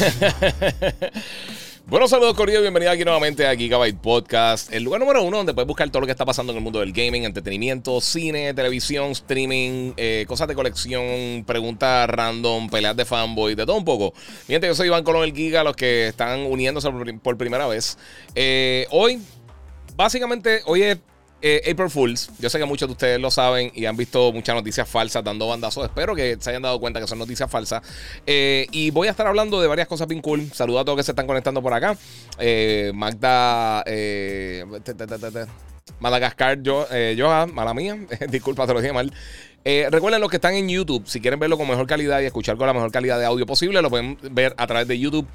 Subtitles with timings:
[1.86, 5.66] Bueno, saludos Corrido, bienvenido aquí nuevamente a Gigabyte Podcast, el lugar número uno donde puedes
[5.66, 9.94] buscar todo lo que está pasando en el mundo del gaming, entretenimiento, cine, televisión, streaming,
[9.96, 14.14] eh, cosas de colección, preguntas random, peleas de fanboy, de todo un poco.
[14.46, 16.88] Miren, yo soy Iván Colón el Giga, los que están uniéndose
[17.24, 17.98] por, primera vez.
[18.36, 19.20] Eh, hoy,
[19.96, 20.98] básicamente, hoy es
[21.42, 24.54] eh, April Fools, yo sé que muchos de ustedes lo saben y han visto muchas
[24.54, 25.84] noticias falsas dando bandazos.
[25.84, 27.82] Espero que se hayan dado cuenta que son noticias falsas.
[28.26, 30.50] Eh, y voy a estar hablando de varias cosas bien cool.
[30.52, 31.96] Saludos a todos que se están conectando por acá.
[32.38, 33.84] Eh, Magda.
[35.98, 36.86] Madagascar, yo,
[37.52, 37.98] mala mía.
[38.28, 39.12] Disculpa, te lo dije mal.
[39.64, 42.66] recuerden los que están en YouTube, si quieren verlo con mejor calidad y escuchar con
[42.66, 45.26] la mejor calidad de audio posible, lo pueden ver a través de YouTube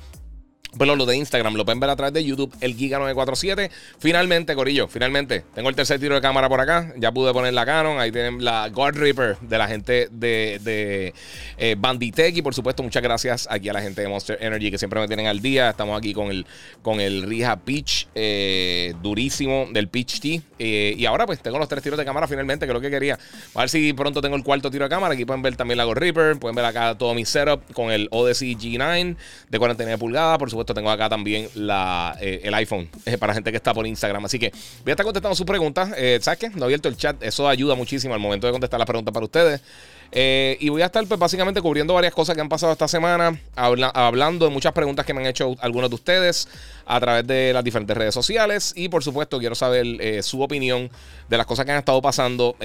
[0.78, 3.70] pero lo de Instagram lo pueden ver a través de YouTube, el Giga947.
[4.00, 5.44] Finalmente, Corillo, finalmente.
[5.54, 6.94] Tengo el tercer tiro de cámara por acá.
[6.98, 8.00] Ya pude poner la Canon.
[8.00, 11.14] Ahí tienen la God Reaper de la gente de, de
[11.58, 12.36] eh, Banditech.
[12.38, 15.08] Y por supuesto, muchas gracias aquí a la gente de Monster Energy que siempre me
[15.08, 15.70] tienen al día.
[15.70, 16.46] Estamos aquí con el,
[16.82, 20.42] con el Rija Peach eh, durísimo del Peach T.
[20.60, 22.90] Eh, y ahora, pues tengo los tres tiros de cámara finalmente, que es lo que
[22.90, 23.18] quería.
[23.54, 25.14] A ver si pronto tengo el cuarto tiro de cámara.
[25.14, 26.38] Aquí pueden ver también la God Reaper.
[26.38, 29.16] Pueden ver acá todo mi setup con el Odyssey G9
[29.50, 30.38] de 49 pulgadas.
[30.38, 34.26] Por supuesto, tengo acá también eh, el iPhone eh, para gente que está por Instagram.
[34.26, 34.52] Así que
[34.84, 35.92] voy a estar contestando sus preguntas.
[35.98, 36.50] Eh, ¿Sabes qué?
[36.50, 37.22] No he abierto el chat.
[37.22, 39.62] Eso ayuda muchísimo al momento de contestar las preguntas para ustedes.
[40.14, 44.46] y voy a estar pues, básicamente cubriendo varias cosas que han pasado esta semana, hablando
[44.46, 46.48] de muchas preguntas que me han hecho algunos de ustedes
[46.86, 48.74] a través de las diferentes redes sociales.
[48.76, 50.90] Y por supuesto, quiero saber su opinión
[51.28, 52.56] de las cosas que han estado pasando.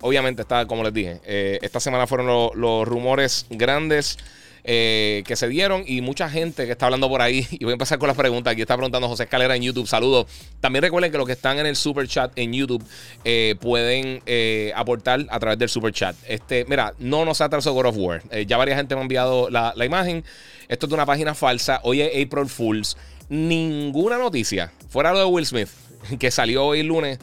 [0.00, 1.20] obviamente, está, como les dije,
[1.62, 4.18] esta semana fueron los rumores grandes
[4.64, 7.46] eh, que se dieron y mucha gente que está hablando por ahí.
[7.62, 8.52] Y voy a empezar con las preguntas.
[8.52, 9.86] Aquí está preguntando José Escalera en YouTube.
[9.86, 10.26] Saludos.
[10.60, 12.82] También recuerden que los que están en el super chat en YouTube
[13.24, 16.16] eh, pueden eh, aportar a través del super chat.
[16.26, 18.22] Este, mira, no nos atrasó God of War.
[18.46, 20.24] ya varias gente me ha enviado la, imagen.
[20.68, 21.80] Esto es de una página falsa.
[21.82, 22.96] Hoy es April Fools.
[23.28, 25.68] Ninguna noticia fuera lo de Will Smith
[26.18, 27.18] que salió hoy lunes,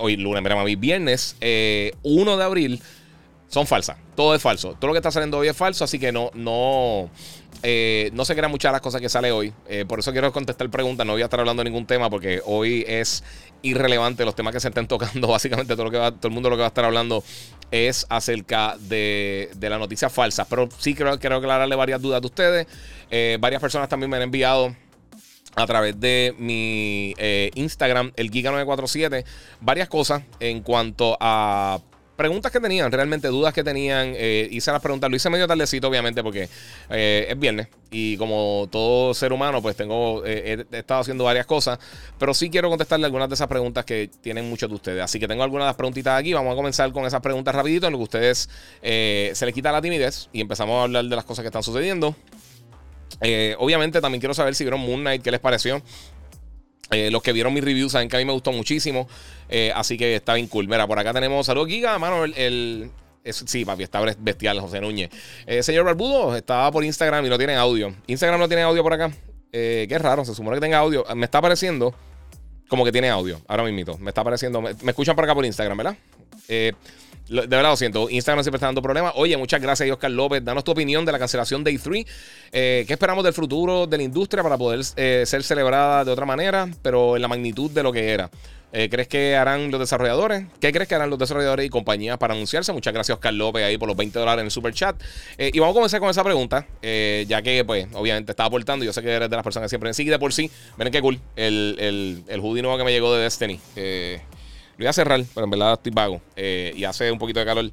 [0.00, 2.80] hoy lunes, mira, mami, viernes 1 de abril
[3.54, 3.96] son falsas.
[4.16, 4.74] Todo es falso.
[4.74, 7.08] Todo lo que está saliendo hoy es falso, así que no, no,
[7.62, 9.52] eh, no se crean muchas las cosas que sale hoy.
[9.68, 11.06] Eh, por eso quiero contestar preguntas.
[11.06, 13.22] No voy a estar hablando de ningún tema porque hoy es
[13.62, 15.28] irrelevante los temas que se estén tocando.
[15.28, 17.22] Básicamente todo, lo que va, todo el mundo lo que va a estar hablando
[17.70, 20.48] es acerca de, de las noticias falsas.
[20.50, 22.66] Pero sí quiero, quiero aclararle varias dudas de ustedes.
[23.08, 24.74] Eh, varias personas también me han enviado
[25.54, 27.14] a través de mi
[27.54, 29.24] Instagram, el Giga947,
[29.60, 31.78] varias cosas en cuanto a
[32.16, 34.12] preguntas que tenían, realmente dudas que tenían.
[34.16, 36.48] Eh, hice las preguntas, lo hice medio tardecito, obviamente, porque
[36.90, 37.68] eh, es viernes.
[37.90, 41.78] Y como todo ser humano, pues tengo, eh, he, estado haciendo varias cosas.
[42.18, 45.02] Pero sí quiero contestarle algunas de esas preguntas que tienen muchos de ustedes.
[45.02, 46.32] Así que tengo algunas de las preguntitas aquí.
[46.32, 48.48] Vamos a comenzar con esas preguntas rapidito, en lo que ustedes
[48.82, 52.14] se les quita la timidez y empezamos a hablar de las cosas que están sucediendo.
[53.58, 55.82] obviamente también quiero saber si vieron Moon Knight, qué les pareció.
[56.90, 59.08] Los que vieron mi review saben que a mí me gustó muchísimo.
[59.56, 60.66] Eh, así que está bien cool.
[60.66, 62.24] Mira, por acá tenemos saludos Giga, mano.
[62.24, 62.90] El,
[63.24, 65.10] sí, papi, está bestial, José Núñez.
[65.46, 67.94] Eh, señor Barbudo, estaba por Instagram y no tiene audio.
[68.08, 69.12] Instagram no tiene audio por acá.
[69.52, 71.04] qué raro, se supone que tenga audio.
[71.14, 71.94] Me está apareciendo
[72.66, 73.40] como que tiene audio.
[73.46, 73.96] Ahora mismo.
[73.98, 74.60] Me está apareciendo.
[74.60, 75.96] Me, escuchan por acá por Instagram, ¿verdad?
[76.48, 76.72] Eh.
[77.28, 78.10] De verdad lo siento.
[78.10, 79.12] Instagram siempre está dando problemas.
[79.14, 80.44] Oye, muchas gracias, Oscar López.
[80.44, 82.04] Danos tu opinión de la cancelación Day 3.
[82.50, 86.26] Eh, ¿Qué esperamos del futuro de la industria para poder eh, ser celebrada de otra
[86.26, 88.28] manera, pero en la magnitud de lo que era?
[88.76, 90.44] Eh, ¿Crees que harán los desarrolladores?
[90.60, 92.72] ¿Qué crees que harán los desarrolladores y compañías para anunciarse?
[92.72, 95.00] Muchas gracias, Oscar López, ahí por los 20 dólares en el super chat.
[95.38, 98.84] y vamos a comenzar con esa pregunta, ya que, pues, obviamente estaba aportando.
[98.84, 100.50] Yo sé que eres de las personas que siempre me siguen de por sí.
[100.76, 101.20] Miren qué cool.
[101.36, 103.60] El, el, el hoodie nuevo que me llegó de Destiny.
[104.76, 106.20] Lo iba a cerrar, pero en verdad estoy vago.
[106.36, 107.70] Eh, y hace un poquito de calor.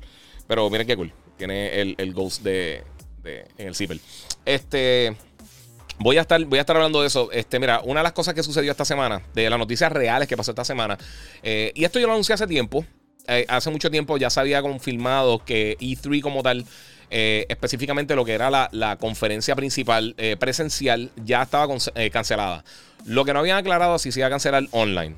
[0.48, 1.12] Pero miren qué cool.
[1.38, 2.84] Tiene el, el Ghost de,
[3.24, 4.00] en el zipper.
[4.46, 5.16] Este.
[6.04, 7.32] Voy a, estar, voy a estar hablando de eso.
[7.32, 10.36] Este, mira, una de las cosas que sucedió esta semana, de las noticias reales que
[10.36, 10.98] pasó esta semana,
[11.44, 12.84] eh, y esto yo lo anuncié hace tiempo.
[13.28, 16.66] Eh, hace mucho tiempo ya se había confirmado que E3 como tal
[17.12, 21.68] eh, específicamente lo que era la, conferencia principal presencial, ya estaba
[22.12, 22.64] cancelada.
[23.06, 25.16] Lo que no habían aclarado si se iba a cancelar online.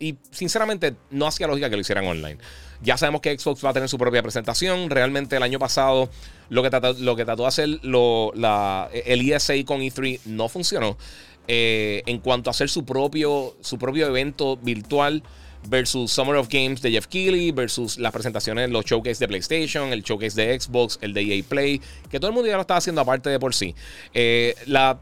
[0.00, 2.38] y sinceramente no hacía lógica que lo hicieran online.
[2.82, 4.90] Ya sabemos que Xbox va a tener su propia presentación.
[4.90, 6.10] Realmente el año pasado
[6.48, 10.96] lo que trató, lo que de hacer el ESA con E3 no funcionó.
[11.48, 15.22] en cuanto a hacer su propio, su propio evento virtual
[15.68, 20.02] versus Summer of Games de Jeff Keighley, versus las presentaciones, los showcase de PlayStation, el
[20.02, 21.80] showcase de Xbox, el de EA Play,
[22.10, 23.74] que todo el mundo ya lo estaba haciendo aparte de por sí.
[24.14, 24.98] Eh, la,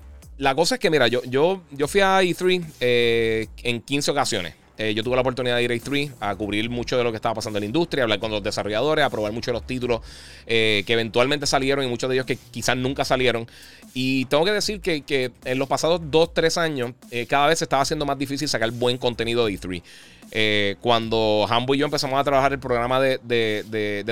[0.55, 4.55] cosa es que, mira, yo, yo, yo fui a E3 eh, en 15 ocasiones.
[4.77, 7.17] Eh, yo tuve la oportunidad de ir a E3 a cubrir mucho de lo que
[7.17, 10.01] estaba pasando en la industria, hablar con los desarrolladores, a probar muchos de los títulos
[10.47, 13.47] que eventualmente salieron y muchos de ellos que quizás nunca salieron.
[13.95, 16.93] Y tengo que decir que, en los pasados 2, 3 años,
[17.29, 19.83] cada vez se estaba haciendo más difícil sacar buen contenido de E3.
[20.31, 23.21] Eh, cuando Hambo y yo empezamos a trabajar el programa de,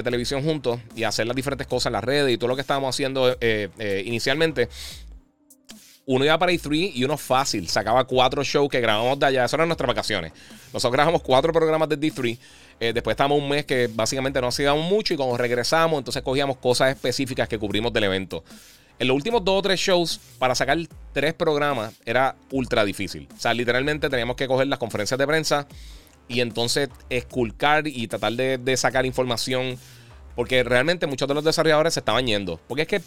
[0.05, 2.95] televisión juntos y hacer las diferentes cosas en las redes y todo lo que estábamos
[2.95, 4.69] haciendo eh, eh, inicialmente,
[6.07, 9.45] uno iba para E3 y uno fácil, sacaba cuatro shows que grabamos de allá.
[9.45, 10.33] Eso eran nuestras vacaciones.
[10.73, 12.39] Nosotros grabamos cuatro programas de D3.
[12.93, 16.91] después estábamos un mes que básicamente no hacíamos mucho y cuando regresamos, entonces cogíamos cosas
[16.91, 18.43] específicas que cubrimos del evento.
[18.99, 20.79] En los últimos dos o tres shows, para sacar
[21.13, 23.27] tres programas, era ultra difícil.
[23.37, 25.67] O sea, literalmente teníamos que coger las conferencias de prensa
[26.29, 29.77] y entonces esculcar y tratar de, sacar información.
[30.37, 32.61] Porque realmente muchos de los desarrolladores se estaban yendo.
[32.69, 33.03] Porque es que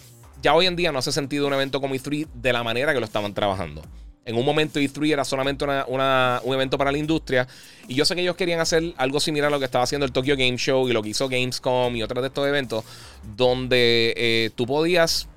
[0.46, 3.00] ya hoy en día no hace sentido un evento como E3 de la manera que
[3.00, 3.82] lo estaban trabajando.
[4.26, 7.48] En un momento E3 era solamente un evento para la industria.
[7.88, 10.12] Y yo sé que ellos querían hacer algo similar a lo que estaba haciendo el
[10.12, 12.86] Tokyo Game Show y lo que hizo Gamescom y otros de estos eventos.
[13.36, 15.28] Donde eh, tú podías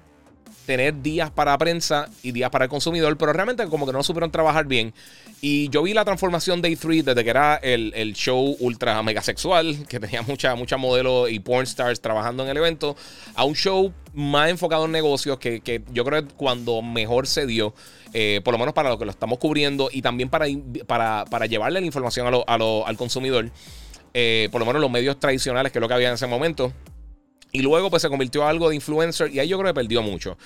[0.68, 4.30] tener días para prensa y días para el consumidor, pero realmente como que no supieron
[4.30, 4.92] trabajar bien.
[5.40, 9.86] Y yo vi la transformación de A3 desde que era el, show ultra mega sexual,
[9.88, 12.96] que tenía mucha, mucha modelo y porn stars trabajando en el evento,
[13.34, 17.72] a un show más enfocado en negocios que, yo creo que cuando mejor se dio,
[18.12, 20.44] eh, por lo menos para lo que lo estamos cubriendo y también para,
[20.86, 23.50] para, para llevarle la información al consumidor,
[24.12, 26.74] eh, por lo menos los medios tradicionales, que es lo que había en ese momento.
[27.52, 30.02] Y luego pues se convirtió en algo de influencer y ahí yo creo que perdió
[30.02, 30.36] mucho.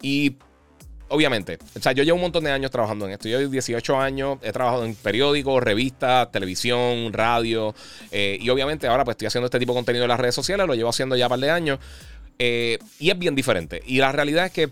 [0.00, 0.36] Y
[1.12, 3.28] obviamente, o sea, yo llevo un montón de años trabajando en esto.
[3.28, 7.74] Yo llevo 18 años, he trabajado en periódicos, revistas, televisión, radio.
[8.10, 10.66] Eh, y obviamente ahora pues estoy haciendo este tipo de contenido en las redes sociales,
[10.66, 11.78] lo llevo haciendo ya un par de años.
[12.38, 13.82] Eh, y es bien diferente.
[13.86, 14.70] Y la realidad es que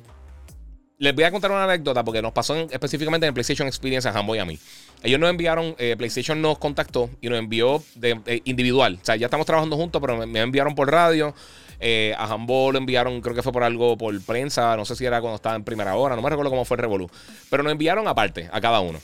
[0.98, 4.34] les voy a contar una anécdota porque nos pasó específicamente en PlayStation Experience en Hambo
[4.34, 4.58] y a mí.
[5.02, 8.98] Ellos nos enviaron, eh, PlayStation nos contactó y nos envió de, individual.
[9.00, 11.34] O sea, ya estamos trabajando juntos, pero me enviaron por radio.
[11.80, 15.04] Eh, a Humble lo enviaron, creo que fue por algo por prensa, no sé si
[15.06, 17.10] era cuando estaba en primera hora, no me recuerdo cómo fue el Revolu.
[17.48, 18.98] Pero nos enviaron aparte, a cada uno.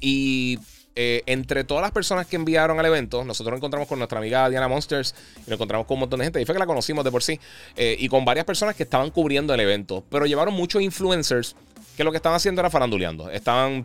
[0.00, 0.58] Y
[1.00, 4.50] eh, entre todas las personas que enviaron al evento, nosotros nos encontramos con nuestra amiga
[4.50, 6.42] Diana Monsters y nos encontramos con un montón de gente.
[6.42, 7.38] Y fue que la conocimos de por sí.
[7.76, 10.04] Eh, y con varias personas que estaban cubriendo el evento.
[10.10, 11.54] Pero llevaron muchos influencers
[11.98, 13.28] que lo que estaban haciendo era faranduleando.
[13.28, 13.84] Estaban,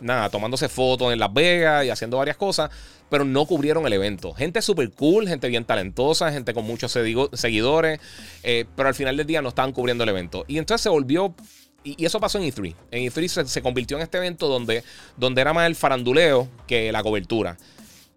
[0.00, 2.70] nada, tomándose fotos en Las Vegas y haciendo varias cosas
[3.10, 4.32] pero no cubrieron el evento.
[4.32, 6.96] Gente súper cool, gente bien talentosa, gente con muchos
[7.32, 8.00] seguidores,
[8.42, 10.44] eh, pero al final del día no estaban cubriendo el evento.
[10.46, 11.34] Y entonces se volvió
[11.82, 12.74] y, eso pasó en E3.
[12.90, 14.84] En E3 se, convirtió en este evento donde,
[15.16, 17.58] donde era más el faranduleo que la cobertura.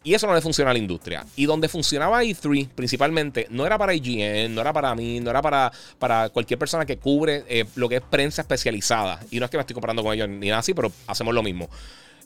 [0.03, 1.25] Y eso no le funciona a la industria.
[1.35, 5.41] Y donde funcionaba E3 principalmente, no era para IGN, no era para mí, no era
[5.41, 9.19] para, para cualquier persona que cubre eh, lo que es prensa especializada.
[9.31, 11.41] Y no es que me estoy comparando con ellos ni nada así, pero hacemos lo
[11.41, 11.69] mismo.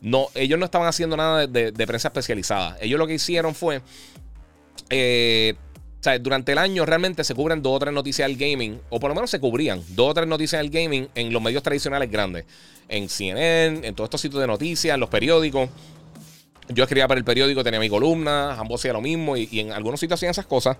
[0.01, 2.77] No, ellos no estaban haciendo nada de, prensa especializada.
[2.81, 3.81] Ellos lo que hicieron fue.
[4.89, 5.55] Eh,
[6.21, 9.15] durante el año realmente se cubren dos o tres noticias del gaming, o por lo
[9.15, 12.45] menos se cubrían dos o tres noticias del gaming en los medios tradicionales grandes,
[12.87, 15.69] en CNN, en todos estos sitios de noticias, en los periódicos.
[16.69, 19.99] Yo escribía para el periódico, tenía mi columna, ambos hacía lo mismo, y, en algunos
[19.99, 20.77] sitios hacían esas cosas,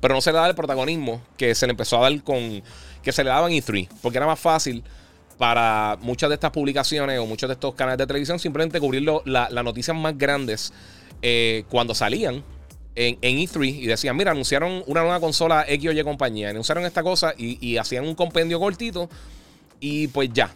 [0.00, 2.62] pero no se le daba el protagonismo que se le empezó a dar con.
[3.02, 4.82] que se le daba en E3, porque era más fácil
[5.38, 9.64] para muchas de estas publicaciones o muchos de estos canales de televisión simplemente cubrir las
[9.64, 10.72] noticias más grandes
[11.20, 12.44] eh, cuando salían
[12.94, 17.34] en, E3 y decían, mira, anunciaron una nueva consola X Y compañía, anunciaron esta cosa
[17.36, 19.08] y, hacían un compendio cortito
[19.80, 20.54] y pues ya.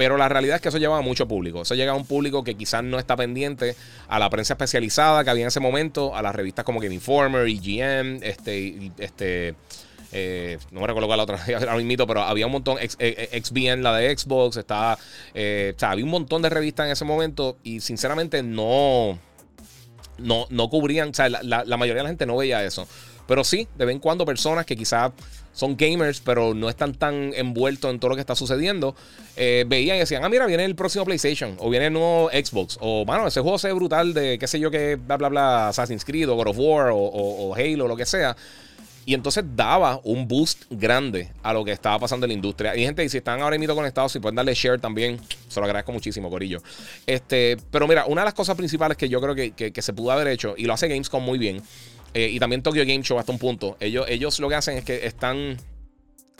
[0.00, 1.60] Pero la realidad es que eso lleva a mucho público.
[1.60, 3.76] Eso llega a un público que quizás no está pendiente
[4.08, 7.46] a la prensa especializada que había en ese momento, a las revistas como Game Informer,
[7.46, 9.56] EGM, este, este
[10.10, 13.76] eh, no me recuerdo cuál la otra, ahora mismo, pero había un montón, XBN, eh,
[13.82, 14.98] la de Xbox, estaba,
[15.34, 19.18] eh, o sea, había un montón de revistas en ese momento y sinceramente no,
[20.16, 22.88] no, no cubrían, o sea, la, mayoría de la gente no veía eso.
[23.28, 25.12] Pero sí, de vez en cuando personas que quizás
[25.52, 28.94] son gamers, pero no están tan envueltos en todo lo que está sucediendo,
[29.36, 33.04] veían y decían, ah, mira, viene el próximo PlayStation, o viene el nuevo Xbox, o,
[33.04, 36.04] mano, ese juego se ve brutal de, qué sé yo, que bla, bla, bla, Assassin's
[36.04, 38.36] Creed, o God of War, o, o Halo, o lo que sea.
[39.06, 42.76] Y entonces daba un boost grande a lo que estaba pasando en la industria.
[42.76, 45.92] Y gente, si están ahora mismo conectados, si pueden darle share también, se lo agradezco
[45.92, 46.62] muchísimo, Corillo.
[47.06, 50.28] Este, pero mira, una de las cosas principales que yo creo que, se pudo haber
[50.28, 51.62] hecho, y lo hace Gamescom muy bien,
[52.14, 54.84] eh, y también Tokyo Game Show hasta un punto, ellos, ellos lo que hacen es
[54.84, 55.56] que están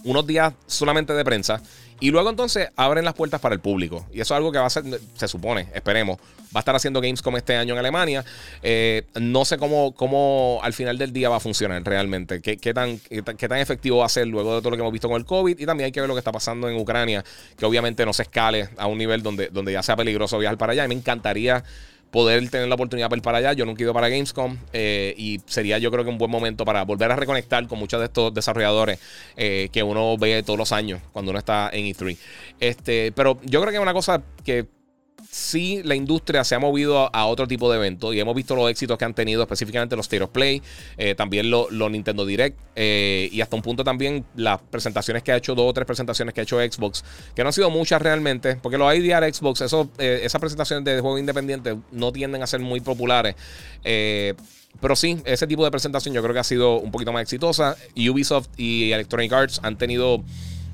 [0.04, 1.62] unos días solamente de prensa
[2.00, 4.06] y luego entonces abren las puertas para el público.
[4.10, 4.84] Y eso es algo que va a ser,
[5.14, 8.24] se supone, esperemos, va a estar haciendo Gamescom este año en Alemania.
[8.62, 12.40] Eh, no sé cómo, cómo al final del día va a funcionar realmente.
[12.40, 15.08] ¿Qué, tan, qué, tan, efectivo va a ser luego de todo lo que hemos visto
[15.08, 15.58] con el COVID.
[15.58, 17.22] Y también hay que ver lo que está pasando en Ucrania,
[17.58, 20.72] que obviamente no se escale a un nivel donde, donde ya sea peligroso viajar para
[20.72, 20.86] allá.
[20.86, 21.62] Y me encantaría
[22.10, 23.52] poder tener la oportunidad para ir para allá.
[23.52, 26.64] Yo nunca he ido para Gamescom eh, y sería yo creo que un buen momento
[26.64, 28.98] para volver a reconectar con muchos de estos desarrolladores
[29.36, 32.16] eh, que uno ve todos los años cuando uno está en E3.
[32.58, 34.66] Este, pero yo creo que es una cosa que
[35.30, 38.70] sí la industria se ha movido a, otro tipo de eventos y hemos visto los
[38.70, 40.62] éxitos que han tenido específicamente los State of Play,
[40.98, 45.36] eh, también los Nintendo Direct eh, y hasta un punto también las presentaciones que ha
[45.36, 48.56] hecho, dos o tres presentaciones que ha hecho Xbox, que no han sido muchas realmente,
[48.56, 52.60] porque los IDR Xbox, eso, eh, esas presentaciones de juegos independientes no tienden a ser
[52.60, 53.34] muy populares.
[53.82, 57.76] pero sí, ese tipo de presentación yo creo que ha sido un poquito más exitosa.
[57.96, 60.22] Ubisoft y Electronic Arts han tenido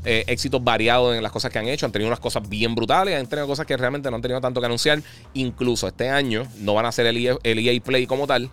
[0.07, 1.85] eh, éxitos variados en las cosas que han hecho.
[1.85, 4.61] Han tenido unas cosas bien brutales, han tenido cosas que realmente no han tenido tanto
[4.61, 5.03] que anunciar.
[5.35, 8.51] Incluso este año no van a hacer el EA, el EA Play como tal.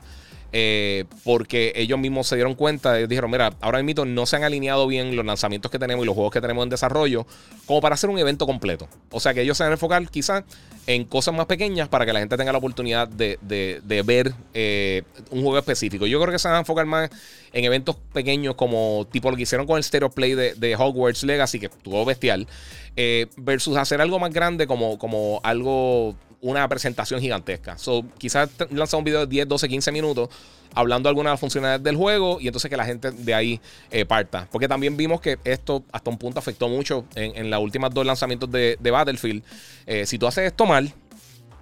[0.55, 4.85] Eh, porque ellos mismos se dieron cuenta, dijeron, mira, ahora mismo no se han alineado
[4.85, 7.25] bien los lanzamientos que tenemos y los juegos que tenemos en desarrollo
[7.65, 8.87] como para hacer un evento completo.
[9.09, 10.43] O sea que ellos se van a enfocar quizás
[10.85, 15.41] en cosas más pequeñas para que la gente tenga la oportunidad de, ver eh, un
[15.41, 16.05] juego específico.
[16.05, 17.09] Yo creo que se van a enfocar más
[17.51, 21.59] en eventos pequeños como tipo lo que hicieron con el Stereo Play de, Hogwarts Legacy,
[21.59, 22.47] que estuvo bestial,
[22.95, 27.77] eh, versus hacer algo más grande como, como algo una presentación gigantesca.
[27.77, 30.29] So, quizás lanzar un video de 10, 12, 15 minutos
[30.75, 33.61] hablando de algunas de las funcionalidades del juego y entonces que la gente de ahí
[33.91, 34.47] eh, parta.
[34.51, 38.05] Porque también vimos que esto hasta un punto afectó mucho en, en las últimas dos
[38.05, 39.43] lanzamientos de, Battlefield.
[39.85, 40.93] Eh, si tú haces esto mal,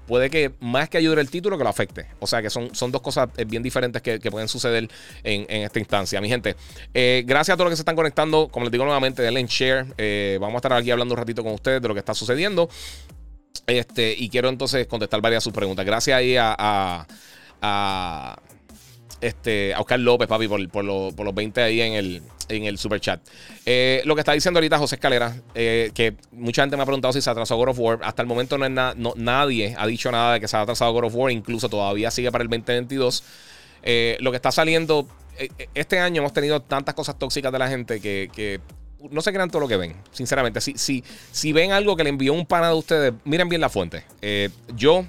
[0.08, 2.08] puede que más que ayude el título que lo afecte.
[2.20, 4.90] O sea que son, son dos cosas eh, bien diferentes que, pueden suceder
[5.24, 6.20] en, esta instancia.
[6.22, 6.56] Mi gente,
[7.26, 8.48] gracias a todos los que se están conectando.
[8.48, 10.40] Como les digo nuevamente, denle en share.
[10.40, 12.70] vamos a estar aquí hablando un ratito con ustedes de lo que está sucediendo.
[13.68, 15.86] Este, y quiero entonces contestar varias de sus preguntas.
[15.86, 17.08] Gracias ahí a,
[19.22, 23.00] este, a Oscar López, papi, por, por, los 20 ahí en el, en el super
[23.00, 23.22] chat.
[23.66, 27.14] Eh, lo que está diciendo ahorita José Escalera, eh, que mucha gente me ha preguntado
[27.14, 28.00] si se atrasó God of War.
[28.04, 31.06] Hasta el momento no es nadie ha dicho nada de que se ha atrasado God
[31.06, 33.24] of War, incluso todavía sigue para el 2022.
[33.84, 35.08] Eh, lo que está saliendo,
[35.74, 38.60] este año hemos tenido tantas cosas tóxicas de la gente que
[39.10, 40.62] no se crean todo lo que ven, sinceramente.
[40.62, 43.70] Si, si, si ven algo que le envió un pana de ustedes, miren bien la
[43.70, 44.04] fuente.
[44.22, 45.06] Eh, yo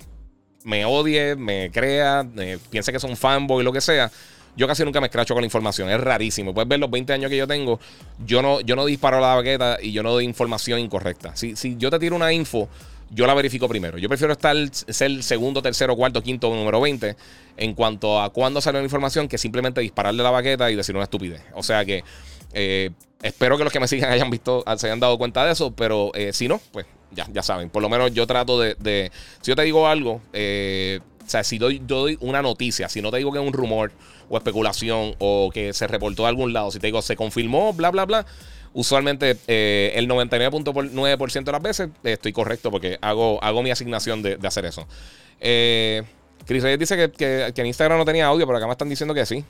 [0.65, 4.11] me odie, me crea, eh, piense que son fanboy, lo que sea.
[4.55, 6.53] Yo casi nunca me escracho con la información, es rarísimo.
[6.53, 7.81] Puedes ver los 20 años que yo tengo.
[8.25, 11.35] Yo no, yo no disparo la baqueta y yo no doy información incorrecta.
[11.37, 12.69] Si, si yo te tiro una info,
[13.11, 13.99] yo la verifico primero.
[13.99, 17.17] Yo prefiero estar ser segundo, tercero, cuarto, quinto, número 20
[17.57, 21.05] en cuanto a cuándo sale la información que simplemente dispararle la baqueta y decir una
[21.05, 21.43] estupidez.
[21.55, 22.05] O sea que
[22.53, 22.91] eh,
[23.23, 26.11] espero que los que me sigan hayan visto, se hayan dado cuenta de eso, pero
[26.15, 27.71] eh, si no, pues ya, ya saben.
[27.71, 29.11] Por lo menos yo trato de.
[29.41, 33.11] si yo te digo algo, eh, o sea, si doy, doy una noticia, si no
[33.11, 33.93] te digo que es un rumor
[34.29, 37.91] o especulación o que se reportó de algún lado, si te digo se confirmó, bla,
[37.91, 38.27] bla, bla.
[38.75, 44.65] Usualmente el 99.9% de las veces estoy correcto porque hago, hago mi asignación de, hacer
[44.65, 44.89] eso.
[45.39, 48.89] Chris Reyes dice que, que, que, en Instagram no tenía audio, pero acá me están
[48.89, 49.45] diciendo que sí.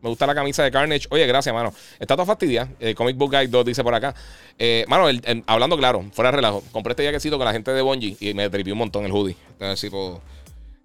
[0.00, 1.06] Me gusta la camisa de Carnage.
[1.10, 1.74] Oye, gracias, mano.
[1.98, 2.68] Está toda fastidia.
[2.78, 4.14] Eh, Comic Book Guide 2 dice por acá.
[4.58, 5.08] Eh, mano,
[5.46, 6.62] hablando claro, fuera de relajo.
[6.70, 9.36] Compré este jaquecito con la gente de Bungie y me tripió un montón el hoodie.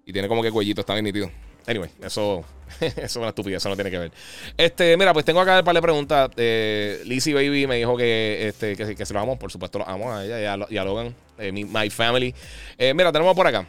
[0.04, 1.30] y tiene como que cuellito, está bien nítido.
[1.66, 2.44] Anyway, eso,
[2.80, 4.12] eso es una estupidez, eso no tiene que ver.
[4.56, 6.30] Este, mira, pues tengo acá un par de preguntas.
[6.36, 10.12] Eh, Lizzie Baby me dijo que, este, que, se lo amo, por supuesto, lo amo
[10.12, 12.34] a ella y a, Logan, eh, my family.
[12.78, 13.64] Mira, tenemos por acá.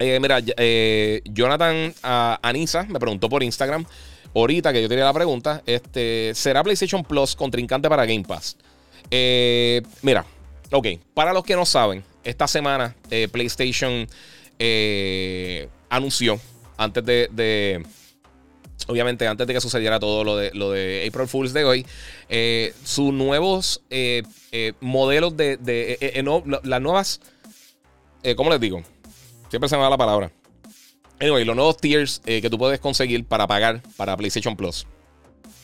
[0.00, 0.40] mira,
[1.26, 3.86] Jonathan Anisa me preguntó por Instagram
[4.40, 8.56] ahorita que yo tenía la pregunta, este, ¿será PlayStation Plus contrincante para Game Pass?
[9.10, 10.24] Eh, mira,
[10.70, 14.06] ok, para los que no saben, esta semana eh, PlayStation
[14.58, 16.38] eh, anunció
[16.76, 17.86] antes de,
[18.86, 21.86] obviamente antes de que sucediera todo lo de, lo de April Fools de hoy,
[22.84, 23.82] sus nuevos
[24.80, 27.20] modelos de, no, las nuevas,
[28.36, 28.82] ¿cómo les digo?
[29.48, 30.30] Siempre se me da la palabra.
[31.20, 34.86] Anyway, los nuevos tiers eh, que tú puedes conseguir para pagar para PlayStation Plus.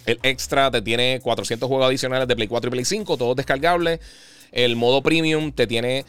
[0.07, 4.01] El extra te tiene 400 juegos adicionales de Play 4 y Play 5, todos descargables.
[4.51, 6.05] El modo premium te tiene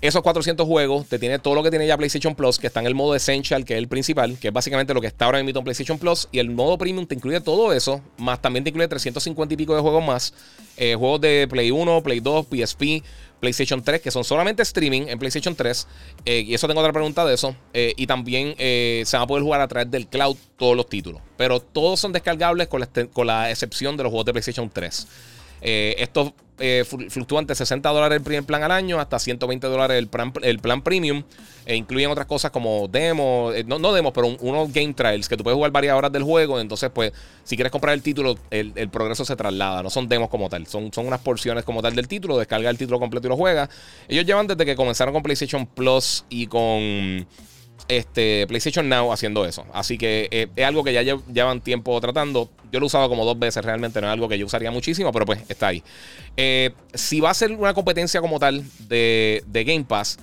[0.00, 2.86] Esos 400 juegos te tiene todo lo que tiene ya PlayStation Plus, que está en
[2.86, 5.58] el modo Essential, que es el principal, que es básicamente lo que está ahora mismo
[5.58, 6.28] en PlayStation Plus.
[6.32, 9.74] Y el modo Premium te incluye todo eso, más también te incluye 350 y pico
[9.74, 10.32] de juegos más.
[10.76, 13.02] Eh, juegos de Play 1, Play 2, PSP,
[13.40, 15.86] PlayStation 3, que son solamente streaming en PlayStation 3.
[16.24, 17.56] Eh, y eso tengo otra pregunta de eso.
[17.72, 21.20] Eh, y también se va a poder jugar a través del cloud todos los títulos.
[21.36, 25.06] Pero todos son descargables con la, con la excepción de los juegos de PlayStation 3.
[25.62, 29.96] Eh, estos eh, fluctúan de 60 dólares el primer plan al año hasta 120 dólares
[29.96, 31.22] el plan, el plan premium.
[31.64, 35.36] E incluyen otras cosas como demos, eh, no, no demos, pero unos game trials que
[35.36, 36.60] tú puedes jugar varias horas del juego.
[36.60, 37.12] Entonces, pues,
[37.44, 39.82] si quieres comprar el título, el, progreso se traslada.
[39.82, 42.36] No son demos como tal, son, son unas porciones como tal del título.
[42.36, 43.70] Descarga el título completo y lo juega.
[44.08, 47.26] Ellos llevan desde que comenzaron con PlayStation Plus y con
[47.90, 49.66] este, PlayStation Now haciendo eso.
[49.72, 52.48] Así que eh, es algo que ya llevan tiempo tratando.
[52.70, 55.10] Yo lo he usado como dos veces, realmente no es algo que yo usaría muchísimo,
[55.12, 55.82] pero pues está ahí.
[56.36, 60.18] Eh, si va a ser una competencia como tal de, Game Pass,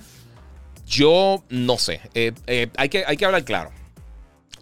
[0.86, 2.00] yo no sé.
[2.14, 2.32] Eh,
[2.76, 3.70] hay, que, hay que hablar claro.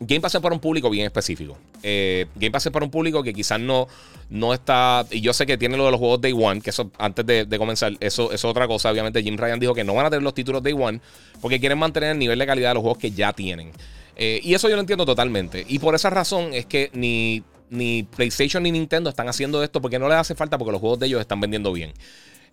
[0.01, 1.57] Game Pass es para un público bien específico.
[1.89, 3.87] Eh, Game Pass es para un público que quizás no,
[4.29, 5.07] no está.
[5.09, 7.47] Y yo sé que tiene lo de los juegos Day One, que eso antes de,
[7.59, 8.91] comenzar, eso es otra cosa.
[8.91, 11.01] Obviamente, Jim Ryan dijo que no van a tener los títulos Day One
[11.41, 13.71] porque quieren mantener el nivel de calidad de los juegos que ya tienen.
[14.17, 15.65] Eh, y eso yo lo entiendo totalmente.
[15.69, 20.01] Y por esa razón es que ni, ni PlayStation ni Nintendo están haciendo esto porque
[20.01, 21.93] no les hace falta porque los juegos de ellos están vendiendo bien.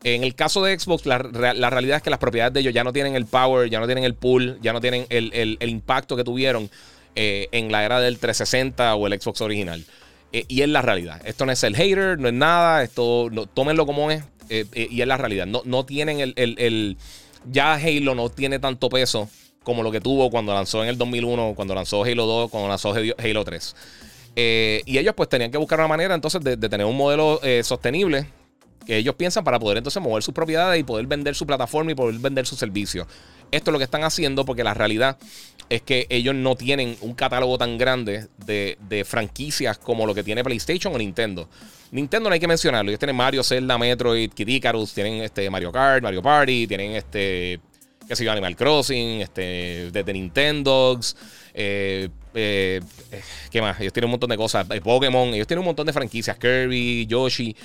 [0.03, 2.93] En el caso de Xbox, la, realidad es que las propiedades de ellos ya no
[2.93, 6.69] tienen el power, ya no tienen el pull, ya no tienen el impacto que tuvieron
[7.15, 9.83] eh, en la era del 360 o el Xbox original.
[10.31, 11.21] Eh, y es la realidad.
[11.25, 12.83] Esto no es el hater, no es nada.
[12.83, 14.23] Esto, no, tómenlo como es.
[14.49, 15.45] Eh, y es la realidad.
[15.45, 16.97] No, no tienen el, el,
[17.49, 19.29] Ya Halo no tiene tanto peso
[19.63, 22.93] como lo que tuvo cuando lanzó en el 2001, cuando lanzó Halo 2, cuando lanzó
[22.93, 23.75] Halo 3.
[24.85, 28.27] y ellos pues tenían que buscar una manera entonces de, de tener un modelo sostenible
[28.85, 31.95] que ellos piensan para poder entonces mover sus propiedades y poder vender su plataforma y
[31.95, 33.07] poder vender su servicio.
[33.53, 35.17] Esto es lo que están haciendo porque la realidad
[35.69, 40.43] es que ellos no tienen un catálogo tan grande de, franquicias como lo que tiene
[40.43, 41.47] PlayStation o Nintendo.
[41.91, 42.89] Nintendo no hay que mencionarlo.
[42.89, 47.59] Ellos tienen Mario, Zelda, Metroid, Kid Icarus, tienen este Mario Kart, Mario Party, tienen este,
[48.07, 50.99] qué sé yo, Animal Crossing, este, desde Nintendo.
[51.53, 52.81] Eh, eh,
[53.51, 53.79] ¿Qué más?
[53.79, 54.65] Ellos tienen un montón de cosas.
[54.71, 56.37] Eh, Pokémon, ellos tienen un montón de franquicias.
[56.37, 57.55] Kirby, Yoshi.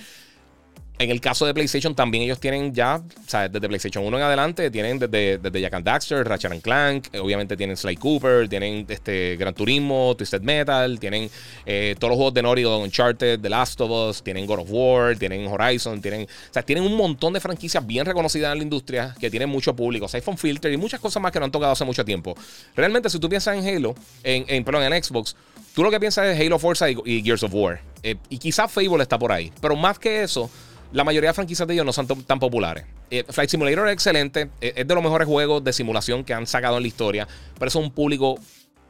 [1.00, 4.22] En el caso de PlayStation también ellos tienen ya, o sea, desde PlayStation 1 en
[4.24, 8.48] adelante, tienen desde, desde Jack and Daxter, Ratchet and Clank, eh, obviamente tienen Sly Cooper,
[8.48, 11.30] tienen este Gran Turismo, Twisted Metal, tienen
[11.66, 14.68] eh, todos los juegos de Naughty Dog, Uncharted, The Last of Us, tienen God of
[14.70, 18.64] War, tienen Horizon, tienen, o sea, tienen un montón de franquicias bien reconocidas en la
[18.64, 21.70] industria que tienen mucho público, iPhone Filter y muchas cosas más que no han tocado
[21.70, 22.36] hace mucho tiempo.
[22.74, 25.36] Realmente, si tú piensas en Halo, en, en perdón, en Xbox,
[25.74, 27.80] tú lo que piensas es Halo Forza y, Gears of War.
[28.02, 30.50] Eh, y quizás Fable está por ahí, pero más que eso
[30.92, 32.84] la mayoría de franquicias de ellos no son tan populares.
[33.10, 36.46] Eh, Flight Simulator es excelente, eh, es de los mejores juegos de simulación que han
[36.46, 38.38] sacado en la historia, pero es un público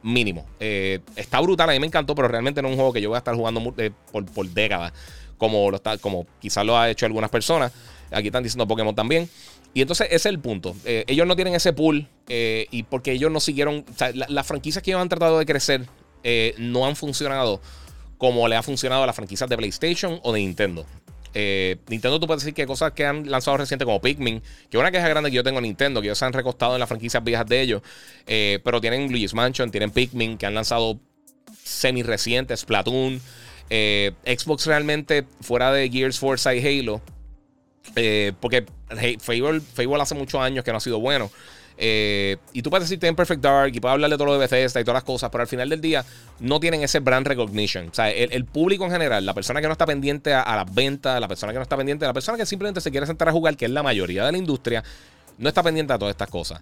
[0.01, 0.45] mínimo.
[0.59, 3.09] Eh, está brutal, a mí me encantó, pero realmente no es un juego que yo
[3.09, 3.73] voy a estar jugando
[4.11, 4.93] por, décadas,
[5.37, 7.71] como, quizás lo ha hecho algunas personas.
[8.11, 9.29] Aquí están diciendo Pokémon también.
[9.73, 10.75] Y entonces ese es el punto.
[10.83, 13.85] ellos no tienen ese pool y porque ellos no siguieron,
[14.29, 15.85] las franquicias que ellos han tratado de crecer
[16.57, 17.61] no han funcionado
[18.17, 20.85] como le ha funcionado a las franquicias de PlayStation o de Nintendo.
[21.33, 24.79] Eh, Nintendo, tú puedes decir que cosas que han lanzado reciente como Pikmin, que es
[24.79, 26.89] una queja grande que yo tengo en Nintendo, que ellos se han recostado en las
[26.89, 27.81] franquicias viejas de ellos,
[28.27, 30.99] eh, pero tienen Luigi's Mansion, tienen Pikmin, que han lanzado
[31.63, 33.21] semi recientes, Splatoon.
[33.69, 37.01] Eh, Xbox realmente, fuera de Gears, Forza y Halo,
[38.39, 38.65] porque
[39.19, 41.29] Fable, Fable hace muchos años que no ha sido bueno.
[41.81, 44.81] Eh, y tú puedes decir en Perfect Dark y puedes hablarle todo lo de Bethesda
[44.81, 46.03] y todas las cosas, pero al final del día
[46.41, 47.87] no tienen ese brand recognition.
[47.87, 51.19] O sea, el, público en general, la persona que no está pendiente a, las ventas,
[51.21, 53.55] la persona que no está pendiente, la persona que simplemente se quiere sentar a jugar,
[53.55, 54.83] que es la mayoría de la industria,
[55.37, 56.61] no está pendiente a todas estas cosas.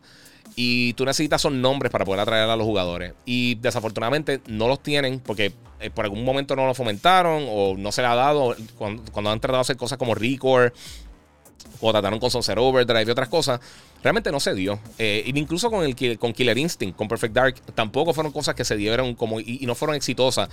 [0.56, 3.14] Y tú necesitas son nombres para poder atraer a los jugadores.
[3.26, 7.92] Y desafortunadamente no los tienen porque eh, por algún momento no lo fomentaron o no
[7.92, 10.74] se le ha dado cuando, han tratado de hacer cosas como Record
[11.80, 13.60] o trataron con Sunset Overdrive y otras cosas,
[14.04, 14.80] realmente no se dio.
[14.98, 18.76] Eh, incluso con, el, con Killer Instinct, con Perfect Dark, tampoco fueron cosas que se
[18.76, 20.50] dieron como, y, no fueron exitosas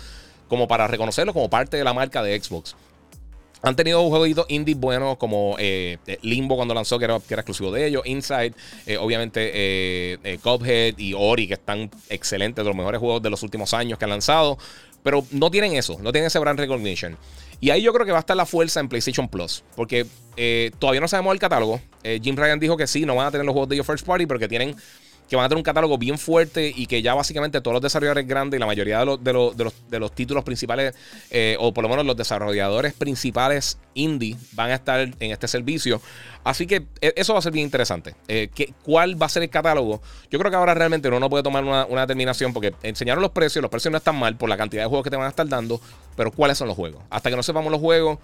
[0.48, 2.76] como para reconocerlo como parte de la marca de Xbox.
[3.62, 7.72] Han tenido jueguitos indie buenos como eh, Limbo cuando lanzó, que era, que era, exclusivo
[7.72, 8.02] de ellos.
[8.04, 8.52] Inside,
[8.84, 13.42] eh, obviamente eh, Cuphead y Ori, que están excelentes, de los mejores juegos de los
[13.42, 14.58] últimos años que han lanzado.
[15.02, 17.16] Pero no tienen eso, no tienen ese brand recognition.
[17.64, 19.64] Y ahí yo creo que va a estar la fuerza en PlayStation Plus.
[19.74, 20.04] Porque
[20.36, 21.80] eh, todavía no sabemos el catálogo.
[22.02, 24.04] Eh, Jim Ryan dijo que sí, no van a tener los juegos de ellos First
[24.04, 24.76] Party, pero que tienen
[25.28, 28.26] que van a tener un catálogo bien fuerte y que ya básicamente todos los desarrolladores
[28.26, 30.94] grandes y la mayoría de los, de los, de los, títulos principales,
[31.30, 36.00] eh, o por lo menos los desarrolladores principales indie, van a estar en este servicio.
[36.44, 38.14] Así que e, eso va a ser bien interesante.
[38.28, 38.50] Eh,
[38.82, 40.02] ¿Cuál va a ser el catálogo?
[40.30, 43.30] Yo creo que ahora realmente uno no puede tomar una, una, determinación porque enseñaron los
[43.30, 45.30] precios, los precios no están mal por la cantidad de juegos que te van a
[45.30, 45.80] estar dando,
[46.16, 47.02] pero ¿cuáles son los juegos?
[47.08, 48.18] Hasta que no sepamos los juegos,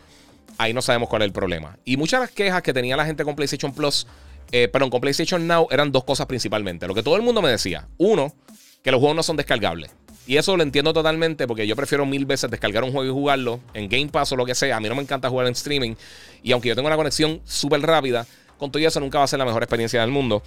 [0.59, 1.79] ahí no sabemos cuál es el problema.
[1.85, 4.07] Y muchas de las quejas que tenía la gente con PlayStation Plus
[4.53, 6.87] eh, perdón, con PlayStation Now eran dos cosas principalmente.
[6.87, 7.89] Lo que todo el mundo me decía.
[7.99, 8.35] Uno,
[8.83, 9.91] que los juegos no son descargables.
[10.27, 13.61] Y eso lo entiendo totalmente porque yo prefiero mil veces descargar un juego y jugarlo
[13.75, 14.77] en Game Pass o lo que sea.
[14.77, 15.95] A mí no me encanta jugar en streaming.
[16.43, 18.27] Y aunque yo tengo una conexión súper rápida,
[18.59, 20.43] con todo eso nunca va a ser la mejor experiencia del mundo.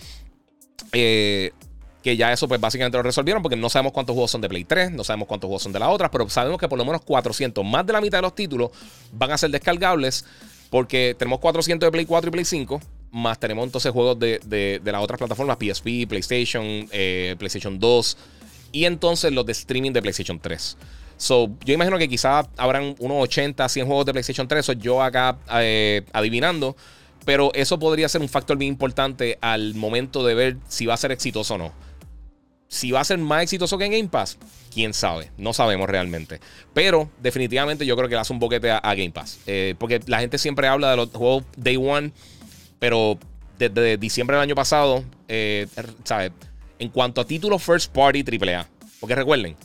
[0.91, 1.51] Eh,
[2.03, 4.65] que ya eso pues básicamente lo resolvieron porque no sabemos cuántos juegos son de Play
[4.65, 7.01] 3, no sabemos cuántos juegos son de las otras, pero sabemos que por lo menos
[7.01, 8.71] 400, más de la mitad de los títulos
[9.13, 10.25] van a ser descargables
[10.69, 12.81] porque tenemos 400 de Play 4 y Play 5
[13.13, 18.17] más tenemos entonces juegos de, de, las otras plataformas, PSP, PlayStation, eh, PlayStation 2
[18.71, 20.77] y entonces los de streaming de PlayStation 3.
[21.17, 25.01] So, yo imagino que quizás habrán unos 80, 100 juegos de PlayStation 3, eso yo
[25.01, 26.75] acá eh, adivinando,
[27.23, 30.97] pero eso podría ser un factor bien importante al momento de ver si va a
[30.97, 31.71] ser exitoso o no.
[32.67, 34.39] Si va a ser más exitoso que en Game Pass,
[34.73, 36.39] quién sabe, no sabemos realmente.
[36.73, 40.19] Pero definitivamente yo creo que le hace un boquete a, Game Pass, eh, porque la
[40.19, 42.11] gente siempre habla de los juegos Day One
[42.83, 43.17] pero
[43.57, 45.67] desde diciembre del año pasado, eh,
[46.03, 46.33] ¿sabes?
[46.79, 48.67] En cuanto a títulos first party AAA.
[48.99, 49.55] Porque recuerden,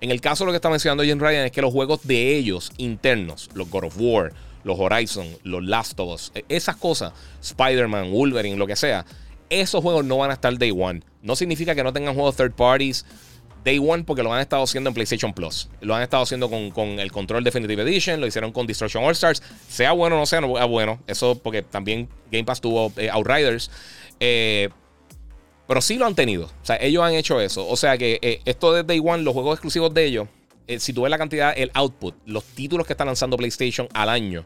[0.00, 2.34] en el caso de lo que está mencionando Jim Ryan es que los juegos de
[2.34, 4.32] ellos internos, los God of War,
[4.64, 9.04] los Horizon, los Last of Us, e, esas cosas, Spider-Man, Wolverine, lo que sea,
[9.50, 11.02] esos juegos no van a estar day one.
[11.20, 13.04] No significa que no tengan juegos third parties
[13.64, 15.68] Day One porque lo han estado haciendo en PlayStation Plus.
[15.80, 19.42] Lo han estado haciendo con, el Control Definitive Edition, lo hicieron con Destruction All Stars.
[19.68, 23.70] Sea bueno o no sea bueno, eso porque también Game Pass tuvo eh, Outriders.
[24.20, 24.68] Eh,
[25.66, 26.46] pero sí lo han tenido.
[26.46, 27.66] O sea, ellos han hecho eso.
[27.66, 30.28] O sea que eh, esto de Day One, los juegos exclusivos de ellos,
[30.78, 34.44] si tú ves la cantidad, el output, los títulos que está lanzando PlayStation al año,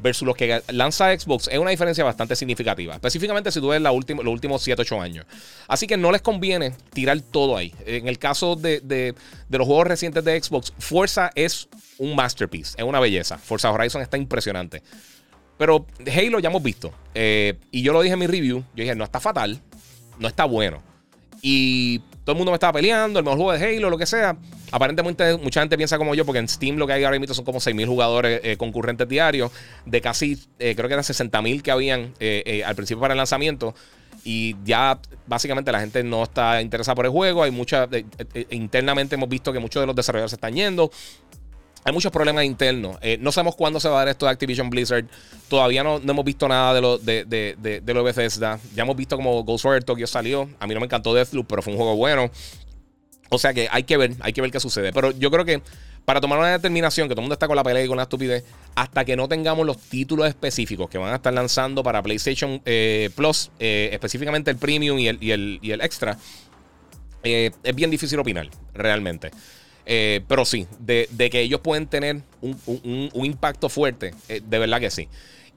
[0.00, 2.94] versus los que lanza Xbox es una diferencia bastante significativa.
[2.94, 5.26] Específicamente si tú ves la los últimos 7, 8 años.
[5.68, 7.74] Así que no les conviene tirar todo ahí.
[7.86, 9.14] En el caso de,
[9.48, 13.38] los juegos recientes de Xbox, Forza es un masterpiece, es una belleza.
[13.38, 14.82] Forza Horizon está impresionante.
[15.56, 16.92] Pero Halo ya hemos visto.
[17.14, 18.64] Eh, y yo lo dije en mi review.
[18.74, 19.60] Yo dije, no está fatal,
[20.18, 20.82] no está bueno.
[21.40, 24.36] Y todo el mundo me estaba peleando, el mejor juego de Halo, lo que sea.
[24.72, 27.44] Aparentemente mucha gente piensa como yo, porque en Steam lo que hay ahora mismo son
[27.44, 29.52] como 6.000 jugadores eh, concurrentes diarios,
[29.84, 33.74] de casi, eh, creo que eran 60.000 que habían eh, al principio para el lanzamiento.
[34.26, 37.42] Y ya básicamente la gente no está interesada por el juego.
[37.42, 37.86] Hay mucha.
[38.48, 40.90] internamente hemos visto que muchos de los desarrolladores se están yendo.
[41.84, 42.98] Hay muchos problemas internos.
[43.20, 45.04] no sabemos cuándo se va a dar esto de Activision Blizzard.
[45.48, 48.58] Todavía no, hemos visto nada de lo de, de, de, Bethesda.
[48.74, 50.48] Ya hemos visto como Ghostwire Tokyo salió.
[50.58, 52.30] A mí no me encantó Deathloop, pero fue un juego bueno.
[53.28, 54.92] O sea que hay que ver, hay que ver qué sucede.
[54.92, 55.60] Pero yo creo que
[56.04, 58.02] para tomar una determinación, que todo el mundo está con la pelea y con la
[58.02, 58.44] estupidez,
[58.74, 63.10] hasta que no tengamos los títulos específicos que van a estar lanzando para PlayStation eh,
[63.14, 66.18] Plus, eh, específicamente el Premium y el, y el, Extra,
[67.22, 69.30] eh, es bien difícil opinar, realmente.
[69.84, 75.08] Pero sí, de, que ellos pueden tener un, un impacto fuerte, de verdad que sí.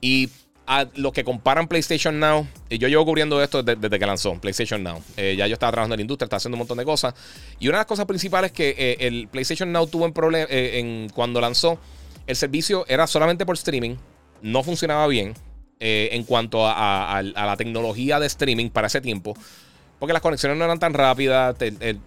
[0.02, 0.30] Y
[0.68, 4.84] a los que comparan PlayStation Now, y yo llevo cubriendo esto desde, que lanzó PlayStation
[4.84, 5.02] Now.
[5.16, 7.16] Eh, ya yo estaba trabajando en la industria, estaba haciendo un montón de cosas.
[7.58, 10.80] Y una de las cosas principales que eh, el PlayStation Now tuvo en problema eh,
[10.80, 11.80] en, cuando lanzó,
[12.28, 13.96] el servicio era solamente por streaming,
[14.42, 15.34] no funcionaba bien
[15.80, 19.38] en cuanto a, la tecnología de streaming para ese tiempo
[20.00, 21.56] porque las conexiones no eran tan rápidas,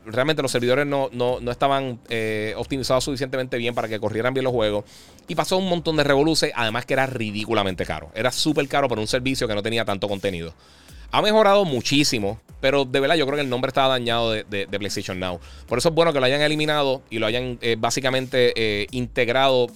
[0.06, 4.44] realmente los servidores no, no, no estaban eh, optimizados suficientemente bien para que corrieran bien
[4.44, 4.84] los juegos.
[5.26, 8.10] Y pasó un montón de revoluciones, además que era ridículamente caro.
[8.14, 10.54] Era súper caro por un servicio que no tenía tanto contenido.
[11.12, 14.66] Ha mejorado muchísimo, pero de verdad yo creo que el nombre estaba dañado de, de,
[14.66, 15.40] PlayStation Now.
[15.66, 19.66] Por eso es bueno que lo hayan eliminado y lo hayan eh, básicamente eh, integrado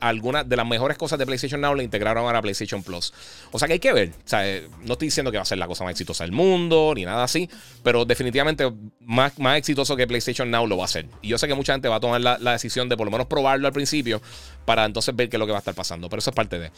[0.00, 3.12] algunas de las mejores cosas de PlayStation Now le integraron a PlayStation Plus.
[3.52, 4.10] O sea que hay que ver.
[4.10, 6.32] O sea, eh, no estoy diciendo que va a ser la cosa más exitosa del
[6.32, 7.48] mundo ni nada así,
[7.82, 8.70] pero definitivamente
[9.00, 11.06] más, más exitoso que PlayStation Now lo va a hacer.
[11.22, 13.26] Y yo sé que mucha gente va a tomar la, decisión de por lo menos
[13.26, 14.22] probarlo al principio
[14.64, 16.08] para entonces ver qué es lo que va a estar pasando.
[16.08, 16.70] Pero eso es parte de.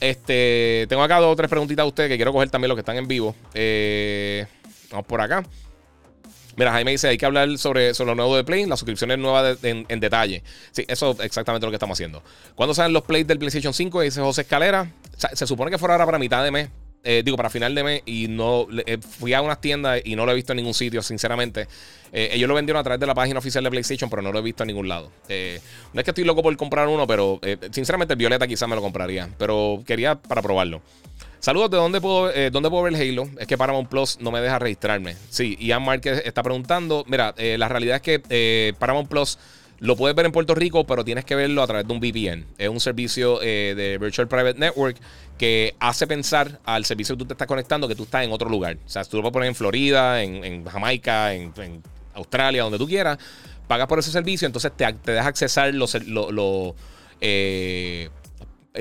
[0.00, 2.80] Este, tengo acá dos o tres preguntitas a ustedes que quiero coger también los que
[2.80, 3.34] están en vivo.
[3.54, 4.46] Eh,
[4.90, 5.44] vamos por acá.
[6.56, 9.58] Mira, Jaime dice, hay que hablar sobre, sobre lo nuevo de Play, las suscripciones nuevas
[9.62, 10.42] en, detalle.
[10.72, 12.22] Sí, eso es exactamente lo que estamos haciendo.
[12.54, 14.00] ¿Cuándo salen los plays del PlayStation 5?
[14.00, 14.90] Dice José Escalera.
[15.32, 16.70] se supone que fuera ahora para mitad de mes.
[17.08, 18.02] Eh, digo, para final de mes.
[18.04, 21.02] Y no eh, fui a unas tiendas y no lo he visto en ningún sitio,
[21.02, 21.68] sinceramente.
[22.12, 24.40] Eh, ellos lo vendieron a través de la página oficial de PlayStation, pero no lo
[24.40, 25.12] he visto en ningún lado.
[25.28, 27.40] no es que estoy loco por comprar uno, pero
[27.70, 29.30] sinceramente Violeta quizás me lo compraría.
[29.38, 30.82] Pero quería para probarlo.
[31.40, 33.28] Saludos, ¿de dónde puedo, eh, dónde puedo ver Halo?
[33.38, 35.16] Es que Paramount Plus no me deja registrarme.
[35.28, 37.04] Sí, Ian Márquez está preguntando.
[37.06, 39.38] Mira, eh, la realidad es que eh, Paramount Plus
[39.78, 42.46] lo puedes ver en Puerto Rico, pero tienes que verlo a través de un VPN.
[42.56, 44.96] Es un servicio de Virtual Private Network
[45.38, 48.48] que hace pensar al servicio que tú te estás conectando que tú estás en otro
[48.48, 48.78] lugar.
[48.84, 51.52] O sea, tú lo puedes poner en Florida, en, Jamaica, en,
[52.14, 53.18] Australia, donde tú quieras.
[53.68, 55.94] Pagas por ese servicio, entonces te, te deja accesar los,
[57.20, 58.08] eh,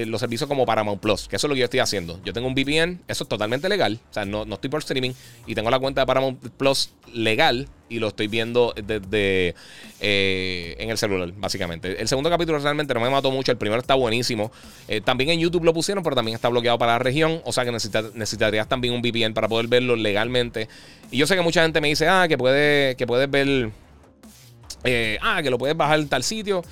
[0.05, 2.19] los servicios como Paramount Plus, que eso es lo que yo estoy haciendo.
[2.23, 5.11] Yo tengo un VPN, eso es totalmente legal, o sea, no, no estoy por streaming
[5.47, 9.55] y tengo la cuenta de Paramount Plus legal y lo estoy viendo desde
[10.01, 12.01] eh, en el celular, básicamente.
[12.01, 14.51] El segundo capítulo realmente no me mató mucho, el primero está buenísimo.
[14.87, 17.63] Eh, también en YouTube lo pusieron, pero también está bloqueado para la región, o sea
[17.63, 20.67] que necesitarías también un VPN para poder verlo legalmente.
[21.11, 23.71] Y yo sé que mucha gente me dice, ah, que, puede, que puedes ver,
[25.21, 26.63] ah, que lo puedes bajar en tal sitio.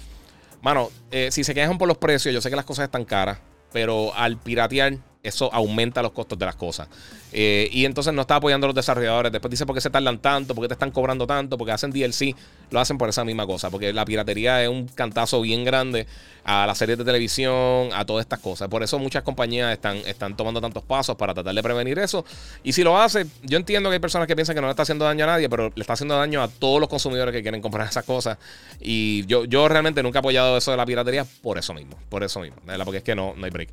[0.64, 3.38] Mano, eh, si se quejan por los precios, yo sé que las cosas están caras,
[3.74, 6.88] pero al piratear eso aumenta los costos de las cosas.
[7.34, 9.32] Eh, y entonces no está apoyando a los desarrolladores.
[9.32, 11.92] Después dice por qué se tardan tanto, por qué te están cobrando tanto, porque hacen
[11.92, 12.36] DLC.
[12.70, 16.08] Lo hacen por esa misma cosa, porque la piratería es un cantazo bien grande
[16.46, 18.68] a las series de televisión, a todas estas cosas.
[18.68, 22.26] Por eso muchas compañías están, están tomando tantos pasos para tratar de prevenir eso.
[22.64, 24.84] Y si lo hace, yo entiendo que hay personas que piensan que no le está
[24.84, 27.62] haciendo daño a nadie, pero le está haciendo daño a todos los consumidores que quieren
[27.62, 28.38] comprar esas cosas.
[28.80, 32.24] Y yo, yo realmente nunca he apoyado eso de la piratería por eso mismo, por
[32.24, 33.70] eso mismo, porque es que no, no hay break.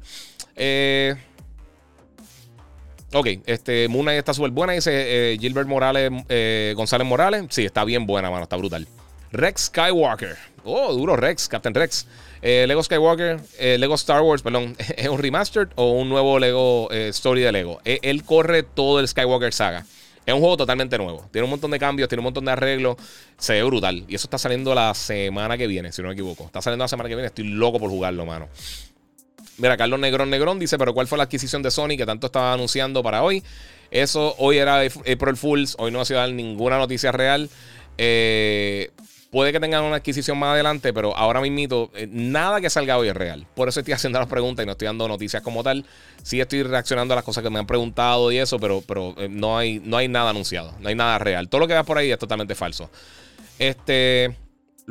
[0.57, 1.17] Eh.
[3.13, 4.73] Ok, este, Moon está súper buena.
[4.73, 7.45] Dice eh, Gilbert Morales, eh, González Morales.
[7.51, 8.87] Sí, está bien buena, mano, está brutal.
[9.33, 10.37] Rex Skywalker.
[10.65, 12.07] Oh, duro Rex, Captain Rex.
[12.43, 13.41] Eh, Lego Skywalker,
[13.79, 17.81] Lego Star Wars, perdón, ¿es un remastered o un nuevo Lego Story de Lego?
[17.85, 19.85] él corre todo el Skywalker saga.
[20.25, 21.27] Es un juego totalmente nuevo.
[21.33, 22.97] Tiene un montón de cambios, tiene un montón de arreglos.
[23.37, 24.05] Se ve brutal.
[24.07, 26.45] Y eso está saliendo la semana que viene, si no me equivoco.
[26.45, 27.27] Está saliendo la semana que viene.
[27.27, 28.49] Estoy loco por jugarlo, mano.
[29.61, 32.55] Mira, Carlos Negrón Negrón dice, pero ¿cuál fue la adquisición de Sony que tanto estaba
[32.55, 33.45] anunciando para hoy?
[33.91, 37.51] Eso hoy era April Fools, hoy no ha sido ninguna noticia real.
[37.99, 38.91] Eh,
[39.31, 43.09] puede que tengan una adquisición más adelante, pero ahora mismo eh, nada que salga hoy
[43.09, 43.47] es real.
[43.55, 45.85] Por eso estoy haciendo las preguntas y no estoy dando noticias como tal.
[46.23, 49.29] Sí estoy reaccionando a las cosas que me han preguntado y eso, pero, pero eh,
[49.29, 51.51] no, hay, no hay nada anunciado, no hay nada real.
[51.51, 52.91] Todo lo que veas por ahí es totalmente falso.
[53.59, 54.35] Este...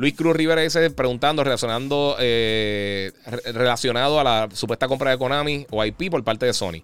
[0.00, 3.12] Luis Cruz Rivera dice preguntando, relacionando, eh,
[3.52, 6.82] relacionado a la supuesta compra de Konami o IP por parte de Sony.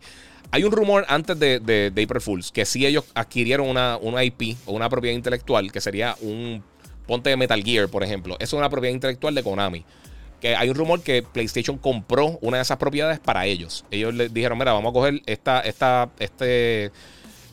[0.51, 4.59] Hay un rumor antes de, de, April Fools que si ellos adquirieron una, una, IP
[4.67, 6.63] o una propiedad intelectual, que sería un
[7.07, 8.37] ponte de Metal Gear, por ejemplo.
[8.39, 9.87] Eso es una propiedad intelectual de Konami.
[10.39, 13.87] Que hay un rumor que PlayStation compró una de esas propiedades para ellos.
[13.91, 16.93] Ellos les dijeron, mira, vamos a coger esta, esta, este,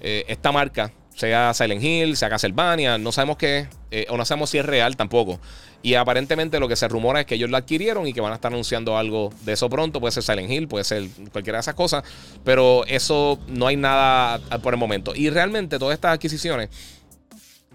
[0.02, 4.50] eh, esta marca sea Silent Hill, sea Castlevania, no sabemos qué, eh, o no sabemos
[4.50, 5.40] si es real tampoco.
[5.82, 8.36] Y aparentemente lo que se rumora es que ellos lo adquirieron y que van a
[8.36, 10.00] estar anunciando algo de eso pronto.
[10.00, 12.04] Puede ser Silent Hill, puede ser cualquiera de esas cosas,
[12.46, 15.14] pero eso no hay nada por el momento.
[15.14, 16.70] Y realmente todas estas adquisiciones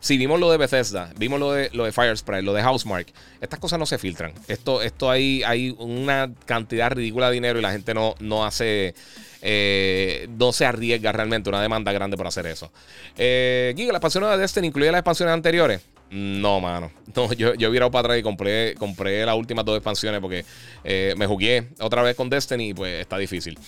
[0.01, 3.09] si vimos lo de Bethesda, vimos lo de, lo de Firesprite, lo de Housemark,
[3.41, 4.33] estas cosas no se filtran.
[4.47, 8.95] Esto, esto hay, hay una cantidad ridícula de dinero y la gente no, no hace
[9.43, 12.71] eh, no se arriesga realmente una demanda grande por hacer eso.
[13.17, 15.81] Eh, Giga, ¿la expansión de Destiny incluye las expansiones anteriores?
[16.11, 16.91] No, mano.
[17.17, 20.45] No, yo, yo he para atrás y compré, compré las últimas dos expansiones porque
[20.85, 23.59] eh, me jugué otra vez con Destiny y pues está difícil.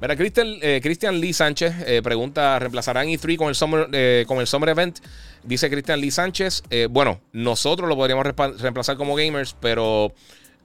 [0.00, 4.98] Mira, eh, Christian Lee Sánchez pregunta: ¿reemplazarán E3 con el Summer, con el Summer Event?
[5.44, 6.64] Dice Christian Lee Sánchez.
[6.90, 10.12] bueno, nosotros lo podríamos reemplazar como gamers, pero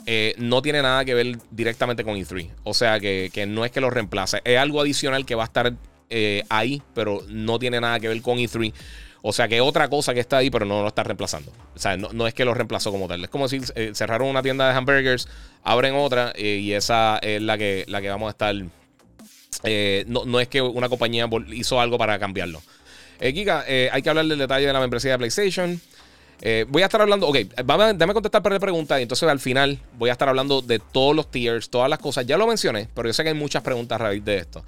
[0.05, 2.49] eh, no tiene nada que ver directamente con E3.
[2.63, 4.41] O sea que, no es que lo reemplace.
[4.43, 5.73] Es algo adicional que va a estar
[6.09, 8.73] eh, ahí, pero no tiene nada que ver con E3.
[9.23, 11.51] O sea que otra cosa que está ahí, pero no lo está reemplazando.
[11.75, 13.23] O sea, no, es que lo reemplazó como tal.
[13.23, 15.27] Es como si eh, cerraron una tienda de hamburgers,
[15.63, 18.55] abren otra y esa es la que, la que vamos a estar.
[20.07, 22.61] no, no, es que una compañía hizo algo para cambiarlo.
[23.19, 25.79] Kika, hay que hablar del detalle de la membresía de PlayStation.
[26.41, 29.79] Eh, voy a estar hablando, ok, déjame contestar para la pregunta y entonces al final
[29.97, 32.25] voy a estar hablando de todos los tiers, todas las cosas.
[32.25, 34.63] Ya lo mencioné, pero yo sé que hay muchas preguntas a raíz de esto.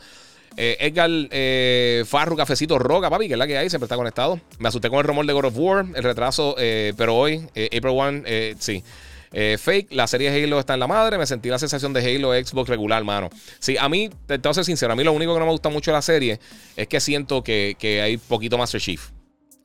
[0.56, 4.40] Eh, Edgar eh, Farru, Cafecito Roca, papi, que es la que hay, siempre está conectado.
[4.60, 7.88] Me asusté con el rumor de God of War, el retraso, eh, pero hoy, April
[7.88, 8.24] 1,
[8.60, 8.84] sí.
[9.32, 11.18] fake, la serie Halo está en la madre.
[11.18, 13.32] Me sentí la sensación de Halo Xbox regular, mano.
[13.58, 15.98] Sí, a mí, entonces, sincero, a mí lo único que no me gusta mucho de
[15.98, 16.40] la serie
[16.76, 19.02] es que siento que hay poquito Master Chief.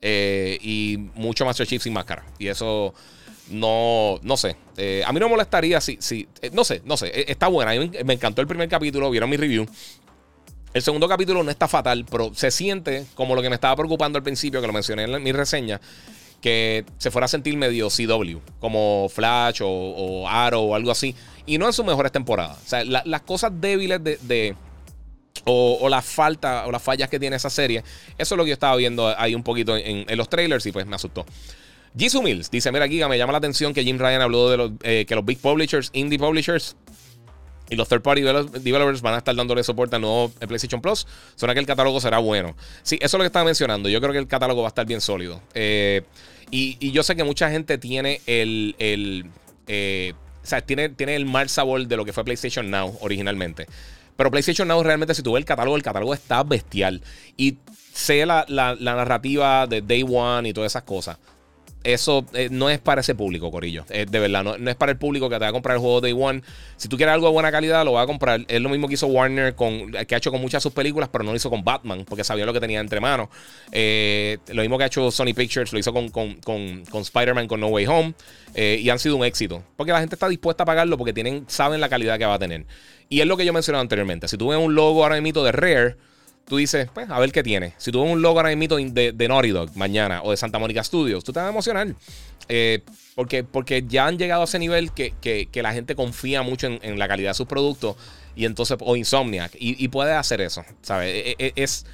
[0.01, 2.25] Eh, y mucho Master Chief sin máscara.
[2.37, 2.93] Y eso
[3.49, 4.55] no, no sé.
[4.77, 7.31] Eh, a mí no me molestaría si, si eh, no sé, no sé.
[7.31, 7.71] está buena.
[8.03, 9.67] Me encantó el primer capítulo, vieron mi review.
[10.73, 14.17] El segundo capítulo no está fatal, pero se siente como lo que me estaba preocupando
[14.17, 15.81] al principio, que lo mencioné en mi reseña,
[16.41, 21.15] que se fuera a sentir medio CW, como Flash o, Arrow o algo así.
[21.47, 22.59] Y no en sus mejores temporadas.
[22.63, 24.55] O sea, las cosas débiles de,
[25.45, 27.83] o, la falta o las fallas que tiene esa serie.
[28.17, 30.85] Eso es lo que yo estaba viendo ahí un poquito en, los trailers y pues
[30.85, 31.25] me asustó.
[31.97, 35.05] Jisoo Mills dice: Mira, Giga, me llama la atención que Jim Ryan habló de eh,
[35.05, 36.75] que los big publishers, indie publishers,
[37.69, 41.05] y los third party developers van a estar dándole soporte al nuevo PlayStation Plus.
[41.35, 42.55] Suena que el catálogo será bueno.
[42.83, 43.89] Sí, eso es lo que estaba mencionando.
[43.89, 45.41] Yo creo que el catálogo va a estar bien sólido.
[45.53, 46.01] Eh,
[46.51, 48.75] y, yo sé que mucha gente tiene el.
[49.67, 50.13] Eh,
[50.51, 53.67] o tiene el mal sabor de lo que fue PlayStation Now originalmente.
[54.19, 57.01] Pero PlayStation Now realmente, si tú ves el catálogo, el catálogo está bestial.
[57.37, 57.59] Y
[57.93, 61.17] sé la, la narrativa de Day One y todas esas cosas
[61.83, 63.85] eso eh, no es para ese público, Corillo.
[63.87, 66.13] de verdad, no, es para el público que te va a comprar el juego Day
[66.17, 66.41] One.
[66.77, 68.45] Si tú quieres algo de buena calidad, lo va a comprar.
[68.47, 71.09] Es lo mismo que hizo Warner, con, que ha hecho con muchas de sus películas,
[71.11, 73.29] pero no lo hizo con Batman, porque sabía lo que tenía entre manos.
[73.71, 77.67] Eh, lo mismo que ha hecho Sony Pictures, lo hizo con, con, Spider-Man, con No
[77.67, 78.13] Way Home,
[78.55, 79.63] eh, y han sido un éxito.
[79.77, 82.39] Porque la gente está dispuesta a pagarlo porque tienen, saben la calidad que va a
[82.39, 82.65] tener.
[83.09, 84.27] Y es lo que yo mencionaba anteriormente.
[84.27, 85.95] Si tú ves un logo ahora mismo de Rare
[86.49, 87.73] tú dices, pues, a ver qué tiene.
[87.77, 90.59] Si tú ves un logo ahora mismo de, de Naughty Dog mañana o de Santa
[90.59, 91.95] Mónica Studios, tú te vas a emocionar.
[92.49, 92.81] Eh,
[93.15, 97.07] porque, porque ya han llegado a ese nivel que, la gente confía mucho en, la
[97.07, 97.95] calidad de sus productos
[98.35, 101.09] y entonces, o Insomniac, y, y puede hacer eso, ¿sabes?
[101.13, 101.85] E, e, es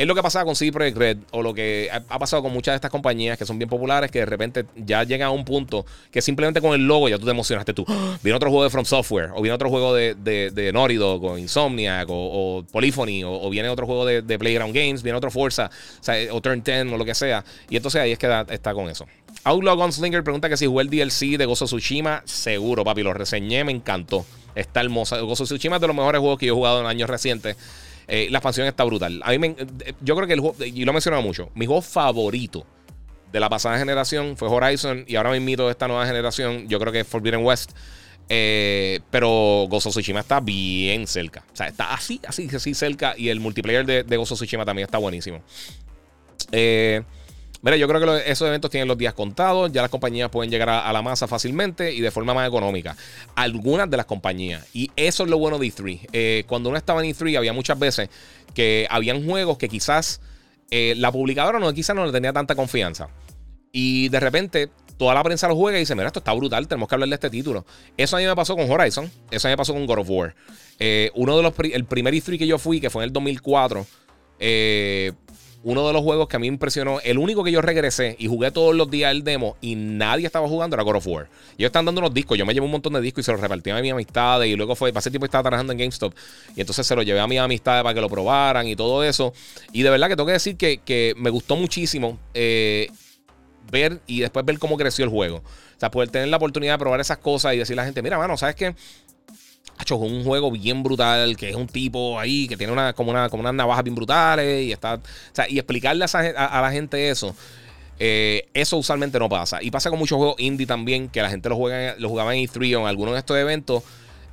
[0.00, 2.76] es lo que pasaba con CD Red o lo que ha pasado con muchas de
[2.76, 6.22] estas compañías que son bien populares que de repente ya llegan a un punto que
[6.22, 7.84] simplemente con el logo ya tú te emocionaste tú.
[8.22, 12.64] Viene otro juego de From Software o viene otro juego de, de, o Insomniac o,
[12.72, 15.70] Polyphony o, viene otro juego de, Playground Games, viene otro Forza
[16.32, 17.44] o, Turn 10 o lo que sea.
[17.68, 19.06] Y entonces ahí es que está con eso.
[19.44, 22.22] Outlaw Gunslinger pregunta que si jugué el DLC de Gozo Tsushima.
[22.24, 24.24] Seguro, papi, lo reseñé, me encantó.
[24.54, 25.20] Está hermosa.
[25.20, 27.58] Gozo Tsushima es de los mejores juegos que yo he jugado en años recientes.
[28.12, 29.20] Eh, la expansión está brutal.
[29.24, 31.64] A mí me, eh, yo creo que el juego, y lo he mencionado mucho, mi
[31.64, 32.66] juego favorito
[33.30, 36.92] de la pasada generación fue Horizon y ahora invito a esta nueva generación, yo creo
[36.92, 37.70] que es Forbidden West.
[38.32, 41.44] Eh, pero Gozo Tsushima está bien cerca.
[41.52, 43.14] O sea, está así, así, así cerca.
[43.16, 45.42] Y el multiplayer de, de Tsushima también está buenísimo.
[46.50, 47.02] Eh,
[47.62, 50.70] Mira, yo creo que esos eventos tienen los días contados, ya las compañías pueden llegar
[50.70, 52.96] a, la masa fácilmente y de forma más económica.
[53.34, 56.08] Algunas de las compañías, y eso es lo bueno de E3.
[56.12, 58.08] Eh, cuando uno estaba en E3 había muchas veces
[58.54, 60.20] que habían juegos que quizás
[60.70, 63.08] eh, la publicadora no, quizás no le tenía tanta confianza.
[63.72, 66.88] Y de repente toda la prensa lo juega y dice, mira, esto está brutal, tenemos
[66.88, 67.64] que hablar de este título.
[67.96, 70.10] Eso a mí me pasó con Horizon, eso a mí me pasó con God of
[70.10, 70.34] War.
[70.78, 73.86] Eh, uno de los, el primer E3 que yo fui, que fue en el 2004,
[74.40, 75.12] eh,
[75.62, 78.28] uno de los juegos que a mí me impresionó, el único que yo regresé y
[78.28, 81.28] jugué todos los días el demo y nadie estaba jugando era God of War.
[81.58, 83.40] Ellos están dando unos discos, yo me llevé un montón de discos y se los
[83.40, 86.14] repartí a mis amistades y luego fue, ese tiempo estaba trabajando en GameStop
[86.56, 89.34] y entonces se los llevé a mis amistades para que lo probaran y todo eso.
[89.72, 92.88] Y de verdad que tengo que decir que, me gustó muchísimo eh,
[93.70, 95.38] ver y después ver cómo creció el juego.
[95.38, 98.02] O sea, poder tener la oportunidad de probar esas cosas y decirle a la gente,
[98.02, 98.74] mira, mano, ¿sabes qué?
[99.82, 103.28] Hecho un juego bien brutal, que es un tipo ahí que tiene una, como, una,
[103.28, 104.94] como unas navajas bien brutales y está.
[104.94, 105.00] O
[105.32, 107.34] sea, y explicarle a, la gente eso.
[107.98, 109.62] Eh, eso usualmente no pasa.
[109.62, 112.46] Y pasa con muchos juegos indie también, que la gente lo, juega, lo jugaba en
[112.46, 113.82] E3 o en algunos de estos eventos.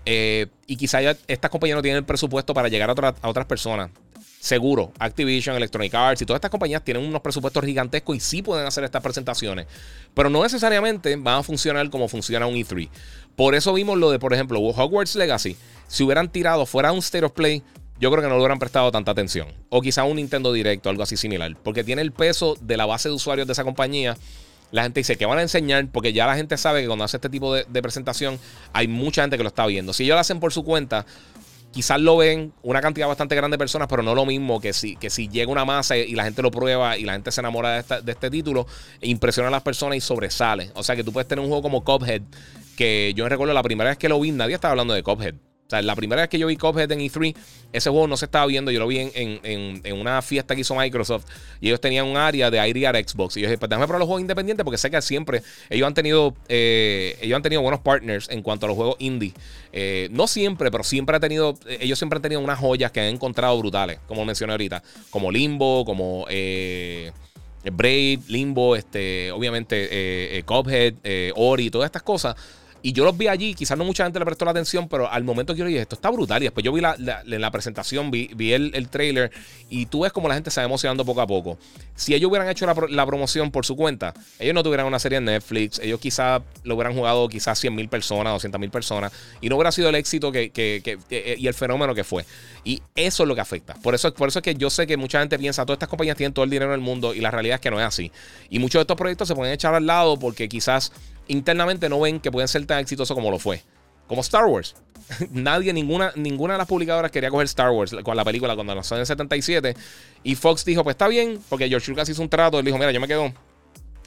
[0.06, 3.46] Eh, y quizá ya estas compañías no tienen el presupuesto para llegar a, a otras
[3.46, 3.90] personas.
[4.40, 8.66] Seguro, Activision, Electronic Arts y todas estas compañías tienen unos presupuestos gigantescos y sí pueden
[8.66, 9.66] hacer estas presentaciones.
[10.14, 12.88] Pero no necesariamente van a funcionar como funciona un E3.
[13.38, 15.56] Por eso vimos lo de, por ejemplo, Hogwarts Legacy.
[15.88, 17.62] Si hubieran tirado fuera un State of Play,
[18.00, 19.48] yo creo que no le hubieran prestado tanta atención.
[19.70, 21.56] O quizá un Nintendo Directo, algo así similar.
[21.64, 24.18] Porque tiene el peso de la base de usuarios de esa compañía.
[24.72, 27.18] La gente dice que van a enseñar, porque ya la gente sabe que cuando hace
[27.18, 28.40] este tipo de, presentación,
[28.74, 29.94] hay mucha gente que lo está viendo.
[29.94, 31.06] Si ellos lo hacen por su cuenta,
[31.72, 34.96] quizás lo ven una cantidad bastante grande de personas, pero no lo mismo que si,
[34.96, 37.84] que si llega una masa y la gente lo prueba y la gente se enamora
[37.84, 38.66] de, este título,
[39.02, 40.72] impresiona a las personas y sobresale.
[40.74, 42.24] O sea que tú puedes tener un juego como Cuphead,
[42.78, 45.36] que yo recuerdo la primera vez que lo vi, nadie estaba hablando de Cuphead.
[45.68, 47.36] O sea, la primera vez que yo vi Cuphead en E3,
[47.74, 48.72] ese juego no se estaba viendo.
[48.72, 51.26] Yo lo vi en, una fiesta que hizo Microsoft.
[51.60, 53.36] Y ellos tenían un área de IDR Xbox.
[53.36, 55.94] Y yo dije, pues déjame probar los juegos independientes porque sé que siempre ellos han
[55.94, 59.34] tenido, eh, ellos han tenido buenos partners en cuanto a los juegos indie.
[59.74, 63.08] Eh, no siempre, pero siempre ha tenido, ellos siempre han tenido unas joyas que han
[63.08, 64.82] encontrado brutales, como mencioné ahorita.
[65.10, 67.12] Como Limbo, como eh,
[67.74, 70.94] Braid, Limbo, este, obviamente eh, Cuphead,
[71.36, 72.38] Ori, todas estas cosas
[72.82, 75.24] y yo los vi allí, quizás no mucha gente le prestó la atención, pero al
[75.24, 76.42] momento que yo dije, esto está brutal.
[76.42, 79.32] Y después yo vi la, la, presentación, vi, vi el, el, trailer
[79.70, 81.58] y tú ves como la gente se va emocionando poco a poco.
[81.96, 85.26] Si ellos hubieran hecho la, promoción por su cuenta, ellos no tuvieran una serie en
[85.26, 89.12] Netflix, ellos quizás lo hubieran jugado quizás 100 mil personas, 200 mil personas,
[89.42, 92.26] y no hubiera sido el éxito que, que, que, eh, y el fenómeno que fue.
[92.64, 93.76] Y eso es lo que afecta.
[93.76, 96.18] Por eso, por eso es que yo sé que mucha gente piensa, todas estas compañías
[96.18, 98.12] tienen todo el dinero del mundo y la realidad es que no es así.
[98.50, 100.92] Y muchos de estos proyectos se pueden echar al lado porque quizás
[101.28, 103.64] internamente no ven que pueden ser tan exitosos como lo fue.
[104.08, 104.76] como Star Wars.
[105.32, 108.96] Nadie, ninguna, ninguna de las publicadoras quería coger Star Wars con la película cuando lanzó
[108.96, 109.76] en el 77.
[110.24, 112.60] Y Fox dijo, pues está bien, porque George Lucas hizo un trato.
[112.60, 113.32] Él dijo, mira, yo me quedo,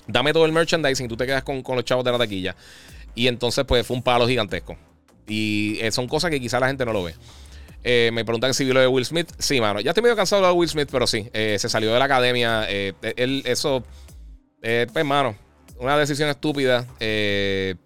[0.06, 2.56] dame todo el merchandising, tú te quedas con, con los chavos de la taquilla.
[3.14, 4.76] Y entonces, pues fue un palo gigantesco.
[5.26, 7.14] Y eh, son cosas que quizás la gente no lo ve.
[7.82, 9.30] Eh, me preguntan si vio lo de Will Smith.
[9.38, 9.80] Sí, mano.
[9.80, 11.28] Ya estoy medio cansado de Will Smith, pero sí.
[11.32, 12.66] Eh, se salió de la academia.
[12.68, 13.84] él, eso.
[14.60, 15.36] pues, mano.
[15.80, 16.86] Una decisión estúpida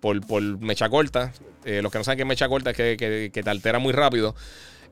[0.00, 1.32] por, por mecha corta.
[1.64, 4.34] los que no saben qué mecha corta es que, te altera muy rápido.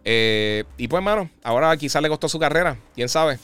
[0.05, 2.79] y pues, mano, ahora quizás le costó su carrera.
[2.95, 3.39] ¿Quién sabe?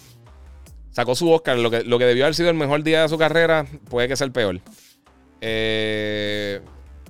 [0.93, 1.59] Sacó su Oscar.
[1.59, 4.17] Lo que, lo que debió haber sido el mejor día de su carrera puede que
[4.17, 4.61] sea el peor.
[5.41, 6.61] Eh.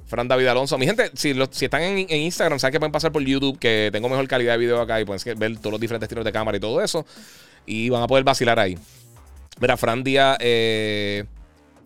[0.09, 0.79] Fran David Alonso.
[0.79, 4.09] Mi gente, si, si están en, Instagram, saben que pueden pasar por YouTube, que tengo
[4.09, 6.61] mejor calidad de video acá y pueden ver todos los diferentes tiros de cámara y
[6.61, 7.05] todo eso.
[7.67, 8.79] Y van a poder vacilar ahí.
[9.61, 10.39] Mira, Fran Díaz.
[10.41, 11.25] Eh,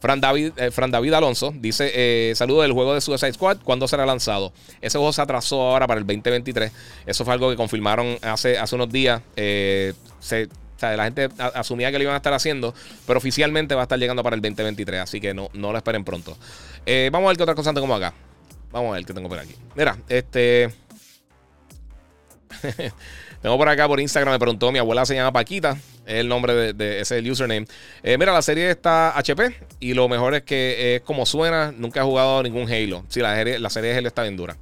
[0.02, 3.58] Fran David, eh, Fran David Alonso dice: eh, Saludo del juego de Suicide Squad.
[3.62, 4.52] ¿Cuándo será lanzado?
[4.80, 6.72] Ese juego se atrasó ahora para el 2023.
[7.06, 9.22] Eso fue algo que confirmaron hace, hace unos días.
[9.36, 10.48] se,
[10.80, 12.74] la gente asumía que lo iban a estar haciendo,
[13.06, 16.04] pero oficialmente va a estar llegando para el 2023, así que no, no lo esperen
[16.04, 16.36] pronto.
[16.84, 18.12] Eh, vamos a ver qué otra cosa tengo acá.
[18.72, 19.54] Vamos a ver qué tengo por aquí.
[19.76, 20.74] Mira, este.
[23.42, 25.76] tengo por acá por Instagram, me preguntó, mi abuela se llama Paquita,
[26.06, 27.66] es el nombre de, ese es el username.
[28.02, 32.00] Eh, mira, la serie está HP y lo mejor es que es como suena, nunca
[32.00, 33.04] he jugado ningún Halo.
[33.08, 34.56] Sí, la serie, la serie de Halo está bien dura.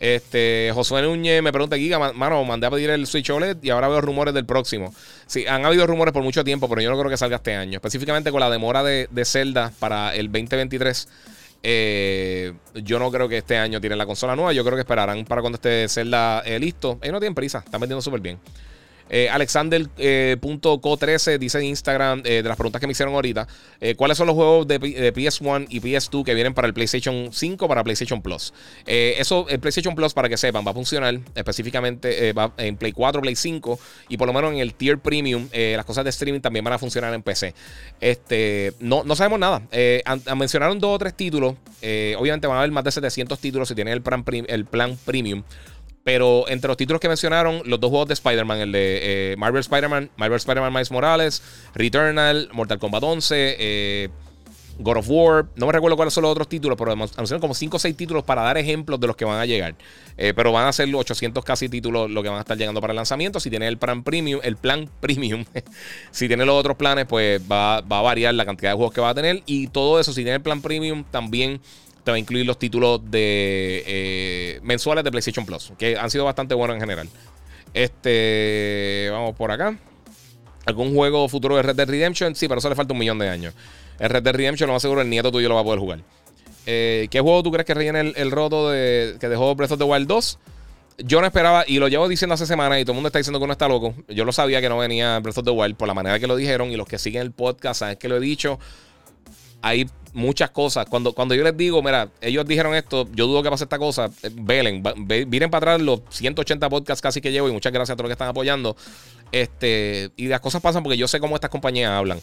[0.00, 3.88] Este, Josué Núñez me pregunta, Giga, mano, mandé a pedir el Switch OLED y ahora
[3.88, 4.94] veo rumores del próximo.
[5.26, 7.76] Sí, han habido rumores por mucho tiempo, pero yo no creo que salga este año.
[7.76, 11.08] Específicamente con la demora de, Zelda para el 2023.
[11.64, 14.52] Eh, yo no creo que este año tienen la consola nueva.
[14.52, 16.98] Yo creo que esperarán para cuando esté Zelda eh, listo.
[17.02, 18.38] Ellos no tienen prisa, están vendiendo súper bien.
[19.10, 23.46] Eh, Alexander.co13 eh, dice en Instagram eh, de las preguntas que me hicieron ahorita:
[23.96, 27.84] ¿Cuáles son los juegos de, PS1 y PS2 que vienen para el PlayStation 5 para
[27.84, 28.52] PlayStation Plus?
[28.86, 33.22] eso, el PlayStation Plus, para que sepan, va a funcionar específicamente va en Play 4,
[33.22, 33.78] Play 5
[34.08, 35.48] y por lo menos en el Tier Premium.
[35.52, 37.54] las cosas de streaming también van a funcionar en PC.
[38.00, 39.62] Este, no, no sabemos nada.
[40.36, 41.54] mencionaron dos o tres títulos.
[42.18, 45.42] obviamente van a haber más de 700 títulos si tienen el plan, el plan Premium.
[46.08, 49.60] Pero entre los títulos que mencionaron, los dos juegos de Spider-Man, el de eh, Marvel
[49.60, 51.42] Spider-Man, Marvel Spider-Man Miles Morales,
[51.74, 54.08] Returnal, Mortal Kombat 11, eh,
[54.78, 55.46] God of War.
[55.54, 58.24] No me recuerdo cuáles son los otros títulos, pero anunciaron como 5 o 6 títulos
[58.24, 59.74] para dar ejemplos de los que van a llegar.
[60.16, 62.94] Eh, pero van a ser 800 casi títulos lo que van a estar llegando para
[62.94, 63.38] el lanzamiento.
[63.38, 65.44] Si tiene el plan premium, el plan premium,
[66.10, 69.02] si tiene los otros planes, pues va, va a variar la cantidad de juegos que
[69.02, 69.42] va a tener.
[69.44, 71.60] Y todo eso, si tiene el plan premium, también
[72.10, 76.54] va a incluir los títulos de eh, mensuales de PlayStation Plus, que han sido bastante
[76.54, 77.08] buenos en general.
[77.74, 79.76] Este, vamos por acá.
[80.66, 82.34] ¿Algún juego futuro de Red Dead Redemption?
[82.34, 83.54] Sí, pero eso le falta un millón de años.
[83.98, 86.00] El Red Dead Redemption, lo más seguro, el nieto tuyo lo va a poder jugar.
[86.66, 89.84] Eh, ¿Qué juego tú crees que rellene el, roto de, que dejó Breath of the
[89.84, 90.38] Wild 2?
[90.98, 93.38] Yo no esperaba, y lo llevo diciendo hace semanas, y todo el mundo está diciendo
[93.38, 93.94] que uno está loco.
[94.08, 96.36] Yo lo sabía que no venía Breath of the Wild por la manera que lo
[96.36, 98.58] dijeron, y los que siguen el podcast saben que lo he dicho.
[99.62, 99.88] Hay
[100.18, 100.86] muchas cosas.
[100.86, 104.10] Cuando, cuando yo les digo, mira, ellos dijeron esto, yo dudo que pase esta cosa,
[104.22, 104.82] eh, velen,
[105.26, 108.10] miren para atrás los 180 podcasts casi que llevo y muchas gracias a todos los
[108.10, 108.76] que están apoyando.
[109.32, 112.20] Este, y las cosas pasan porque yo sé cómo estas compañías hablan.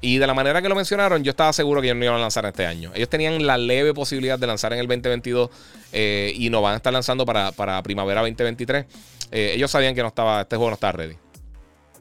[0.00, 2.20] Y de la manera que lo mencionaron, yo estaba seguro que ellos no iban a
[2.20, 2.92] lanzar este año.
[2.94, 5.48] Ellos tenían la leve posibilidad de lanzar en el 2022
[5.92, 8.84] eh, y no van a estar lanzando para, primavera 2023.
[9.32, 11.16] Eh, ellos sabían que no estaba, este juego no estaba ready.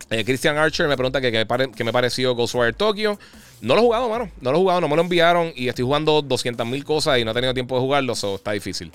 [0.08, 3.18] Christian Archer me pregunta que, que, me pareció Ghostwire Tokyo.
[3.62, 4.30] No lo he jugado, mano.
[4.42, 7.26] No lo he jugado, no me lo enviaron y estoy jugando 200 mil cosas y
[7.26, 8.92] no he tenido tiempo de jugarlo, eso está difícil.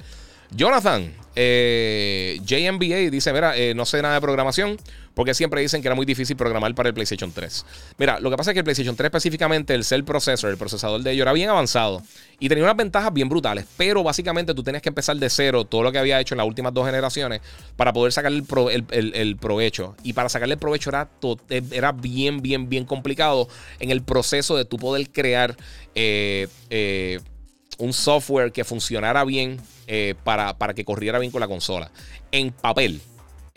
[0.53, 4.77] Jonathan, eh, JMBA dice, mira, eh, no sé nada de programación
[5.15, 7.67] porque siempre dicen que era muy difícil programar para el PlayStation 3.
[7.99, 11.03] Mira, lo que pasa es que el PlayStation 3 específicamente, el Cell Processor, el procesador
[11.03, 12.03] de ellos era bien avanzado
[12.39, 15.83] y tenía unas ventajas bien brutales, pero básicamente tú tenías que empezar de cero todo
[15.83, 17.41] lo que había hecho en las últimas dos generaciones
[17.77, 19.95] para poder sacar el, provecho.
[20.03, 21.09] Y para sacarle el provecho era,
[21.71, 23.49] era bien, bien, bien complicado
[23.79, 25.57] en el proceso de tú poder crear
[25.95, 26.49] eh,
[27.81, 31.91] un software que funcionara bien eh, para, para, que corriera bien con la consola.
[32.31, 33.01] En papel,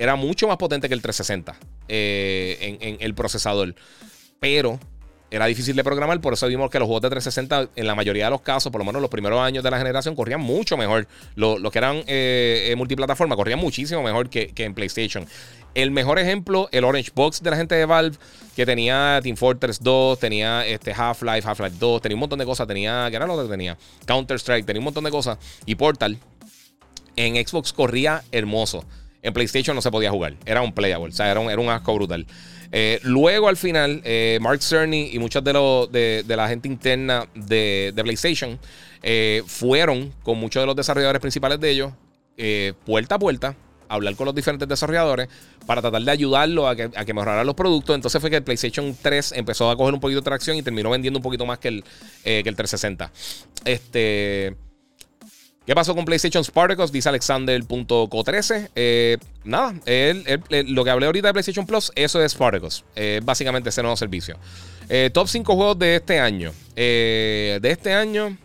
[0.04, 1.56] era mucho más potente que el 360
[1.88, 3.74] eh, en, el procesador.
[4.40, 4.78] Pero
[5.32, 8.26] era difícil de programar, por eso vimos que los juegos de 360, en la mayoría
[8.26, 11.08] de los casos, por lo menos los primeros años de la generación, corrían mucho mejor.
[11.36, 15.26] Los que eran eh, multiplataforma corrían muchísimo mejor que, que en PlayStation.
[15.74, 18.18] El mejor ejemplo, el Orange Box de la gente de Valve,
[18.58, 22.68] que tenía Team Fortress 2, tenía este Half-Life, Half-Life 2, tenía un montón de cosas,
[22.68, 23.78] tenía, ¿qué era lo que tenía?
[24.06, 25.40] Counter-Strike, tenía un montón de cosas.
[25.66, 26.20] Y Portal,
[27.16, 28.86] en Xbox corría hermoso.
[29.24, 31.70] En PlayStation no se podía jugar, era un playable, o sea, era un, era un
[31.70, 32.28] asco brutal.
[32.76, 37.28] Eh, luego, al final, eh, Mark Cerny y muchos de, los de, la gente interna
[37.36, 38.60] de, PlayStation
[39.04, 41.94] eh, fueron con muchos de los desarrolladores principales de ellos
[42.84, 43.56] puerta a puerta,
[43.88, 45.30] hablar con los diferentes desarrolladores
[45.68, 47.96] para tratar de ayudarlo a que, a que mejoraran los productos.
[47.96, 50.90] Entonces fue que el PlayStation 3 empezó a coger un poquito de tracción y terminó
[50.90, 51.84] vendiendo un poquito más que el,
[52.24, 53.12] que el 360.
[53.66, 54.56] Este.
[55.66, 56.92] ¿Qué pasó con PlayStation Spartacus?
[56.92, 58.72] Dice Alexander.co13.
[58.76, 59.74] Eh, nada,
[60.66, 62.84] lo que hablé ahorita de PlayStation Plus, eso es Spartacus.
[62.98, 64.38] Eh, básicamente ese nuevo servicio.
[64.90, 66.52] Eh, top 5 juegos de este año.
[66.76, 68.38] de este año,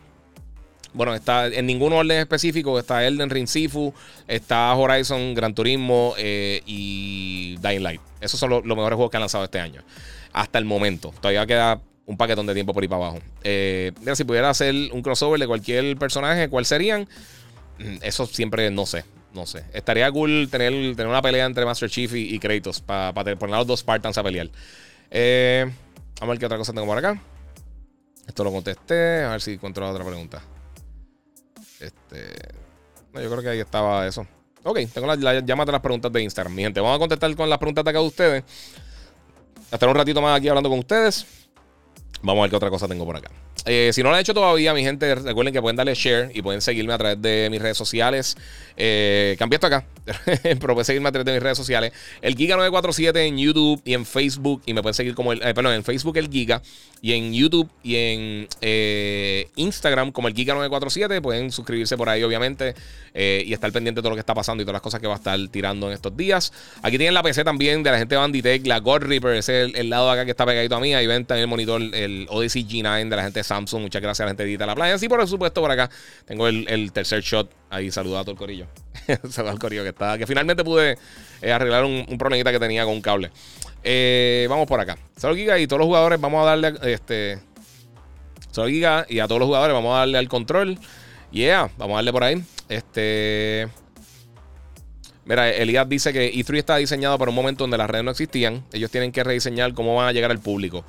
[0.93, 2.79] bueno, está en ningún orden específico.
[2.79, 3.93] Está Elden Ring Sifu,
[4.29, 8.01] está Horizon, Gran Turismo y Dying Light.
[8.21, 9.83] Esos son los mejores juegos que han lanzado este año.
[10.33, 11.13] Hasta el momento.
[11.21, 13.19] Todavía queda un paquetón de tiempo por ahí para abajo.
[13.45, 17.03] Eh, mira, si pudiera hacer un crossover de cualquier personaje, ¿cuál serían?
[17.79, 19.05] Mm, eso siempre no sé.
[19.35, 19.65] No sé.
[19.75, 23.67] Estaría cool tener, tener una pelea entre Master Chief y, Kratos para poner a los
[23.67, 24.49] dos Spartans a pelear.
[25.11, 25.71] Eh,
[26.19, 27.21] vamos a ver qué otra cosa tengo por acá.
[28.27, 29.25] Esto lo contesté.
[29.25, 30.43] A ver si encuentro otra pregunta.
[31.79, 32.33] Este.
[33.13, 34.27] No, yo creo que ahí estaba eso.
[34.65, 36.55] Ok, tengo las la llamas de las preguntas de Instagram.
[36.55, 38.45] Mi gente, vamos a contestar con las preguntas de acá de ustedes.
[39.71, 41.38] Hasta un ratito más aquí hablando con ustedes.
[42.23, 43.31] Vamos a ver qué otra cosa tengo por acá.
[43.71, 46.41] Eh, si no lo han hecho todavía, mi gente, recuerden que pueden darle share y
[46.41, 48.35] pueden seguirme a través de mis redes sociales.
[48.79, 49.85] Eh, cambié esto acá,
[50.43, 51.93] pero pueden seguirme a través de mis redes sociales.
[52.23, 54.63] El Giga947 en YouTube y en Facebook.
[54.65, 55.43] Y me pueden seguir como el.
[55.43, 56.63] Eh, perdón, en Facebook el Giga.
[57.03, 58.49] Y en YouTube y en
[59.55, 61.21] Instagram como el Giga947.
[61.21, 62.75] Pueden suscribirse por ahí, obviamente.
[63.15, 65.15] y estar pendiente de todo lo que está pasando y todas las cosas que va
[65.15, 66.53] a estar tirando en estos días.
[66.83, 69.35] Aquí tienen la PC también de la gente de Banditech, la God Reaper.
[69.35, 70.95] Ese es el, lado de acá que está pegadito a mí.
[70.95, 73.58] Ahí ven también el monitor, el Odyssey G9 de la gente de Samsung.
[73.61, 74.99] Muchas gracias a la gente de La Playa.
[74.99, 75.91] Sí, por supuesto, por acá
[76.25, 77.51] tengo el, tercer shot.
[77.71, 78.67] Ahí saludado a todo el corillo.
[79.31, 80.17] saludado al corillo que está.
[80.17, 80.97] Que finalmente pude
[81.43, 83.31] eh, arreglar un, un problemita que tenía con un cable.
[83.83, 84.99] Eh, vamos por acá.
[85.17, 86.75] Solo Giga y todos los jugadores vamos a darle.
[86.93, 87.39] Este.
[88.51, 90.79] Solo Giga y a todos los jugadores vamos a darle al control.
[91.31, 92.43] Yeah, vamos a darle por ahí.
[92.69, 93.69] Este.
[95.25, 98.65] Mira, Elías dice que E3 está diseñado para un momento donde las redes no existían.
[98.73, 100.85] Ellos tienen que rediseñar cómo van a llegar al público.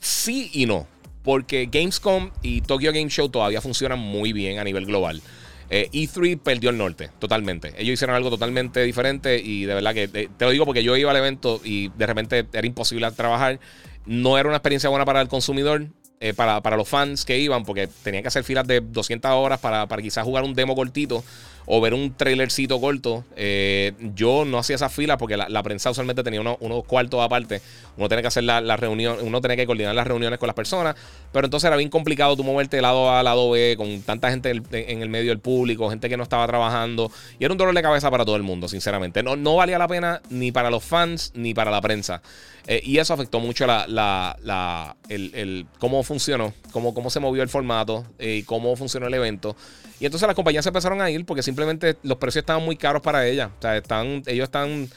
[0.00, 0.86] Sí y no.
[1.26, 5.20] Porque Gamescom y Tokyo Game Show todavía funcionan muy bien a nivel global.
[5.68, 7.74] E3 eh, e perdió el norte, totalmente.
[7.76, 10.96] Ellos hicieron algo totalmente diferente y de verdad que eh, te lo digo porque yo
[10.96, 13.58] iba al evento y de repente era imposible trabajar.
[14.06, 15.88] No era una experiencia buena para el consumidor.
[16.18, 19.86] Eh, para, los fans que iban, porque tenían que hacer filas de 200 horas para,
[19.86, 21.22] para quizás jugar un demo cortito
[21.66, 23.24] o ver un trailercito corto.
[23.36, 27.60] Eh, yo no hacía esas filas porque la, prensa usualmente tenía unos, cuartos aparte.
[27.96, 30.94] Uno tenía que hacer la, reunión, uno tenía que coordinar las reuniones con las personas.
[31.32, 34.50] Pero entonces era bien complicado tú moverte de lado A lado B con tanta gente
[34.50, 37.10] en el, medio del público, gente que no estaba trabajando.
[37.38, 39.22] Y era un dolor de cabeza para todo el mundo, sinceramente.
[39.22, 42.22] No, no valía la pena ni para los fans ni para la prensa.
[42.68, 47.48] Eh, y eso afectó mucho la, la, el, cómo funcionó, cómo, cómo se movió el
[47.48, 49.56] formato y eh, cómo funcionó el evento.
[50.00, 53.02] Y entonces las compañías se empezaron a ir porque simplemente los precios estaban muy caros
[53.02, 53.50] para ellas.
[53.58, 54.88] O sea, están, ellos están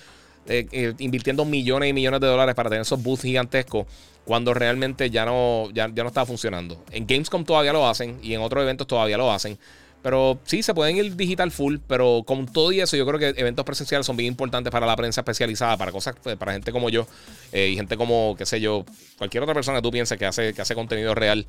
[0.48, 3.86] eh, invirtiendo millones y millones de dólares para tener esos booths gigantescos
[4.26, 6.84] cuando realmente ya no, ya, ya no estaba funcionando.
[6.92, 9.58] En Gamescom todavía lo hacen y en otros eventos todavía lo hacen.
[10.02, 13.40] Pero sí, se pueden ir digital full, pero con todo y eso, yo creo que
[13.40, 16.90] eventos presenciales son bien importantes para la prensa especializada, para cosas, pues, para gente como
[16.90, 17.06] yo
[17.52, 18.86] eh, y gente como, qué sé yo,
[19.18, 21.46] cualquier otra persona que tú pienses que hace, que hace contenido real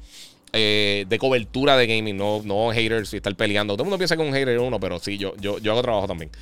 [0.53, 3.75] eh, de cobertura de gaming, no, no haters y estar peleando.
[3.75, 5.83] Todo el mundo piensa que un hater es uno, pero sí, yo, yo, yo hago
[5.83, 6.33] trabajo también.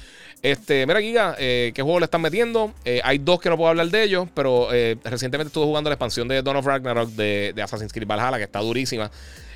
[0.40, 2.72] Este, mira, Giga, eh, ¿qué juego le están metiendo?
[3.02, 4.68] hay dos que no puedo hablar de ellos, pero
[5.04, 9.10] recientemente estuve jugando la expansión de Dawn Ragnarok de Assassin's Creed Valhalla, que está durísima.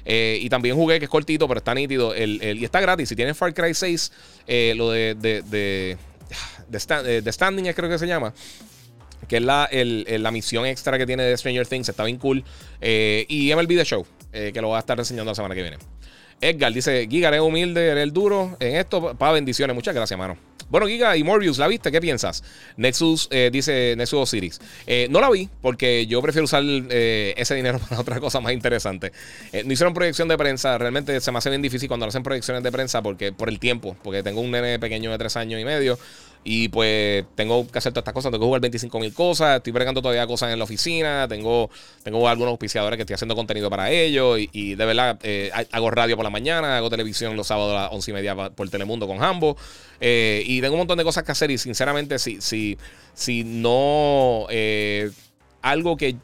[0.05, 2.15] Eh, y también jugué, que es cortito, pero está nítido.
[2.15, 3.09] El, y está gratis.
[3.09, 4.13] Si tienes Far Cry 6,
[4.47, 5.97] eh, lo de, de, de,
[6.69, 8.35] de, Standing, creo que se llama
[9.29, 12.45] que es la, la, misión extra que tiene de Stranger Things, está bien cool.
[12.81, 15.79] Eh, y MLB The Show, que lo voy a estar enseñando la semana que viene.
[16.41, 19.15] Edgar dice: Giga, eres humilde, eres el duro en esto.
[19.17, 19.75] Para bendiciones.
[19.75, 20.37] Muchas gracias, mano.
[20.73, 21.93] Bueno, Giga y Morbius, ¿la viste?
[21.93, 22.43] ¿Qué piensas?
[22.79, 24.59] Nexus eh, dice Nexus Osiris.
[24.87, 28.55] Eh, no la vi porque yo prefiero usar eh, ese dinero para otra cosa más
[28.55, 29.13] interesante.
[29.67, 30.79] no hicieron proyección de prensa.
[30.79, 33.99] Realmente se me hace bien difícil cuando hacen proyecciones de prensa porque por el tiempo.
[34.03, 35.99] Porque tengo un nene pequeño de tres años y medio.
[36.45, 39.73] Y pues tengo que hacer todas estas cosas, tengo que jugar 25 mil cosas, estoy
[39.73, 41.71] bregando todavía cosas en la oficina, tengo,
[42.03, 46.17] tengo algunos auspiciadores que estoy haciendo contenido para ellos y, de verdad eh, hago radio
[46.17, 49.23] por la mañana, hago televisión los sábados a las 11 y media por Telemundo con
[49.23, 49.57] Hambo
[50.01, 52.77] eh, y tengo un montón de cosas que hacer y sinceramente si, si,
[53.15, 55.13] si no eh,
[55.63, 56.17] algo que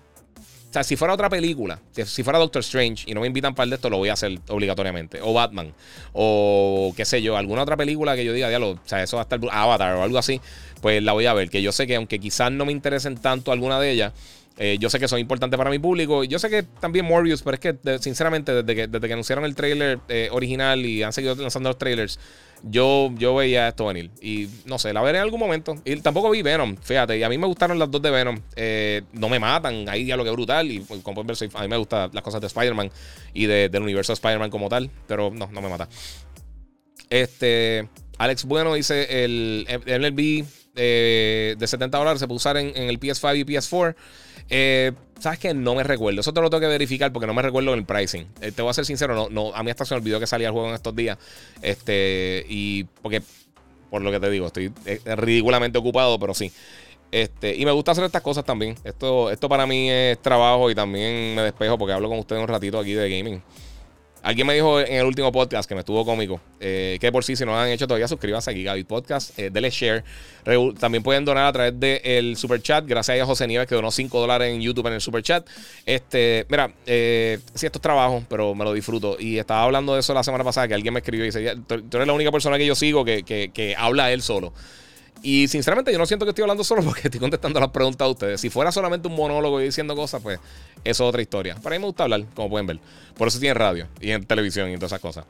[0.69, 3.65] o sea, si fuera otra película, si fuera Doctor Strange y no me invitan para
[3.65, 5.19] el de esto, lo voy a hacer obligatoriamente.
[5.23, 5.73] O Batman.
[6.13, 9.23] O qué sé yo, alguna otra película que yo diga, diablo, o sea, eso va
[9.23, 10.43] a estar Avatar o algo así,
[10.83, 11.49] pues la voy a ver.
[11.49, 14.13] Que yo sé que aunque quizás no me interesen tanto alguna de ellas,
[14.59, 16.23] eh, yo sé que son importantes para mi público.
[16.25, 19.55] Yo sé que también Morbius, pero es que sinceramente desde que, desde que anunciaron el
[19.55, 22.21] trailer eh, original y han seguido lanzando los trailers,
[22.63, 24.11] yo, yo veía esto venir.
[24.21, 25.77] Y no sé, la veré en algún momento.
[25.85, 27.19] Y tampoco vi Venom, fíjate.
[27.19, 28.41] Y a mí me gustaron las dos de Venom.
[28.57, 30.71] Eh, no me matan, lo que brutal.
[30.71, 32.91] Y como pueden ver, a mí me gustan las cosas de Spider-Man
[33.35, 34.91] y del universo de Spider-Man como tal.
[35.07, 35.89] Pero no, no me mata.
[37.11, 37.89] Este.
[38.19, 40.45] Alex Bueno dice: el MLB
[40.81, 43.97] eh, de 70 dólares se puede usar en, el PS5 y PS4.
[44.51, 46.21] Eh, ¿Sabes que No me recuerdo.
[46.21, 48.27] Eso te lo tengo que verificar porque no me recuerdo el pricing.
[48.41, 50.27] Eh, te voy a ser sincero, no, no, a mí hasta se me olvidó que
[50.27, 51.19] salía el juego en estos días.
[51.61, 53.23] Este, y porque,
[53.91, 54.73] por lo que te digo, estoy
[55.05, 56.53] ridículamente ocupado, pero sí.
[57.11, 58.77] Este, y me gusta hacer estas cosas también.
[58.85, 62.49] Esto, esto para mí es trabajo y también me despejo porque hablo con ustedes un
[62.49, 63.43] ratito aquí de gaming.
[64.23, 67.37] Alguien me dijo en el último podcast que me estuvo cómico eh, que por sí,
[67.37, 70.05] si no lo han hecho todavía, suscríbanse aquí, Gaby Podcast, eh, denle share.
[70.79, 72.85] también pueden donar a través del super chat.
[72.87, 75.47] Gracias a José Nieves que donó 5 dólares en YouTube en el super chat.
[75.87, 79.17] Este, mira, eh, sí, esto es trabajo, pero me lo disfruto.
[79.19, 81.97] Y estaba hablando de eso la semana pasada que alguien me escribió y dice: Tú
[81.97, 84.53] eres la única persona que yo sigo que, que, que habla él solo.
[85.23, 88.13] Y sinceramente yo no siento que estoy hablando solo porque estoy contestando las preguntas de
[88.13, 88.41] ustedes.
[88.41, 90.39] Si fuera solamente un monólogo y diciendo cosas, pues
[90.85, 91.57] eso es otra historia.
[91.57, 92.81] Para mí me gusta hablar, como pueden ver.
[93.17, 95.25] Por eso tiene radio y en televisión y todas esas cosas.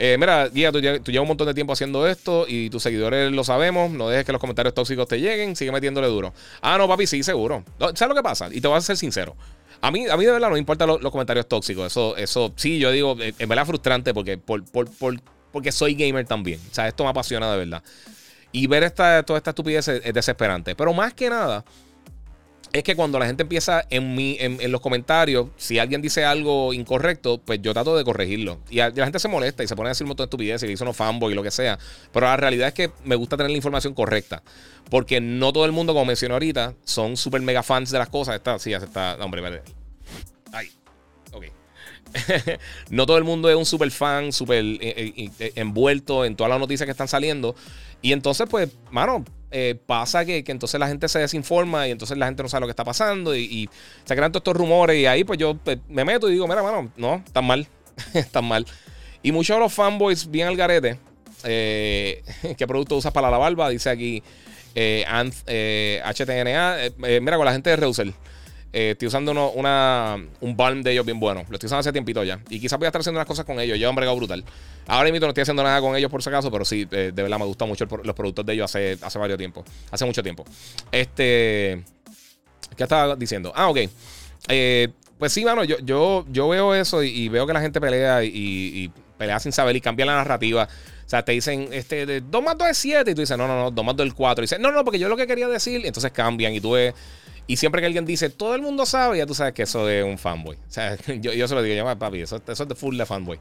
[0.00, 3.42] Eh, mira, Guía, tú, llevas un montón de tiempo haciendo esto y tus seguidores lo
[3.42, 3.90] sabemos.
[3.90, 5.56] No dejes que los comentarios tóxicos te lleguen.
[5.56, 6.32] Sigue metiéndole duro.
[6.62, 7.64] Ah, no, papi, sí, seguro.
[7.78, 8.48] ¿Sabes lo que pasa?
[8.52, 9.36] Y te voy a ser sincero.
[9.80, 11.86] A mí, a mí de verdad no me importan los, comentarios tóxicos.
[11.86, 14.88] Eso, eso sí, yo digo, eh, en verdad frustrante porque, por, por,
[15.52, 16.60] porque soy gamer también.
[16.70, 17.82] O sea, esto me apasiona de verdad.
[18.52, 20.74] Y ver esta, toda esta estupidez es, desesperante.
[20.74, 21.64] Pero más que nada,
[22.72, 26.72] es que cuando la gente empieza en, mi, en, los comentarios, si alguien dice algo
[26.72, 28.58] incorrecto, pues yo trato de corregirlo.
[28.70, 30.66] Y, la gente se molesta y se pone a decir un montón de estupidez y
[30.66, 31.78] dice unos fanboy y lo que sea.
[32.12, 34.42] Pero la realidad es que me gusta tener la información correcta.
[34.90, 38.36] Porque no todo el mundo, como mencioné ahorita, son super mega fans de las cosas.
[38.36, 39.16] Está, sí, ya está.
[39.20, 39.62] hombre.
[40.52, 40.70] Ay,
[41.32, 41.44] ok.
[42.90, 46.50] no todo el mundo es un super fan, super eh, eh, eh, envuelto en todas
[46.50, 47.54] las noticias que están saliendo.
[48.02, 49.24] Y entonces, pues, mano,
[49.86, 52.72] pasa que, entonces la gente se desinforma y entonces la gente no sabe lo que
[52.72, 53.68] está pasando y,
[54.04, 55.56] se crean todos estos rumores y ahí pues yo
[55.88, 57.66] me meto y digo, mira, mano, no, están mal,
[58.14, 58.66] están mal.
[59.22, 60.98] Y muchos de los fanboys bien al garete,
[61.42, 63.68] ¿qué producto usas para la barba?
[63.70, 64.22] Dice aquí
[64.74, 68.14] HTNA, mira, con la gente de Reusel.
[68.72, 71.44] Eh, estoy usando una, un balm de ellos bien bueno.
[71.48, 72.40] Lo estoy usando hace tiempito ya.
[72.50, 73.78] Y quizás voy a estar haciendo unas cosas con ellos.
[73.78, 74.44] Yo, hombre, brutal.
[74.86, 77.22] Ahora mismo no estoy haciendo nada con ellos por si acaso, pero sí, eh, de
[77.22, 79.64] verdad me gustan mucho los productos de ellos hace, hace varios tiempos.
[79.90, 80.44] Hace mucho tiempo.
[80.92, 81.82] Este.
[82.76, 83.52] ¿Qué estaba diciendo?
[83.54, 83.78] Ah, ok.
[84.48, 84.88] Eh,
[85.18, 88.90] pues sí, mano, yo, yo, yo veo eso y, veo que la gente pelea y,
[89.16, 90.68] pelea sin saber y cambia la narrativa.
[91.04, 93.10] O sea, te dicen, este, 2 más 2 es 7.
[93.10, 94.42] Y tú dices, no, no, no, 2 más 2 es 4.
[94.42, 95.84] Y dices, no, no, porque yo lo que quería decir.
[95.84, 96.94] entonces cambian y tú ves.
[97.48, 100.04] Y siempre que alguien dice, todo el mundo sabe, ya tú sabes que eso es
[100.04, 100.56] un fanboy.
[100.56, 103.06] O sea, yo, yo se lo digo, yo, papi, eso, eso es de full de
[103.06, 103.40] fanboy.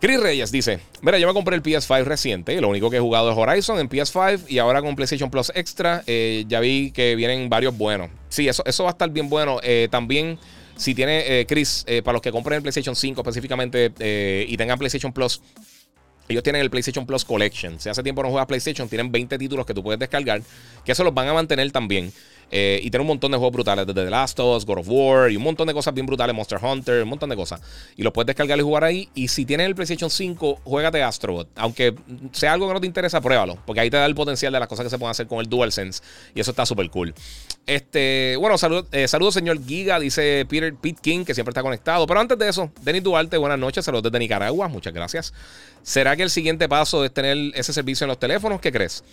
[0.00, 2.60] Chris Reyes dice: Mira, yo me compré el PS5 reciente.
[2.60, 4.44] Lo único que he jugado es Horizon en PS5.
[4.48, 8.10] Y ahora con PlayStation Plus Extra, eh, ya vi que vienen varios buenos.
[8.28, 9.58] Sí, eso, eso va a estar bien bueno.
[9.62, 10.38] Eh, también,
[10.76, 13.92] si tiene, eh, Chris, para los que compren el PlayStation 5 específicamente
[14.46, 15.40] y tengan PlayStation Plus,
[16.28, 17.80] ellos tienen el PlayStation Plus Collection.
[17.80, 20.42] Si hace tiempo no juegas PlayStation, tienen 20 títulos que tú puedes descargar,
[20.84, 22.12] que eso los van a mantener también.
[22.50, 24.86] Eh, y tiene un montón de juegos brutales, desde The Last of Us, God of
[24.88, 27.60] War, y un montón de cosas bien brutales, Monster Hunter, un montón de cosas.
[27.96, 29.08] Y lo puedes descargar y jugar ahí.
[29.14, 31.48] Y si tienes el PlayStation 5, juégate Astrobot.
[31.56, 31.94] Aunque
[32.32, 33.58] sea algo que no te interesa, pruébalo.
[33.66, 35.48] Porque ahí te da el potencial de las cosas que se pueden hacer con el
[35.48, 36.02] DualSense.
[36.34, 37.14] Y eso está súper cool.
[37.66, 38.56] Este, bueno,
[38.92, 42.06] eh, saludos, señor Giga, dice Peter Pete King, que siempre está conectado.
[42.06, 45.34] Pero antes de eso, Denis Duarte, buenas noches, saludos desde Nicaragua, muchas gracias.
[45.82, 48.60] ¿Será que el siguiente paso es tener ese servicio en los teléfonos?
[48.60, 49.04] ¿Qué crees?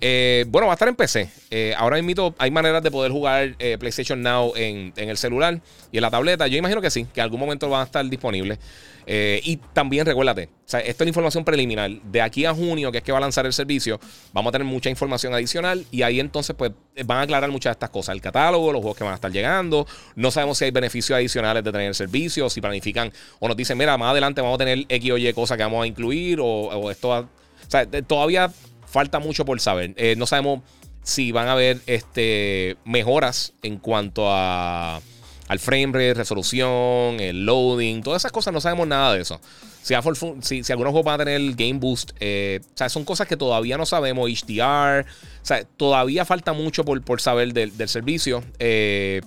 [0.00, 1.28] Eh, bueno, va a estar en PC.
[1.76, 5.60] Ahora mismo hay maneras de poder jugar eh, PlayStation Now en, el celular
[5.90, 6.46] y en la tableta.
[6.46, 8.58] Yo imagino que sí, que en algún momento van a estar disponibles.
[9.06, 11.90] y también recuérdate, o esto es información preliminar.
[11.90, 13.98] De aquí a junio, que es que va a lanzar el servicio,
[14.32, 16.72] vamos a tener mucha información adicional y ahí entonces pues
[17.04, 18.14] van a aclarar muchas de estas cosas.
[18.14, 19.86] El catálogo, los juegos que van a estar llegando.
[20.14, 23.76] No sabemos si hay beneficios adicionales de tener el servicio, si planifican o nos dicen,
[23.76, 26.90] mira, más adelante vamos a tener X o Y cosas que vamos a incluir o,
[26.90, 27.10] esto.
[27.10, 27.28] O
[27.68, 28.50] sea, todavía
[28.86, 29.92] falta mucho por saber.
[29.96, 30.60] Eh, no sabemos
[31.04, 35.00] si van a haber este, mejoras en cuanto a,
[35.46, 39.40] al frame rate, resolución, el loading, todas esas cosas, no sabemos nada de eso.
[39.82, 43.76] Si, algunos juegos van a tener Game Boost, eh, o sea, son cosas que todavía
[43.76, 44.30] no sabemos.
[44.30, 48.42] HDR, o sea, todavía falta mucho por, por saber del, servicio.
[48.58, 49.20] Eh,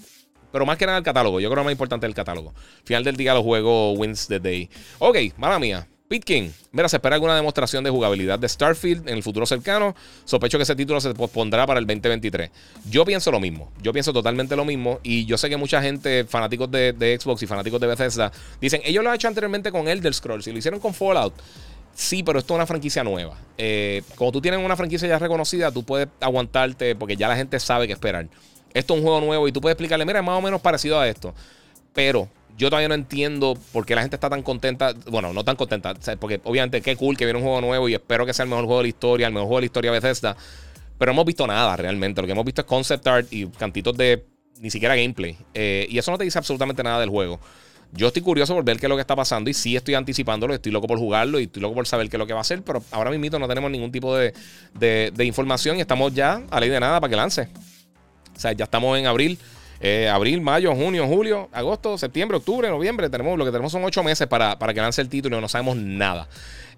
[0.51, 1.39] pero más que nada el catálogo.
[1.39, 2.55] Yo creo que lo más importante es el catálogo.
[2.55, 4.67] Al final del día los juegos wins the day.
[4.97, 5.87] Ok, mala mía.
[6.07, 9.93] Pitkin, mira, se espera alguna demostración de jugabilidad de Starfield en el futuro cercano.
[10.23, 12.49] Sospecho que ese título se pospondrá para el 2023.
[12.89, 13.71] Yo pienso lo mismo.
[13.81, 14.99] Yo pienso totalmente lo mismo.
[15.03, 18.31] Y yo sé que mucha gente, fanáticos de, Xbox y fanáticos de Bethesda,
[18.61, 21.33] dicen, ellos lo han hecho anteriormente con Elder Scrolls y lo hicieron con Fallout.
[21.93, 23.37] Sí, pero esto es una franquicia nueva.
[23.57, 27.59] Eh, como tú tienes una franquicia ya reconocida, tú puedes aguantarte porque ya la gente
[27.59, 28.29] sabe qué esperar.
[28.73, 30.99] Esto es un juego nuevo y tú puedes explicarle, mira, es más o menos parecido
[30.99, 31.33] a esto.
[31.93, 34.93] Pero yo todavía no entiendo por qué la gente está tan contenta.
[35.09, 35.93] Bueno, no tan contenta.
[36.19, 38.65] Porque obviamente qué cool que viene un juego nuevo y espero que sea el mejor
[38.65, 40.35] juego de la historia, el mejor juego de la historia de Bethesda.
[40.97, 42.21] Pero no hemos visto nada realmente.
[42.21, 44.25] Lo que hemos visto es concept art y cantitos de
[44.59, 45.37] ni siquiera gameplay.
[45.53, 47.39] Eh, y eso no te dice absolutamente nada del juego.
[47.93, 50.53] Yo estoy curioso por ver qué es lo que está pasando y sí estoy anticipándolo,
[50.53, 52.41] estoy loco por jugarlo y estoy loco por saber qué es lo que va a
[52.41, 54.33] hacer, pero ahora mismo no tenemos ningún tipo de,
[55.19, 57.49] información y estamos ya a ley de nada para que lance.
[58.35, 59.39] O sea, ya estamos en abril.
[59.79, 63.09] Eh, abril, mayo, junio, julio, agosto, septiembre, octubre, noviembre.
[63.09, 65.49] Tenemos, lo que tenemos son ocho meses para, para que lance el título y no
[65.49, 66.27] sabemos nada.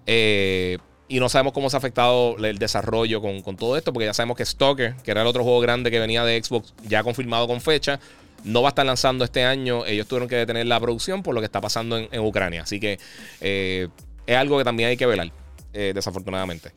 [0.06, 0.78] Eh,
[1.08, 4.14] y no sabemos cómo se ha afectado el desarrollo con, con, todo esto, porque ya
[4.14, 7.48] sabemos que Stalker, que era el otro juego grande que venía de Xbox, ya confirmado
[7.48, 7.98] con fecha,
[8.44, 9.84] no va a estar lanzando este año.
[9.86, 12.62] Ellos tuvieron que detener la producción por lo que está pasando en, Ucrania.
[12.62, 12.98] Así que
[13.40, 13.88] eh,
[14.26, 15.32] es algo que también hay que velar,
[15.72, 16.70] desafortunadamente.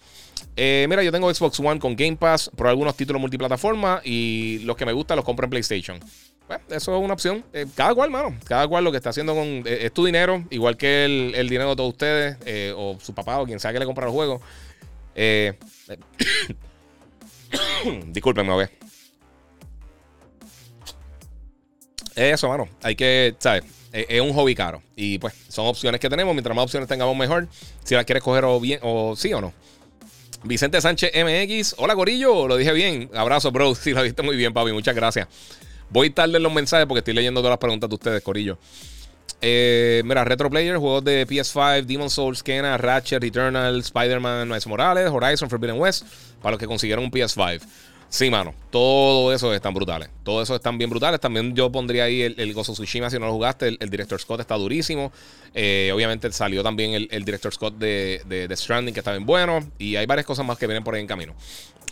[0.56, 4.78] Eh, mira, yo tengo Xbox One con Game Pass, por algunos títulos multiplataforma y los
[4.78, 6.00] que me gustan los compro en PlayStation.
[6.48, 7.44] Bueno, eso es una opción.
[7.76, 8.36] cada cual, mano.
[8.46, 9.64] Cada cual lo que está haciendo con.
[9.66, 12.38] es tu dinero, igual que el, dinero de todos ustedes,
[12.76, 14.42] o su papá, o quien sea que le compra los juegos.
[18.08, 18.72] Disculpenme, ver.
[22.16, 22.68] Eso, mano.
[22.82, 23.64] Hay que, ¿sabes?
[23.92, 24.82] Es un hobby caro.
[24.96, 26.34] Y pues son opciones que tenemos.
[26.34, 27.48] Mientras más opciones tengamos, mejor.
[27.84, 29.54] Si las quieres coger o bien, o sí o no.
[30.44, 31.76] Vicente Sánchez MX.
[31.78, 32.48] Hola, Gorillo.
[32.48, 33.10] Lo dije bien.
[33.14, 33.76] Abrazo, bro.
[33.84, 34.72] Sí, lo diste muy bien, papi.
[34.72, 35.28] Muchas gracias.
[35.90, 38.58] Voy tarde en los mensajes porque estoy leyendo todas las preguntas de ustedes, Corillo.
[39.42, 45.10] Eh, mira, Retro Player, juegos de PS5, Demon Souls, Kena, Ratchet, Eternal, Spider-Man, Miles Morales,
[45.10, 46.06] Horizon, Forbidden West,
[46.42, 47.62] para los que consiguieron un PS5.
[48.14, 48.54] Sí, mano.
[48.70, 50.08] Todo eso están brutales.
[50.22, 51.20] Todo eso están bien brutales.
[51.20, 53.70] También yo pondría ahí el, el Gozo Tsushima si no lo jugaste.
[53.80, 55.12] El, Director Scott está durísimo.
[55.56, 59.68] Eh, obviamente salió también el, Director Scott de, de, Stranding que está bien bueno.
[59.80, 61.34] Y hay varias cosas más que vienen por ahí en camino.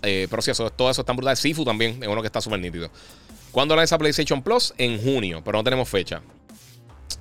[0.04, 1.36] Eh, pero sí, eso, todo eso está brutal.
[1.36, 2.92] Sifu también es uno que está súper nítido.
[3.52, 4.76] ¿Cuándo lanza PlayStation Plus?
[4.78, 6.22] En junio, pero no tenemos fecha.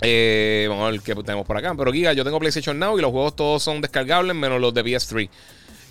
[0.02, 1.74] Eh, vamos a ver qué tenemos por acá.
[1.74, 4.84] Pero Giga, yo tengo PlayStation Now y los juegos todos son descargables menos los de
[4.84, 5.30] PS3.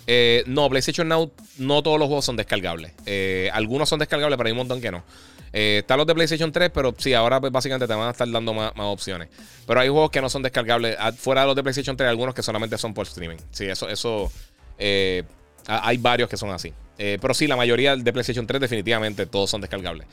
[0.06, 2.92] Eh, no, PlayStation Now, no todos los juegos son descargables.
[3.06, 5.02] Eh, algunos son descargables, pero hay un montón que no.
[5.52, 8.30] Eh, están los de PlayStation 3, pero sí, ahora pues, básicamente te van a estar
[8.30, 9.28] dando más, opciones.
[9.66, 10.96] Pero hay juegos que no son descargables.
[10.98, 13.38] Ah, fuera de los de PlayStation 3, algunos que solamente son por streaming.
[13.50, 14.30] Sí, eso, eso
[15.66, 16.72] hay varios que son así.
[16.96, 20.06] pero sí, la mayoría de PlayStation 3 definitivamente todos son descargables.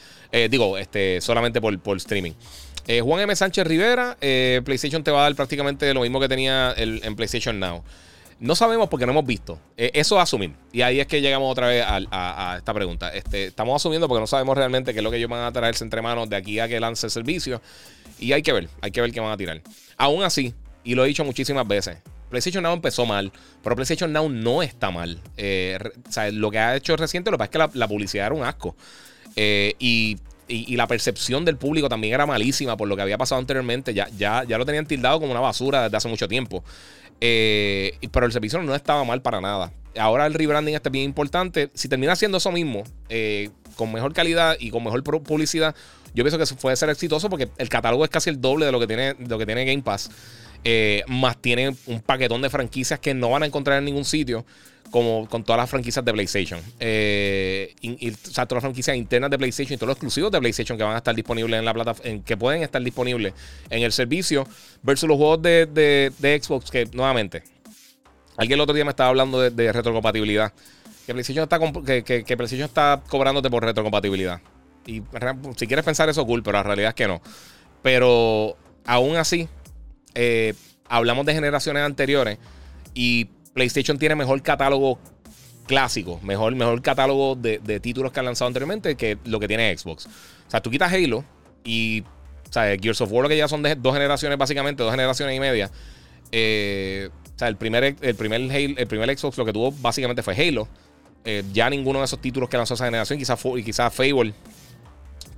[0.49, 2.33] digo, este, solamente por, por streaming.
[3.03, 3.35] Juan M.
[3.35, 7.83] Sánchez Rivera, PlayStation te va a dar prácticamente lo mismo que tenía en PlayStation Now.
[8.39, 9.59] No sabemos porque no hemos visto.
[9.77, 10.53] Eh, eso es asumir.
[10.71, 13.09] Y ahí es que llegamos otra vez a, esta pregunta.
[13.09, 15.83] Este, estamos asumiendo porque no sabemos realmente qué es lo que ellos van a traerse
[15.83, 17.61] entre manos de aquí a que lance el servicio.
[18.19, 19.61] Y hay que ver, hay que ver qué van a tirar.
[19.97, 21.97] Aún así, y lo he dicho muchísimas veces,
[22.29, 23.31] PlayStation Now empezó mal,
[23.63, 25.19] pero PlayStation Now no está mal.
[25.37, 25.79] Eh,
[26.31, 28.75] lo que ha hecho reciente, lo que pasa es que la, publicidad era un asco.
[29.35, 30.17] Eh, y
[30.49, 33.93] y, la percepción del público también era malísima por lo que había pasado anteriormente.
[33.93, 36.63] Ya, ya, ya lo tenían tildado como una basura desde hace mucho tiempo.
[37.21, 39.71] Eh, pero el servicio no estaba mal para nada.
[39.97, 41.69] Ahora el rebranding está bien importante.
[41.73, 45.75] Si termina siendo eso mismo, eh, con mejor calidad y con mejor publicidad,
[46.13, 48.71] yo pienso que eso puede ser exitoso porque el catálogo es casi el doble de
[48.71, 50.09] lo que tiene, lo que tiene Game Pass.
[50.63, 54.45] Eh, más tiene un paquetón de franquicias que no van a encontrar en ningún sitio
[54.91, 56.59] como con todas las franquicias de PlayStation.
[56.79, 60.39] Eh, y, o sea, todas las franquicias internas de PlayStation y todos los exclusivos de
[60.39, 63.33] PlayStation que van a estar disponibles en la plataforma, que pueden estar disponibles
[63.69, 64.47] en el servicio,
[64.83, 67.43] versus los juegos de, Xbox, que nuevamente,
[68.37, 70.53] alguien el otro día me estaba hablando de, retrocompatibilidad.
[71.05, 71.59] Que PlayStation, está
[72.03, 74.41] que, PlayStation está cobrándote por retrocompatibilidad.
[74.85, 75.01] Y
[75.57, 77.21] si quieres pensar eso, cool, pero la realidad es que no.
[77.81, 79.47] Pero aún así,
[80.15, 80.53] eh,
[80.89, 82.37] hablamos de generaciones anteriores
[82.93, 84.99] y PlayStation tiene mejor catálogo
[85.65, 90.05] clásico, mejor, mejor catálogo de, títulos que han lanzado anteriormente que lo que tiene Xbox.
[90.05, 91.25] O sea, tú quitas Halo
[91.63, 94.91] y o sea, Gears of War, lo que ya son de dos generaciones, básicamente, dos
[94.91, 95.71] generaciones y media.
[96.31, 100.35] Eh, o sea, el primer, el, primer el primer Xbox lo que tuvo básicamente fue
[100.35, 100.67] Halo.
[101.25, 104.35] Eh, ya ninguno de esos títulos que lanzó esa generación, quizás quizás Fable.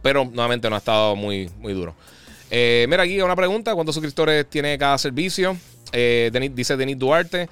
[0.01, 1.95] Pero nuevamente no ha estado muy, muy duro.
[2.51, 5.55] Eh, mira aquí una pregunta: ¿cuántos suscriptores tiene cada servicio?
[5.91, 7.47] dice Denis Duarte.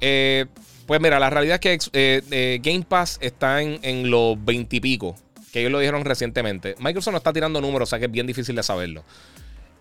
[0.00, 0.46] Eh,
[0.86, 4.80] pues mira, la realidad es que eh, eh, Game Pass está en, los 20 y
[4.80, 5.16] pico,
[5.52, 6.74] que ellos lo dijeron recientemente.
[6.78, 9.04] Microsoft no está tirando números, o sea que es bien difícil de saberlo.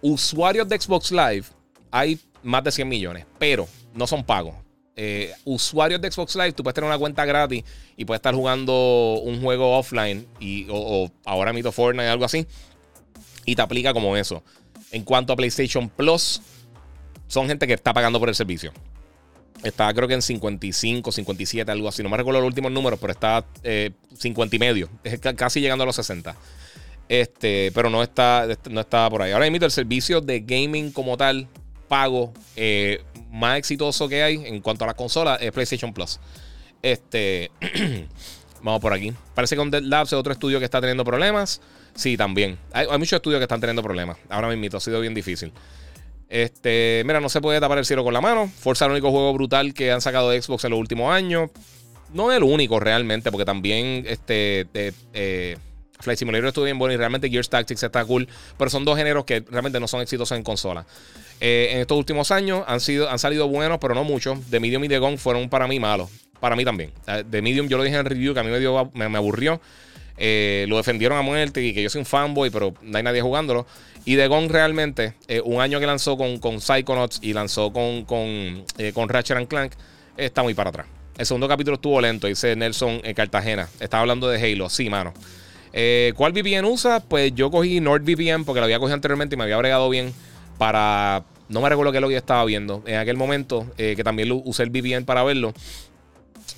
[0.01, 1.45] Usuarios de Xbox Live
[1.91, 4.55] hay más de 100 millones, pero no son pagos.
[5.45, 7.63] usuarios de Xbox Live, tú puedes tener una cuenta gratis
[7.95, 12.45] y puedes estar jugando un juego offline y, o, ahora mito Fortnite, algo así,
[13.45, 14.43] y te aplica como eso.
[14.91, 16.41] En cuanto a PlayStation Plus,
[17.27, 18.73] son gente que está pagando por el servicio.
[19.63, 22.03] Está creo que en 55, 57, algo así.
[22.03, 23.45] No me recuerdo los últimos números, pero está
[24.17, 24.89] 50 y medio.
[25.03, 26.35] Es casi llegando a los 60.
[27.09, 29.31] Este, pero no está, no está por ahí.
[29.31, 31.47] Ahora mismo el servicio de gaming como tal,
[31.87, 32.33] pago,
[33.31, 36.19] más exitoso que hay en cuanto a la consola es PlayStation Plus.
[36.81, 37.51] Este,
[38.61, 39.13] vamos por aquí.
[39.33, 41.61] Parece que Dead Labs es otro estudio que está teniendo problemas.
[41.95, 42.57] Sí, también.
[42.73, 44.17] Hay, muchos estudios que están teniendo problemas.
[44.29, 45.51] Ahora mismo ha sido bien difícil.
[46.29, 48.51] Este, mira, no se puede tapar el cielo con la mano.
[48.59, 51.49] Forza es el único juego brutal que han sacado Xbox en los últimos años.
[52.13, 55.57] No es el único realmente, porque también este, eh,
[55.99, 58.27] Flight Simulator estuvo bien bueno y realmente Gears Tactics está cool.
[58.57, 60.85] Pero son dos géneros que realmente no son exitosos en consola.
[61.39, 64.39] Eh, en estos últimos años han, sido, han salido buenos, pero no muchos.
[64.49, 66.09] The Medium y The Gone fueron para mí malos.
[66.39, 66.91] Para mí también.
[67.05, 69.59] The Medium yo lo dije en review que a mí me, dio, me, aburrió.
[70.17, 73.21] Eh, lo defendieron a muerte y que yo soy un fanboy, pero no hay nadie
[73.21, 73.65] jugándolo.
[74.07, 78.05] Y The Gone realmente, eh, un año que lanzó con, con Psychonauts y lanzó con,
[78.05, 79.73] con, con Ratchet and Clank,
[80.15, 80.87] está muy para atrás.
[81.17, 83.67] El segundo capítulo estuvo lento, dice Nelson Cartagena.
[83.81, 84.69] Estaba hablando de Halo.
[84.69, 85.13] Sí, mano.
[86.15, 87.01] ¿Cuál VPN usa?
[87.01, 90.13] Pues yo cogí NordVPN porque lo había cogido anteriormente y me había bregado bien
[90.57, 91.25] para.
[91.49, 94.31] No me recuerdo qué es lo que estaba viendo en aquel momento, eh, que también
[94.31, 95.53] usé el VPN para verlo.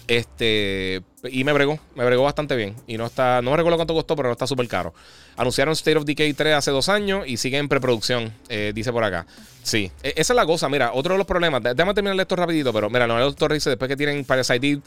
[0.07, 1.01] Este.
[1.29, 2.75] Y me bregó, me bregó bastante bien.
[2.87, 3.41] Y no está.
[3.41, 4.93] No me recuerdo cuánto costó, pero no está súper caro.
[5.37, 9.03] Anunciaron State of Decay 3 hace dos años y sigue en preproducción, eh, dice por
[9.03, 9.25] acá.
[9.63, 10.67] Sí, e, esa es la cosa.
[10.67, 11.61] Mira, otro de los problemas.
[11.61, 14.81] Déjame terminar esto rapidito, pero mira, los doctor dice después que tienen Parasite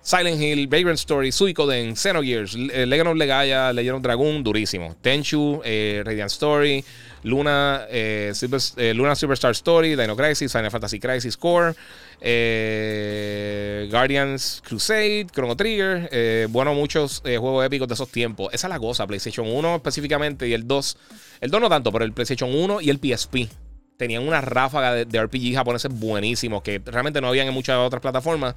[0.00, 4.96] Silent Hill, Vagrant Story, Suicoden, Xenogears, eh, Legend of Legaia, Legend of Dragon, durísimo.
[5.00, 6.84] Tenchu, Radiant Story,
[7.24, 8.32] Luna, eh,
[8.76, 11.74] eh, Luna Superstar Story, Dino Crisis, Final Fantasy Crisis Core,
[12.20, 16.48] eh, Guardians Crusade, Chrono Trigger.
[16.50, 18.52] bueno, muchos juegos épicos de esos tiempos.
[18.52, 19.06] Esa es la cosa.
[19.06, 20.96] PlayStation 1 específicamente y el 2.
[21.40, 23.48] El 2 no tanto, pero el PlayStation 1 y el PSP.
[23.96, 28.54] Tenían una ráfaga de, RPG japoneses buenísimos que realmente no habían en muchas otras plataformas.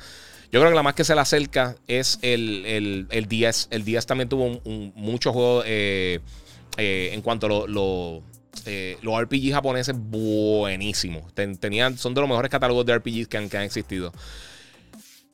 [0.51, 3.68] Yo creo que la más que se le acerca es el, el, el 10.
[3.70, 8.24] El 10 también tuvo un, muchos juegos en cuanto a lo
[8.66, 11.34] eh, los RPG japoneses buenísimos.
[11.34, 14.14] tenían, son de los mejores catálogos de RPGs que han, que han existido.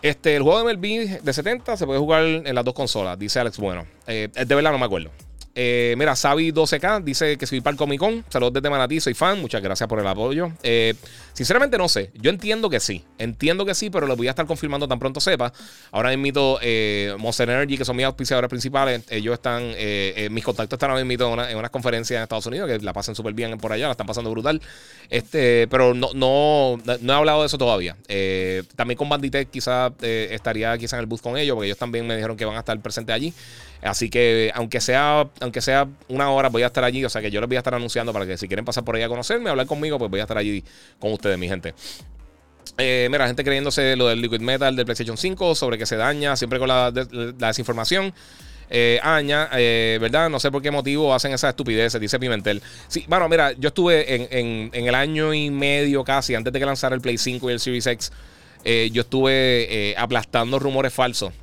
[0.02, 3.40] Este, el juego de MLB de 70 se puede jugar en las dos consolas, dice
[3.40, 3.86] Alex Bueno.
[4.08, 5.12] Eh, de verdad no me acuerdo.
[5.54, 8.24] Eh, mira, Sabi12K dice que soy para el Comic Con.
[8.30, 9.40] Saludos desde Manatí, soy fan.
[9.42, 10.52] Muchas gracias por el apoyo.
[10.64, 10.96] Eh,
[11.34, 12.12] sinceramente no sé.
[12.16, 13.04] Yo entiendo que sí.
[13.18, 15.52] Entiendo que sí, pero lo voy a estar confirmando tan pronto sepa.
[15.92, 19.04] Ahora invito eh, Monster Energy, que son mis auspiciadores principales.
[19.10, 22.80] Ellos están, eh, mis contactos están ahora mismo en, unas conferencias en Estados Unidos, que
[22.80, 24.62] la pasan súper bien por allá, la están pasando brutal.
[25.10, 27.98] Este, pero no, no, no he hablado de eso todavía.
[28.76, 32.16] también con Banditech quizás estaría quizás en el booth con ellos, porque ellos también me
[32.16, 33.34] dijeron que van a estar presentes allí.
[33.82, 37.04] Así que, aunque sea, aunque sea una hora, voy a estar allí.
[37.04, 38.96] O sea que yo les voy a estar anunciando para que si quieren pasar por
[38.96, 40.64] ahí a conocerme, hablar conmigo, pues voy a estar allí
[41.00, 41.74] con ustedes, mi gente.
[42.78, 46.36] Eh, mira, gente creyéndose lo del Liquid Metal del PlayStation 5 sobre que se daña
[46.36, 48.14] siempre con la, desinformación.
[48.74, 50.30] Eh, aña, eh, ¿verdad?
[50.30, 52.62] No sé por qué motivo hacen esa estupidez, dice Pimentel.
[52.88, 56.66] Sí, bueno, mira, yo estuve en, en, el año y medio casi, antes de que
[56.66, 58.12] lanzara el Play 5 y el Series X,
[58.94, 61.34] yo estuve aplastando rumores falsos,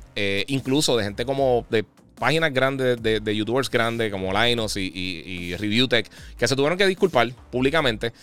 [0.47, 1.85] incluso de gente como de
[2.19, 7.31] páginas grandes de, youtubers grandes como Linus y, y, ReviewTech que se tuvieron que disculpar
[7.51, 8.13] públicamente.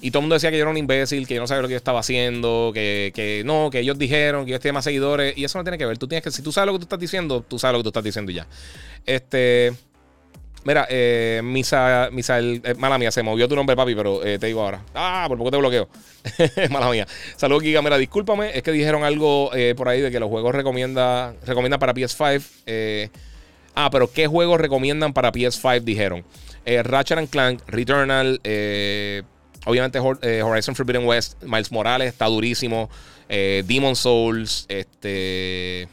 [0.00, 1.68] Y todo el mundo decía que yo era un imbécil, que yo no sabía lo
[1.68, 5.36] que yo estaba haciendo, que, que no, que ellos dijeron que yo tenía más seguidores.
[5.38, 5.96] Y eso no tiene que ver.
[5.96, 7.82] Tú tienes que, si tú sabes lo que tú estás diciendo, tú sabes lo que
[7.84, 8.46] tú estás diciendo y ya.
[9.04, 9.72] Este.
[10.64, 14.48] Mira, eh, Misa, Misael, eh, mala mía, se movió tu nombre, papi, pero eh, te
[14.48, 14.82] digo ahora.
[14.96, 15.88] Ah, por poco te bloqueo.
[16.70, 17.06] mala mía.
[17.36, 17.82] Saludos, Giga.
[17.82, 21.78] Mira, discúlpame, es que dijeron algo eh, por ahí de que los juegos recomienda, recomienda
[21.78, 23.10] para PS5.
[23.78, 25.82] Ah, pero ¿qué juegos recomiendan para PS5?
[25.82, 26.24] Dijeron.
[26.64, 29.22] Eh, Ratchet and Clank, Returnal, eh,
[29.66, 32.90] obviamente eh, Horizon Forbidden West, Miles Morales está durísimo.
[33.28, 35.88] Demon Souls, este.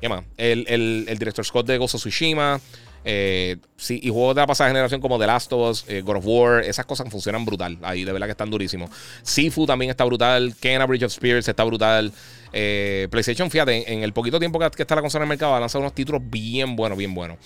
[0.00, 0.24] ¿Qué más?
[0.36, 2.60] El, el, director Scott de Ghost of Tsushima.
[3.04, 6.62] sí, y juegos de la pasada generación como The Last of Us, God of War,
[6.62, 7.78] esas cosas funcionan brutal.
[7.82, 8.90] Ahí de verdad que están durísimos.
[9.22, 10.54] Sifu también está brutal.
[10.60, 12.12] Kena Bridge of Spirits está brutal.
[12.52, 15.60] Eh, PlayStation, fíjate, en el poquito tiempo que, está la consola en el mercado, ha
[15.60, 17.38] lanzado unos títulos bien buenos, bien buenos.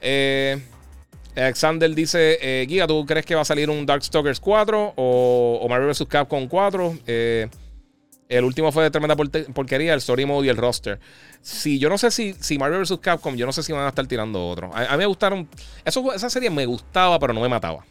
[0.00, 0.60] Eh,
[1.36, 5.88] Alexander dice: eh, Giga, ¿tú crees que va a salir un Darkstalkers 4 o, Marvel
[5.88, 6.04] vs.
[6.08, 6.98] Capcom 4?
[8.26, 10.98] el último fue de tremenda porquería, el story mode y el roster.
[11.40, 12.98] Si yo no sé si, si Marvel vs.
[13.00, 14.70] Capcom, yo no sé si van a estar tirando otro.
[14.74, 15.48] A, mí me gustaron.
[15.84, 17.84] Esa serie me gustaba, pero no me mataba.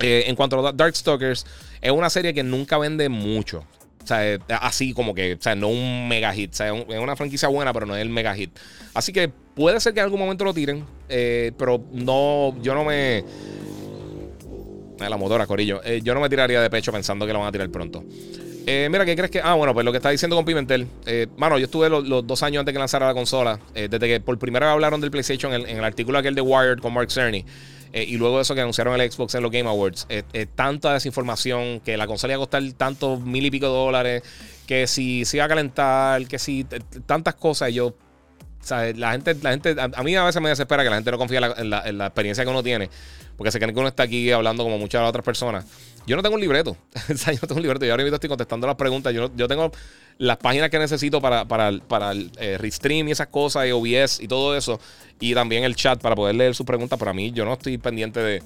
[0.00, 1.46] en cuanto a Darkstalkers,
[1.80, 3.64] es una serie que nunca vende mucho.
[4.02, 6.52] O sea, así como que, o sea, no un mega hit.
[6.52, 8.50] O sea, es una franquicia buena, pero no es el mega hit.
[8.94, 12.84] Así que puede ser que en algún momento lo tiren, eh, pero no, yo no
[12.84, 13.24] me...
[14.98, 15.80] La motora, Corillo.
[15.84, 18.04] Eh, yo no me tiraría de pecho pensando que lo van a tirar pronto.
[18.66, 19.40] Eh, mira, ¿qué crees que.?
[19.42, 20.86] Ah, bueno, pues lo que está diciendo con Pimentel.
[21.06, 23.58] Eh, mano, yo estuve los, dos años antes que lanzara la consola.
[23.74, 26.78] Eh, desde que por primera vez hablaron del PlayStation en, el artículo aquel de Wired
[26.78, 27.44] con Mark Cerny.
[27.92, 30.06] Y luego de eso que anunciaron el Xbox en los Game Awards.
[30.54, 34.22] tanta desinformación, que la consola iba a costar tantos mil y pico de dólares,
[34.66, 36.64] que si se iba a calentar, que si.
[37.06, 37.72] tantas cosas.
[37.72, 37.94] Yo.
[38.94, 41.40] La gente, la gente, a, mí a veces me desespera que la gente no confía
[41.40, 42.90] la, en la experiencia que uno tiene,
[43.36, 45.64] porque se creen que uno está aquí hablando como muchas otras personas.
[46.06, 46.76] Yo no tengo un libreto.
[47.08, 47.84] yo no tengo un libreto.
[47.84, 49.14] Yo ahora mismo estoy contestando las preguntas.
[49.14, 49.70] Yo, yo tengo
[50.18, 54.20] las páginas que necesito para, para, para el eh, Restream y esas cosas, y OBS
[54.20, 54.80] y todo eso.
[55.20, 56.98] Y también el chat para poder leer sus preguntas.
[56.98, 58.42] Para mí, yo no estoy pendiente de.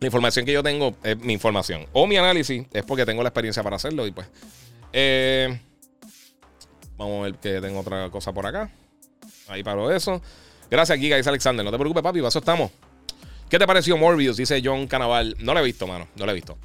[0.00, 1.86] La información que yo tengo es mi información.
[1.92, 4.06] O mi análisis es porque tengo la experiencia para hacerlo.
[4.06, 4.26] Y pues.
[4.92, 5.58] Eh,
[6.96, 8.70] vamos a ver que tengo otra cosa por acá.
[9.48, 10.20] Ahí paro eso.
[10.70, 11.64] Gracias, Giga, dice Alexander.
[11.64, 12.70] No te preocupes, papi, para eso estamos.
[13.48, 14.36] ¿Qué te pareció Morbius?
[14.36, 15.36] Dice John Canaval.
[15.40, 16.08] No lo he visto, mano.
[16.16, 16.58] No lo he visto.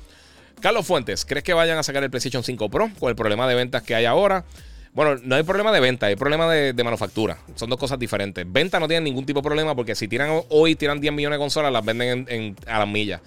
[0.60, 3.56] Carlos Fuentes, ¿crees que vayan a sacar el PlayStation 5 Pro con el problema de
[3.56, 4.46] ventas que hay ahora?
[4.94, 7.38] Bueno, no hay problema de venta, hay problema de, manufactura.
[7.56, 8.46] Son dos cosas diferentes.
[8.48, 11.42] Venta no tienen ningún tipo de problema porque si tiran hoy, tiran 10 millones de
[11.42, 13.22] consolas, las venden en, a las millas.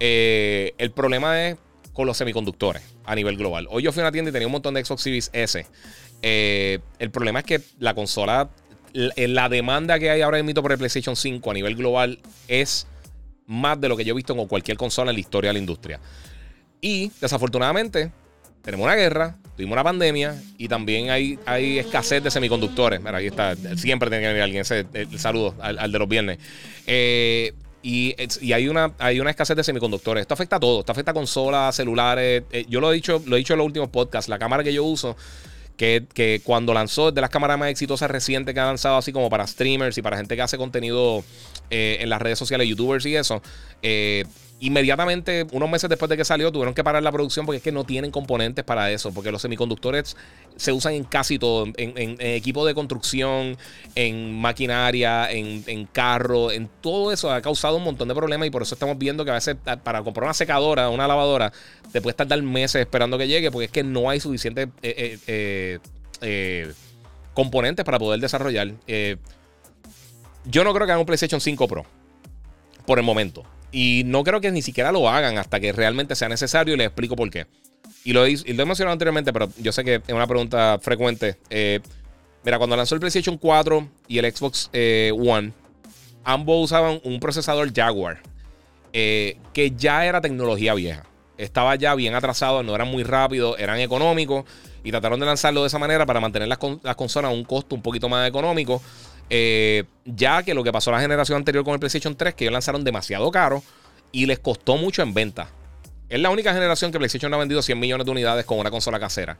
[0.00, 1.56] Eh, el problema es
[1.92, 3.66] con los semiconductores a nivel global.
[3.70, 5.66] Hoy yo fui a una tienda y tenía un montón de Xbox Series S.
[6.22, 8.48] Eh, el problema es que la consola
[8.96, 12.18] la demanda que hay ahora mismo por el PlayStation 5 a nivel global
[12.48, 12.86] es
[13.46, 15.58] más de lo que yo he visto con cualquier consola en la historia de la
[15.58, 16.00] industria.
[16.80, 18.10] Y desafortunadamente,
[18.62, 23.04] tenemos una guerra, tuvimos una pandemia y también hay, hay escasez de semiconductores.
[23.04, 24.62] Ahí está, siempre tiene que venir alguien.
[24.62, 26.38] Ese, el, saludo al, de los viernes.
[26.86, 28.16] Eh, y,
[28.52, 30.22] hay, una, hay una escasez de semiconductores.
[30.22, 30.80] Esto afecta a todo.
[30.80, 32.42] Esto afecta a consolas, celulares.
[32.50, 34.28] Eh, yo lo he dicho, lo he dicho en los últimos podcasts.
[34.28, 35.16] La cámara que yo uso
[35.76, 39.46] que, cuando lanzó de las cámaras más exitosas recientes que ha lanzado, así como para
[39.46, 41.24] streamers y para gente que hace contenido
[41.70, 43.42] eh, en las redes sociales, youtubers y eso,
[43.82, 44.24] eh,
[44.60, 47.72] inmediatamente, unos meses después de que salió, tuvieron que parar la producción porque es que
[47.72, 50.16] no tienen componentes para eso, porque los semiconductores
[50.56, 53.56] se usan en casi todo, en, equipo de construcción,
[53.94, 58.50] en maquinaria, en, en carro, en todo eso ha causado un montón de problemas y
[58.50, 61.52] por eso estamos viendo que a veces para comprar una secadora, una lavadora,
[61.92, 65.78] te puedes tardar meses esperando que llegue porque es que no hay suficientes eh,
[66.22, 66.72] eh,
[67.34, 68.72] componentes para poder desarrollar.
[68.86, 69.16] Eh,
[70.46, 71.84] yo no creo que hagan un PlayStation 5 Pro
[72.86, 73.44] por el momento.
[73.78, 76.86] Y no creo que ni siquiera lo hagan hasta que realmente sea necesario y les
[76.86, 77.46] explico por qué.
[78.04, 81.36] Y lo, he, mencionado anteriormente, pero yo sé que es una pregunta frecuente.
[81.50, 81.80] Eh,
[82.42, 85.52] mira, cuando lanzó el PlayStation 4 y el Xbox eh, One,
[86.24, 88.22] ambos usaban un procesador Jaguar,
[88.94, 91.04] eh, que ya era tecnología vieja.
[91.36, 94.46] Estaba ya bien atrasado, no eran muy rápidos, eran económicos
[94.84, 97.74] y trataron de lanzarlo de esa manera para mantener las, las consolas a un costo
[97.74, 98.80] un poquito más económico.
[99.30, 102.52] Eh, ya que lo que pasó la generación anterior con el PlayStation 3, que ellos
[102.52, 103.62] lanzaron demasiado caro
[104.12, 105.48] y les costó mucho en venta.
[106.08, 109.00] Es la única generación que PlayStation ha vendido 100 millones de unidades con una consola
[109.00, 109.36] casera.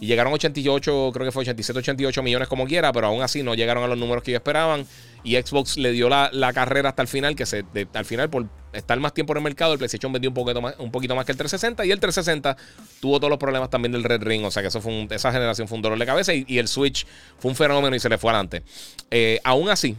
[0.00, 3.54] Y llegaron 88, creo que fue 87, 88 millones como quiera, pero aún así no
[3.54, 4.86] llegaron a los números que ellos esperaban.
[5.22, 8.98] Y Xbox le dio la, carrera hasta el final, que se, al final por estar
[8.98, 11.32] más tiempo en el mercado, el PlayStation vendió un poquito, más, un poquito más que
[11.32, 12.56] el 360 y el 360
[13.00, 14.42] tuvo todos los problemas también del Red Ring.
[14.46, 17.06] O sea que eso fue esa generación fue un dolor de cabeza y, el Switch
[17.38, 18.62] fue un fenómeno y se le fue adelante.
[19.10, 19.94] Eh, aún así,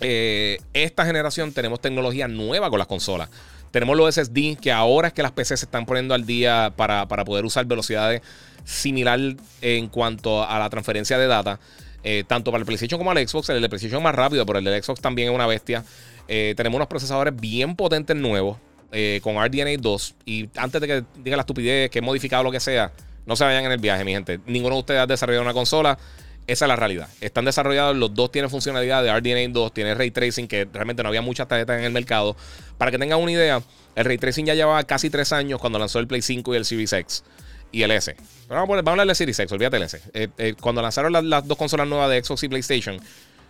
[0.00, 3.30] eh, esta generación tenemos tecnología nueva con las consolas.
[3.70, 7.06] Tenemos los SSD, que ahora es que las PC se están poniendo al día para,
[7.06, 8.22] para poder usar velocidades
[8.64, 9.18] similar
[9.62, 11.60] en cuanto a la transferencia de data.
[12.02, 13.50] Eh, tanto para el PlayStation como el Xbox.
[13.50, 15.84] El de PlayStation es más rápido, pero el de Xbox también es una bestia.
[16.28, 18.58] Eh, tenemos unos procesadores bien potentes nuevos
[18.92, 20.14] eh, con RDNA 2.
[20.24, 22.92] Y antes de que diga la estupidez que he modificado lo que sea,
[23.26, 24.40] no se vayan en el viaje, mi gente.
[24.46, 25.98] Ninguno de ustedes ha desarrollado una consola.
[26.46, 27.08] Esa es la realidad.
[27.20, 31.08] Están desarrollados, los dos tienen funcionalidad de RDNA 2, tiene ray tracing, que realmente no
[31.08, 32.36] había muchas tarjetas en el mercado.
[32.76, 33.62] Para que tengan una idea,
[33.94, 36.64] el ray tracing ya llevaba casi tres años cuando lanzó el Play 5 y el
[36.64, 37.24] Series X
[37.72, 38.16] y el S.
[38.48, 40.00] Vamos, a hablar de Series X, olvídate el S.
[40.12, 43.00] Eh, eh, cuando lanzaron las, dos consolas nuevas de Xbox y PlayStation,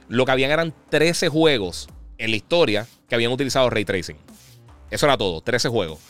[0.09, 1.89] lo que habían eran 13 juegos
[2.19, 4.17] en la historia que habían utilizado ray tracing.
[4.91, 6.01] Eso era todo, 13 juegos.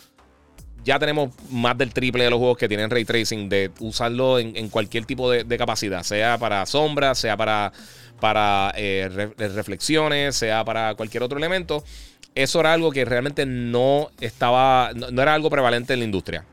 [0.84, 4.68] Ya tenemos más del triple de los juegos que tienen ray tracing, de usarlo en,
[4.68, 7.72] cualquier tipo de, capacidad, sea para sombras, sea para,
[8.18, 11.84] para eh, reflexiones, sea para cualquier otro elemento.
[12.34, 16.44] Eso era algo que realmente no estaba, no era algo prevalente en la industria.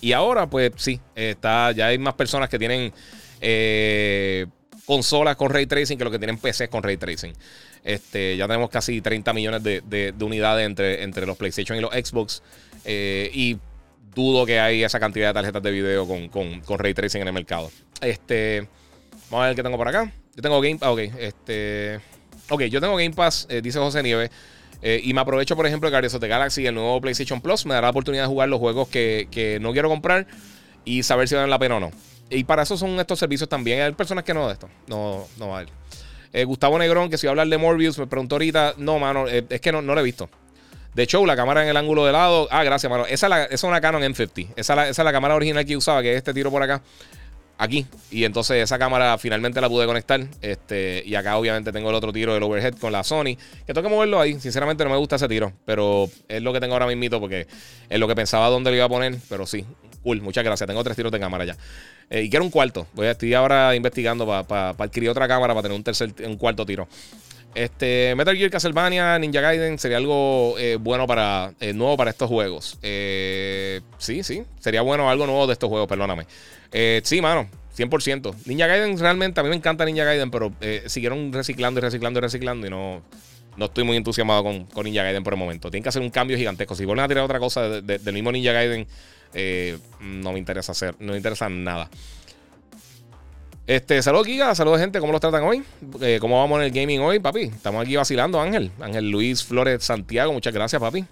[0.00, 2.92] Y ahora, pues sí, está, ya hay más personas que tienen
[3.40, 4.46] eh,
[4.84, 7.32] consolas con ray tracing que lo que tienen PCs con ray tracing.
[7.82, 12.42] Este, ya tenemos casi 30 millones de, unidades entre, entre los PlayStation y los Xbox.
[12.84, 13.58] Eh, y
[14.14, 17.70] dudo que hay esa cantidad de tarjetas de video con, ray tracing en el mercado.
[18.00, 18.66] Este,
[19.30, 20.12] vamos a ver qué tengo por acá.
[20.36, 20.88] Yo tengo Game Pass.
[20.90, 22.00] Ok, este.
[22.48, 24.30] Ok, yo tengo Game Pass, eh, dice José Nieves.
[24.82, 27.64] Eh, y me aprovecho, por ejemplo, de Guardians of the Galaxy, el nuevo PlayStation Plus,
[27.64, 30.26] me dará la oportunidad de jugar los juegos que, que no quiero comprar
[30.84, 31.90] y saber si valen la pena o no.
[32.28, 33.80] Y para eso son estos servicios también.
[33.80, 34.68] Hay personas que no de esto.
[34.86, 35.58] No, no.
[36.32, 38.74] Eh, Gustavo Negrón, que si iba a hablar de Morbius, me preguntó ahorita.
[38.76, 40.28] No, mano, es que no, no lo he visto.
[40.94, 42.48] De hecho, la cámara en el ángulo de lado.
[42.50, 43.04] Ah, gracias, mano.
[43.06, 44.48] Esa es, una Canon M50.
[44.56, 46.82] Esa es, la, cámara original que usaba, que es este tiro por acá.
[47.58, 47.86] Aquí.
[48.10, 50.20] Y entonces esa cámara finalmente la pude conectar.
[50.40, 53.36] Este, y acá obviamente tengo el otro tiro del overhead con la Sony.
[53.66, 54.38] Que tengo que moverlo ahí.
[54.38, 55.52] Sinceramente no me gusta ese tiro.
[55.64, 57.48] Pero es lo que tengo ahora mismo porque
[57.88, 59.16] es lo que pensaba dónde lo iba a poner.
[59.28, 59.64] Pero sí.
[60.04, 60.20] Cool.
[60.20, 60.66] Muchas gracias.
[60.66, 61.56] Tengo tres tiros de cámara ya.
[62.10, 62.86] Eh, y quiero un cuarto.
[62.92, 66.64] Voy a estoy ahora investigando para adquirir otra cámara para tener un tercer, un cuarto
[66.66, 66.86] tiro.
[67.54, 72.28] Este, Metal Gear Castlevania, Ninja Gaiden sería algo eh, bueno para eh, nuevo para estos
[72.28, 72.78] juegos.
[72.82, 76.26] Eh, sí, sí, sería bueno algo nuevo de estos juegos, perdóname.
[77.02, 78.34] sí, mano, 100%.
[78.46, 80.52] Ninja Gaiden realmente, a mí me encanta Ninja Gaiden, pero
[80.86, 83.02] siguieron reciclando y reciclando y reciclando y no,
[83.56, 85.70] no estoy muy entusiasmado con, Ninja Gaiden por el momento.
[85.70, 86.74] Tienen que hacer un cambio gigantesco.
[86.74, 88.88] Si vuelven a tirar otra cosa del mismo Ninja Gaiden,
[90.00, 91.88] no me interesa hacer, no me interesa nada.
[93.66, 94.54] Este, saludos, Giga.
[94.54, 95.00] Saludos, gente.
[95.00, 95.62] ¿Cómo los tratan hoy?
[96.02, 97.44] Eh, ¿Cómo vamos en el gaming hoy, papi?
[97.44, 98.70] Estamos aquí vacilando, Ángel.
[98.78, 100.32] Ángel Luis Flores Santiago.
[100.32, 101.04] Muchas gracias, papi.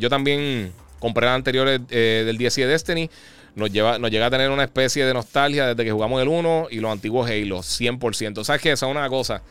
[0.00, 3.10] Yo también compré la anterior eh, del 10 de Destiny.
[3.54, 6.68] Nos, lleva, nos llega a tener una especie de nostalgia desde que jugamos el 1
[6.70, 8.44] y los antiguos Halo, 100%.
[8.44, 8.72] ¿Sabes qué?
[8.72, 9.42] Esa es una cosa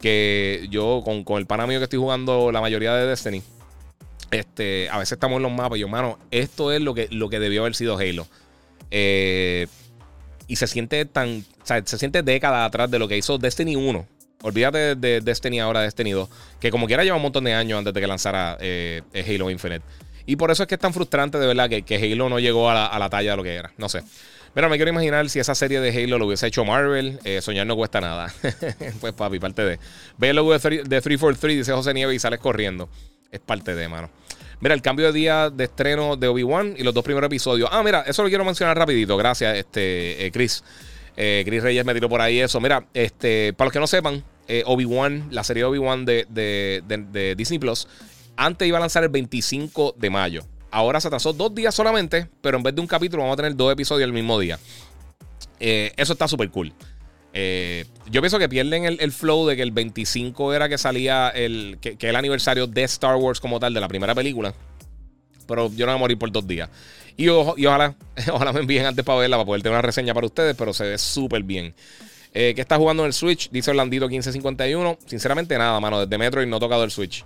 [0.00, 3.42] que yo, con, con el pana mío que estoy jugando la mayoría de Destiny,
[4.30, 7.28] este, a veces estamos en los mapas y yo, mano, esto es lo que, lo
[7.28, 8.26] que debió haber sido Halo.
[8.90, 9.68] Eh,
[10.52, 11.46] y se siente tan.
[11.62, 14.06] O sea, se siente décadas atrás de lo que hizo Destiny 1.
[14.42, 16.28] Olvídate de, Destiny ahora, Destiny 2.
[16.60, 19.82] Que como quiera lleva un montón de años antes de que lanzara eh, Halo Infinite.
[20.26, 22.98] Y por eso es que es tan frustrante de verdad que, Halo no llegó a
[22.98, 23.72] la, talla de lo que era.
[23.78, 24.02] No sé.
[24.52, 27.18] Pero me quiero imaginar si esa serie de Halo lo hubiese hecho Marvel.
[27.24, 28.30] Eh, soñar no cuesta nada.
[29.00, 29.78] pues papi, parte de.
[30.18, 32.90] Ve el logo de, 343, dice José Nieves y sales corriendo.
[33.30, 34.10] Es parte de, mano.
[34.62, 37.68] Mira, el cambio de día de estreno de Obi-Wan y los dos primeros episodios.
[37.72, 39.16] Ah, mira, eso lo quiero mencionar rapidito.
[39.16, 40.62] Gracias, este, eh, Chris.
[41.16, 42.60] Eh, Chris Reyes me tiró por ahí eso.
[42.60, 47.88] Mira, este, para los que no sepan, eh, Obi-Wan, la serie Obi-Wan de, Disney Plus,
[48.36, 50.44] antes iba a lanzar el 25 de mayo.
[50.70, 53.56] Ahora se atrasó dos días solamente, pero en vez de un capítulo vamos a tener
[53.56, 54.60] dos episodios el mismo día.
[55.58, 56.72] eso está súper cool.
[57.34, 61.78] Eh, yo pienso que pierden el, flow de que el 25 era que salía el,
[61.80, 64.54] que, el aniversario de Star Wars como tal, de la primera película.
[65.46, 66.68] Pero yo no voy a morir por dos días.
[67.16, 67.94] Y, ojalá,
[68.32, 70.84] ojalá me envíen antes para verla, para poder tener una reseña para ustedes, pero se
[70.84, 71.74] ve súper bien.
[72.34, 73.50] Eh, ¿Qué está jugando en el Switch?
[73.50, 74.98] Dice Orlandito 1551.
[75.06, 76.00] Sinceramente, nada, mano.
[76.00, 77.24] Desde Metroid no he tocado el Switch.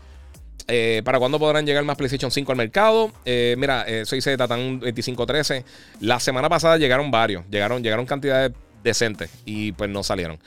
[0.69, 3.13] Eh, ¿Para cuándo podrán llegar más PlayStation 5 al mercado?
[3.25, 5.65] mira, soy Z Tatán 2513.
[6.01, 7.45] La semana pasada llegaron varios.
[7.49, 8.53] Llegaron, llegaron cantidades
[8.87, 10.39] decentes y pues no salieron.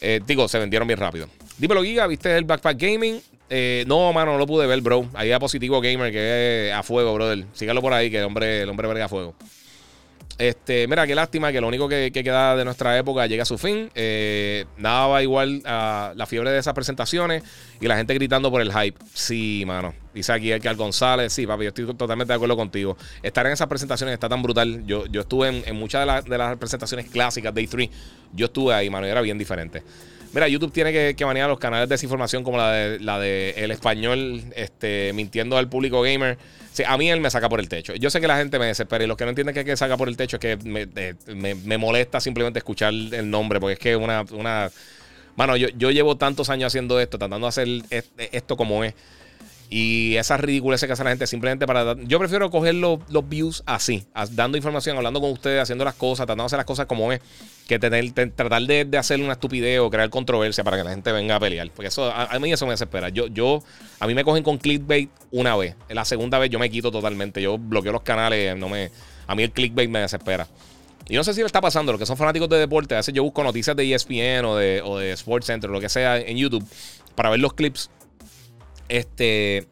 [0.00, 1.28] Eh, digo, se vendieron bien rápido.
[1.58, 3.20] Dímelo, Giga, ¿viste el Backpack Gaming?
[3.48, 5.08] Eh, no, mano, no lo pude ver, bro.
[5.14, 7.44] Ahí a Positivo Gamer, que es a fuego, brother.
[7.52, 9.34] Sígalo por ahí, que el hombre, el hombre verga a fuego.
[10.38, 13.58] Este, mira, qué lástima que lo único que, queda de nuestra época llega a su
[13.58, 13.90] fin.
[13.94, 17.42] Eh, nada va igual a la fiebre de esas presentaciones
[17.80, 18.98] y la gente gritando por el hype.
[19.14, 19.94] Sí, mano.
[20.14, 21.32] Dice aquí Edgar González.
[21.32, 22.96] Sí, papi, yo estoy totalmente de acuerdo contigo.
[23.22, 24.84] Estar en esas presentaciones está tan brutal.
[24.86, 27.90] Yo, yo estuve en, muchas de, las presentaciones clásicas de E3.
[28.32, 29.82] Yo estuve ahí, mano, y era bien diferente.
[30.32, 33.50] Mira, YouTube tiene que, que manejar los canales de desinformación como la de, la de
[33.58, 36.38] El Español este, mintiendo al público gamer.
[36.72, 37.94] Sí, a mí él me saca por el techo.
[37.94, 39.96] Yo sé que la gente me desespera y los que no entienden que, que saca
[39.96, 44.24] por el techo es que me, molesta simplemente escuchar el nombre porque es que una...
[44.32, 44.70] una
[45.34, 47.68] Mano, yo, yo llevo tantos años haciendo esto, tratando de hacer
[48.32, 48.92] esto como es.
[49.74, 51.96] Y esas ridiculeces que hace la gente simplemente para...
[52.02, 56.42] Yo prefiero coger los, views así, dando información, hablando con ustedes, haciendo las cosas, tratando
[56.42, 57.22] de hacer las cosas como es,
[57.66, 61.10] que tener, tratar de, de, hacer una estupidez o crear controversia para que la gente
[61.10, 61.70] venga a pelear.
[61.70, 63.08] Porque eso, a, mí eso me desespera.
[63.08, 63.64] Yo, yo,
[63.98, 65.74] a mí me cogen con clickbait una vez.
[65.88, 67.40] La segunda vez yo me quito totalmente.
[67.40, 68.90] Yo bloqueo los canales, no me...
[69.26, 70.46] A mí el clickbait me desespera.
[71.08, 73.14] Y no sé si lo está pasando, los que son fanáticos de deporte, a veces
[73.14, 76.18] yo busco noticias de ESPN o de, o de Sports Center o lo que sea
[76.18, 76.62] en YouTube
[77.14, 77.88] para ver los clips
[78.98, 79.66] este.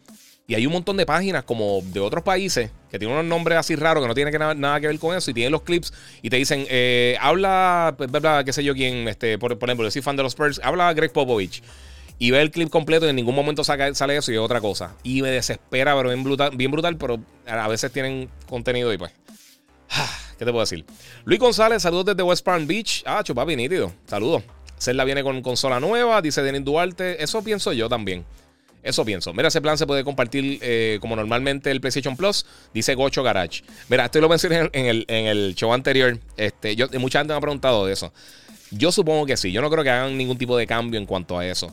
[0.47, 3.77] Y hay un montón de páginas como de otros países que tienen unos nombres así
[3.77, 5.93] raros que no tienen nada, que ver con eso y tienen los clips
[6.23, 8.11] y te dicen, eh, habla, pues,
[8.45, 11.13] qué sé yo quién, este, por, ejemplo, yo soy fan de los Spurs, habla Greg
[11.13, 11.63] Popovich
[12.19, 14.97] y ve el clip completo y en ningún momento sale eso y es otra cosa.
[15.05, 19.13] Y me desespera, pero bien brutal, bien brutal, pero a veces tienen contenido y pues.
[20.39, 20.85] ¿Qué te puedo decir?
[21.25, 23.03] Luis González, saludos desde West Palm Beach.
[23.07, 23.93] Ah, chupapi, nítido.
[24.07, 24.43] Saludos.
[24.79, 27.23] Zelda viene con consola nueva, dice Denis Duarte.
[27.23, 28.25] Eso pienso yo también.
[28.83, 29.33] Eso pienso.
[29.35, 32.47] Mira, ese plan se puede compartir eh, como normalmente el PlayStation Plus.
[32.73, 33.63] Dice Gocho Garage.
[33.89, 36.19] Mira, esto lo mencioné en el, en el show anterior.
[36.37, 38.13] Este, yo, mucha gente me ha preguntado de eso.
[38.71, 39.53] Yo supongo que sí.
[39.53, 41.73] Yo no creo que hagan ningún tipo de cambio en cuanto a eso.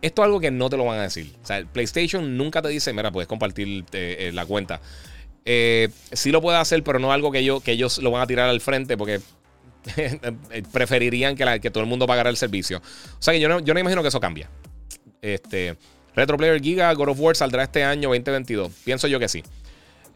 [0.00, 1.34] Esto es algo que no te lo van a decir.
[1.42, 4.80] O sea, PlayStation nunca te dice, mira, puedes compartir eh, la cuenta.
[5.44, 8.26] Eh, sí lo puede hacer, pero no algo que, yo, que ellos lo van a
[8.26, 9.20] tirar al frente porque
[10.72, 12.78] preferirían que, que, todo el mundo pagara el servicio.
[12.78, 14.46] O sea que yo no, yo no imagino que eso cambie.
[15.22, 15.76] Este,
[16.16, 18.72] Retro Player Giga God of War saldrá este año 2022.
[18.84, 19.44] Pienso yo que sí.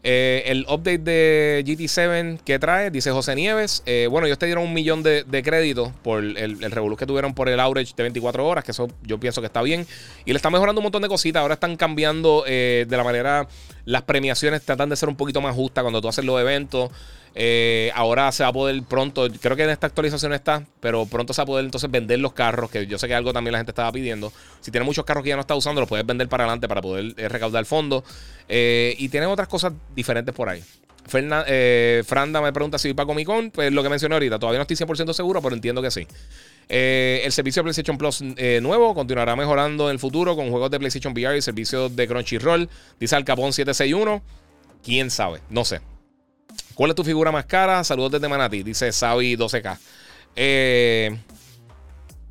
[0.03, 3.83] Eh, el update de GT7 que trae, dice José Nieves.
[3.85, 7.49] Eh, bueno, ellos te dieron un millón de, créditos por el, el que tuvieron por
[7.49, 9.85] el outage de 24 horas, que eso yo pienso que está bien.
[10.25, 11.41] Y le están mejorando un montón de cositas.
[11.41, 13.47] Ahora están cambiando eh, de la manera.
[13.85, 16.89] Las premiaciones tratan de ser un poquito más justas cuando tú haces los eventos.
[17.33, 21.33] Eh, ahora se va a poder pronto, creo que en esta actualización está, pero pronto
[21.33, 23.59] se va a poder entonces vender los carros, que yo sé que algo también la
[23.59, 24.33] gente estaba pidiendo.
[24.59, 26.81] Si tiene muchos carros que ya no está usando, los puedes vender para adelante para
[26.81, 28.03] poder eh, recaudar fondos.
[28.49, 30.61] Eh, y tienen otras cosas diferentes por ahí.
[31.07, 33.51] Franda me pregunta si va para Comic Con.
[33.51, 36.05] Pues lo que mencioné ahorita, todavía no estoy 100% seguro, pero entiendo que sí.
[36.69, 38.21] el servicio de PlayStation Plus
[38.61, 42.69] nuevo continuará mejorando en el futuro con juegos de PlayStation VR y servicios de Crunchyroll.
[42.99, 44.21] Dice Al Capón 761.
[44.83, 45.41] ¿Quién sabe?
[45.49, 45.81] No sé.
[46.75, 47.83] ¿Cuál es tu figura más cara?
[47.83, 49.77] Saludos desde Manati, dice Sabi 12K.
[50.35, 51.17] Eh,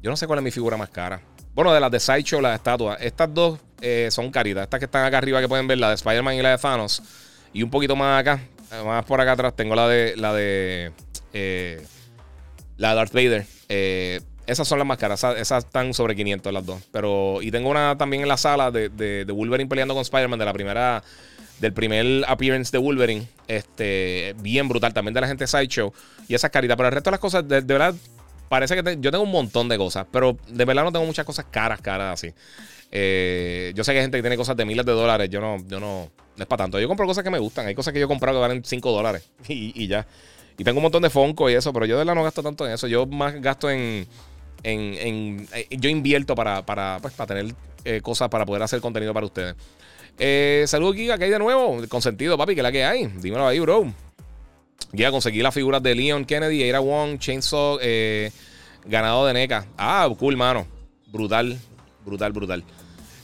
[0.02, 1.20] yo no sé cuál es mi figura más cara.
[1.54, 3.00] Bueno, de las de Sideshow, las estatuas.
[3.00, 4.62] Estas dos eh, son caritas.
[4.64, 7.02] Estas que están acá arriba que pueden ver, la de Spider-Man y la de Thanos.
[7.52, 8.40] Y un poquito más acá,
[8.84, 10.92] más por acá atrás, tengo la de la de
[11.32, 11.84] eh,
[12.76, 13.46] la de Darth Vader.
[14.46, 15.22] esas son las más caras.
[15.36, 16.80] Esas, están sobre 500 las dos.
[16.92, 20.38] Pero, y tengo una también en la sala de, de, de Wolverine peleando con Spider-Man
[20.38, 21.02] de la primera
[21.60, 23.28] del primer appearance de Wolverine.
[23.46, 24.92] Este, bien brutal.
[24.92, 25.92] También de la gente de Sideshow.
[26.26, 26.76] Y esas caritas.
[26.76, 27.94] Pero el resto de las cosas, de, verdad,
[28.48, 30.06] parece que yo tengo un montón de cosas.
[30.10, 32.34] Pero de verdad no tengo muchas cosas caras, caras así.
[32.90, 35.28] Eh, yo sé que hay gente que tiene cosas de miles de dólares.
[35.30, 36.80] Yo no, yo no, no es para tanto.
[36.80, 37.66] Yo compro cosas que me gustan.
[37.66, 39.28] Hay cosas que yo he comprado que valen 5 dólares.
[39.48, 40.06] Y, ya.
[40.56, 41.72] Y tengo un montón de Fonco y eso.
[41.72, 42.86] Pero yo de verdad no gasto tanto en eso.
[42.86, 44.06] Yo más gasto en.
[44.62, 47.54] en, eh, yo invierto para, para, pues, para tener
[47.84, 49.54] eh, cosas para poder hacer contenido para ustedes.
[50.22, 51.80] Eh, saludos, Giga, que hay de nuevo.
[51.88, 53.06] Con sentido, papi, que la que hay.
[53.06, 53.90] Dímelo ahí, bro.
[54.92, 58.30] Giga, conseguí las figuras de Leon Kennedy, Era Wong, Chainsaw, eh,
[58.84, 59.66] ganado de NECA.
[59.78, 60.66] Ah, cool, mano.
[61.06, 61.58] Brutal,
[62.04, 62.64] brutal, brutal.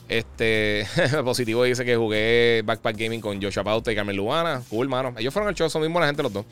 [0.09, 0.86] Este
[1.24, 4.62] positivo dice que jugué Backpack Gaming con Joshua Pauta y Carmen Luana.
[4.70, 5.14] Cool, mano.
[5.18, 6.47] Ellos fueron al show, son mismos la gente los dos.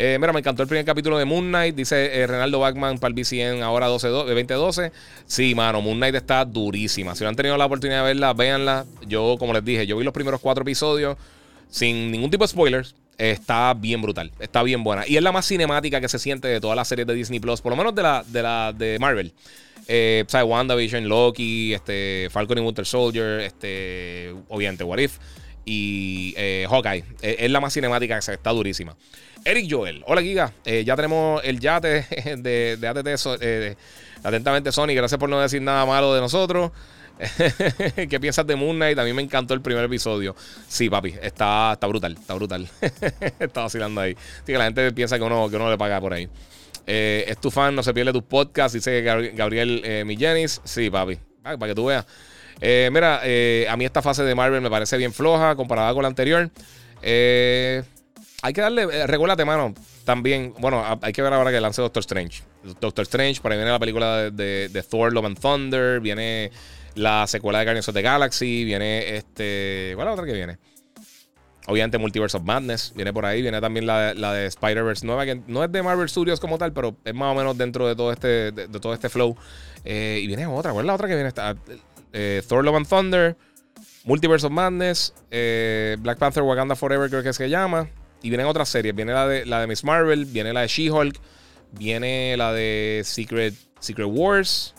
[0.00, 1.74] Eh, mira, me encantó el primer capítulo de Moon Knight.
[1.74, 4.92] Dice eh, Renaldo Backman para BCN ahora 12, 2012.
[5.26, 7.16] Sí, mano, Moon Knight está durísima.
[7.16, 8.86] Si no han tenido la oportunidad de verla, véanla.
[9.08, 11.16] Yo, como les dije, yo vi los primeros cuatro episodios
[11.68, 12.94] sin ningún tipo de spoilers.
[13.18, 15.02] Está bien brutal, está bien buena.
[15.04, 17.60] Y es la más cinemática que se siente de todas las series de Disney Plus,
[17.60, 19.32] por lo menos de la de, Marvel.
[19.88, 25.18] Eh, WandaVision, Loki, este, Falcon y Winter Soldier, este, obviamente, What If
[25.68, 27.04] y eh, Hawkeye.
[27.20, 28.96] es la más cinemática que se está durísima.
[29.44, 30.02] Eric Joel.
[30.06, 30.52] Hola, Giga.
[30.64, 32.06] Eh, ya tenemos el yate
[32.38, 33.08] de, de ATT.
[33.40, 33.76] Eh,
[34.22, 34.94] atentamente, Sony.
[34.94, 36.72] Gracias por no decir nada malo de nosotros.
[37.96, 38.98] ¿Qué piensas de Moon Knight?
[38.98, 40.34] A mí me encantó el primer episodio.
[40.68, 42.68] Sí, papi, está, está brutal, está brutal.
[43.40, 44.16] está vacilando ahí.
[44.46, 46.28] La gente piensa que uno, que uno le paga por ahí.
[46.86, 50.60] Eh, es tu fan, no se pierde tus podcasts, dice Gabriel eh, Millenis.
[50.64, 52.06] Sí, papi, ah, para que tú veas.
[52.60, 53.22] Mira,
[53.70, 56.50] a mí esta fase de Marvel me parece bien floja comparada con la anterior.
[57.02, 57.82] Eh,
[58.42, 59.74] hay que darle, eh, recuérdate, mano,
[60.04, 62.42] también, bueno, hay que ver ahora que lance Doctor Strange.
[62.80, 66.50] Doctor Strange, por ahí viene la película de, Thor, Love and Thunder, viene
[66.94, 70.58] la secuela de Guardians of the Galaxy, viene este, ¿cuál es la otra que viene?
[71.66, 75.62] Obviamente Multiverse of Madness viene por ahí, viene también la, de Spider-Verse nueva, que no
[75.62, 78.52] es de Marvel Studios como tal, pero es más o menos dentro de todo este,
[78.52, 79.36] de, todo este flow.
[79.84, 81.30] Eh, y viene otra, ¿cuál es la otra que viene?
[82.12, 83.36] Eh, Thor, Love and Thunder,
[84.04, 87.88] Multiverse of Madness, Black Panther Wakanda Forever creo que es que se llama.
[88.22, 88.94] Y vienen otras series.
[88.94, 91.20] Viene la de, la de Miss Marvel, viene la de She-Hulk,
[91.72, 94.74] viene la de Secret, Secret Wars.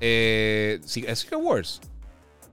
[0.00, 1.80] Eh, Secret Wars?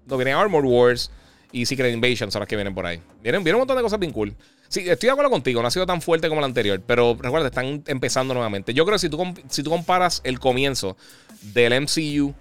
[0.06, 1.12] No, viene Armor Wars
[1.52, 3.02] y Secret Invasion son las que vienen por ahí.
[3.22, 4.36] Vienen, vienen un montón de cosas bien cool.
[4.68, 7.48] Sí, estoy de acuerdo contigo, no ha sido tan fuerte como la anterior, pero recuerda,
[7.48, 8.74] están empezando nuevamente.
[8.74, 10.96] Yo creo que si tú, si tú comparas el comienzo
[11.42, 12.34] del MCU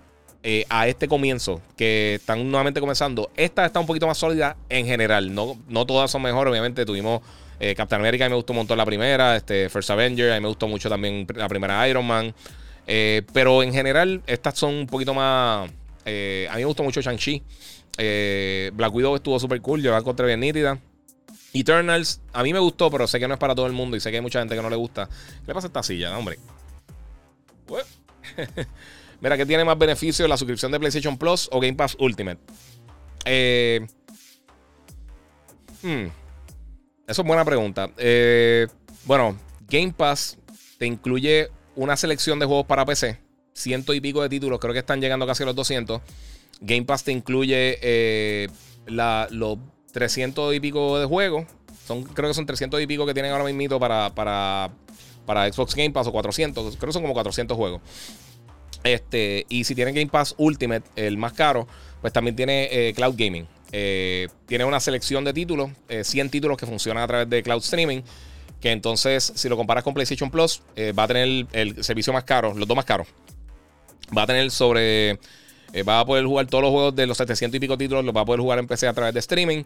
[0.43, 4.87] eh, a este comienzo, que están nuevamente comenzando, esta está un poquito más sólida en
[4.87, 5.35] general.
[5.35, 7.21] No, no todas son mejores, obviamente tuvimos
[7.61, 9.37] eh, Captain America, a mí me gustó un montón la primera.
[9.37, 12.35] Este, First Avenger, a mí me gustó mucho también la primera Iron Man.
[12.87, 15.69] Eh, pero en general, estas son un poquito más.
[15.69, 17.43] A mí me gustó mucho Shang-Chi.
[18.73, 20.79] Black Widow estuvo súper cool, yo la encontré bien nítida.
[21.53, 24.01] Eternals, a mí me gustó, pero sé que no es para todo el mundo y
[24.01, 25.07] sé que hay mucha gente que no le gusta.
[25.07, 26.39] ¿Qué le pasa a esta silla, hombre?
[29.21, 32.39] Mira, ¿qué tiene más beneficios la suscripción de PlayStation Plus o Game Pass Ultimate?
[33.25, 33.87] Eh.
[35.83, 36.07] Hmm.
[37.07, 37.91] Eso es buena pregunta.
[37.97, 38.67] Eh,
[39.05, 39.37] bueno,
[39.69, 40.39] Game Pass
[40.79, 43.19] te incluye una selección de juegos para PC.
[43.53, 46.01] Ciento y pico de títulos, creo que están llegando casi a los 200.
[46.61, 48.49] Game Pass te incluye eh,
[48.87, 49.59] los
[49.93, 51.47] 300 y pico de juegos.
[51.87, 54.71] Son, creo que son 300 y pico que tienen ahora mismo para, para,
[55.27, 56.77] para Xbox Game Pass o 400.
[56.77, 57.81] Creo que son como 400 juegos.
[58.85, 61.67] Este, y si tienen Game Pass Ultimate, el más caro,
[62.01, 63.47] pues también tiene eh, Cloud Gaming.
[63.73, 65.71] Eh, tiene una selección de títulos,
[66.03, 68.03] 100 títulos que funcionan a través de Cloud Streaming.
[68.61, 70.63] Que entonces, si lo comparas con PlayStation Plus,
[70.99, 73.07] va a tener el, servicio más caro, los dos más caros.
[74.17, 75.19] Va a tener sobre
[75.73, 78.15] eh, va a poder jugar todos los juegos de los 700 y pico títulos, los
[78.15, 79.63] va a poder jugar en PC a través de streaming.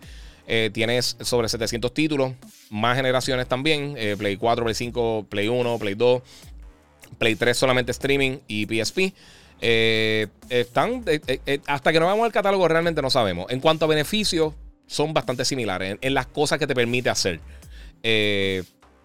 [0.47, 2.32] Eh, tienes sobre 700 títulos,
[2.70, 6.23] más generaciones también: eh, Play 4, Play 5, Play 1, Play 2,
[7.24, 9.14] Play 3 solamente streaming y PSP.
[9.60, 11.05] están
[11.66, 13.46] hasta que no vamos al catálogo, realmente no sabemos.
[13.51, 14.52] En cuanto a beneficios,
[14.86, 17.40] son bastante similares en, las cosas que te permite hacer.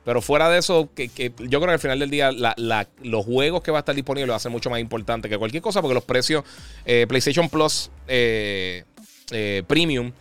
[0.09, 3.69] Pero fuera de eso, que, yo creo que al final del día los juegos que
[3.69, 6.03] va a estar disponible va a ser mucho más importante que cualquier cosa porque los
[6.03, 6.43] precios
[6.83, 8.85] eh, PlayStation Plus eh,
[9.29, 10.11] eh, Premium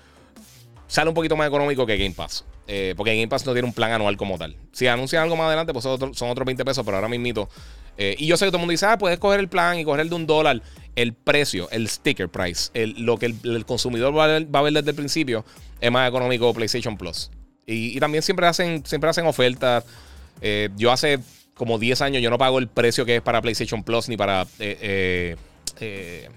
[0.88, 2.44] sale un poquito más económico que Game Pass.
[2.96, 4.56] porque Game Pass no tiene un plan anual como tal.
[4.72, 7.08] Si anuncian algo más adelante, pues son, otros 20 pesos, pero ahora
[7.98, 8.14] mismo.
[8.18, 10.00] y yo sé que todo el mundo dice, ah, puedes coger el plan y coger
[10.00, 10.62] el de un dólar.
[10.96, 15.44] El precio, el sticker price, lo que el, consumidor va a, ver desde el principio,
[15.80, 17.30] es más económico PlayStation Plus.
[17.66, 19.84] Y, también siempre hacen, siempre hacen ofertas.
[20.40, 21.20] Eh, yo hace
[21.54, 24.46] como 10 años yo no pago el precio que es para PlayStation Plus ni para
[24.60, 25.36] eh,
[25.80, 26.28] eh,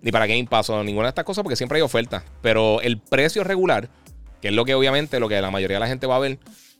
[0.00, 2.24] ni para Game Pass o ninguna de estas cosas porque siempre hay ofertas.
[2.40, 3.88] Pero el precio regular,
[4.40, 6.38] que es lo que obviamente lo que la mayoría de la gente va a ver,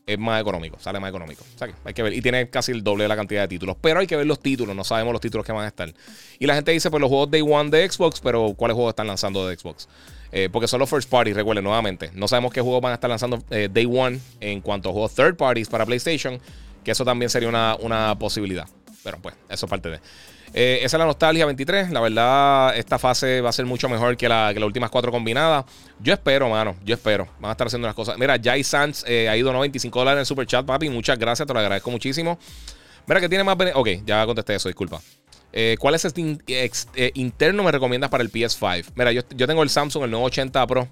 [0.09, 1.43] es más económico, sale más económico.
[1.55, 2.13] O sea que hay que ver.
[2.13, 3.77] Y tiene casi el doble de la cantidad de títulos.
[3.79, 5.93] Pero hay que ver los títulos, no sabemos los títulos que van a estar.
[6.39, 9.07] Y la gente dice, pues los juegos Day One de Xbox, pero ¿cuáles juegos están
[9.07, 9.87] lanzando de Xbox?
[10.31, 12.11] Eh, porque son los first parties, recuerden nuevamente.
[12.13, 15.13] No sabemos qué juegos van a estar lanzando eh, Day One en cuanto a juegos
[15.13, 16.39] third parties para PlayStation.
[16.83, 18.67] Que eso también sería una, una posibilidad.
[19.03, 19.99] Pero pues, eso es parte de.
[20.53, 21.91] Eh, esa es la nostalgia 23.
[21.91, 25.11] La verdad, esta fase va a ser mucho mejor que, la, que las últimas cuatro
[25.11, 25.65] combinadas.
[25.99, 26.75] Yo espero, mano.
[26.83, 27.27] Yo espero.
[27.39, 28.17] Van a estar haciendo las cosas.
[28.17, 30.89] Mira, Jai Sands ha ido 95 dólares en el super chat, papi.
[30.89, 31.47] Muchas gracias.
[31.47, 32.39] Te lo agradezco muchísimo.
[33.07, 33.55] Mira que tiene más.
[33.73, 35.01] Ok, ya contesté eso, disculpa.
[35.51, 36.37] Eh, ¿Cuál es este
[36.95, 38.91] eh, interno me recomiendas para el PS5?
[38.95, 40.87] Mira, yo, tengo el Samsung, el nuevo 80 Pro,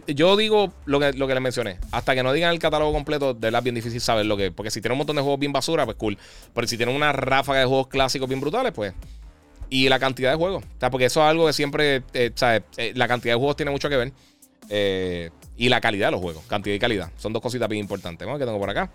[0.07, 1.79] yo digo lo que, lo que les mencioné.
[1.91, 4.53] Hasta que no digan el catálogo completo, de verdad es bien difícil saber lo que.
[4.53, 6.17] Porque si tienen un montón de juegos bien basura, pues cool.
[6.55, 8.95] Pero si tienen una ráfaga de juegos clásicos bien brutales, pues
[9.75, 10.63] y la cantidad de juegos.
[10.63, 12.31] O sea, porque eso es algo que siempre, eh,
[12.77, 14.13] eh, la cantidad de juegos tiene mucho que ver.
[14.69, 17.11] Eh, y la calidad de los juegos, cantidad y calidad.
[17.17, 18.25] Son dos cositas bien importantes.
[18.25, 18.91] Vamos, que tengo por acá.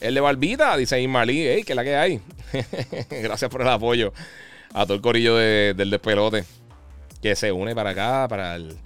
[0.00, 2.20] El de Barbita, dice Ismarlí, hey, que la que hay.
[3.10, 4.12] Gracias por el apoyo
[4.72, 6.44] a todo el corillo del despelote
[7.22, 8.76] que se une para acá, para el,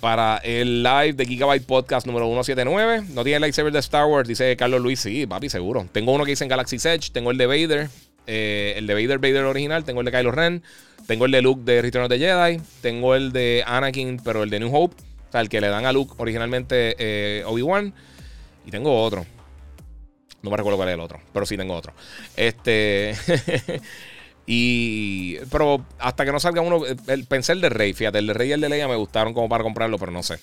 [0.00, 3.06] para el live de Gigabyte Podcast número 179.
[3.10, 5.00] No tiene el lightsaber de Star Wars, dice Carlos Luis.
[5.00, 5.86] Sí, papi, seguro.
[5.92, 7.90] Tengo uno que dice en Galaxy Edge, tengo el de Vader.
[8.26, 10.62] Eh, el de Vader, Vader original, tengo el de Kylo Ren,
[11.08, 14.50] tengo el de Luke de Return of the Jedi, tengo el de Anakin, pero el
[14.50, 14.94] de New Hope,
[15.28, 17.92] o sea, el que le dan a Luke originalmente eh, Obi-Wan,
[18.66, 19.26] y tengo otro.
[20.42, 21.92] No me recuerdo cuál es el otro, pero sí tengo otro.
[22.36, 23.16] Este.
[24.52, 25.38] y.
[25.48, 26.82] Pero hasta que no salga uno.
[27.06, 29.32] El, pensé el de Rey, fíjate, el de Rey y el de Leia me gustaron
[29.32, 30.40] como para comprarlo, pero no sé.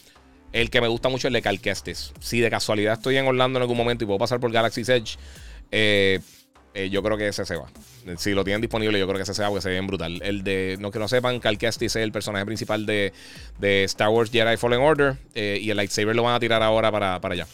[0.54, 1.60] El que me gusta mucho es el de Cal
[2.22, 5.18] Si de casualidad estoy en Orlando en algún momento y puedo pasar por Galaxy's Edge,
[5.72, 6.22] eh,
[6.74, 7.66] eh, yo creo que ese se va.
[8.16, 10.22] Si lo tienen disponible, yo creo que ese se va porque se ve bien brutal.
[10.24, 13.12] El de, no que no sepan, Cal Kestis es el personaje principal de,
[13.84, 17.20] Star Wars Jedi Fallen Order eh, y el lightsaber lo van a tirar ahora para,
[17.20, 17.48] para allá.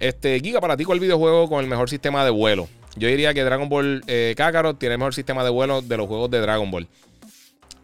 [0.00, 2.68] Este, Giga, para ti, ¿cuál videojuego con el mejor sistema de vuelo?
[2.96, 6.06] Yo diría que Dragon Ball eh, Kakarot tiene el mejor sistema de vuelo de los
[6.06, 6.88] juegos de Dragon Ball.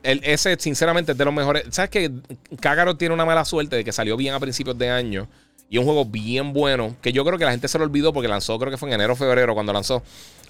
[0.03, 1.65] Ese, sinceramente, es de los mejores.
[1.70, 2.11] ¿Sabes que
[2.61, 5.28] Kakarot tiene una mala suerte de que salió bien a principios de año?
[5.69, 8.28] Y un juego bien bueno, que yo creo que la gente se lo olvidó porque
[8.28, 10.03] lanzó, creo que fue en enero o febrero cuando lanzó.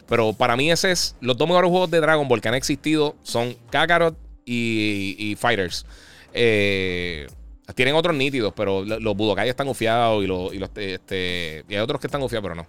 [0.08, 3.16] Pero para mí ese es, los dos mejores juegos de Dragon Ball que han existido
[3.22, 4.16] son Kakarot
[4.46, 5.84] y, Fighters.
[6.32, 7.26] Eh,
[7.74, 12.00] tienen otros nítidos, pero los Budokai están ufiados y, los, y, este, y hay otros
[12.00, 12.66] que están ufiados, pero no.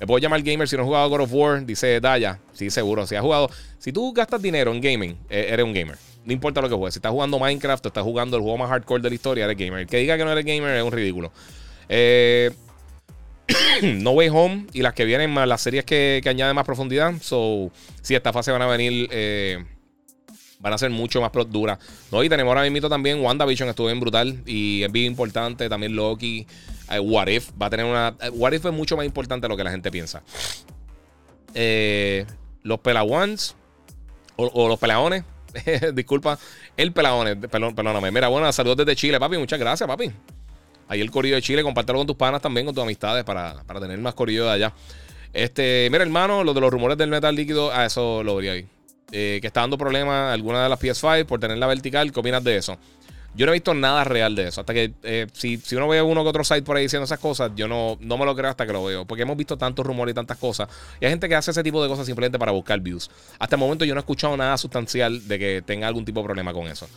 [0.00, 2.38] Me puedo llamar gamer si no he jugado God of War, dice Daya.
[2.54, 3.06] Sí, seguro.
[3.06, 3.50] Si has jugado.
[3.78, 5.98] Si tú gastas dinero en gaming, eh, eres un gamer.
[6.24, 6.94] No importa lo que juegues.
[6.94, 9.58] Si estás jugando Minecraft o estás jugando el juego más hardcore de la historia, eres
[9.58, 9.80] gamer.
[9.80, 11.32] El que diga que no eres gamer es un ridículo.
[11.90, 12.50] Eh,
[13.82, 17.12] no Way Home y las que vienen más, las series que, añaden más profundidad.
[17.20, 17.70] So,
[18.00, 19.62] si esta fase van a venir, eh,
[20.60, 21.78] van a ser mucho más duras.
[22.10, 25.68] No, y tenemos ahora mismo también WandaVision, estuvo bien brutal y es bien importante.
[25.68, 26.46] También Loki.
[26.90, 28.16] Eh, What If va a tener una.
[28.32, 30.22] What If es mucho más importante de lo que la gente piensa.
[32.62, 33.56] los Pelawans
[34.36, 35.24] o, o los Pelaones.
[35.94, 36.38] Disculpa,
[36.76, 37.36] el Pelaones.
[37.48, 38.10] perdóname.
[38.10, 39.38] Mira, bueno, saludos desde Chile, papi.
[39.38, 40.10] Muchas gracias, papi.
[40.88, 43.98] Ahí el corillo de Chile, compártelo con tus panas también, con tus amistades, para, tener
[43.98, 44.72] más corillo de allá.
[45.32, 48.66] Este, mira, hermano, lo de los rumores del metal líquido, a eso lo vería ahí.
[49.12, 52.10] Eh, que está dando problemas alguna de las PS5 por tener la vertical.
[52.12, 52.76] ¿Qué opinas de eso?
[53.34, 54.60] Yo no he visto nada real de eso.
[54.60, 57.20] Hasta que eh, si, si, uno ve uno que otro site por ahí diciendo esas
[57.20, 59.04] cosas, yo no, no me lo creo hasta que lo veo.
[59.04, 60.68] Porque hemos visto tantos rumores y tantas cosas.
[61.00, 63.10] Y hay gente que hace ese tipo de cosas simplemente para buscar views.
[63.38, 66.24] Hasta el momento yo no he escuchado nada sustancial de que tenga algún tipo de
[66.24, 66.88] problema con eso.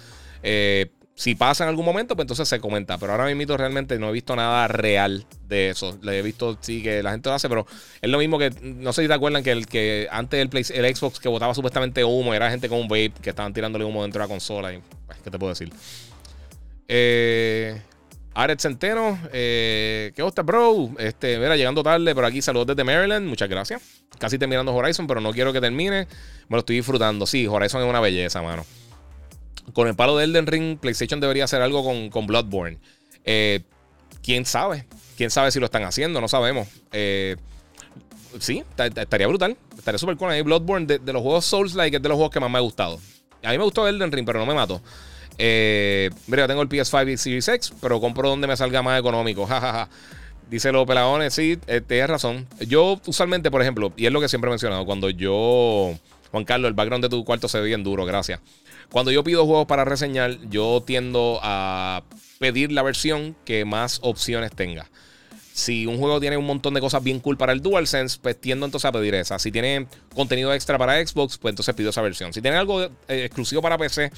[0.42, 2.98] Eh, si pasa en algún momento, pues entonces se comenta.
[2.98, 5.98] Pero ahora mismo realmente no he visto nada real de eso.
[6.02, 7.68] Le he visto, sí, que la gente lo hace, pero
[8.02, 10.66] es lo mismo que, no sé si te acuerdan que el que antes el, Play,
[10.74, 14.02] el Xbox que botaba supuestamente humo, era gente con un vape que estaban tirándole humo
[14.02, 14.74] dentro de la consola.
[14.74, 15.72] Y, pues, ¿Qué te puedo decir?
[16.88, 17.82] Eh,
[18.36, 20.90] Aret Centeno, eh, ¿qué gusta, bro?
[20.98, 23.82] Este, mira, llegando tarde, pero aquí saludos desde Maryland, muchas gracias.
[24.18, 26.08] Casi terminando Horizon, pero no quiero que termine.
[26.48, 27.26] Me lo estoy disfrutando.
[27.26, 28.66] Sí, Horizon es una belleza, mano
[29.72, 32.80] con el palo de Elden Ring, PlayStation debería hacer algo con, Bloodborne.
[33.24, 33.62] Eh,
[34.22, 34.86] ¿Quién sabe?
[35.16, 36.20] ¿Quién sabe si lo están haciendo?
[36.20, 36.68] No sabemos.
[36.92, 37.38] Eh,
[38.40, 39.58] sí, estaría brutal.
[39.78, 40.44] Estaría súper cool.
[40.44, 43.00] Bloodborne, de, los juegos Souls-like, es de los juegos que más me ha gustado.
[43.44, 44.82] A mí me gustó Elden Ring, pero no me mató.
[45.38, 49.48] Eh, mira, tengo el PS5 y Series X, pero compro donde me salga más económico.
[50.50, 52.48] Dice los peladones, sí, eh, tienes razón.
[52.68, 55.98] Yo usualmente, por ejemplo, y es lo que siempre he mencionado, cuando yo,
[56.32, 58.40] Juan Carlos, el background de tu cuarto se ve bien duro, gracias.
[58.92, 62.04] Cuando yo pido juegos para reseñar, yo tiendo a
[62.40, 64.88] pedir la versión que más opciones tenga.
[65.54, 68.66] Si un juego tiene un montón de cosas bien cool para el DualSense, pues tiendo
[68.66, 69.40] entonces a pedir esa.
[69.40, 72.34] Si tiene contenido extra para Xbox, pues entonces pido esa versión.
[72.34, 74.12] Si tiene algo eh, exclusivo para PC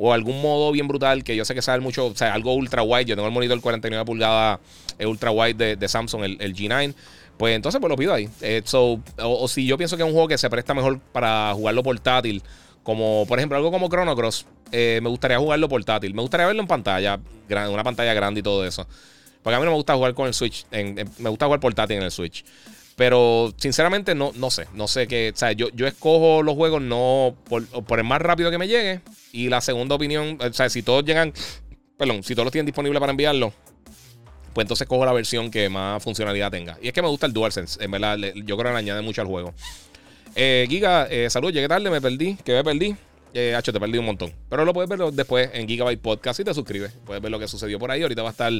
[0.00, 2.82] o algún modo bien brutal que yo sé que sabe mucho, o sea, algo ultra
[2.82, 4.60] wide, yo tengo el monitor 49 pulgadas
[4.96, 6.94] eh, ultra wide de, Samsung, el, G9,
[7.36, 8.28] pues entonces pues lo pido ahí.
[8.40, 11.82] Eh, o, si yo pienso que es un juego que se presta mejor para jugarlo
[11.82, 12.42] portátil
[12.84, 16.14] como, por ejemplo, algo como Chrono Cross, eh, me gustaría jugarlo portátil.
[16.14, 17.18] Me gustaría verlo en pantalla,
[17.68, 18.86] una pantalla grande y todo eso.
[19.42, 20.64] Porque a mí no me gusta jugar con el Switch.
[20.70, 22.44] me gusta jugar portátil en el Switch.
[22.98, 24.66] Pero sinceramente no, no sé.
[24.74, 25.30] No sé qué.
[25.32, 27.62] O sea, yo, yo escojo los juegos no por,
[27.96, 29.02] el más rápido que me llegue.
[29.30, 31.32] Y la segunda opinión, o sea, si todos llegan.
[31.96, 33.52] Perdón, si todos los tienen disponible para enviarlo.
[34.52, 36.76] Pues entonces cojo la versión que más funcionalidad tenga.
[36.82, 37.82] Y es que me gusta el DualSense.
[37.84, 39.54] En verdad, yo creo que le añade mucho al juego.
[40.34, 42.34] Eh, Giga, eh, salud, llegué tarde, me perdí.
[42.44, 42.96] Que me perdí.
[43.32, 44.32] Eh, Hacho, te perdí un montón.
[44.50, 46.94] Pero lo puedes ver después en Gigabyte Podcast y te suscribes.
[47.06, 48.02] Puedes ver lo que sucedió por ahí.
[48.02, 48.52] Ahorita va a estar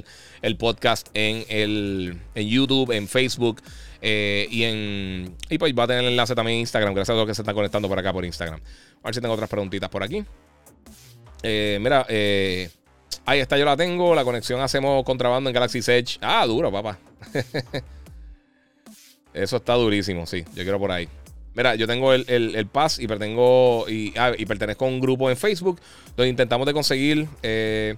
[0.42, 3.62] el podcast en, el, en YouTube, en Facebook
[4.00, 5.36] eh, y en.
[5.48, 6.94] Y pues va a tener el enlace también en Instagram.
[6.94, 8.60] Gracias a todos los que se están conectando por acá por Instagram.
[9.02, 10.24] A ver si tengo otras preguntitas por aquí.
[11.42, 12.70] Eh, mira, eh,
[13.26, 14.14] ahí está, yo la tengo.
[14.14, 16.18] La conexión hacemos contrabando en Galaxy Edge.
[16.20, 16.98] Ah, duro, papá.
[19.34, 20.44] Eso está durísimo, sí.
[20.54, 21.08] Yo quiero por ahí.
[21.54, 25.28] Mira, yo tengo el, el, pass y, pertengo, y, ah, y, pertenezco a un grupo
[25.28, 25.80] en Facebook
[26.16, 27.96] donde intentamos de conseguir eh,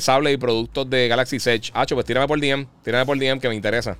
[0.00, 1.70] sable y productos de Galaxy Edge.
[1.72, 3.96] Hacho, pues tírame por DM, tírame por DM que me interesa.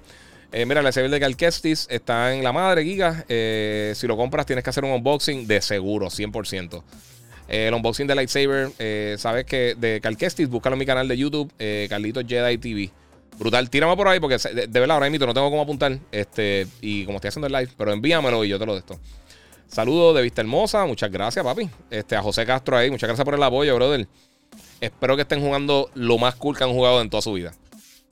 [0.56, 3.24] Eh, mira, la serie de Calquestis está en la madre, Giga.
[3.28, 6.84] Eh, si lo compras, tienes que hacer un unboxing de seguro, 100%.
[7.48, 8.70] el unboxing de Lightsaber,
[9.18, 11.52] sabes que de Calquestis, búscalo en mi canal de YouTube,
[11.88, 12.90] Carlitos Jedi TV.
[13.36, 15.98] Brutal, tírame por ahí porque de, verdad ahora mismo no tengo cómo apuntar.
[16.12, 19.00] Este, y como estoy haciendo el live, pero envíamelo y yo te lo de esto.
[19.66, 21.68] Saludos de Vista Hermosa, muchas gracias, papi.
[21.90, 24.06] Este, a José Castro ahí, muchas gracias por el apoyo, brother.
[24.80, 27.52] Espero que estén jugando lo más cool que han jugado en toda su vida.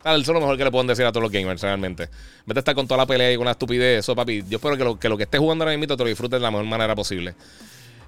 [0.04, 2.04] Eso es lo mejor que le pueden decir a todos los gamers, realmente.
[2.04, 2.10] En
[2.46, 4.42] vez de estar con toda la pelea y con la estupidez, eso, papi.
[4.48, 6.50] Yo espero que lo que, lo estés jugando ahora mismo te lo disfrutes de la
[6.50, 7.34] mejor manera posible.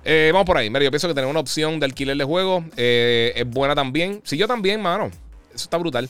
[0.05, 0.69] Eh, vamos por ahí.
[0.69, 4.21] Mira, yo pienso que tener una opción de alquiler de juego eh, es buena también.
[4.25, 5.07] Sí, yo también, mano.
[5.55, 6.09] Eso está brutal.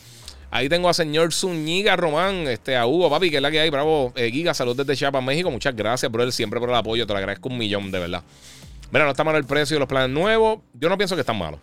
[0.51, 3.71] Ahí tengo a señor Zúñiga Román, este, a Hugo, papi, que es la que hay.
[3.71, 5.51] Bravo, eh, Giga, salud desde Chiapas, México.
[5.51, 7.07] Muchas gracias, bro, siempre por el apoyo.
[7.07, 8.23] Te lo agradezco un millón, de verdad.
[8.91, 10.61] Mira, no está malo el precio de los planes nuevos.
[10.75, 11.59] Yo no pienso que están malos.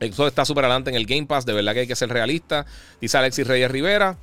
[0.00, 1.46] Eso está súper adelante en el Game Pass.
[1.46, 2.66] De verdad que hay que ser realista.
[3.00, 4.16] Dice Alexis Reyes Rivera.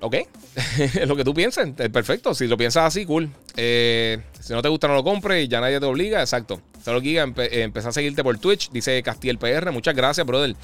[0.00, 0.14] Ok,
[1.06, 1.68] lo que tú pienses.
[1.90, 2.34] Perfecto.
[2.34, 3.30] Si lo piensas así, cool.
[3.56, 6.20] Eh, si no te gusta, no lo compres y ya nadie te obliga.
[6.20, 6.60] Exacto.
[6.84, 8.70] Solo Giga, empe a seguirte por Twitch.
[8.70, 9.72] Dice Castiel PR.
[9.72, 10.54] Muchas gracias, brother.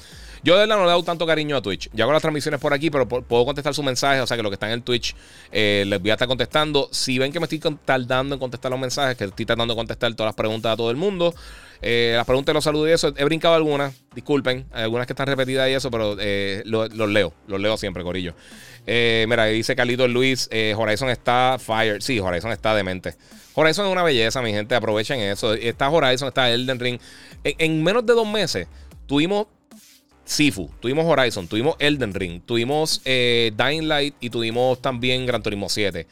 [0.43, 1.89] Yo de verdad no le dado tanto cariño a Twitch.
[1.93, 4.21] Yo hago las transmisiones por aquí, pero puedo contestar su mensaje.
[4.21, 5.15] O sea que lo que están en el Twitch
[5.51, 6.87] eh, les voy a estar contestando.
[6.91, 10.13] Si ven que me estoy tardando en contestar los mensajes, que estoy tratando de contestar
[10.13, 11.33] todas las preguntas a todo el mundo.
[11.83, 13.13] Eh, las preguntas, los saludos y eso.
[13.15, 14.65] He brincado algunas, disculpen.
[14.71, 17.33] Hay algunas que están repetidas y eso, pero eh, los leo.
[17.47, 18.33] Los leo siempre, Corillo.
[18.87, 22.01] mira, dice Carlito Luis: Horizon está fire.
[22.01, 23.15] Sí, Horizon está demente.
[23.53, 24.75] Horizon es una belleza, mi gente.
[24.75, 25.53] Aprovechen eso.
[25.53, 26.99] Está Horizon, está Elden Ring.
[27.43, 28.67] en menos de dos meses
[29.05, 29.47] tuvimos
[30.25, 35.67] Sifu, tuvimos Horizon, tuvimos Elden Ring, tuvimos eh, Dying Light y tuvimos también Gran Turismo
[35.67, 36.07] 7.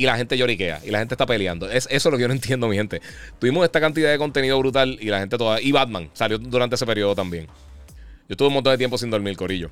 [0.00, 1.70] Y la gente lloriquea y la gente está peleando.
[1.70, 3.02] Es, eso es lo que yo no entiendo, mi gente.
[3.38, 5.60] Tuvimos esta cantidad de contenido brutal y la gente toda.
[5.60, 7.44] Y Batman salió durante ese periodo también.
[7.46, 9.70] Yo estuve un montón de tiempo sin dormir, Corillo.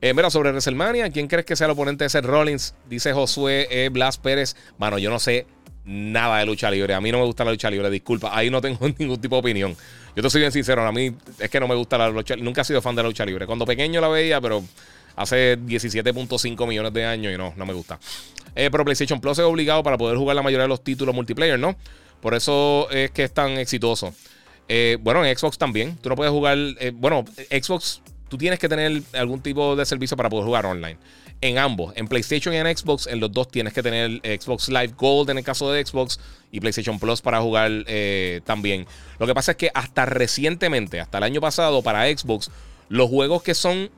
[0.00, 2.74] Eh, mira, sobre WrestleMania, ¿quién crees que sea el oponente de Seth Rollins?
[2.90, 4.56] Dice Josué eh, Blas Pérez.
[4.78, 5.46] Mano, yo no sé
[5.84, 6.94] nada de lucha libre.
[6.94, 8.36] A mí no me gusta la lucha libre, disculpa.
[8.36, 9.76] Ahí no tengo ningún tipo de opinión.
[10.16, 12.62] Yo te soy bien sincero, a mí es que no me gusta la lucha Nunca
[12.62, 13.46] he sido fan de la lucha libre.
[13.46, 14.64] Cuando pequeño la veía, pero
[15.18, 17.98] hace 17.5 millones de años y no, no me gusta.
[18.58, 21.58] Eh, pero PlayStation Plus es obligado para poder jugar la mayoría de los títulos multiplayer,
[21.58, 21.76] ¿no?
[22.20, 24.12] Por eso es que es tan exitoso.
[24.68, 25.96] Eh, bueno, en Xbox también.
[26.02, 26.58] Tú no puedes jugar.
[26.58, 30.98] Eh, bueno, Xbox, tú tienes que tener algún tipo de servicio para poder jugar online
[31.40, 34.94] en ambos, en PlayStation y en Xbox, en los dos tienes que tener Xbox Live
[34.96, 36.18] Gold en el caso de Xbox
[36.50, 38.86] y PlayStation Plus para jugar eh, también.
[39.18, 42.50] Lo que pasa es que hasta recientemente, hasta el año pasado, para Xbox,
[42.88, 43.90] los juegos que son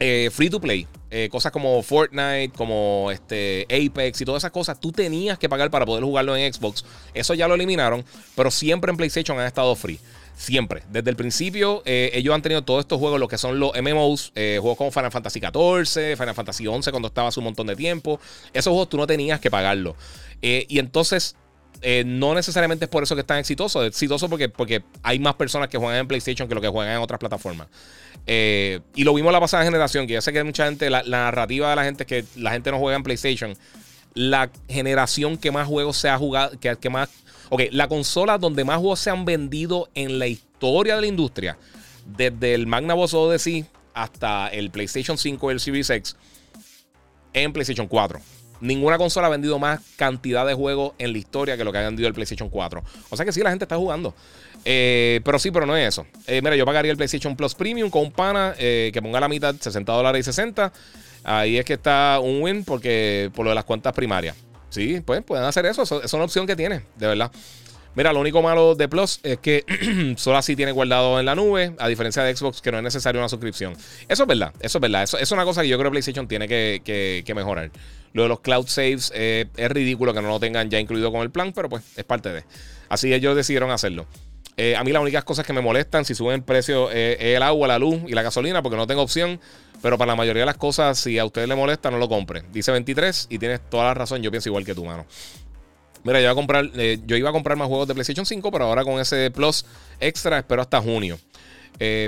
[0.00, 4.80] eh, free to play, eh, cosas como Fortnite, como este Apex y todas esas cosas,
[4.80, 6.84] tú tenías que pagar para poder jugarlo en Xbox.
[7.14, 8.04] Eso ya lo eliminaron,
[8.34, 10.00] pero siempre en PlayStation han estado free.
[10.36, 10.82] Siempre.
[10.90, 14.32] Desde el principio, eh, ellos han tenido todos estos juegos, lo que son los MMOs,
[14.34, 17.74] eh, juegos como Final Fantasy XIV, Final Fantasy XI, cuando estaba hace un montón de
[17.74, 18.20] tiempo.
[18.52, 19.96] Esos juegos tú no tenías que pagarlo.
[20.42, 21.36] Y entonces,
[22.04, 23.82] no necesariamente es por eso que están exitosos.
[23.82, 26.96] Es exitoso porque, porque hay más personas que juegan en PlayStation que lo que juegan
[26.96, 27.68] en otras plataformas.
[28.26, 31.76] y lo vimos la pasada generación, que ya sé que mucha gente, la, narrativa de
[31.76, 33.56] la gente es que la gente no juega en PlayStation.
[34.14, 37.10] La generación que más juegos se ha jugado, que más
[37.48, 41.56] Ok, la consola donde más juegos se han vendido en la historia de la industria,
[42.04, 46.16] desde el Magnavox Odyssey hasta el PlayStation 5 y el Series X,
[47.32, 48.20] en PlayStation 4.
[48.60, 51.82] Ninguna consola ha vendido más cantidad de juegos en la historia que lo que ha
[51.82, 52.82] vendido el PlayStation 4.
[53.10, 54.14] O sea que sí, la gente está jugando.
[54.64, 56.06] Eh, pero sí, pero no es eso.
[56.26, 59.28] Eh, mira, yo pagaría el PlayStation Plus Premium con un pana eh, que ponga la
[59.28, 60.72] mitad, 60 dólares y 60.
[61.24, 64.36] Ahí es que está un win porque por lo de las cuentas primarias.
[64.70, 65.82] Sí, pues pueden hacer eso.
[66.02, 67.30] Es una opción que tiene, de verdad.
[67.96, 69.64] Mira, lo único malo de Plus es que
[70.18, 73.22] solo así tiene guardado en la nube, a diferencia de Xbox, que no es necesario
[73.22, 73.72] una suscripción.
[74.06, 75.02] Eso es verdad, eso es verdad.
[75.02, 77.70] Eso, es una cosa que yo creo que PlayStation tiene que, mejorar.
[78.16, 81.20] Lo de los cloud saves eh, es ridículo que no lo tengan ya incluido con
[81.20, 82.44] el plan, pero pues es parte de.
[82.88, 84.06] Así ellos decidieron hacerlo.
[84.56, 87.36] Eh, a mí las únicas cosas que me molestan si suben el precio eh, es
[87.36, 89.38] el agua, la luz y la gasolina, porque no tengo opción.
[89.82, 92.42] Pero para la mayoría de las cosas, si a usted le molesta, no lo compre.
[92.50, 94.22] Dice 23 y tienes toda la razón.
[94.22, 95.04] Yo pienso igual que tú, mano.
[96.02, 99.66] Mira, yo iba a comprar más juegos de PlayStation 5, pero ahora con ese Plus
[100.00, 101.18] extra espero hasta junio.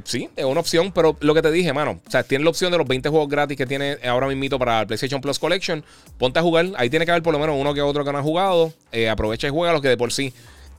[0.05, 2.73] Sí, es una opción, pero lo que te dije, mano, o sea, tiene la opción
[2.73, 5.85] de los 20 juegos gratis que tiene ahora mismo para el PlayStation Plus Collection.
[6.17, 8.19] Ponte a jugar, ahí tiene que haber por lo menos uno que otro que no
[8.19, 8.73] ha jugado.
[9.11, 10.33] aprovecha y juega los que de por sí.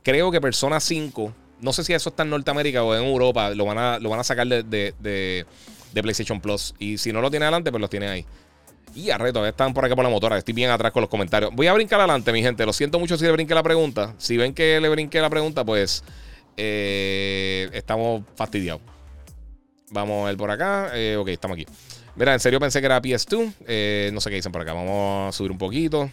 [0.03, 3.49] Creo que Persona 5 no sé si eso está en Norteamérica o en Europa.
[3.51, 5.45] Lo van a, lo van a sacar de, de,
[5.93, 6.73] PlayStation Plus.
[6.79, 8.25] Y si no lo tiene adelante, pues lo tiene ahí.
[8.95, 10.37] Y arre, todavía están por aquí por la motora.
[10.37, 11.51] Estoy bien atrás con los comentarios.
[11.53, 12.65] Voy a brincar adelante, mi gente.
[12.65, 14.15] Lo siento mucho si le brinqué la pregunta.
[14.17, 16.03] Si ven que le brinqué la pregunta, pues
[16.61, 18.81] eh, estamos fastidiados.
[19.91, 20.91] Vamos a ver por acá.
[20.93, 21.65] Eh, ok, estamos aquí.
[22.15, 23.53] Mira, en serio pensé que era PS2.
[23.65, 24.73] Eh, no sé qué dicen por acá.
[24.73, 26.09] Vamos a subir un poquito.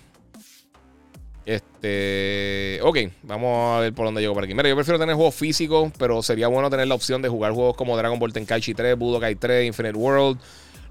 [1.45, 2.79] Este.
[2.83, 4.55] Ok, vamos a ver por dónde llego por aquí.
[4.55, 7.77] Mira, yo prefiero tener juegos físicos, pero sería bueno tener la opción de jugar juegos
[7.77, 10.39] como Dragon Ball Tenkaichi 3, Budokai 3, Infinite World,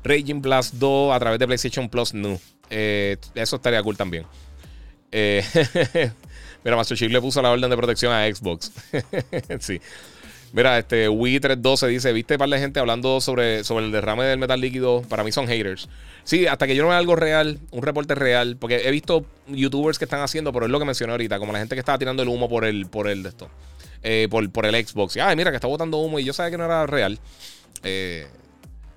[0.04, 2.38] Raging Blast 2 a través de PlayStation Plus No.
[2.70, 4.26] Eh, eso estaría cool también.
[5.12, 5.44] Eh,
[6.66, 8.72] mira, Master Chief le puso la orden de protección a Xbox.
[9.60, 9.80] sí.
[10.52, 14.60] Mira, este Wii312 dice, ¿viste par de gente hablando sobre, sobre el derrame del metal
[14.60, 15.02] líquido?
[15.10, 15.90] Para mí son haters.
[16.24, 20.00] Sí, hasta que yo no vea algo real, un reporte real, porque he visto youtubers
[20.00, 22.24] que están haciendo, pero es lo que mencioné ahorita, como la gente que estaba tirando
[22.24, 23.50] el humo por el, por el de esto,
[24.02, 25.18] eh, por, por, el Xbox.
[25.18, 27.20] Y, ay, mira, que está botando humo y yo sabía que no era real.
[27.84, 28.26] Eh,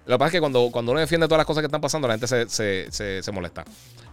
[0.09, 2.09] lo que pasa es que cuando, cuando uno defiende todas las cosas que están pasando,
[2.09, 2.49] la gente se,
[2.91, 3.63] se, se, molesta.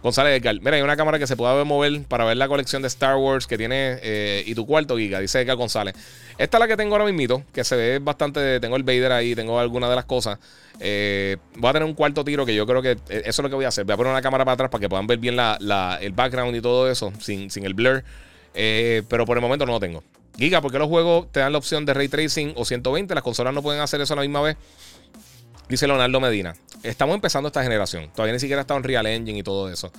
[0.02, 2.88] González Edgar, mira, hay una cámara que se puede mover para ver la colección de
[2.88, 5.94] Star Wars que tiene eh, y tu cuarto giga, dice Edgar González.
[6.36, 9.34] Esta es la que tengo ahora mismo, que se ve bastante, tengo el Vader ahí,
[9.34, 10.38] tengo algunas de las cosas.
[10.80, 13.48] Eh, voy a tener un cuarto tiro que yo creo que eh, eso es lo
[13.48, 13.86] que voy a hacer.
[13.86, 16.54] Voy a poner una cámara para atrás para que puedan ver bien la, el background
[16.54, 18.04] y todo eso, sin, sin el blur.
[18.52, 20.02] pero por el momento no lo tengo.
[20.36, 23.14] Giga, porque los juegos te dan la opción de ray tracing o 120?
[23.14, 24.58] Las consolas no pueden hacer eso a la misma vez.
[25.68, 26.54] Dice Leonardo Medina.
[26.82, 28.08] Estamos empezando esta generación.
[28.14, 29.90] Todavía ni siquiera está en Real Engine y todo eso.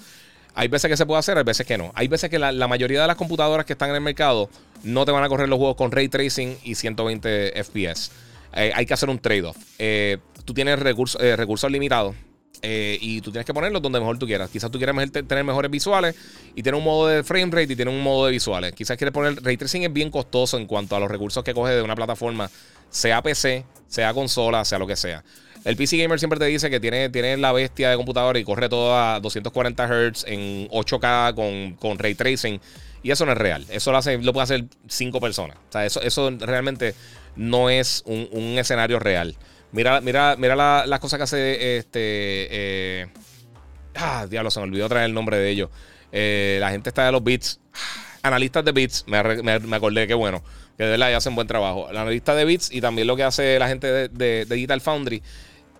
[0.55, 1.91] Hay veces que se puede hacer, hay veces que no.
[1.93, 4.49] Hay veces que la, mayoría de las computadoras que están en el mercado
[4.83, 8.11] no te van a correr los juegos con ray tracing y 120 FPS.
[8.53, 9.57] Eh, hay que hacer un trade-off.
[9.77, 12.15] Eh, tú tienes recursos, eh, limitados.
[12.63, 14.49] y tú tienes que ponerlos donde mejor tú quieras.
[14.49, 16.15] Quizás tú quieras tener mejores visuales
[16.55, 18.73] y tener un modo de frame rate y tener un modo de visuales.
[18.73, 19.43] Quizás quieres poner.
[19.43, 22.49] Ray tracing es bien costoso en cuanto a los recursos que coge de una plataforma,
[22.89, 25.23] sea PC, sea consola, sea lo que sea.
[25.67, 28.69] El PC Gamer siempre te dice que tiene, tiene la bestia de computadora y corre
[28.69, 32.61] todo a 240 Hz en 8K con, con ray tracing.
[33.03, 33.65] Y eso no es real.
[33.67, 35.57] Eso lo, puede hacer 5 personas.
[35.57, 36.95] O sea, eso, eso realmente
[37.35, 39.35] no es un, escenario real.
[39.73, 41.99] Mira, mira, mira las cosas que hace este.
[42.49, 43.07] Eh,
[43.95, 45.69] ah, diablo, se me olvidó traer el nombre de ellos.
[46.13, 47.59] Eh, la gente está de los bits.
[48.23, 49.03] Analistas de bits.
[49.05, 49.21] Me,
[49.59, 50.41] me, acordé, qué bueno.
[50.77, 51.91] Que de verdad ya hacen buen trabajo.
[51.91, 55.21] La analista de bits y también lo que hace la gente de, de Digital Foundry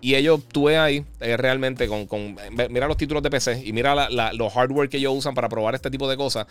[0.00, 2.36] y ellos, tú ahí eh, realmente con, con,
[2.70, 5.90] Mira los títulos de PC y mira los hardware que ellos usan para probar este
[5.90, 6.46] tipo de cosas.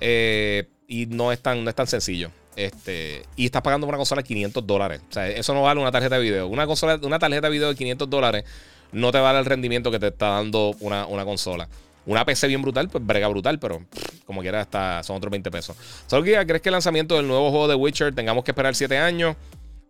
[0.00, 2.30] Eh, y no es, tan, no es tan sencillo.
[2.56, 5.00] Este, y estás pagando una consola de 500 dólares.
[5.08, 6.46] O sea, eso no vale una tarjeta de video.
[6.46, 8.44] Una, consola, una tarjeta de video de 500 dólares
[8.92, 11.68] no te vale el rendimiento que te está dando una, una consola.
[12.06, 13.82] Una PC bien brutal, pues brega brutal, pero
[14.26, 15.76] como quiera, hasta son otros 20 pesos.
[16.06, 19.36] Solo ¿crees que el lanzamiento del nuevo juego de Witcher tengamos que esperar 7 años?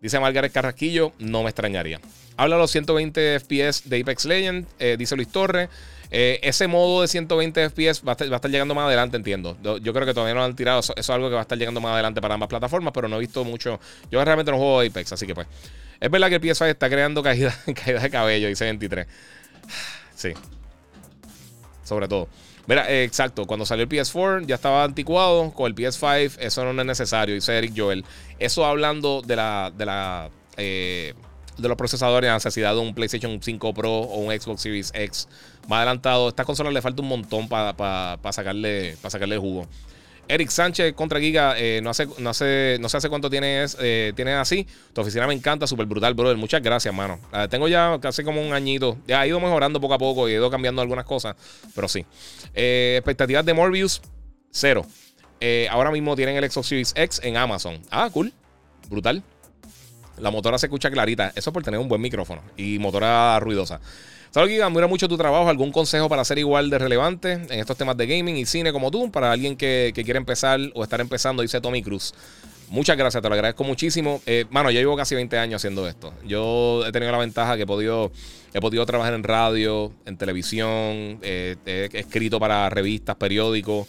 [0.01, 1.99] Dice Margaret Carrasquillo, no me extrañaría.
[2.37, 5.69] Habla los 120 FPS de Apex Legends, eh, dice Luis Torres.
[6.11, 9.57] Eh, ese modo de 120 FPS va a, estar, llegando más adelante, entiendo.
[9.61, 10.79] Yo, creo que todavía no han tirado.
[10.79, 13.17] Eso, es algo que va a estar llegando más adelante para ambas plataformas, pero no
[13.17, 13.79] he visto mucho.
[14.11, 15.47] Yo realmente no juego Apex, así que pues.
[15.99, 19.07] Es verdad que el PS5 está creando caídas caída de cabello, dice 23.
[20.15, 20.31] Sí.
[21.83, 22.29] Sobre todo.
[22.67, 23.45] Mira, eh, exacto.
[23.45, 25.51] Cuando salió el PS4 ya estaba anticuado.
[25.51, 28.05] Con el PS5 eso no es necesario, dice Eric Joel.
[28.39, 29.71] Eso hablando de la.
[29.75, 30.29] De la
[31.57, 35.27] de los procesadores, la necesidad de un PlayStation 5 Pro o un Xbox Series X
[35.67, 36.29] más adelantado.
[36.29, 39.67] Esta consola le falta un montón para sacarle, sacarle jugo.
[40.27, 44.13] Eric Sánchez contra Giga, eh, no, hace, no, hace, no sé hace cuánto tienes, eh,
[44.15, 44.67] tienes así.
[44.93, 46.37] Tu oficina me encanta, súper brutal, brother.
[46.37, 47.19] Muchas gracias, mano.
[47.49, 48.97] tengo ya casi como un añito.
[49.07, 51.35] Ya ha ido mejorando poco a poco y he ido cambiando algunas cosas,
[51.75, 52.05] pero sí.
[52.53, 54.01] Eh, expectativas de Morbius,
[54.51, 54.85] cero.
[55.69, 57.81] ahora mismo tienen el Series X en Amazon.
[57.91, 58.33] Ah, cool.
[58.89, 59.23] Brutal.
[60.17, 61.33] La motora se escucha clarita.
[61.35, 63.79] Eso por tener un buen micrófono y motora ruidosa.
[64.35, 65.47] Salud, Giga, admira mucho tu trabajo.
[65.47, 68.91] ¿Algún consejo para ser igual de relevante en estos temas de gaming y cine como
[68.91, 69.09] tú?
[69.09, 72.13] Para alguien que, quiere empezar o estar empezando, dice Tommy Cruz.
[72.67, 74.21] Muchas gracias, te lo agradezco muchísimo.
[74.25, 76.13] Eh, mano, yo llevo casi 20 años haciendo esto.
[76.25, 78.11] Yo he tenido la ventaja que he podido,
[78.53, 83.87] he podido trabajar en radio, en televisión, eh, he escrito para revistas, periódicos.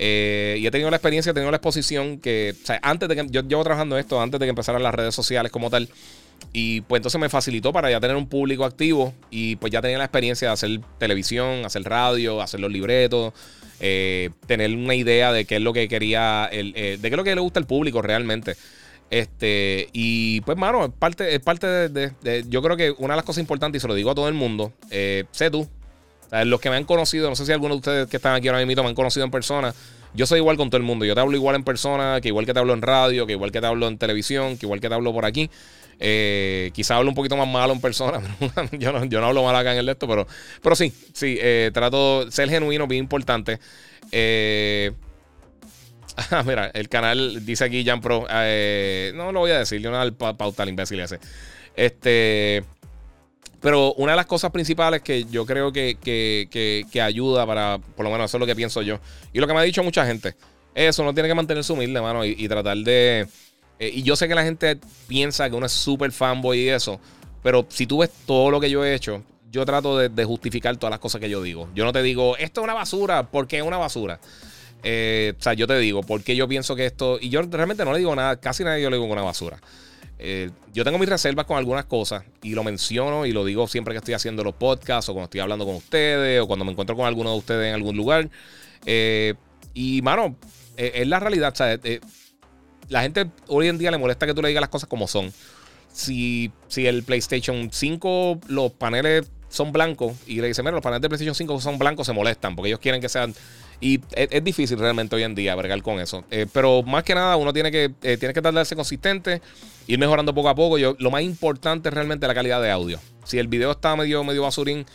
[0.00, 3.14] Eh, y he tenido la experiencia, he tenido la exposición que, o sea, antes de
[3.14, 5.88] que yo llevo trabajando esto, antes de que empezaran las redes sociales como tal.
[6.52, 9.98] Y pues entonces me facilitó para ya tener un público activo y pues ya tenía
[9.98, 13.32] la experiencia de hacer televisión, hacer radio, hacer los libretos,
[13.80, 17.24] eh, tener una idea de qué es lo que quería, eh, de qué es lo
[17.24, 18.56] que le gusta al público realmente.
[19.10, 23.24] Este, y pues, mano, es parte, es parte de, Yo creo que una de las
[23.24, 25.68] cosas importantes, y se lo digo a todo el mundo, sé tú,
[26.44, 28.64] los que me han conocido, no sé si algunos de ustedes que están aquí ahora
[28.64, 29.74] mismo me han conocido en persona.
[30.14, 31.04] Yo soy igual con todo el mundo.
[31.04, 33.50] Yo te hablo igual en persona, que igual que te hablo en radio, que igual
[33.50, 35.50] que te hablo en televisión, que igual que te hablo por aquí.
[35.98, 38.20] Eh, quizá hablo un poquito más malo en persona.
[38.72, 40.26] yo, no, hablo mal acá en el esto, pero,
[40.62, 43.58] pero sí, sí, eh, trato ser genuino, bien importante.
[44.12, 44.92] Eh,
[46.30, 48.26] ah, mira, el canal dice aquí Jan Pro.
[49.14, 51.18] no lo voy a decir, yo no pauta pautar imbécil ese.
[51.76, 52.64] Este.
[53.64, 58.30] Pero una de las cosas principales que yo creo que, ayuda para, por lo menos
[58.30, 59.00] eso es lo que pienso yo,
[59.32, 60.34] y lo que me ha dicho mucha gente,
[60.74, 63.26] eso, no tiene que mantenerse humilde, mano, y, tratar de...
[63.78, 64.78] Eh, y yo sé que la gente
[65.08, 67.00] piensa que uno es súper fanboy y eso,
[67.42, 70.90] pero si tú ves todo lo que yo he hecho, yo trato de, justificar todas
[70.90, 71.68] las cosas que yo digo.
[71.74, 74.18] Yo no te digo, esto es una basura, porque es una basura.
[74.82, 77.18] Eh, o sea, yo te digo, porque yo pienso que esto.
[77.20, 79.60] Y yo realmente no le digo nada, casi nadie yo le digo una basura.
[80.18, 83.94] eh, yo tengo mis reservas con algunas cosas y lo menciono y lo digo siempre
[83.94, 86.96] que estoy haciendo los podcasts o cuando estoy hablando con ustedes o cuando me encuentro
[86.96, 88.28] con alguno de ustedes en algún lugar.
[89.74, 90.36] Y, mano,
[90.76, 91.54] es la realidad.
[92.94, 95.32] La gente hoy en día le molesta que tú le digas las cosas como son.
[95.92, 101.02] Si, si el PlayStation 5, los paneles son blancos y le dicen, mira, los paneles
[101.02, 103.34] de PlayStation 5 son blancos, se molestan porque ellos quieren que sean
[103.80, 106.22] y es, difícil realmente hoy en día bregar con eso.
[106.30, 109.42] Eh, pero más que nada, uno tiene que, eh, tiene que tratar de ser consistente,
[109.88, 110.78] ir mejorando poco a poco.
[110.78, 113.00] Yo, lo más importante es realmente la calidad de audio.
[113.24, 114.86] Si el video está medio, medio basurín,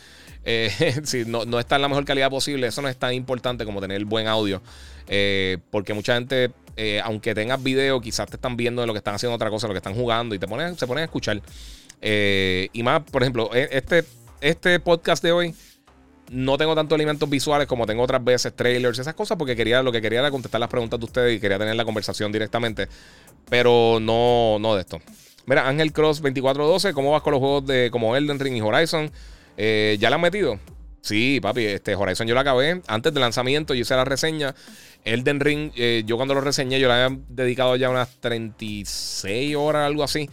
[0.46, 3.66] eh, si no, no, está en la mejor calidad posible, eso no es tan importante
[3.66, 4.62] como tener buen audio.
[5.72, 6.52] Porque mucha gente,
[7.04, 9.74] aunque tengas video, quizás te están viendo de lo que están haciendo otra cosa, lo
[9.74, 11.42] que están jugando, y te ponen, se ponen a escuchar.
[12.02, 14.04] y más, por ejemplo, e, este,
[14.42, 15.56] este podcast de hoy
[16.32, 19.92] no tengo tantos elementos visuales como tengo otras veces, trailers, esas cosas, porque quería, lo
[19.92, 22.88] que quería era contestar las preguntas de ustedes y quería tener la conversación directamente.
[23.50, 25.00] Pero no, no de esto.
[25.46, 29.12] Mira, Ángel Cross 2412, ¿cómo vas con los juegos de como Elden Ring y Horizon?
[29.58, 30.60] Eh, ¿Ya la han metido?
[31.02, 34.54] Sí, papi, este Horizon yo lo acabé antes del lanzamiento, yo hice la reseña.
[35.06, 39.86] Elden Ring, eh, yo cuando lo reseñé, yo le había dedicado ya unas 36 horas,
[39.86, 40.30] algo así.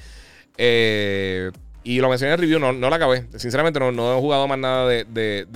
[0.59, 1.51] Eh,
[1.86, 3.26] y lo mencioné en el review, no, no la acabé.
[3.36, 5.47] Sinceramente, no, no he jugado más nada de, de,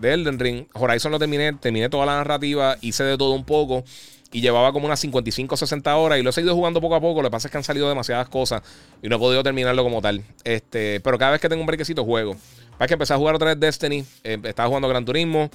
[0.00, 0.66] de, Elden Ring.
[0.72, 3.84] Horizon lo terminé, terminé toda la narrativa, hice de todo un poco.
[4.32, 6.18] Y llevaba como unas 55 60 horas.
[6.18, 7.20] Y lo he seguido jugando poco a poco.
[7.20, 8.62] Lo que pasa es que han salido demasiadas cosas.
[9.02, 10.24] Y no he podido terminarlo como tal.
[10.42, 12.34] Este, pero cada vez que tengo un brequecito, juego.
[12.78, 14.04] Para que empecé a jugar otra vez Destiny.
[14.24, 15.50] Eh, estaba jugando Gran Turismo.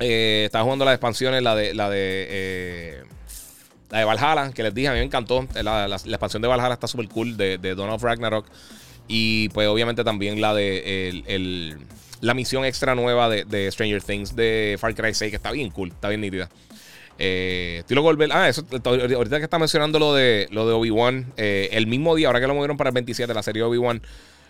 [0.00, 1.74] Eh, estaba jugando las expansiones, la de.
[1.74, 3.02] La de eh,
[3.90, 5.46] la de Valhalla, que les dije, a mí me encantó.
[5.54, 8.46] La, la, expansión de Valhalla está súper cool, de, de of Ragnarok.
[9.06, 11.76] Y pues obviamente también la de el,
[12.22, 15.88] la misión extra nueva de, Stranger Things de Far Cry 6, que está bien cool,
[15.88, 16.48] está bien nítida.
[17.18, 18.30] Eh, lo volver.
[18.32, 22.28] Ah, eso, ahorita que está mencionando lo de, lo de Obi-Wan, eh, el mismo día,
[22.28, 24.02] ahora que lo movieron para el 27, la serie Obi-Wan,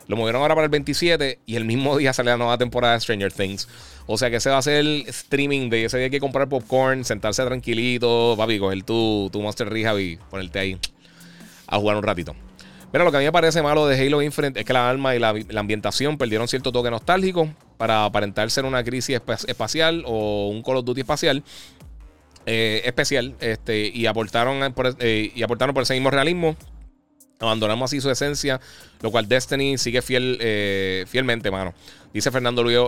[0.09, 3.01] lo movieron ahora para el 27 y el mismo día sale la nueva temporada de
[3.01, 3.69] Stranger Things.
[4.07, 6.49] O sea que se va a hacer el streaming de ese día hay que comprar
[6.49, 10.79] popcorn, sentarse tranquilito, papi, coger tu, tu Monster Rehab y ponerte ahí
[11.67, 12.35] a jugar un ratito.
[12.93, 15.17] Mira, lo que a mí me parece malo de Halo Infinite es que la alma
[15.17, 17.49] y la, ambientación perdieron cierto toque nostálgico
[17.79, 21.43] para aparentar ser una crisis espacial o un Call of Duty espacial.
[22.45, 26.57] Eh, especial este, y, aportaron por, eh, y aportaron por ese mismo realismo.
[27.43, 28.61] Abandonamos así su esencia,
[29.01, 31.75] lo cual Destiny sigue fiel, eh, fielmente, mano.
[32.15, 32.79] Dice Fernando Luis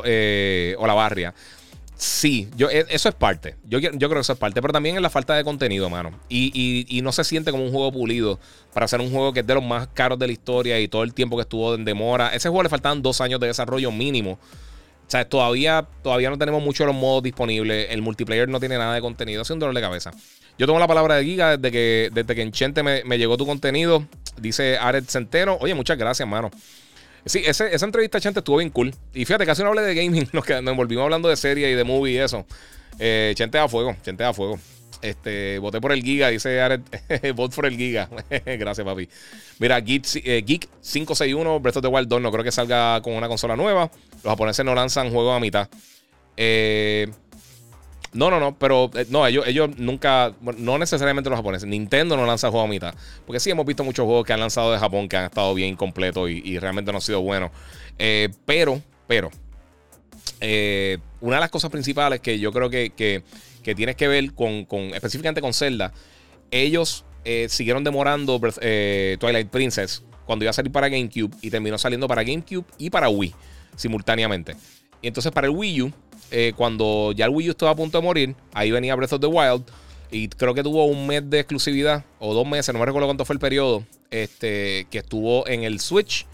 [0.78, 1.34] Olavarria.
[1.96, 3.56] Sí, yo, e, eso es parte.
[3.64, 6.10] Yo, yo creo que eso es parte, pero también es la falta de contenido, mano.
[6.28, 8.40] Y, y, no se siente como un juego pulido
[8.72, 11.04] para hacer un juego que es de los más caros de la historia y todo
[11.04, 12.34] el tiempo que estuvo en demora.
[12.34, 14.32] Ese juego le faltaban dos años de desarrollo mínimo.
[14.32, 17.88] O sea, todavía, todavía no tenemos muchos de los modos disponibles.
[17.90, 19.42] El multiplayer no tiene nada de contenido.
[19.42, 20.12] Es un dolor de cabeza.
[20.58, 23.36] Yo tengo la palabra de Giga desde que, desde que en Chente me, me llegó
[23.36, 24.04] tu contenido.
[24.40, 25.56] Dice Ared Centeno.
[25.60, 26.50] Oye, muchas gracias, mano.
[27.26, 28.94] Sí, ese, esa entrevista, Chente, estuvo bien cool.
[29.14, 31.84] Y fíjate, casi no hablé de gaming, nos, nos volvimos hablando de serie y de
[31.84, 32.46] movie y eso.
[32.98, 34.58] Eh, Chente a fuego, Chente a fuego.
[35.00, 36.82] Este, voté por el Giga, dice Aret,
[37.34, 38.08] vote por el Giga.
[38.46, 39.08] Gracias, papi.
[39.58, 43.14] Mira, Geek, eh, Geek 561, Breath of the Wild 2, no creo que salga con
[43.14, 43.90] una consola nueva.
[44.22, 45.68] Los japoneses no lanzan juegos a mitad.
[46.36, 47.10] Eh,
[48.14, 52.24] no, no, no, pero eh, no, ellos, ellos nunca, no necesariamente los japoneses, Nintendo no
[52.24, 52.94] lanza juegos a mitad.
[53.26, 55.74] Porque sí hemos visto muchos juegos que han lanzado de Japón que han estado bien
[55.74, 57.50] completos y, realmente no han sido buenos.
[57.98, 59.30] Eh, pero, pero,
[60.40, 64.64] eh, una de las cosas principales que yo creo que, que, tienes que ver con,
[64.64, 65.92] con, específicamente con Zelda,
[66.50, 67.04] ellos
[67.48, 72.64] siguieron demorando Twilight Princess cuando iba a salir para GameCube y terminó saliendo para GameCube
[72.78, 73.34] y para Wii
[73.76, 74.54] simultáneamente.
[75.02, 75.92] Y entonces para el Wii U
[76.36, 79.20] eh, cuando ya el Wii U estaba a punto de morir, ahí venía Breath of
[79.20, 79.62] the Wild.
[80.10, 83.24] Y creo que tuvo un mes de exclusividad, o dos meses, no me recuerdo cuánto
[83.24, 86.26] fue el periodo, este, que estuvo en el Switch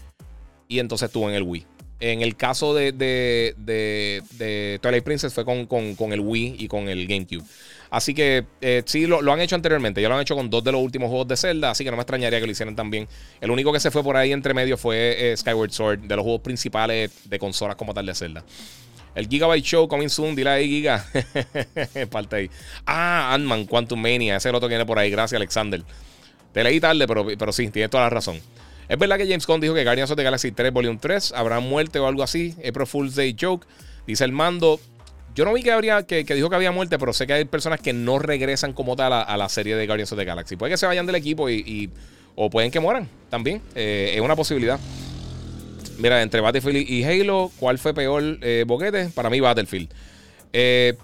[0.67, 1.67] y entonces estuvo en el Wii.
[1.99, 7.05] En el caso de, de, Twilight Princess fue con, con, el Wii y con el
[7.05, 7.43] GameCube.
[7.91, 10.01] Así que eh, sí, lo, han hecho anteriormente.
[10.01, 11.69] Ya lo han hecho con dos de los últimos juegos de Zelda.
[11.69, 13.07] Así que no me extrañaría que lo hicieran también.
[13.39, 16.23] El único que se fue por ahí entre medio fue eh, Skyward Sword, de los
[16.23, 18.43] juegos principales de consolas como tal de Zelda.
[19.15, 21.05] El Gigabyte Show coming soon, dile ahí, Giga.
[22.09, 22.49] Parte ahí.
[22.85, 24.37] Ah, Ant-Man, Quantum Mania.
[24.37, 25.09] Ese es el otro que viene por ahí.
[25.09, 25.83] Gracias, Alexander.
[26.53, 28.39] Te leí tarde, pero, pero sí, tienes toda la razón.
[28.87, 31.59] Es verdad que James Gunn dijo que Guardians of the Galaxy 3 Volume 3 habrá
[31.59, 32.55] muerte o algo así.
[32.67, 33.65] April Fool's Day Joke.
[34.05, 34.79] Dice el mando.
[35.33, 37.79] Yo no vi que habría que, dijo que había muerte, pero sé que hay personas
[37.79, 40.57] que no regresan como tal a, la serie de Guardians of the Galaxy.
[40.57, 41.89] Puede que se vayan del equipo y,
[42.35, 43.61] o pueden que mueran también.
[43.75, 44.77] Eh, es una posibilidad.
[46.01, 49.09] Mira, entre Battlefield y Halo, ¿cuál fue peor eh, boquete?
[49.09, 49.89] Para mí, Battlefield.
[50.51, 50.95] Eh,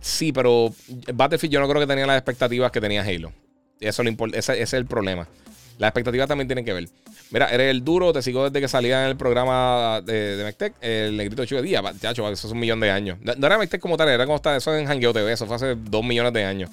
[0.00, 0.72] sí, pero
[1.12, 3.32] Battlefield yo no creo que tenía las expectativas que tenía Halo.
[3.78, 4.02] Eso
[4.32, 5.28] ese, es el problema.
[5.76, 6.88] Las expectativas también tienen que ver.
[7.30, 11.16] Mira, eres el duro, te sigo desde que salía en el programa de, de el
[11.18, 11.82] negrito de día.
[12.00, 13.18] Chacho, eso es un millón de años.
[13.20, 15.74] No, era Mectec como tal, era como está, eso en Hangueo TV, eso fue hace
[15.76, 16.70] dos millones de años.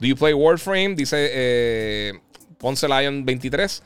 [0.00, 0.96] Do you play Warframe?
[0.96, 2.12] Dice eh,
[2.58, 3.82] Ponce Lion 23.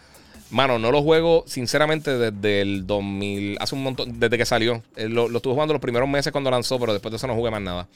[0.56, 4.82] Mano, no lo juego sinceramente desde el 2000, hace un montón, desde que salió.
[4.96, 7.50] Eh, lo, estuve jugando los primeros meses cuando lanzó, pero después de eso no jugué
[7.50, 7.86] más nada.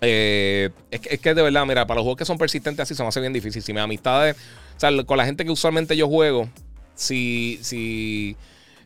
[0.00, 2.94] Eh, es, que, es, que, de verdad, mira, para los juegos que son persistentes así
[2.94, 3.60] se me hace bien difícil.
[3.60, 4.36] Si mis amistades,
[4.76, 6.48] o sea, con la gente que usualmente yo juego,
[6.94, 8.36] si, si,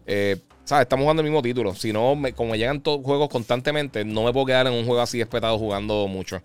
[0.06, 0.84] eh, ¿sabes?
[0.84, 1.74] Estamos jugando el mismo título.
[1.74, 5.20] Si no, como llegan todos juegos constantemente, no me puedo quedar en un juego así
[5.20, 6.40] espetado jugando mucho.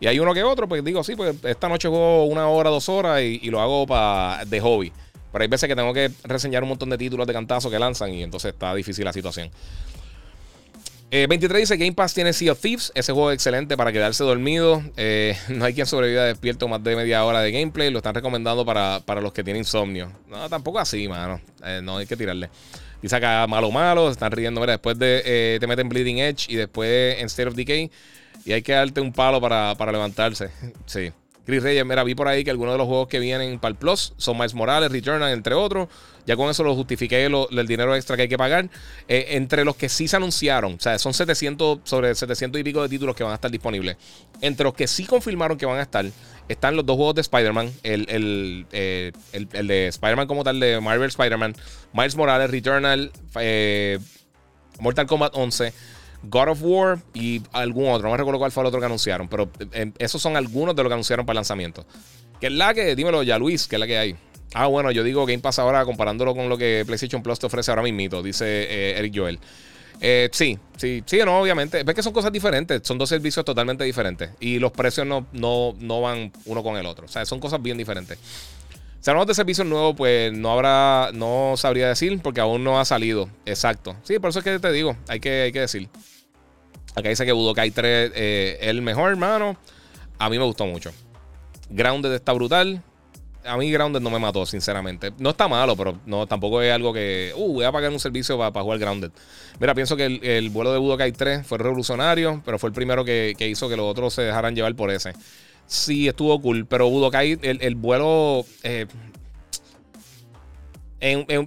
[0.00, 2.88] Y hay uno que otro, pues digo, sí, pues esta noche juego una hora, dos
[2.88, 3.84] horas y, y lo hago
[4.46, 4.90] de hobby.
[5.32, 8.12] Pero hay veces que tengo que reseñar un montón de títulos de cantazo que lanzan
[8.12, 9.50] y entonces está difícil la situación.
[11.10, 12.90] 23 eh, dice Game Pass tiene Sea of Thieves.
[12.94, 14.82] Ese juego es excelente para quedarse dormido.
[14.96, 17.90] Eh, no hay quien sobreviva despierto más de media hora de gameplay.
[17.90, 20.10] Lo están recomendando para, los que tienen insomnio.
[20.28, 21.40] No, tampoco así, mano.
[21.64, 22.50] Eh, no hay que tirarle.
[23.00, 24.06] Dice acá malo malo.
[24.06, 24.60] Se están riendo.
[24.60, 27.90] Mira, después de te meten Bleeding Edge y después en State of Decay.
[28.44, 30.50] Y hay que darte un palo para, para levantarse.
[30.86, 31.12] sí.
[31.46, 33.76] Chris Reyes, mira, vi por ahí que algunos de los juegos que vienen para el
[33.76, 35.88] Plus son Miles Morales, Returnal, entre otros.
[36.26, 38.68] Ya con eso lo justifiqué el dinero extra que hay que pagar.
[39.06, 42.82] Eh, entre los que sí se anunciaron, o sea, son 700, sobre 700 y pico
[42.82, 43.96] de títulos que van a estar disponibles.
[44.40, 46.04] Entre los que sí confirmaron que van a estar,
[46.48, 47.70] están los dos juegos de Spider-Man.
[47.84, 51.54] El, eh, de Spider-Man como tal, de Marvel Spider-Man.
[51.92, 54.00] Miles Morales, Returnal, eh,
[54.80, 55.72] Mortal Kombat 11.
[56.28, 58.04] God of War y algún otro.
[58.04, 60.82] No me recuerdo cuál fue el otro que anunciaron, pero eh, esos son algunos de
[60.82, 61.86] los que anunciaron para el lanzamiento.
[62.40, 64.16] Que es la que, dímelo ya, Luis, que es la que hay.
[64.54, 67.70] Ah, bueno, yo digo Game Pass ahora comparándolo con lo que PlayStation Plus te ofrece
[67.70, 69.38] ahora mismo, dice eh, Eric Joel.
[70.00, 71.82] Eh, sí, sí, sí, no, obviamente.
[71.82, 75.74] Ves que son cosas diferentes, son dos servicios totalmente diferentes y los precios no, no,
[75.78, 77.06] no van uno con el otro.
[77.06, 78.18] O sea, son cosas bien diferentes.
[79.00, 82.84] Si hablamos de servicios nuevos, pues no habrá, no sabría decir porque aún no ha
[82.84, 83.28] salido.
[83.46, 83.96] Exacto.
[84.02, 85.88] Sí, por eso es que te digo, hay que, hay que decir.
[86.96, 89.58] Acá dice que Budokai 3 eh, es el mejor, hermano.
[90.18, 90.92] A mí me gustó mucho.
[91.68, 92.82] Grounded está brutal.
[93.44, 95.12] A mí Grounded no me mató, sinceramente.
[95.18, 97.34] No está malo, pero no, tampoco es algo que.
[97.36, 99.10] Uh, voy a pagar un servicio para, jugar Grounded.
[99.60, 103.36] Mira, pienso que el, vuelo de Budokai 3 fue revolucionario, pero fue el primero que,
[103.40, 105.12] hizo que los otros se dejaran llevar por ese.
[105.66, 108.46] Sí, estuvo cool, pero Budokai, el, el vuelo.
[108.62, 108.86] Eh,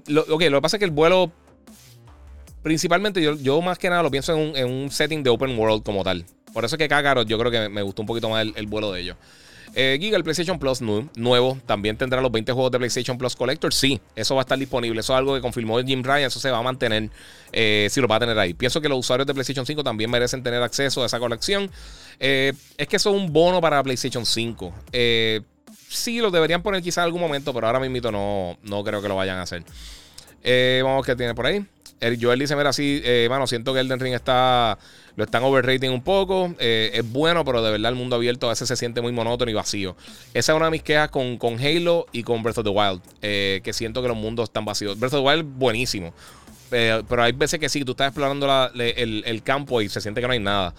[0.06, 1.32] lo, ok, lo que pasa es que el vuelo
[2.64, 6.04] Principalmente yo, yo más que nada lo pienso en un, setting de open world como
[6.04, 6.26] tal.
[6.54, 8.92] Por eso es que Kakarot yo creo que me gustó un poquito más el, vuelo
[8.92, 9.18] de ellos.
[9.76, 13.74] Eh, Giga, el PlayStation Plus nuevo, también tendrá los 20 juegos de PlayStation Plus Collector.
[13.74, 15.00] Sí, eso va a estar disponible.
[15.00, 16.24] Eso es algo que confirmó Jim Ryan.
[16.24, 17.10] Eso se va a mantener
[17.52, 18.54] eh, si lo va a tener ahí.
[18.54, 21.70] Pienso que los usuarios de PlayStation 5 también merecen tener acceso a esa colección.
[22.20, 24.74] Eh, es que eso es un bono para PlayStation 5.
[25.88, 29.08] sí, lo deberían poner quizás en algún momento, pero ahora mismo no, no creo que
[29.08, 29.64] lo vayan a hacer.
[29.64, 31.64] vamos a ver qué tiene por ahí.
[32.00, 34.78] El Joel dice, mira, sí, eh, mano, siento que Elden Ring está,
[35.16, 36.54] lo están overrating un poco.
[36.60, 39.52] Eh, es bueno, pero de verdad el mundo abierto a veces se siente muy monótono
[39.52, 39.96] y vacío.
[40.34, 43.02] Esa es una de mis quejas con, con Halo y con Breath of the Wild,
[43.22, 44.98] eh, que siento que los mundos están vacíos.
[44.98, 46.14] Breath of the Wild, buenísimo.
[46.70, 50.34] pero hay veces que sí, tú estás explorando el, campo y se siente que no
[50.34, 50.74] hay nada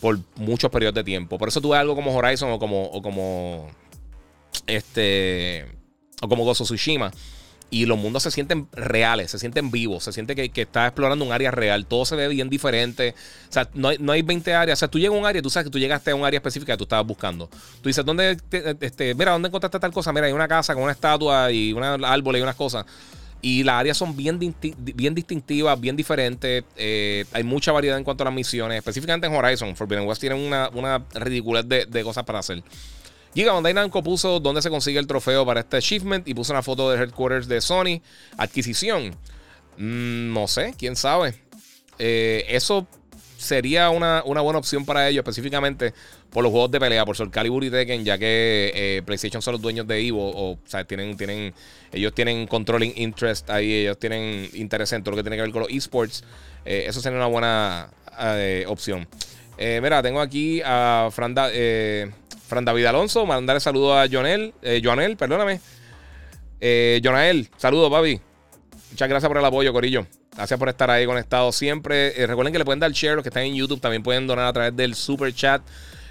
[0.00, 1.36] por muchos periodos de tiempo.
[1.36, 3.70] Por eso tú ves algo como Horizon o como, o como
[4.66, 5.66] este,
[6.22, 7.12] o como Gozo Tsushima
[7.74, 11.24] y los mundos se sienten reales, se sienten vivos, se siente que, que estás explorando
[11.24, 13.16] un área real, todo se ve bien diferente.
[13.48, 14.78] O sea, no hay, no hay 20 áreas.
[14.78, 16.38] O sea, tú llegas a un área, tú sabes que tú llegaste a un área
[16.38, 17.48] específica que tú estabas buscando.
[17.82, 18.36] Tú dices, ¿dónde,
[18.80, 20.12] este, mira, ¿dónde encontraste tal cosa?
[20.12, 22.86] Mira, hay una casa con una estatua y un árbol y unas cosas.
[23.42, 24.38] Y las áreas son bien,
[24.78, 26.62] bien distintivas, bien diferentes.
[26.76, 28.78] Eh, hay mucha variedad en cuanto a las misiones.
[28.78, 32.62] Específicamente en Horizon, Forbidden West tienen una, una ridiculez de, de cosas para hacer.
[33.34, 36.62] Giga Bandai Namco puso dónde se consigue el trofeo para este achievement y puso una
[36.62, 38.00] foto de headquarters de Sony.
[38.36, 39.16] Adquisición.
[39.76, 41.34] Mm, no sé, quién sabe.
[41.98, 42.86] Eh, eso
[43.36, 45.92] sería una, buena opción para ellos, específicamente
[46.30, 49.52] por los juegos de pelea, por Soul Calibur y Tekken, ya que eh, PlayStation son
[49.52, 51.54] los dueños de Evo, o, sea, tienen, tienen,
[51.92, 55.52] ellos tienen controlling interest ahí, ellos tienen interés en todo lo que tiene que ver
[55.52, 56.24] con los esports.
[56.64, 57.90] Eh, eso sería una buena
[58.66, 59.06] opción.
[59.58, 61.50] mira, tengo aquí a Franda.
[62.46, 65.60] Fran David Alonso, mandarle saludo a Jonel, eh, Joanel, perdóname.
[66.66, 68.18] Eh, Jonael, saludos, papi.
[68.90, 70.06] Muchas gracias por el apoyo, Corillo.
[70.34, 72.18] Gracias por estar ahí conectado siempre.
[72.18, 73.82] Eh, recuerden que le pueden dar share los que están en YouTube.
[73.82, 75.60] También pueden donar a través del super chat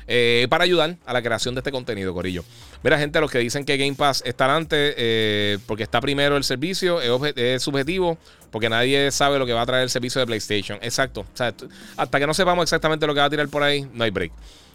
[0.06, 2.44] eh, para ayudar a la creación de este contenido, Corillo.
[2.84, 7.02] Mira, gente, los que dicen que Game Pass está adelante porque está primero el servicio,
[7.02, 8.20] es, subjetivo,
[8.52, 10.78] porque nadie sabe lo que va a traer el servicio de PlayStation.
[10.84, 11.22] Exacto.
[11.22, 11.52] O sea,
[11.98, 14.32] hasta que no sepamos exactamente lo que va a tirar por ahí, no hay break.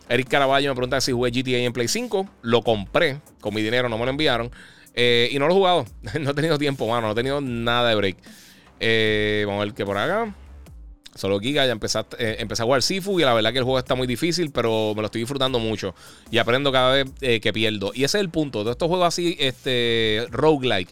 [0.08, 2.28] Eric Caraballo me pregunta si jugué GTA en Play 5.
[2.42, 4.50] Lo compré con mi dinero, no me lo enviaron.
[4.94, 5.86] Eh, y no lo he jugado.
[6.20, 7.08] no he tenido tiempo, mano.
[7.08, 8.16] No he tenido nada de break.
[8.80, 10.34] Eh, vamos a ver qué por acá.
[11.14, 13.78] Solo Giga, ya empecé, eh, empecé, a jugar Sifu y la verdad que el juego
[13.78, 15.94] está muy difícil, pero me lo estoy disfrutando mucho
[16.30, 17.90] y aprendo cada vez que pierdo.
[17.92, 20.90] Y ese es el punto de estos juegos así, este, roguelike.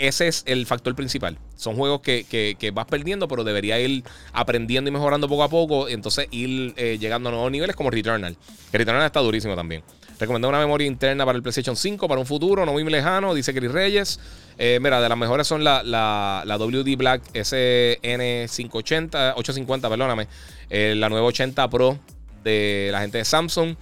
[0.00, 1.38] Ese es el factor principal.
[1.56, 4.02] Son juegos que, vas perdiendo, pero debería ir
[4.32, 5.88] aprendiendo y mejorando poco a poco.
[5.88, 8.36] Entonces ir llegando a nuevos niveles como Returnal.
[8.72, 9.82] Returnal está durísimo también.
[10.20, 13.54] Recomendé una memoria interna para el PlayStation 5 para un futuro no muy lejano, dice
[13.54, 14.20] Chris Reyes.
[14.58, 20.28] Eh, mira, de las mejores son la, la, la WD Black SN580, 850, perdóname.
[20.68, 21.98] Eh, la 980 Pro
[22.44, 23.76] de la gente de Samsung.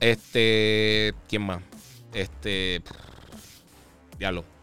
[0.00, 1.60] Este, ¿quién más?
[2.14, 2.80] Este,
[4.18, 4.53] diablo.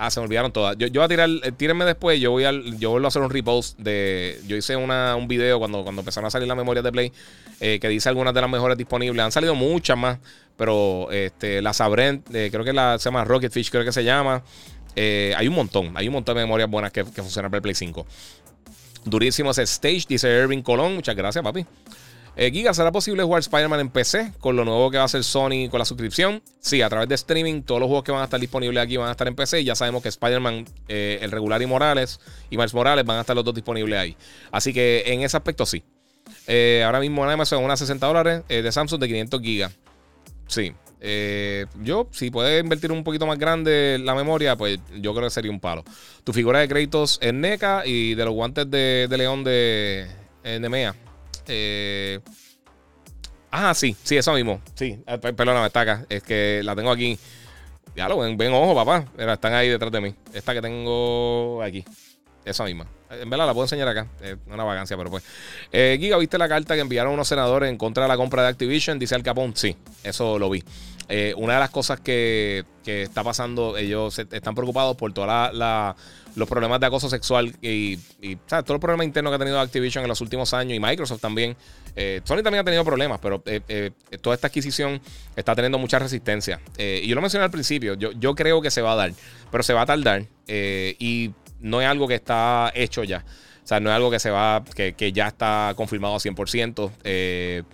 [0.00, 0.78] Ah, se me olvidaron todas.
[0.78, 2.20] Yo, yo voy a tirar, eh, tírenme después.
[2.20, 4.40] Yo voy a, yo vuelvo a hacer un repost de.
[4.46, 7.12] Yo hice una, un video cuando, cuando empezaron a salir las memorias de Play
[7.58, 9.24] eh, que dice algunas de las mejores disponibles.
[9.24, 10.20] Han salido muchas más,
[10.56, 14.44] pero este, la Sabrent, eh, creo que la, se llama Rocketfish, creo que se llama.
[14.94, 17.74] hay un montón, hay un montón de memorias buenas que, que funcionan para el Play
[17.74, 18.06] 5.
[19.04, 20.94] Durísimo ese stage, dice Irving Colón.
[20.94, 21.66] Muchas gracias, papi.
[22.40, 25.24] Eh, Giga, ¿será posible jugar Spider-Man en PC con lo nuevo que va a hacer
[25.24, 26.40] Sony con la suscripción?
[26.60, 29.08] Sí, a través de streaming, todos los juegos que van a estar disponibles aquí van
[29.08, 29.64] a estar en PC.
[29.64, 33.34] Ya sabemos que Spider-Man, eh, el regular y Morales, y Miles Morales van a estar
[33.34, 34.16] los dos disponibles ahí.
[34.52, 35.82] Así que en ese aspecto sí.
[36.46, 39.76] Eh, ahora mismo en Amazon unas 60 dólares de Samsung de 500 gigas.
[40.46, 40.72] Sí.
[41.82, 45.50] yo, si puedes invertir un poquito más grande la memoria, pues yo creo que sería
[45.50, 45.82] un palo.
[46.22, 50.06] Tu figura de créditos es NECA y de los guantes de, León de,
[50.44, 50.94] de MEA.
[51.48, 52.20] Eh,
[53.50, 54.60] ah, sí, sí, eso mismo.
[54.74, 56.06] Sí, eh, perdóname, está acá.
[56.08, 57.18] Es que la tengo aquí.
[57.96, 59.06] Ya lo ven, ojo, papá.
[59.32, 60.14] están ahí detrás de mí.
[60.32, 61.84] Esta que tengo aquí.
[62.44, 62.86] Esa misma.
[63.10, 64.06] En verdad la puedo enseñar acá.
[64.22, 65.24] Es una vagancia, pero pues.
[65.72, 68.48] Eh, Giga, ¿viste la carta que enviaron unos senadores en contra de la compra de
[68.48, 68.98] Activision?
[68.98, 69.56] Dice Al Capón.
[69.56, 70.62] Sí, eso lo vi.
[71.08, 75.28] Eh, una de las cosas que, que, está pasando, ellos están preocupados por todos
[76.34, 78.64] los problemas de acoso sexual y, y ¿sabes?
[78.64, 81.56] todos los problemas internos que ha tenido Activision en los últimos años y Microsoft también.
[81.96, 83.90] Eh, Sony también ha tenido problemas, pero eh,
[84.20, 85.00] toda esta adquisición
[85.34, 86.60] está teniendo mucha resistencia.
[86.78, 89.12] y yo lo mencioné al principio, yo, creo que se va a dar,
[89.50, 93.24] pero se va a tardar y no es algo que está hecho ya.
[93.64, 96.90] O sea, no es algo que se va, que, ya está confirmado a 100%.
[97.04, 97.64] Eh,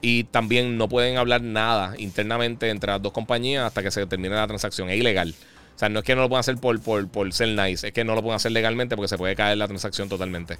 [0.00, 4.34] y también no pueden hablar nada internamente entre las dos compañías hasta que se termine
[4.34, 4.88] la transacción.
[4.90, 5.34] Es ilegal.
[5.74, 7.92] O sea, no es que no lo puedan hacer por, por, por ser nice, es
[7.92, 10.58] que no lo pueden hacer legalmente porque se puede caer la transacción totalmente.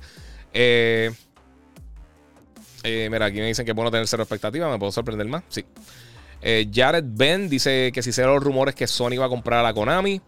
[0.52, 1.10] Eh,
[2.84, 5.42] eh, mira, aquí me dicen que es bueno tener cero expectativa, me puedo sorprender más.
[5.48, 5.64] Sí.
[6.40, 9.72] Eh, Jared Ben dice que si se los rumores que Sony va a comprar a
[9.72, 10.20] Konami.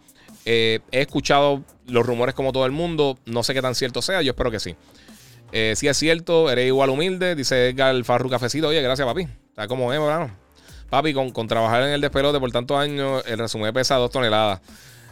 [0.45, 4.31] he escuchado los rumores como todo el mundo, no sé qué tan cierto sea, yo
[4.32, 4.74] espero que sí.
[5.52, 8.68] Eh, si es cierto, eres igual humilde, dice Edgar Farru Cafecito.
[8.68, 9.22] Oye, gracias, papi.
[9.48, 10.31] Está como es, hermano.
[10.89, 14.60] Papi, con, con, trabajar en el despelote por tantos años, el resumen pesa dos toneladas.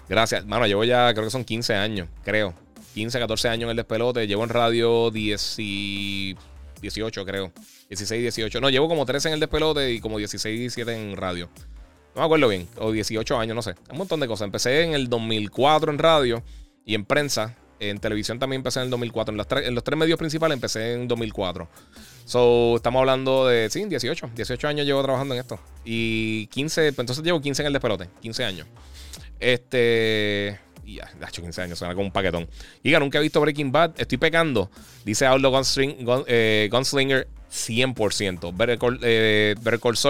[0.09, 0.47] Gracias.
[0.47, 2.55] Mano, llevo ya, creo que son 15 años, creo.
[2.95, 4.27] 15, 14 años en el despelote.
[4.27, 6.37] Llevo en radio 10 y
[6.81, 7.53] 18, creo.
[7.89, 8.61] 16, 18.
[8.61, 11.49] No, llevo como 13 en el despelote y como 16, 17 en radio.
[12.15, 12.67] No me acuerdo bien.
[12.79, 13.75] O 18 años, no sé.
[13.91, 14.47] Un montón de cosas.
[14.47, 16.43] Empecé en el 2004 en radio
[16.85, 17.55] y en prensa.
[17.81, 19.33] En televisión también empecé en el 2004.
[19.33, 21.69] En los, en los tres medios principales empecé en 2004.
[22.25, 24.31] So, estamos hablando de, sí, 18.
[24.35, 25.59] 18 años llevo trabajando en esto.
[25.85, 28.09] Y 15, pues entonces llevo 15 en el despelote.
[28.21, 28.67] 15 años.
[29.41, 30.61] Este.
[30.85, 32.49] Ya, de hecho 15 años, suena como un paquetón.
[32.83, 33.93] Y nunca he visto Breaking Bad.
[33.99, 34.71] Estoy pecando.
[35.05, 35.53] Dice Aldo
[36.27, 38.57] eh, Gunslinger 100%.
[38.57, 39.55] Better Call, eh,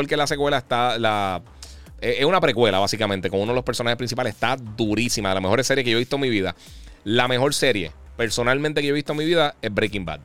[0.08, 0.98] que la secuela está.
[0.98, 1.42] La,
[2.00, 4.34] eh, es una precuela, básicamente, con uno de los personajes principales.
[4.34, 5.30] Está durísima.
[5.30, 6.54] De la mejor serie que yo he visto en mi vida.
[7.04, 10.20] La mejor serie, personalmente, que yo he visto en mi vida es Breaking Bad.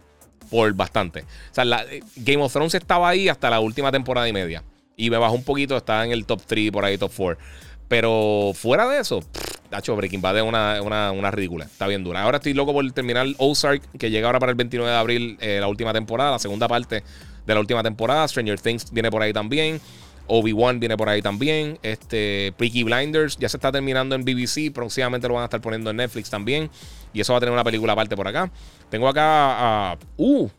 [0.50, 1.22] Por bastante.
[1.22, 4.64] O sea, eh, Game of Thrones estaba ahí hasta la última temporada y media.
[4.96, 7.44] Y me bajó un poquito, estaba en el top 3, por ahí, top 4.
[7.88, 9.22] Pero fuera de eso,
[9.70, 11.66] Tacho, Breaking Bad es una, una, ridícula.
[11.66, 12.22] Está bien dura.
[12.22, 15.58] Ahora estoy loco por terminar Ozark, que llega ahora para el 29 de abril, eh,
[15.60, 17.04] la última temporada, la segunda parte
[17.46, 18.28] de la última temporada.
[18.28, 19.82] Stranger Things viene por ahí también.
[20.28, 21.80] Obi-Wan viene por ahí también.
[21.84, 24.72] Este, Peaky Blinders ya se está terminando en BBC.
[24.74, 26.70] Próximamente lo van a estar poniendo en Netflix también.
[27.14, 28.52] Y eso va a tener una película aparte por acá.
[28.90, 29.98] Tengo acá a.
[30.18, 30.50] Uh,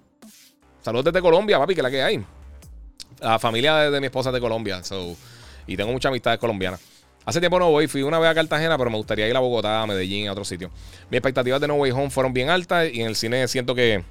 [0.83, 2.25] saludos desde Colombia, papi, que la que hay.
[3.21, 4.83] La familia de, mi esposa de Colombia.
[5.67, 6.81] y tengo muchas amistades colombianas.
[7.27, 9.81] Hace tiempo no voy, fui una vez a Cartagena, pero me gustaría ir a Bogotá,
[9.81, 10.71] a Medellín, a otro sitio.
[11.11, 14.05] Mis expectativas de No Way Home fueron bien altas y en el cine siento que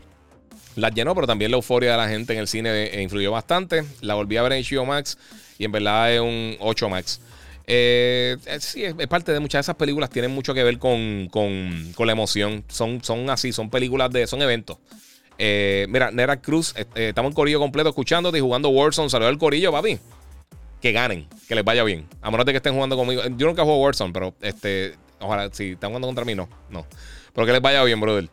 [0.76, 3.84] las llenó, pero también la euforia de la gente en el cine eh, influyó bastante.
[4.02, 5.20] La volví a ver en HBO Max
[5.58, 7.20] y en verdad es un 8 Max.
[7.66, 11.30] Eh, eh, sí, es, parte de muchas de esas películas, tienen mucho que ver con,
[11.98, 12.64] la emoción.
[12.68, 14.78] Son, son así, son películas de, son eventos.
[15.38, 19.10] Eh, mira, Nera Cruz, estamos en corillo completo escuchándote y jugando Warzone.
[19.10, 19.98] Saludos al corillo, papi.
[20.82, 22.08] Que ganen, que les vaya bien.
[22.22, 23.22] A menos de que estén jugando conmigo.
[23.38, 24.96] Yo nunca juego Warzone, pero este.
[25.20, 26.50] Ojalá, si están jugando contra mí, no.
[26.70, 26.86] No.
[27.34, 28.30] Pero que les vaya bien, brother.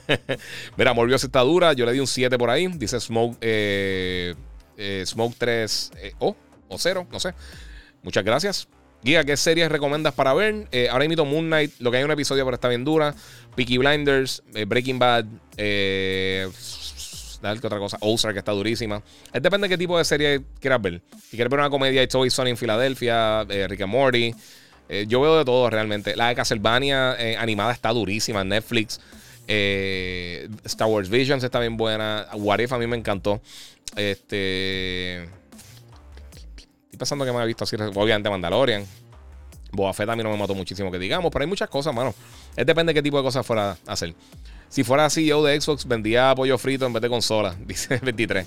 [0.76, 1.74] Mira, Morbius está dura.
[1.74, 2.66] Yo le di un 7 por ahí.
[2.66, 3.36] Dice Smoke.
[5.04, 6.34] Smoke 3 o,
[6.74, 7.34] o 0, no sé.
[8.02, 8.68] Muchas gracias.
[9.02, 10.66] Guía, ¿qué series recomiendas para ver?
[10.90, 13.14] ahora invito Moon Knight, lo que hay un episodio, pero está bien dura.
[13.54, 15.26] Peaky Blinders, Breaking Bad,
[15.58, 16.48] eh,
[17.60, 17.98] ¿Qué otra cosa?
[18.00, 19.02] Ozark, que está durísima.
[19.32, 21.02] Es depende de qué tipo de serie quieras ver.
[21.28, 24.34] Si quieres ver una comedia, It's Always Sunny en Filadelfia, eh, Rick and Morty.
[24.88, 26.16] Eh, yo veo de todo realmente.
[26.16, 28.98] La de Castlevania eh, animada está durísima en Netflix.
[29.46, 32.28] Star Wars Visions está bien buena.
[32.32, 33.42] What If a mí me encantó.
[33.94, 35.28] Este.
[36.94, 37.74] Estoy pensando que me ha visto así.
[37.76, 38.86] Obviamente Mandalorian.
[39.72, 41.32] Boa Fett a mí no me mató muchísimo que digamos.
[41.32, 42.14] Pero hay muchas cosas, mano.
[42.54, 44.14] Es depende de qué tipo de cosas fuera a hacer.
[44.68, 48.46] Si fuera CEO de Xbox, vendía pollo frito en vez de consola, dice 23.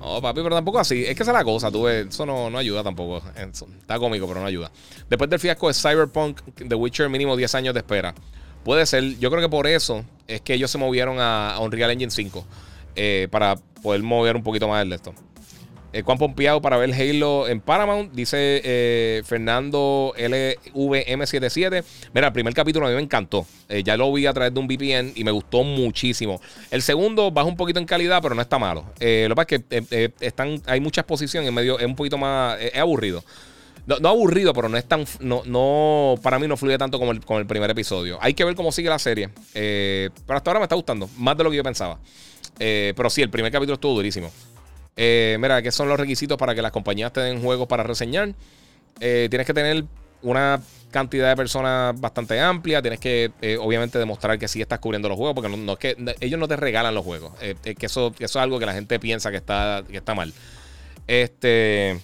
[0.00, 1.04] No, papi, pero tampoco así.
[1.04, 3.20] Es que esa es la cosa, tú ves, eso no, no ayuda tampoco.
[3.36, 4.70] Está cómico, pero no ayuda.
[5.10, 8.14] Después del fiasco de Cyberpunk, The Witcher mínimo 10 años de espera.
[8.62, 12.12] Puede ser, yo creo que por eso es que ellos se movieron a, Unreal Engine
[12.12, 12.46] 5
[12.94, 15.14] eh, para poder mover un poquito más el de esto.
[15.92, 18.12] Eh, Juan Pompeado para ver Halo en Paramount.
[18.12, 21.84] Dice eh, Fernando LVM77.
[22.12, 23.46] Mira, el primer capítulo a mí me encantó.
[23.68, 26.40] Eh, ya lo vi a través de un VPN y me gustó muchísimo.
[26.70, 28.82] El segundo baja un poquito en calidad, pero no está malo.
[28.82, 31.78] lo que pasa es que están, hay mucha exposición en medio.
[31.78, 32.60] Es un poquito más.
[32.60, 33.24] es aburrido.
[33.86, 35.06] No, aburrido, pero no es tan.
[35.20, 38.18] No, no, para mí no fluye tanto como el, el primer episodio.
[38.20, 39.30] Hay que ver cómo sigue la serie.
[39.54, 41.08] pero hasta ahora me está gustando.
[41.16, 41.98] Más de lo que yo pensaba.
[42.58, 44.30] pero sí, el primer capítulo estuvo durísimo.
[45.00, 48.34] Eh, mira, ¿qué son los requisitos para que las compañías te den juegos para reseñar?
[48.98, 49.84] Eh, tienes que tener
[50.22, 50.60] una
[50.90, 52.82] cantidad de personas bastante amplia.
[52.82, 56.16] Tienes que, eh, obviamente, demostrar que sí estás cubriendo los juegos, porque no, es que
[56.18, 57.32] ellos no te regalan los juegos.
[57.38, 60.32] que, eso, eso es algo que la gente piensa que está, que está mal.
[61.06, 62.00] Este.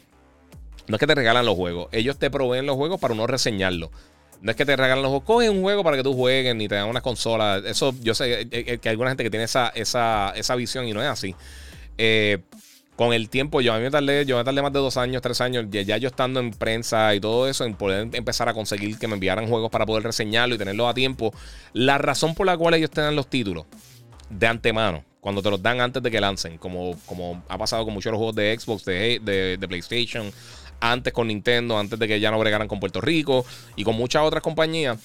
[0.87, 1.89] No es que te regalan los juegos.
[1.91, 3.91] Ellos te proveen los juegos para uno reseñarlo.
[4.41, 5.27] No es que te regalan los juegos.
[5.27, 7.61] Cogen un juego para que tú juegues ni te dan una consola.
[7.65, 11.03] Eso, yo sé que hay alguna gente que tiene esa, esa, esa visión y no
[11.03, 11.35] es así.
[11.99, 12.39] Eh,
[12.97, 15.21] con el tiempo, yo a mí me tardé, yo me tardé más de dos años,
[15.21, 18.99] tres años, ya, yo estando en prensa y todo eso, en poder empezar a conseguir
[18.99, 21.35] que me enviaran juegos para poder reseñarlo y tenerlos a tiempo.
[21.73, 23.67] La razón por la cual ellos te dan los títulos
[24.31, 27.95] de antemano, cuando te los dan antes de que lancen, como, como ha pasado con
[27.95, 30.31] muchos los juegos de Xbox, de, de, de PlayStation,
[30.81, 33.45] antes con Nintendo, antes de que ya no bregaran con Puerto Rico
[33.75, 34.99] y con muchas otras compañías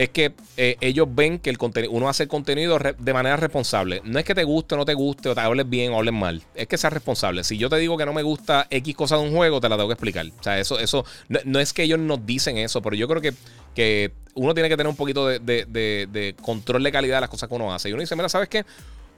[0.00, 4.00] es que eh, ellos ven que el contenido, uno hace el contenido de manera responsable.
[4.02, 6.14] No es que te guste o no te guste, o te hables bien o hables
[6.14, 6.42] mal.
[6.54, 7.44] Es que seas responsable.
[7.44, 9.76] Si yo te digo que no me gusta X cosa de un juego, te la
[9.76, 10.24] tengo que explicar.
[10.26, 13.34] O sea, eso, eso no, es que ellos nos dicen eso, pero yo creo que,
[13.74, 17.50] que uno tiene que tener un poquito de, de, control de calidad de las cosas
[17.50, 17.90] que uno hace.
[17.90, 18.64] Y uno dice, mira, ¿sabes qué?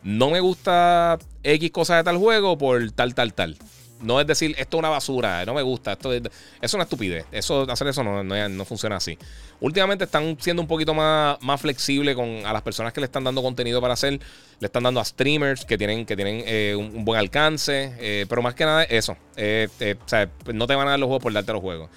[0.02, 3.56] No me gusta X cosa de tal juego por tal, tal, tal.
[4.02, 7.24] No es decir, esto es una basura, no me gusta, esto es, una estupidez.
[7.32, 9.16] Eso, hacer eso no, no, funciona así.
[9.60, 13.24] Últimamente están siendo un poquito más, más flexibles con a las personas que le están
[13.24, 14.20] dando contenido para hacer.
[14.58, 17.94] Le están dando a streamers que tienen, que tienen eh, un, buen alcance.
[17.98, 19.16] Eh, pero más que nada, eso.
[19.36, 19.68] Eh,
[20.04, 21.88] o sea, no te van a dar los juegos por darte los juegos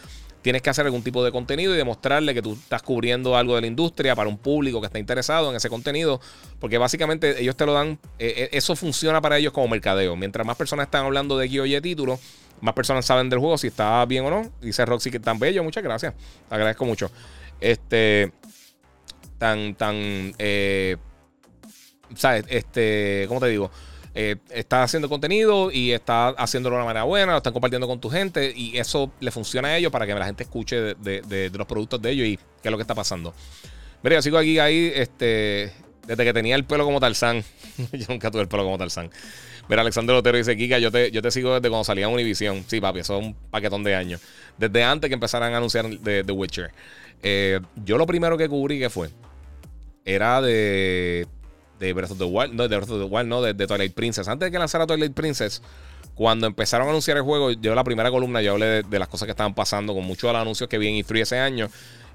[0.45, 3.61] tienes que hacer algún tipo de contenido y demostrarle que tú estás cubriendo algo de
[3.61, 6.21] la industria para un público que está interesado en ese contenido,
[6.59, 10.15] porque básicamente ellos te lo dan, eh, eh, eso funciona para ellos como mercadeo.
[10.15, 12.19] Mientras más personas están hablando de X título,
[12.61, 14.51] más personas saben del juego si está bien o no.
[14.61, 16.13] Dice Roxy que tan bello, muchas gracias,
[16.47, 17.09] agradezco mucho.
[17.59, 18.31] Este,
[19.39, 20.97] tan, tan, eh,
[22.13, 22.45] ¿sabes?
[22.49, 23.71] Este, ¿cómo te digo?
[24.17, 27.99] Eh, estás haciendo contenido y está haciéndolo de una manera buena, lo están compartiendo con
[27.99, 31.67] tu gente y eso le funciona a ellos para que la gente escuche de, los
[31.67, 33.33] productos de ellos y qué es lo que está pasando.
[34.03, 35.73] Mira, yo sigo aquí ahí este,
[36.07, 37.43] desde que tenía el pelo como Tarzán.
[37.91, 39.09] yo nunca tuve el pelo como Tarzán.
[39.67, 42.63] Mira, Alexander Otero dice, Kika, yo te, yo te sigo desde cuando salía Univision.
[42.67, 44.21] Sí, papi, eso es un paquetón de años.
[44.57, 46.71] Desde antes que empezaran a anunciar de The Witcher.
[47.21, 49.09] Eh, yo lo primero que cubrí que fue
[50.05, 51.27] era de
[51.79, 54.27] de Breath of the Wild, no, de Breath of the Wild, no, de, Twilight Princess.
[54.27, 55.61] Antes de que lanzara Twilight Princess,
[56.13, 59.25] cuando empezaron a anunciar el juego, yo la primera columna yo hablé de, las cosas
[59.25, 61.69] que estaban pasando con muchos de los anuncios que vi en E3 ese año.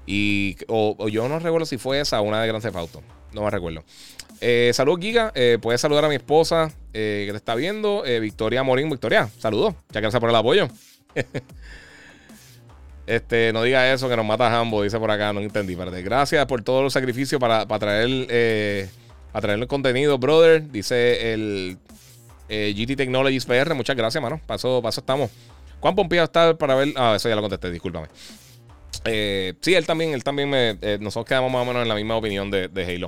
[0.07, 3.03] Y o, yo no recuerdo si fue esa o una de Grand Theft Auto.
[3.33, 3.83] No me recuerdo.
[4.41, 5.31] Eh, saludos, Giga.
[5.35, 8.03] Eh, puedes saludar a mi esposa eh, que te está viendo.
[8.05, 8.89] Eh, Victoria Morín.
[8.89, 9.75] Victoria, saludos.
[9.91, 10.67] Ya gracias por el apoyo.
[13.07, 15.75] Este, no diga eso que nos mata Hambo, dice por acá, no entendí.
[15.75, 18.89] Gracias por todos los sacrificios para, para traer
[19.33, 20.71] a traer el contenido, brother.
[20.71, 21.77] Dice el
[22.49, 23.73] eh, GT Technologies PR.
[23.73, 24.41] Muchas gracias, mano.
[24.45, 25.31] Paso, paso estamos.
[25.79, 26.93] ¿Cuán Pompeo está para ver?
[26.95, 28.07] Ah, eso ya lo contesté, discúlpame.
[29.05, 30.77] Eh, sí, él también, él también me.
[30.81, 33.07] Eh, nosotros quedamos más o menos en la misma opinión de, Halo.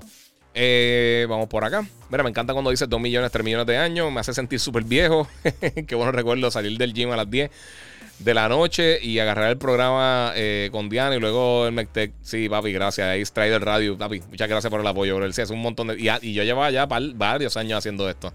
[1.29, 1.85] vamos por acá.
[2.09, 4.11] Mira, me encanta cuando dice 2 millones, 3 millones de años.
[4.11, 5.27] Me hace sentir súper viejo.
[5.87, 7.51] Qué bueno recuerdo salir del gym a las 10
[8.23, 12.13] de la noche y agarrar el programa eh, con Diana y luego el McTech.
[12.21, 13.07] Sí, papi, gracias.
[13.07, 14.21] Ahí Strider Radio, papi.
[14.29, 15.31] Muchas gracias por el apoyo, bro.
[15.31, 15.95] Sí, hace un montón de.
[15.99, 18.33] Y, yo llevaba ya varios años haciendo esto.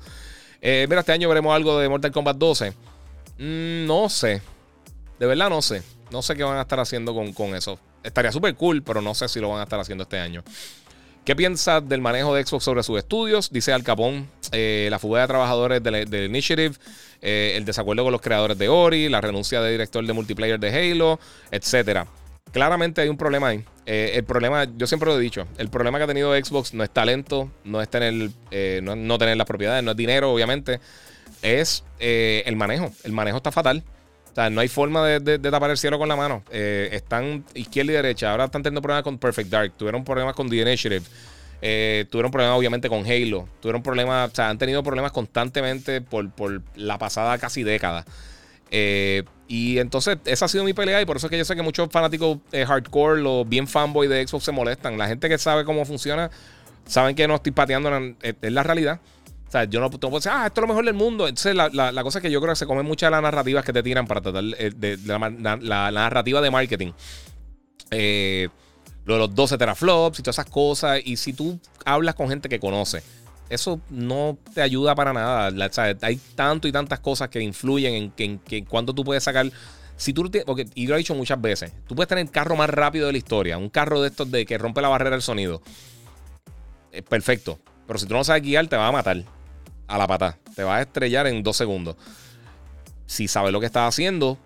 [0.60, 2.70] Eh, mira, este año veremos algo de Mortal Kombat 12.
[3.38, 4.42] Mm, no sé.
[5.18, 5.82] De verdad, no sé.
[6.10, 7.78] No sé qué van a estar haciendo con, con eso.
[8.02, 10.42] Estaría súper cool, pero no sé si lo van a estar haciendo este año.
[11.28, 13.50] ¿Qué piensa del manejo de Xbox sobre sus estudios?
[13.50, 16.74] Dice Al Capón, eh, la fuga de trabajadores del, Initiative,
[17.20, 20.70] eh, el desacuerdo con los creadores de Ori, la renuncia de director de multiplayer de
[20.70, 22.06] Halo, etc.
[22.50, 23.62] Claramente hay un problema ahí.
[23.84, 26.82] Eh, el problema, yo siempre lo he dicho, el problema que ha tenido Xbox no
[26.82, 28.30] es talento, no es tener,
[28.82, 30.80] no, tener las propiedades, no es dinero, obviamente,
[31.42, 32.90] es el manejo.
[33.04, 33.84] El manejo está fatal.
[34.38, 36.44] Sea, no hay forma de, tapar el cielo con la mano.
[36.52, 38.30] Eh, están izquierda y derecha.
[38.30, 39.72] Ahora están teniendo problemas con Perfect Dark.
[39.76, 41.02] Tuvieron problemas con The Initiative.
[41.60, 43.48] Eh, tuvieron problemas, obviamente, con Halo.
[43.60, 46.30] Tuvieron problemas, o sea, han tenido problemas constantemente por,
[46.76, 48.04] la pasada casi década.
[48.70, 51.02] Eh, y entonces, esa ha sido mi pelea.
[51.02, 54.24] Y por eso es que yo sé que muchos fanáticos hardcore, los bien fanboy de
[54.24, 54.98] Xbox, se molestan.
[54.98, 56.30] La gente que sabe cómo funciona,
[56.86, 57.90] saben que no estoy pateando,
[58.22, 59.00] es la realidad.
[59.48, 61.26] O sea, yo no, puedo decir, ah, esto es lo mejor del mundo.
[61.26, 63.72] Entonces, la, cosa es que yo creo que se comen muchas de las narrativas que
[63.72, 66.92] te tiran para tratar eh, de, la, narrativa de marketing.
[67.90, 68.48] Eh,
[69.06, 71.00] lo de los 12 teraflops y todas esas cosas.
[71.02, 73.02] Y si tú hablas con gente que conoce,
[73.48, 75.50] eso no te ayuda para nada.
[76.02, 79.50] hay tanto y tantas cosas que influyen en, que, en, cuánto tú puedes sacar.
[79.96, 82.68] Si tú porque, y lo he dicho muchas veces, tú puedes tener el carro más
[82.68, 85.62] rápido de la historia, un carro de estos de que rompe la barrera del sonido.
[86.92, 87.58] Es perfecto.
[87.86, 89.24] Pero si tú no sabes guiar, te va a matar
[89.88, 90.38] a la pata.
[90.54, 91.96] Te vas a estrellar en dos segundos.
[93.06, 94.38] Si sabes lo que estás haciendo,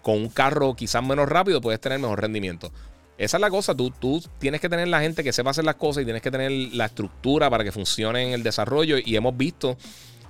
[0.00, 2.72] con un carro quizás menos rápido, puedes tener mejor rendimiento.
[3.18, 5.76] Esa es la cosa, tú, tú tienes que tener la gente que sepa hacer las
[5.76, 8.98] cosas y tienes que tener la estructura para que funcione en el desarrollo.
[9.04, 9.76] Y hemos visto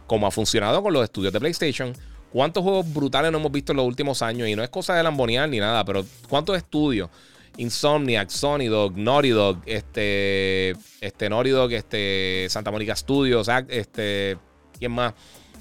[0.07, 1.93] cómo ha funcionado con los estudios de PlayStation.
[2.33, 4.49] ¿Cuántos juegos brutales no hemos visto en los últimos años?
[4.49, 7.11] Y no es cosa de lambonear ni nada, pero ¿cuántos estudios?
[7.59, 14.39] Insomniac, Sony Dog, Naughty Dog, este, este Naughty Dog, este, Santa Mónica Studios, este,
[14.79, 15.15] ¿quién más?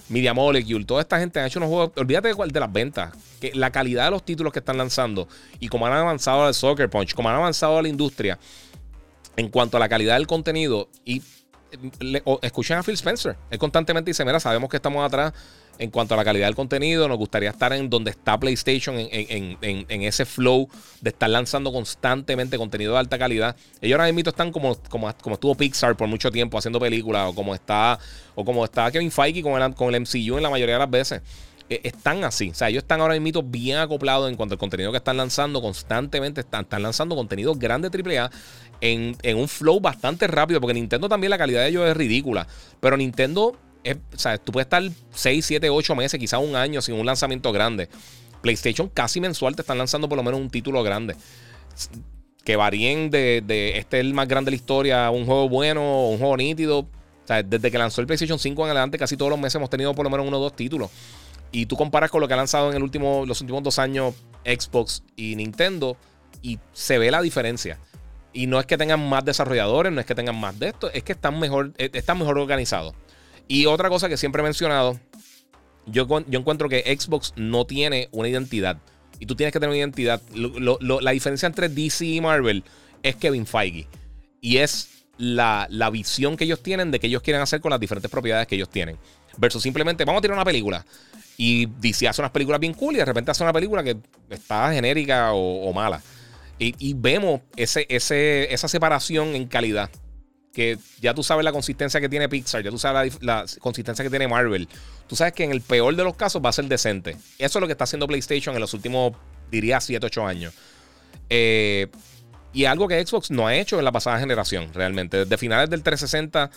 [0.08, 1.92] Media Molecule, toda esta gente ha hecho unos juegos.
[1.96, 5.28] Olvídate de, las ventas, que la calidad de los títulos que están lanzando
[5.60, 8.38] y cómo han avanzado al Soccer Punch, cómo han avanzado a la industria
[9.36, 10.90] en cuanto a la calidad del contenido.
[11.06, 11.24] Y
[12.44, 15.34] escuchen a Phil Spencer, él constantemente dice: Mira, sabemos que estamos atrás
[15.80, 17.08] en cuanto a la calidad del contenido.
[17.08, 20.68] Nos gustaría estar en donde está PlayStation, en, ese flow
[21.02, 23.56] de estar lanzando constantemente contenido de alta calidad.
[23.82, 27.36] Ellos ahora mismo están como, como, como estuvo Pixar por mucho tiempo haciendo películas, o
[27.36, 28.00] como está,
[28.36, 30.90] o como está Kevin Feige con el, con el MCU en la mayoría de las
[30.90, 31.22] veces.
[31.70, 32.50] E, están así.
[32.50, 35.62] O sea, ellos están ahora mismo bien acoplados en cuanto al contenido que están lanzando
[35.62, 36.42] constantemente.
[36.42, 38.30] Están, están lanzando contenido grande AAA
[38.82, 40.62] en, en un flow bastante rápido.
[40.62, 42.48] Porque Nintendo también la calidad de ellos es ridícula.
[42.80, 43.58] Pero Nintendo
[43.94, 47.90] o tú puedes estar 6, 7, 8 meses, quizás un año sin un lanzamiento grande.
[48.42, 51.16] PlayStation casi mensual te están lanzando por lo menos un título grande.
[52.44, 53.44] Que varíen de,
[53.76, 56.80] este es el más grande de la historia, un juego bueno, un juego nítido.
[56.80, 59.70] O sea, desde que lanzó el PlayStation 5 en adelante, casi todos los meses hemos
[59.70, 60.92] tenido por lo menos uno o dos títulos.
[61.52, 64.14] Y tú comparas con lo que ha lanzado en el último, los últimos dos años
[64.46, 65.98] Xbox y Nintendo,
[66.42, 67.80] y se ve la diferencia.
[68.34, 71.04] Y no es que tengan más desarrolladores, no es que tengan más de esto, es
[71.04, 72.94] que están mejor, eh, están mejor organizados.
[73.48, 75.00] Y otra cosa que siempre he mencionado,
[75.86, 78.78] yo, encuentro que Xbox no tiene una identidad.
[79.20, 80.22] Y tú tienes que tener una identidad.
[80.34, 82.64] la diferencia entre DC y Marvel
[83.04, 83.88] es Kevin Feige.
[84.42, 88.10] Y es la, visión que ellos tienen de que ellos quieren hacer con las diferentes
[88.10, 88.98] propiedades que ellos tienen.
[89.38, 90.86] Versus simplemente, vamos a tirar una película.
[91.38, 93.98] Y DC hace unas películas bien cool y de repente hace una película que
[94.30, 96.02] está genérica o, mala.
[96.58, 99.90] Y, vemos ese, ese, esa separación en calidad
[100.56, 104.10] que ya tú sabes la consistencia que tiene Pixar, ya tú sabes la, consistencia que
[104.10, 104.70] tiene Marvel.
[105.08, 107.18] Tú sabes que en el peor de los casos va a ser decente.
[107.38, 109.14] Eso es lo que está haciendo PlayStation en los últimos,
[109.52, 110.54] diría, 7, 8 años.
[111.30, 111.88] Eh,
[112.54, 115.18] y algo que Xbox no ha hecho en la pasada generación, realmente.
[115.18, 116.50] Desde finales del 360,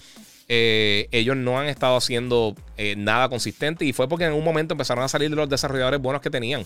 [0.47, 4.75] eh, ellos no han estado haciendo eh, nada consistente y fue porque en un momento
[4.75, 6.65] empezaron a salir de los desarrolladores buenos que tenían.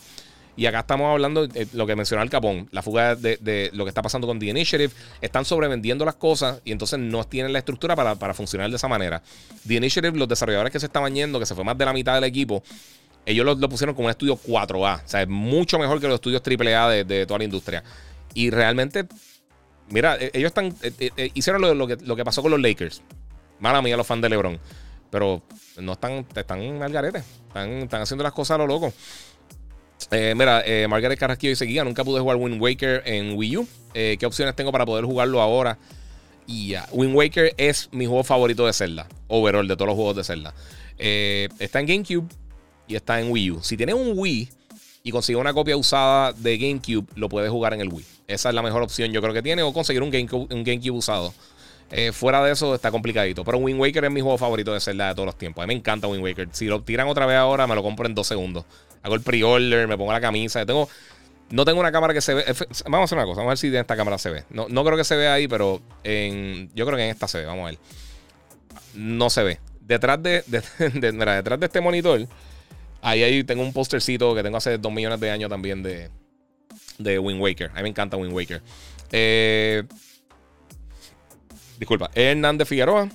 [0.56, 3.88] Y acá estamos hablando de lo que mencionó el Capón, la fuga de, lo que
[3.88, 4.92] está pasando con The Initiative.
[5.20, 9.22] Están sobrevendiendo las cosas y entonces no tienen la estructura para, funcionar de esa manera.
[9.66, 12.14] The Initiative, los desarrolladores que se estaban yendo, que se fue más de la mitad
[12.14, 12.62] del equipo,
[13.24, 15.04] ellos lo, pusieron como un estudio 4A.
[15.04, 17.82] O sea, es mucho mejor que los estudios AAA de, de toda la industria.
[18.34, 19.06] Y realmente,
[19.88, 23.02] mira, e, ellos están, e, e, hicieron lo, que, lo que pasó con los Lakers.
[23.60, 24.58] Mala mía, los fans de LeBron.
[25.10, 25.42] Pero
[25.78, 27.18] no están, están al garete.
[27.48, 28.92] Están, están haciendo las cosas a lo loco.
[30.10, 33.68] Eh, mira, eh, Margaret Carrasquillo dice: Guía, nunca pude jugar Wind Waker en Wii U.
[33.94, 35.78] Eh, ¿Qué opciones tengo para poder jugarlo ahora?
[36.46, 39.06] Y ya, Wind Waker es mi juego favorito de Zelda.
[39.28, 40.54] Overall, de todos los juegos de Zelda.
[40.98, 42.26] está en GameCube
[42.88, 43.62] y está en Wii U.
[43.62, 44.48] Si tienes un Wii,
[45.04, 48.04] y consigue una copia usada de GameCube, lo puedes jugar en el Wii.
[48.28, 51.34] Esa es la mejor opción yo creo que tiene, o conseguir un un GameCube usado.
[51.94, 53.44] Eh, fuera de eso está complicadito.
[53.44, 55.62] Pero Wind Waker es mi juego favorito de Zelda de todos los tiempos.
[55.62, 56.48] A mí me encanta Wind Waker.
[56.52, 58.64] Si lo tiran otra vez ahora, me lo compro en dos segundos.
[59.02, 60.64] Hago el pre-order, me pongo la camisa.
[60.64, 60.89] tengo,
[61.51, 62.44] no tengo una cámara que se ve.
[62.86, 63.40] Vamos a hacer una cosa.
[63.40, 64.44] Vamos a ver si en esta cámara se ve.
[64.48, 67.40] No, no creo que se vea ahí, pero en, yo creo que en esta se
[67.40, 67.44] ve.
[67.44, 67.78] Vamos a ver.
[68.94, 69.60] No se ve.
[69.82, 70.44] Detrás de,
[71.12, 72.27] mira, detrás de este monitor,
[73.02, 76.09] ahí, ahí tengo un postercito que tengo hace dos millones de años también de,
[76.97, 77.70] de Wind Waker.
[77.73, 78.62] A mí me encanta Wind Waker.
[79.10, 79.82] Eh,
[81.82, 83.09] disculpa, Hernández Figueroa.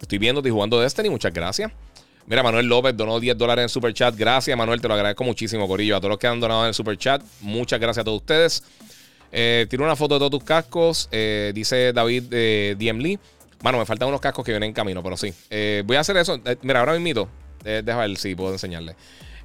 [0.00, 1.10] Estoy viendo, y jugando Destiny.
[1.10, 1.70] Muchas gracias.
[2.26, 4.16] Mira, Manuel López donó 10 dólares en Super Chat.
[4.16, 4.80] Gracias, Manuel.
[4.80, 5.96] Te lo agradezco muchísimo, Corillo.
[5.96, 7.22] A todos los que han donado en el Super Chat.
[7.42, 8.64] Muchas gracias a todos ustedes.
[9.30, 11.08] Eh, tiro una foto de todos tus cascos.
[11.12, 13.18] Eh, dice David Lee.
[13.62, 15.34] Mano, me faltan unos cascos que vienen en camino, pero sí.
[15.50, 16.40] Eh, voy a hacer eso.
[16.46, 17.28] Eh, mira, ahora mismo.
[17.64, 18.96] Eh, déjame ver si puedo enseñarle.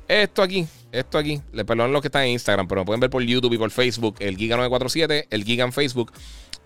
[0.08, 1.42] Esto aquí, esto aquí.
[1.52, 3.70] Le perdonan los que están en Instagram, pero me pueden ver por YouTube y por
[3.72, 4.16] Facebook.
[4.20, 6.14] El Giga947, el Giga en Facebook.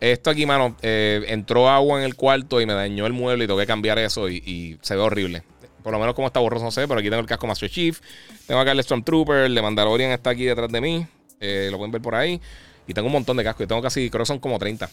[0.02, 3.60] Esto aquí, mano, entró agua en el cuarto y me dañó el mueble y tengo
[3.60, 5.44] que cambiar eso y, se ve horrible.
[5.84, 8.00] Por lo menos como está borroso, no sé, pero aquí tengo el casco Master Chief.
[8.48, 11.08] Tengo acá el Stormtrooper, el de Mandalorian está aquí detrás de mí.
[11.40, 12.42] lo pueden ver por ahí.
[12.88, 13.64] Y tengo un montón de cascos.
[13.64, 14.90] Y tengo casi, creo que son como 30.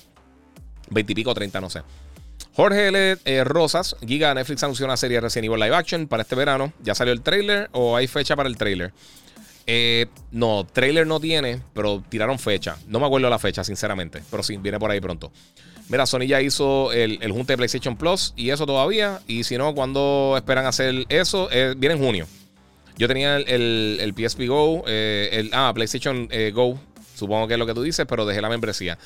[0.91, 1.83] 20 y pico, 30, no sé.
[2.55, 3.17] Jorge L.
[3.25, 6.73] Eh, Rosas, Giga Netflix anunció una serie de Resident Evil Live Action para este verano.
[6.83, 8.93] ¿Ya salió el trailer o hay fecha para el trailer?
[9.71, 12.79] Eh, no, trailer no tiene, pero tiraron fecha.
[12.87, 15.31] No me acuerdo la fecha, sinceramente, pero sí, viene por ahí pronto.
[15.91, 19.21] Mira, Sony ya hizo el, el junte de PlayStation Plus y eso todavía.
[19.27, 21.51] Y si no, ¿cuándo esperan hacer eso?
[21.53, 22.27] Eh, viene en junio.
[22.97, 26.81] Yo tenía el, el, PSP Go, el, ah, PlayStation Go,
[27.15, 28.99] supongo que es lo que tú dices, pero dejé la membresía.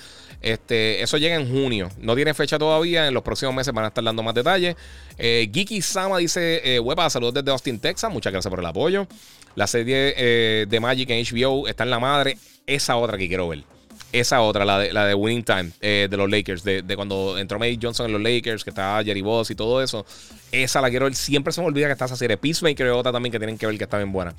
[0.43, 1.89] Este, eso llega en junio.
[1.98, 3.06] No tiene fecha todavía.
[3.06, 4.76] En los próximos meses van a estar dando más detalles.
[5.16, 8.12] Eh, Geeky Sama dice: eh, Huepa, saludos desde Austin, Texas.
[8.12, 9.06] Muchas gracias por el apoyo.
[9.54, 12.38] La serie eh, de Magic en HBO está en la madre.
[12.66, 13.64] Esa otra que quiero ver.
[14.12, 17.80] Esa otra, la de, la de Winning Time de los Lakers, de, cuando entró Magic
[17.82, 20.04] Johnson en los Lakers, que está Jerry Boss y todo eso.
[20.50, 21.14] Esa la quiero ver.
[21.14, 22.36] Siempre se me olvida que está esa serie.
[22.36, 24.34] Peacemaker y otra también que tienen que ver que está bien buena.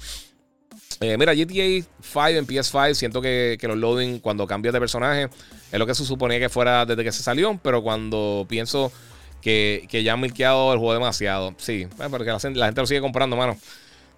[1.00, 5.30] Eh, mira, GTA 5 en PS5, siento que, los loading cuando cambias de personaje
[5.72, 8.92] es lo que se suponía que fuera desde que se salió, pero cuando pienso
[9.42, 13.36] que, ya han milqueado el juego demasiado, sí, eh, porque la, gente lo sigue comprando,
[13.36, 13.58] mano.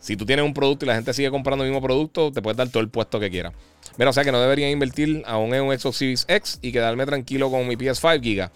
[0.06, 2.56] Si tú tienes un producto y la gente sigue comprando el mismo producto, te puedes
[2.56, 3.54] dar todo el puesto que quieras.
[3.98, 7.08] Mira, o sea que no debería invertir aún en un Xbox Series X y quedarme
[7.08, 8.52] tranquilo con mi PS5 Giga.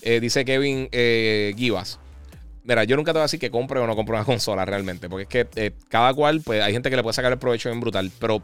[0.00, 1.98] Eh, dice Kevin Givas.
[2.64, 5.10] Mira, yo nunca te voy a decir que compre o no compre una consola realmente,
[5.10, 7.68] porque es que eh, cada cual, pues hay gente que le puede sacar el provecho
[7.68, 8.42] bien brutal, pero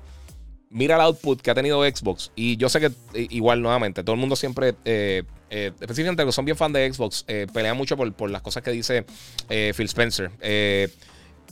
[0.68, 4.14] mira el output que ha tenido Xbox y yo sé que eh, igual nuevamente, todo
[4.14, 8.30] el mundo siempre, eh, específicamente los que son bien fan de Xbox, pelean mucho por,
[8.30, 9.04] las cosas que dice
[9.48, 10.30] Phil Spencer.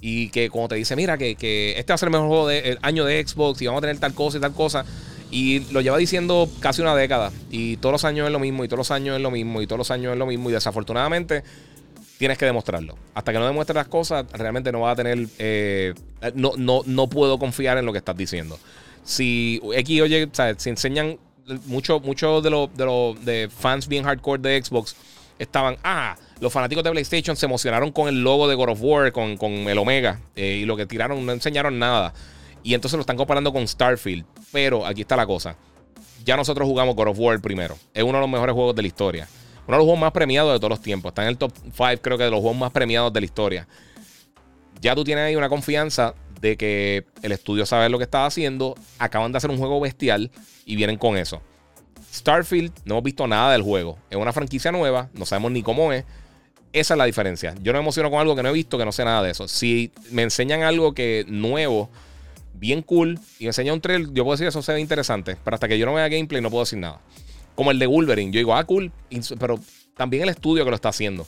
[0.00, 2.78] Y que como te dice, mira, que, este va a ser el mejor juego del
[2.82, 4.84] año de Xbox y vamos a tener tal cosa y tal cosa.
[5.30, 7.32] Y lo lleva diciendo casi una década.
[7.50, 9.66] Y todos los años es lo mismo, y todos los años es lo mismo, y
[9.66, 10.48] todos los años es lo mismo.
[10.48, 11.42] Y desafortunadamente,
[12.18, 12.96] tienes que demostrarlo.
[13.14, 15.26] Hasta que no demuestres las cosas, realmente no vas a tener.
[15.38, 15.92] Eh,
[16.34, 18.58] no, no, no puedo confiar en lo que estás diciendo.
[19.04, 21.18] Si X oye, sea, si enseñan
[21.66, 22.84] muchos mucho de los de,
[23.24, 24.94] de fans bien hardcore de Xbox
[25.38, 29.12] estaban, ah, los fanáticos de PlayStation se emocionaron con el logo de God of War,
[29.12, 32.12] con, con el Omega, eh, y lo que tiraron no enseñaron nada.
[32.62, 34.24] Y entonces lo están comparando con Starfield.
[34.52, 35.56] Pero aquí está la cosa.
[36.24, 37.76] Ya nosotros jugamos God of War primero.
[37.94, 39.28] Es uno de los mejores juegos de la historia.
[39.66, 41.10] Uno de los juegos más premiados de todos los tiempos.
[41.10, 43.68] Está en el top 5, creo que, de los juegos más premiados de la historia.
[44.80, 48.74] Ya tú tienes ahí una confianza de que el estudio sabe lo que está haciendo.
[48.98, 50.30] Acaban de hacer un juego bestial
[50.64, 51.42] y vienen con eso.
[52.12, 53.98] Starfield, no hemos visto nada del juego.
[54.10, 56.04] Es una franquicia nueva, no sabemos ni cómo es.
[56.72, 57.54] Esa es la diferencia.
[57.62, 59.30] Yo no me emociono con algo que no he visto, que no sé nada de
[59.30, 59.48] eso.
[59.48, 61.90] Si me enseñan algo que nuevo,
[62.54, 65.36] bien cool, y me enseñan un trailer, yo puedo decir eso se ve interesante.
[65.42, 67.00] Pero hasta que yo no vea gameplay, no puedo decir nada
[67.58, 68.30] como el de Wolverine.
[68.30, 68.92] Yo digo, ah, cool,
[69.36, 69.58] pero
[69.96, 71.26] también el estudio que lo está haciendo.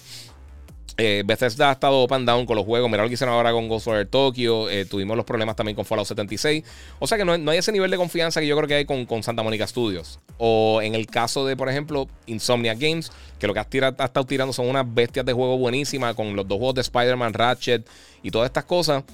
[0.96, 2.90] Eh, Bethesda ha estado up and down con los juegos.
[2.90, 4.68] Mira lo que hicieron ahora con Ghostwire Tokyo.
[4.68, 6.64] Eh, tuvimos los problemas también con Fallout 76.
[6.98, 9.22] O sea que no, hay ese nivel de confianza que yo creo que hay con,
[9.22, 10.20] Santa Monica Studios.
[10.38, 13.66] O en el caso de, por ejemplo, Insomnia Games, que lo que ha,
[13.98, 17.34] ha estado tirando son unas bestias de juego buenísimas con los dos juegos de Spider-Man,
[17.34, 17.86] Ratchet
[18.22, 19.04] y todas estas cosas.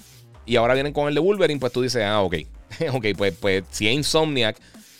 [0.44, 2.36] Y ahora vienen con el de Wolverine, pues tú dices, ah, ok.
[2.92, 4.56] ok, pues, pues si es Insomniac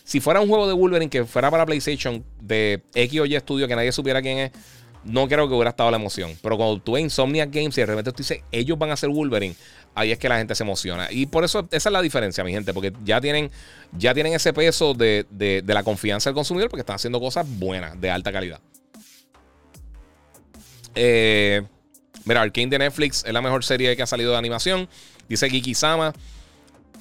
[0.07, 3.67] si fuera un juego de Wolverine que fuera para PlayStation de X o Y Studio
[3.67, 4.53] que nadie supiera quién es,
[5.07, 6.37] no creo que hubiera estado la emoción.
[6.43, 9.09] Pero cuando tú ves Insomniac Games y de repente tú dices, ellos van a ser
[9.11, 9.55] Wolverine,
[9.95, 11.11] ahí es que la gente se emociona.
[11.11, 13.51] Y por eso esa es la diferencia, mi gente, porque ya tienen,
[13.93, 18.11] ya tienen ese peso de, la confianza del consumidor porque están haciendo cosas buenas, de
[18.11, 18.61] alta calidad.
[20.95, 21.63] Eh,
[22.25, 24.89] mira, Arkane de Netflix es la mejor serie que ha salido de animación.
[25.29, 26.13] Dice Kiki Sama.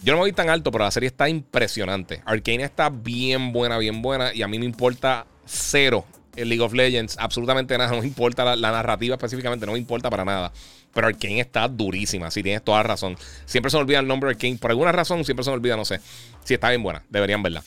[0.03, 2.21] Yo no me voy tan alto, pero la serie está impresionante.
[2.25, 4.33] Arcane está bien buena, bien buena.
[4.33, 6.05] Y a mí me importa cero
[6.35, 7.17] el League of Legends.
[7.19, 7.91] Absolutamente nada.
[7.95, 9.65] No importa la, narrativa específicamente.
[9.65, 10.51] No importa para nada.
[10.93, 13.17] Pero Arkane está durísima, si tienes toda razón.
[13.45, 14.57] Siempre se me olvida el nombre de Arkane.
[14.57, 15.99] Por alguna razón siempre se me olvida, no sé.
[16.43, 17.63] Si está bien buena, deberían verla.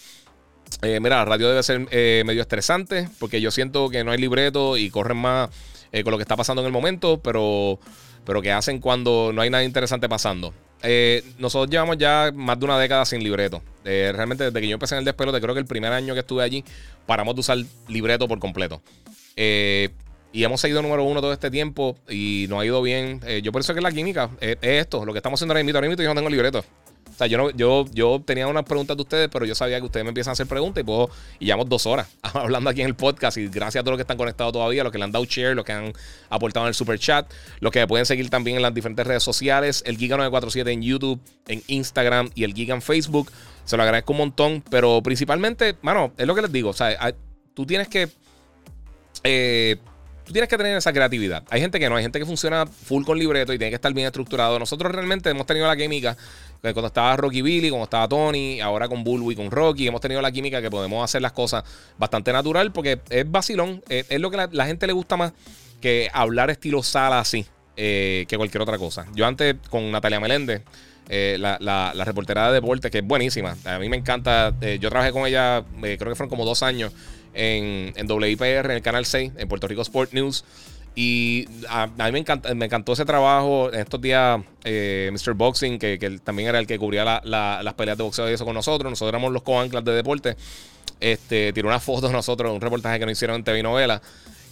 [0.83, 4.19] Eh, mira, la radio debe ser eh, medio estresante porque yo siento que no hay
[4.19, 5.51] libreto y corren más
[5.93, 7.81] eh, con lo que está pasando en el momento, pero,
[8.25, 10.55] pero que hacen cuando no hay nada interesante pasando.
[11.39, 13.63] nosotros llevamos ya más de una década sin libreto.
[13.85, 16.45] realmente desde que yo empecé en el despelote, creo que el primer año que estuve
[16.45, 16.65] allí,
[17.09, 17.59] paramos de usar
[17.89, 18.81] libreto por completo.
[20.33, 23.21] Y hemos seguido número uno todo este tiempo y nos ha ido bien.
[23.27, 25.79] Eh, yo por eso que la química es, esto, lo que estamos haciendo ahora mismo.
[25.79, 26.59] Ahora mismo yo no tengo libreto.
[26.61, 29.87] O sea, yo, no, yo, yo tenía unas preguntas de ustedes, pero yo sabía que
[29.87, 31.11] ustedes me empiezan a hacer preguntas y puedo.
[31.41, 33.39] Y llevamos dos horas hablando aquí en el podcast.
[33.39, 35.57] Y gracias a todos los que están conectados todavía, los que le han dado share,
[35.57, 35.95] los que han
[36.29, 37.29] aportado en el super chat,
[37.61, 41.21] los que me pueden seguir también en las diferentes redes sociales, el Giga947 en YouTube,
[41.49, 43.33] en Instagram y el Giga en Facebook.
[43.69, 46.71] Se lo agradezco un montón, pero principalmente, mano, es lo que les digo.
[46.71, 47.15] O sea,
[47.53, 48.09] tú tienes que.
[49.25, 49.77] Eh,
[50.25, 51.45] tú tienes que tener esa creatividad.
[51.51, 53.93] Hay gente que no, hay gente que funciona full con libreto y tiene que estar
[53.93, 54.59] bien estructurado.
[54.59, 56.17] Nosotros realmente hemos tenido la química
[56.63, 60.01] eh, cuando estaba Rocky Billy, cuando estaba Tony, ahora con Bulbo y con Rocky, hemos
[60.01, 61.63] tenido la química que podemos hacer las cosas
[61.99, 65.35] bastante natural porque es vacilón, es, lo que la, gente le gusta más
[65.83, 67.45] que hablar estilo sala así
[67.77, 69.05] eh, que cualquier otra cosa.
[69.15, 70.63] Yo antes con Natalia Meléndez,
[71.09, 75.13] eh, la, la, reportera de deporte, que es buenísima, a mí me encanta, yo trabajé
[75.13, 76.93] con ella, creo que fueron como dos años
[77.35, 80.45] en, en WIPR, en el Canal 6, en Puerto Rico Sport News.
[81.01, 83.73] Y a, mí me, encanta, me encantó ese trabajo.
[83.73, 85.35] En estos días, eh, Mr.
[85.35, 88.91] Boxing, que, también era el que cubría las peleas de boxeo y eso con nosotros.
[88.91, 90.37] Nosotros éramos los co-anclas de deporte.
[90.99, 94.03] Este, tiró una foto de nosotros, un reportaje que nos hicieron en TV Novela.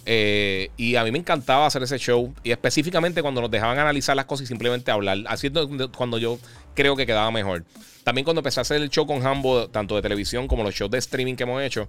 [0.09, 2.33] Eh, y a mí me encantaba hacer ese show.
[2.43, 5.19] Y específicamente cuando nos dejaban analizar las cosas y simplemente hablar.
[5.31, 5.51] Es
[5.95, 6.39] cuando yo
[6.73, 7.65] creo que quedaba mejor.
[8.03, 10.89] También cuando empecé a hacer el show con Hambo, tanto de televisión como los shows
[10.89, 11.87] de streaming que hemos hecho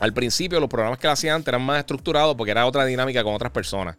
[0.00, 3.34] al principio los programas que hacía antes eran más estructurados porque era otra dinámica con
[3.34, 3.96] otras personas.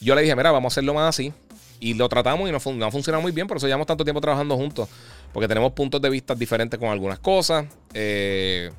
[0.00, 1.32] Yo le dije, mira, vamos a hacerlo más así.
[1.78, 4.56] Y lo tratamos y no, no funciona muy bien, por eso llevamos tanto tiempo trabajando
[4.56, 4.88] juntos.
[5.32, 7.66] Porque tenemos puntos de vista diferentes con algunas cosas.
[7.92, 8.70] Eh,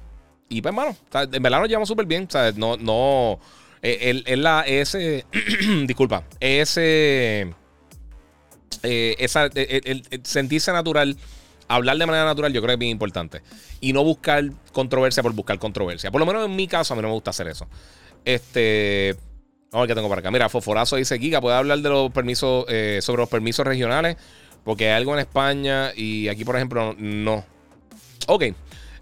[0.49, 0.95] y pues, hermano,
[1.31, 2.25] en verdad nos llevamos súper bien.
[2.27, 3.39] O sea, no, no.
[3.83, 5.25] Es eh, la, ese.
[5.85, 6.23] disculpa.
[6.39, 7.53] Ese.
[8.81, 11.15] Eh, esa, el, sentirse natural
[11.67, 13.41] hablar de manera natural yo creo que es bien importante.
[13.81, 16.11] Y no buscar controversia por buscar controversia.
[16.11, 17.67] Por lo menos en mi caso a mí no me gusta hacer eso.
[18.25, 19.15] Este...
[19.71, 20.29] Vamos a ver qué tengo para acá.
[20.29, 24.17] Mira, Foforazo dice Giga, ¿puede hablar de los permisos, eh, sobre los permisos regionales?
[24.63, 27.43] Porque hay algo en España y aquí, por ejemplo, no.
[28.27, 28.43] Ok.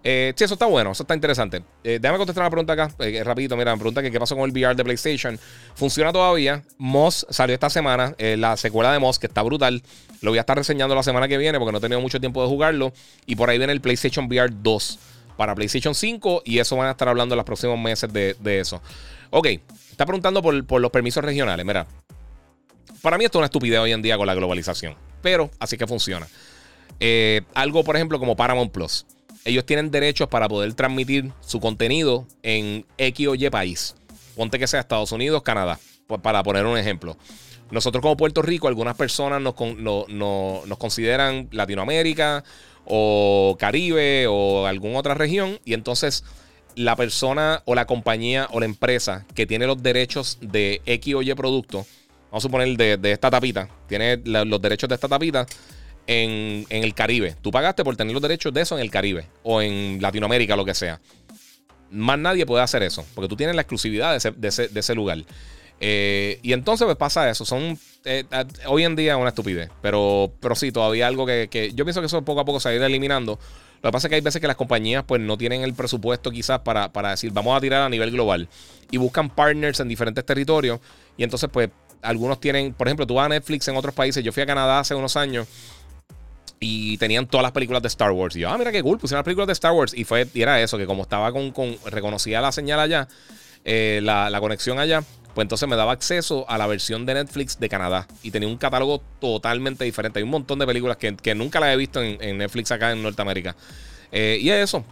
[0.03, 1.63] Eh, sí, eso está bueno, eso está interesante.
[1.83, 3.55] Eh, déjame contestar una pregunta acá, eh, rapidito.
[3.55, 5.39] Mira, me pregunta que qué pasó con el VR de PlayStation.
[5.75, 6.63] ¿Funciona todavía?
[6.77, 9.83] Moss salió esta semana, la secuela de Moss, que está brutal.
[10.21, 12.41] Lo voy a estar reseñando la semana que viene porque no he tenido mucho tiempo
[12.41, 12.93] de jugarlo.
[13.25, 14.99] Y por ahí viene el PlayStation VR 2
[15.37, 18.81] para PlayStation 5 y eso van a estar hablando en los próximos meses de, eso.
[19.29, 19.47] Ok,
[19.91, 21.65] está preguntando por, los permisos regionales.
[21.65, 21.85] Mira,
[23.01, 25.85] para mí esto es una estupidez hoy en día con la globalización, pero así que
[25.85, 26.27] funciona.
[27.53, 29.05] algo, por ejemplo, como Paramount Plus
[29.45, 33.95] ellos tienen derechos para poder transmitir su contenido en X o Y país.
[34.35, 35.79] Ponte que sea Estados Unidos, Canadá,
[36.21, 37.17] para poner un ejemplo.
[37.71, 42.43] Nosotros como Puerto Rico, algunas personas nos, nos consideran Latinoamérica
[42.85, 46.23] o Caribe o alguna otra región y entonces
[46.75, 51.21] la persona o la compañía o la empresa que tiene los derechos de X o
[51.21, 51.85] Y producto,
[52.29, 55.45] vamos a suponer de, de esta tapita, tiene los derechos de esta tapita,
[56.07, 57.35] en, el Caribe.
[57.41, 60.65] Tú pagaste por tener los derechos de eso en el Caribe o en Latinoamérica, lo
[60.65, 60.99] que sea.
[61.89, 65.19] Más nadie puede hacer eso, porque tú tienes la exclusividad de ese, lugar.
[65.79, 67.43] Eh, y entonces pues pasa eso.
[67.45, 68.23] Son eh,
[68.67, 69.69] hoy en día una estupidez.
[69.81, 72.73] Pero, pero sí, todavía algo que, yo pienso que eso poco a poco se va
[72.73, 73.39] a ir eliminando.
[73.81, 76.29] Lo que pasa es que hay veces que las compañías pues no tienen el presupuesto
[76.29, 78.47] quizás para decir vamos a tirar a nivel global.
[78.91, 80.79] Y buscan partners en diferentes territorios.
[81.17, 81.69] Y entonces pues
[82.01, 84.23] algunos tienen, por ejemplo, tú vas a Netflix en otros países.
[84.23, 85.47] Yo fui a Canadá hace unos años
[86.63, 88.35] y tenían todas las películas de Star Wars.
[88.35, 89.93] Y yo, ah, mira qué cool, pusieron las películas de Star Wars.
[89.95, 93.07] Y fue, y era eso, que como estaba con, con reconocía la señal allá,
[93.65, 95.01] eh, la, la, conexión allá,
[95.33, 98.07] pues entonces me daba acceso a la versión de Netflix de Canadá.
[98.21, 100.19] Y tenía un catálogo totalmente diferente.
[100.19, 103.01] Hay un montón de películas que, que nunca las he visto en, Netflix acá en
[103.01, 103.55] Norteamérica.
[104.11, 104.85] Eh, y es eso,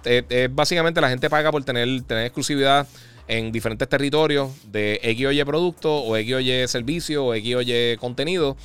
[0.52, 2.88] básicamente la gente paga por tener, tener exclusividad
[3.28, 8.58] en diferentes territorios de X o producto o X o servicio o X o contenido.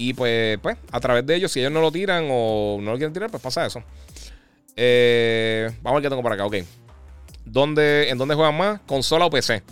[0.00, 2.96] Y pues, pues, a través de ellos, si ellos no lo tiran o no lo
[2.96, 3.82] quieren tirar, pues pasa eso.
[4.74, 6.56] Eh, vamos a ver qué tengo por acá, ok.
[7.44, 8.80] ¿Dónde, ¿En dónde juegan más?
[8.86, 9.62] ¿Consola o PC?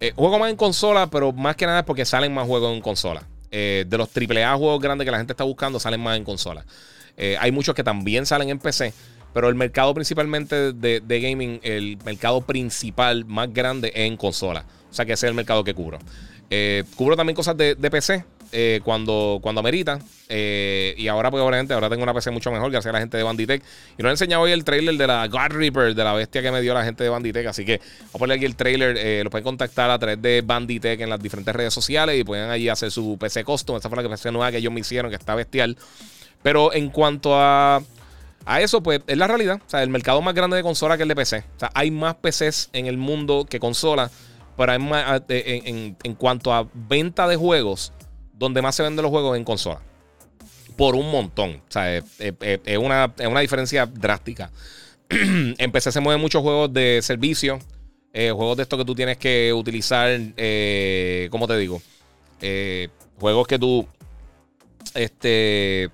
[0.00, 2.80] Eh, juego más en consola, pero más que nada es porque salen más juegos en
[2.80, 3.24] consola.
[3.50, 6.64] Eh, de los AAA juegos grandes que la gente está buscando, salen más en consola.
[7.38, 8.94] Hay muchos que también salen en PC.
[9.34, 14.64] Pero el mercado principalmente de, gaming, el mercado principal más grande es en consola.
[14.90, 15.98] O sea que ese es el mercado que cubro.
[16.96, 19.98] Cubro también cosas de, PC eh, cuando, cuando amerita.
[20.28, 23.16] Eh, y ahora, pues obviamente, ahora tengo una PC mucho mejor gracias a la gente
[23.16, 23.62] de Banditech.
[23.98, 26.50] Y nos he enseñado hoy el trailer de la God Reaper, de la bestia que
[26.50, 27.46] me dio la gente de Banditech.
[27.46, 29.24] Así que voy a poner aquí el trailer.
[29.24, 32.68] lo pueden contactar a través de Banditech en las diferentes redes sociales y pueden allí
[32.68, 33.76] hacer su PC custom.
[33.76, 35.76] Esta fue la PC nueva que ellos me hicieron, que está bestial.
[36.42, 37.82] Pero en cuanto a
[38.44, 39.60] a eso, pues, es la realidad.
[39.64, 41.44] O sea, el mercado más grande de consola que el de PC.
[41.56, 44.10] O sea, hay más PCs en el mundo que consolas.
[44.56, 47.92] Pero en, cuanto a venta de juegos,
[48.32, 49.80] donde más se venden los juegos en consola.
[50.76, 51.62] Por un montón.
[51.68, 52.04] O sea, es,
[52.78, 54.50] una, una, diferencia drástica.
[55.08, 57.58] en PC se mueven muchos juegos de servicio.
[58.12, 60.08] Eh, juegos de estos que tú tienes que utilizar.
[60.36, 61.82] Eh, ¿Cómo te digo?
[62.40, 62.88] Eh,
[63.18, 63.86] juegos que tú.
[64.94, 65.90] Este.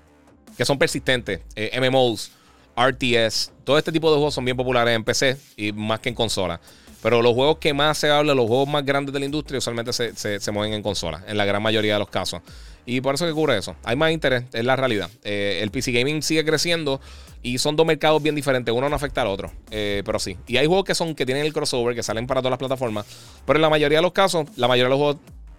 [0.57, 1.41] Que son persistentes.
[1.79, 2.31] MMOs.
[2.79, 6.15] RTS, todo este tipo de juegos son bien populares en PC y más que en
[6.15, 6.61] consola.
[7.01, 9.93] Pero los juegos que más se habla, los juegos más grandes de la industria, usualmente
[9.93, 12.41] se, mueven en consola, en la gran mayoría de los casos.
[12.85, 13.75] Y por eso que cubre eso.
[13.83, 15.09] Hay más interés, es la realidad.
[15.23, 16.99] Eh, el PC Gaming sigue creciendo
[17.43, 18.73] y son dos mercados bien diferentes.
[18.73, 19.51] Uno no afecta al otro.
[19.69, 20.37] Eh, pero sí.
[20.47, 23.05] Y hay juegos que son que tienen el crossover, que salen para todas las plataformas.
[23.45, 25.17] Pero en la mayoría de los casos, la mayoría de los juegos,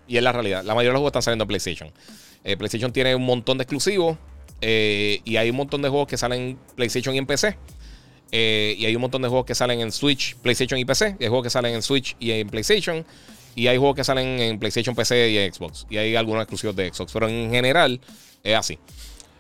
[0.08, 1.92] y es la realidad, la mayoría de los juegos están saliendo en PlayStation.
[2.42, 4.18] Eh, PlayStation tiene un montón de exclusivos.
[4.60, 7.56] Y hay un montón de juegos que salen en PlayStation y en PC.
[8.32, 11.16] Eh, y hay un montón de juegos que salen en Switch, PlayStation y PC.
[11.20, 13.04] Hay juegos que salen en Switch y en PlayStation.
[13.54, 15.86] Y hay juegos que salen en PlayStation, PC y Xbox.
[15.90, 17.12] Y hay algunos exclusivos de Xbox.
[17.12, 18.00] Pero en general
[18.44, 18.78] es así.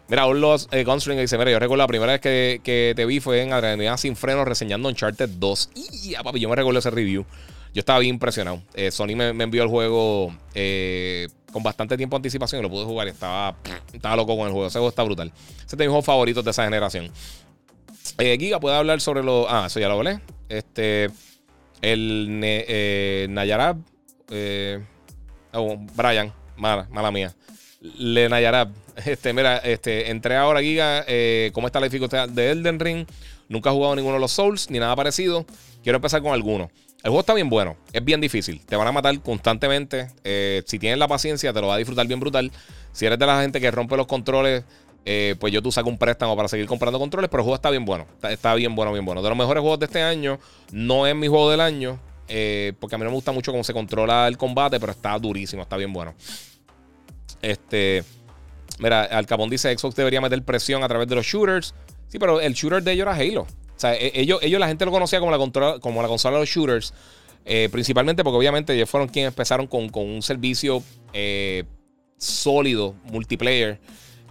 [0.08, 3.42] Mira, los eh, Gunslinger dice: Mira, yo recuerdo la primera vez que, te vi fue
[3.42, 5.70] en Adrenalina Sin Freno reseñando Uncharted 2.
[5.76, 7.24] Y ya, papi, yo me recuerdo ese review.
[7.72, 8.60] Yo estaba bien impresionado.
[8.90, 10.34] Sony me, envió el juego
[11.52, 13.56] con bastante tiempo de anticipación y lo pude jugar y estaba,
[13.92, 14.66] estaba loco con el juego.
[14.66, 15.32] Ese juego está brutal.
[15.56, 17.12] Ese es de mis juegos favoritos de esa generación.
[18.18, 19.46] Eh, Giga puede hablar sobre los.
[19.48, 20.20] Ah, eso ya lo hablé.
[20.48, 21.10] Este.
[21.80, 23.78] El eh, Nayarab.
[24.30, 24.82] Eh,
[25.52, 26.32] oh, Brian.
[26.56, 27.34] Mala, mala mía.
[27.80, 28.70] Le Nayarab.
[29.06, 31.04] Este, mira, este, entré ahora, Giga.
[31.06, 33.06] Eh, ¿Cómo está la dificultad de Elden Ring?
[33.48, 35.46] Nunca he jugado ninguno de los Souls, ni nada parecido.
[35.82, 36.70] Quiero empezar con alguno.
[37.02, 38.60] El juego está bien bueno, es bien difícil.
[38.66, 40.08] Te van a matar constantemente.
[40.22, 42.52] Eh, si tienes la paciencia, te lo vas a disfrutar bien brutal.
[42.92, 44.64] Si eres de la gente que rompe los controles,
[45.04, 47.30] eh, pues yo tú saco un préstamo para seguir comprando controles.
[47.30, 48.06] Pero el juego está bien bueno.
[48.22, 49.22] Está, bien bueno, bien bueno.
[49.22, 50.38] De los mejores juegos de este año,
[50.72, 51.98] no es mi juego del año.
[52.28, 55.18] Eh, porque a mí no me gusta mucho cómo se controla el combate, pero está
[55.18, 56.14] durísimo, está bien bueno.
[57.42, 58.04] Este.
[58.78, 61.74] Mira, Al Capón dice: Xbox debería meter presión a través de los shooters.
[62.08, 63.42] Sí, pero el shooter de ellos era Halo.
[63.42, 66.36] O sea, e, ellos, ellos la gente lo conocía como la, consola, como la consola
[66.36, 66.94] de los shooters.
[67.46, 70.82] Eh, principalmente porque obviamente ellos fueron quienes empezaron con, un servicio
[72.18, 73.80] sólido, multiplayer,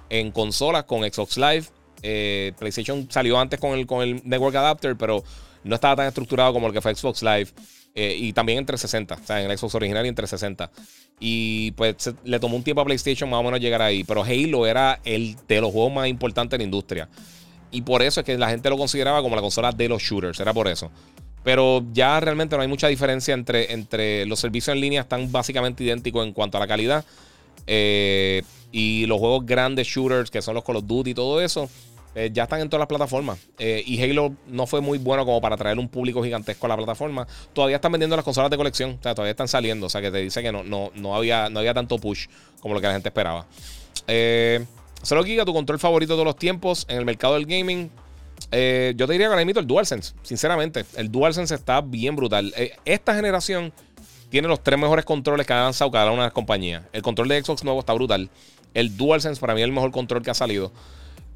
[0.10, 1.66] en consolas con Xbox Live.
[2.02, 5.24] Eh, PlayStation salió antes con el, con el Network Adapter, pero
[5.64, 7.50] no estaba tan estructurado como el que fue Xbox Live.
[7.96, 10.72] y también en 360, o sea, en el Xbox original y en 360.
[11.20, 14.04] Y pues le tomó un tiempo a PlayStation más o menos llegar ahí.
[14.04, 17.10] Pero Halo era el de los juegos más importantes en la industria.
[17.72, 20.40] Y por eso es que la gente lo consideraba como la consola de los shooters.
[20.40, 20.92] Era por eso.
[21.44, 25.84] Pero ya realmente no hay mucha diferencia entre, entre los servicios en línea, están básicamente
[25.84, 27.06] idénticos en cuanto a la calidad.
[27.68, 31.70] Eh, y los juegos grandes shooters, que son los Call of Duty y todo eso,
[32.16, 33.40] eh, ya están en todas las plataformas.
[33.58, 36.78] Eh, y Halo no fue muy bueno como para traer un público gigantesco a la
[36.78, 37.28] plataforma.
[37.54, 38.98] Todavía están vendiendo las consolas de colección.
[39.00, 39.86] O sea, todavía están saliendo.
[39.86, 42.28] O sea, que te dice que no, no, no, había, no había tanto push
[42.60, 43.46] como lo que la gente esperaba.
[44.08, 44.66] Eh.
[45.02, 47.90] Solo Giga, tu control favorito de todos los tiempos en el mercado del gaming.
[48.52, 50.84] Yo te diría que ahora mismo el DualSense, sinceramente.
[50.98, 52.54] El DualSense está bien brutal.
[52.84, 53.72] Esta generación
[54.30, 56.84] tiene los tres mejores controles que han lanzado cada una de las compañías.
[56.94, 58.30] El control de Xbox nuevo está brutal.
[58.74, 60.72] El DualSense para mí es el mejor control que ha salido.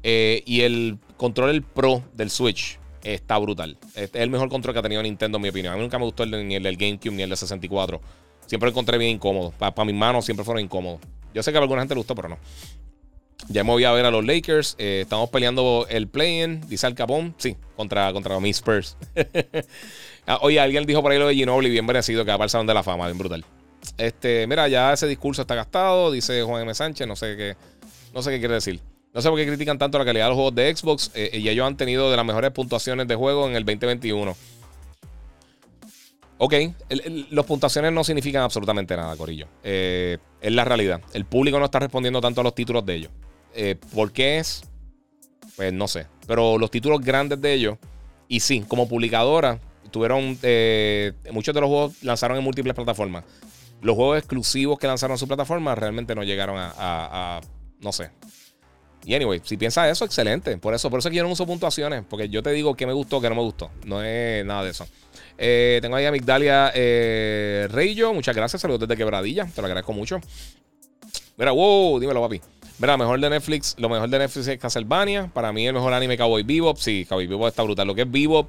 [0.02, 3.76] Eh, y el control el Pro del Switch está brutal.
[3.94, 5.72] Este es el mejor control que ha tenido Nintendo, en mi opinión.
[5.72, 8.00] A mí nunca me gustó ni el del GameCube ni el del 64.
[8.46, 9.52] Siempre lo encontré bien incómodo.
[9.58, 11.00] Para mis manos siempre fueron incómodos.
[11.32, 12.38] Yo sé que a alguna gente le gustó, pero no.
[13.48, 14.76] Ya me voy a ver a los Lakers.
[14.78, 17.34] Eh, estamos peleando el play-in, dice Al Capón.
[17.38, 18.96] Sí, contra, contra mis Spurs.
[20.26, 22.50] Ah, oye, alguien dijo por ahí lo de Ginobili, bien merecido, que va para el
[22.50, 23.44] Salón de la Fama, bien brutal.
[23.98, 26.74] Este, mira, ya ese discurso está gastado, dice Juan M.
[26.74, 27.06] Sánchez.
[27.06, 27.56] No sé qué,
[28.14, 28.80] no sé qué quiere decir.
[29.12, 31.48] No sé por qué critican tanto la calidad de los juegos de Xbox eh, y
[31.48, 34.34] ellos han tenido de las mejores puntuaciones de juego en el 2021.
[36.38, 36.54] Ok,
[37.30, 39.46] las puntuaciones no significan absolutamente nada, Corillo.
[39.62, 41.00] Eh, es la realidad.
[41.12, 43.12] El público no está respondiendo tanto a los títulos de ellos.
[43.54, 44.64] Eh, ¿Por qué es?
[45.54, 46.06] Pues no sé.
[46.26, 47.78] Pero los títulos grandes de ellos,
[48.26, 49.60] y sí, como publicadora,
[49.94, 50.36] tuvieron.
[50.42, 53.24] Eh, muchos de los juegos lanzaron en múltiples plataformas.
[53.80, 57.40] Los juegos exclusivos que lanzaron en su plataforma realmente no llegaron a,
[57.80, 58.10] no sé.
[59.04, 60.56] Y anyway, si piensas eso, excelente.
[60.56, 62.02] Por eso, por eso que yo no puntuaciones.
[62.08, 63.70] Porque yo te digo qué me gustó, qué no me gustó.
[63.84, 64.86] No es nada de eso.
[65.38, 67.68] Eh, tengo ahí a Migdalia eh.
[68.14, 68.62] Muchas gracias.
[68.62, 69.46] Saludos desde Quebradilla.
[69.46, 70.20] Te lo agradezco mucho.
[71.36, 72.40] Mira, wow, dímelo, papi.
[72.78, 73.76] Mira, mejor de Netflix.
[73.78, 75.30] Lo mejor de Netflix es Castlevania.
[75.32, 76.78] Para mí, el mejor anime Cowboy Bebop.
[76.78, 77.86] Sí, Cowboy Bebop está brutal.
[77.86, 78.48] Lo que es Bebop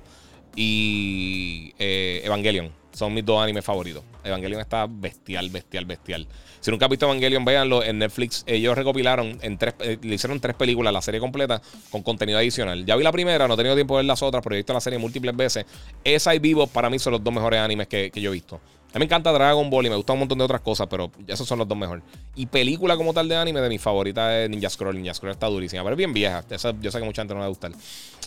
[0.56, 4.04] y eh, Evangelion son mis dos animes favoritos.
[4.24, 6.28] Evangelion está bestial, bestial, bestial.
[6.62, 8.44] Si nunca has visto Evangelion, véanlo en Netflix.
[8.48, 11.62] Ellos recopilaron en tres, eh, le hicieron tres películas, la serie completa,
[11.92, 12.86] con contenido adicional.
[12.86, 14.74] Ya vi la primera, no he tenido tiempo de ver las otras, pero he visto
[14.74, 15.66] la serie múltiples veces.
[16.04, 18.56] Esa y Vivo para mí son los dos mejores animes que, yo he visto.
[18.56, 21.12] A mí me encanta Dragon Ball y me gusta un montón de otras cosas, pero
[21.28, 22.04] esos son los dos mejores.
[22.34, 24.96] Y película como tal de anime, de mi favorita es Ninja Scroll.
[24.96, 26.46] Ninja Scroll está durísima, pero es bien vieja.
[26.50, 27.74] yo sé que mucha gente no le va a gustar.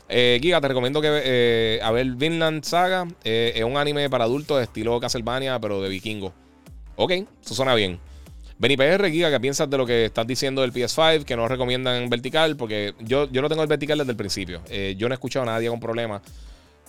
[0.08, 3.06] Eh, Giga, te recomiendo que eh, a ver Vinland Saga.
[3.24, 6.32] Eh, es un anime para adultos de estilo Castlevania, pero de vikingo.
[6.96, 8.00] Ok, eso suena bien.
[8.58, 11.24] Benny PR, Giga, ¿qué piensas de lo que estás diciendo del PS5?
[11.24, 14.62] Que no recomiendan en vertical, porque yo, yo no tengo el vertical desde el principio.
[14.68, 16.22] Eh, yo no he escuchado a nadie con problemas.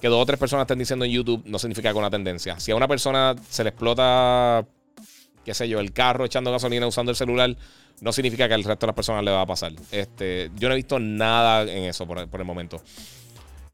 [0.01, 2.59] Que dos o tres personas estén diciendo en YouTube no significa que una tendencia.
[2.59, 4.65] Si a una persona se le explota,
[5.45, 7.55] qué sé yo, el carro echando gasolina usando el celular,
[8.01, 9.71] no significa que al resto de las personas le va a pasar.
[9.91, 12.81] Este, yo no he visto nada en eso por, el momento.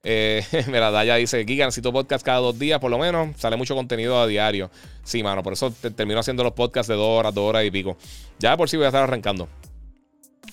[0.03, 3.37] Eh, mira, Daya dice: Giga, necesito podcast cada dos días, por lo menos.
[3.37, 4.69] Sale mucho contenido a diario.
[5.03, 7.97] Sí, mano, por eso termino haciendo los podcasts de dos horas, dos horas y pico.
[8.39, 9.47] Ya por si voy a estar arrancando.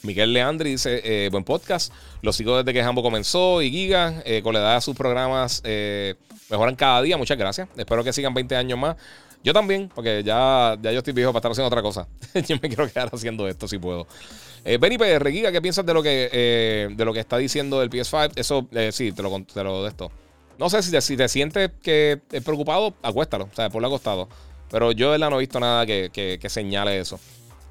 [0.02, 1.92] Miguel Leandri dice: eh, Buen podcast.
[2.22, 5.62] Lo sigo desde que Jambo comenzó y Giga, eh, con la edad de sus programas,
[5.64, 6.14] eh,
[6.50, 7.16] mejoran cada día.
[7.16, 7.68] Muchas gracias.
[7.76, 8.96] Espero que sigan 20 años más.
[9.44, 12.06] Yo también, porque ya, ya yo estoy viejo para estar haciendo otra cosa.
[12.46, 14.06] yo me quiero quedar haciendo esto si puedo.
[14.64, 17.90] Eh, Benny PR, ¿qué piensas de lo que, eh, de lo que está diciendo el
[17.90, 18.32] PS5?
[18.36, 20.10] Eso, eh, sí, te lo, te lo de esto.
[20.58, 24.28] No sé si te, si te sientes que es preocupado, acuéstalo, o sea, acostado.
[24.70, 27.18] Pero yo de verdad no he visto nada que, que, señale eso.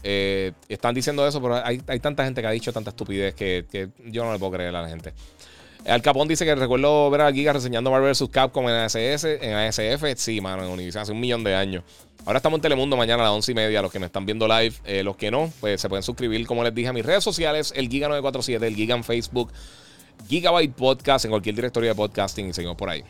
[0.03, 3.65] Eh, están diciendo eso, pero hay, hay, tanta gente que ha dicho tanta estupidez que,
[3.71, 5.13] que, yo no le puedo creer a la gente.
[5.85, 8.29] Al Capón dice que recuerdo ver a Giga reseñando Marvel vs.
[8.31, 10.03] Capcom en ASS, en ASF.
[10.15, 11.83] Sí, mano, en Univision hace un millón de años.
[12.23, 13.81] Ahora estamos en Telemundo mañana a las once y media.
[13.81, 16.63] Los que me están viendo live, eh, los que no, pues se pueden suscribir, como
[16.63, 19.51] les dije, a mis redes sociales: el Giga947, el Giga en Facebook,
[20.29, 23.03] Gigabyte Podcast, en cualquier directorio de podcasting y seguimos por ahí.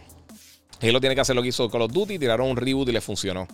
[0.79, 2.93] Él lo tiene que hacer lo que hizo Call of Duty, tiraron un reboot y
[2.93, 3.47] le funcionó.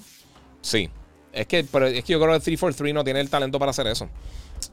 [0.62, 0.90] Sí.
[1.34, 3.88] Es que, pero es que yo creo que 343 no tiene el talento para hacer
[3.88, 4.10] eso.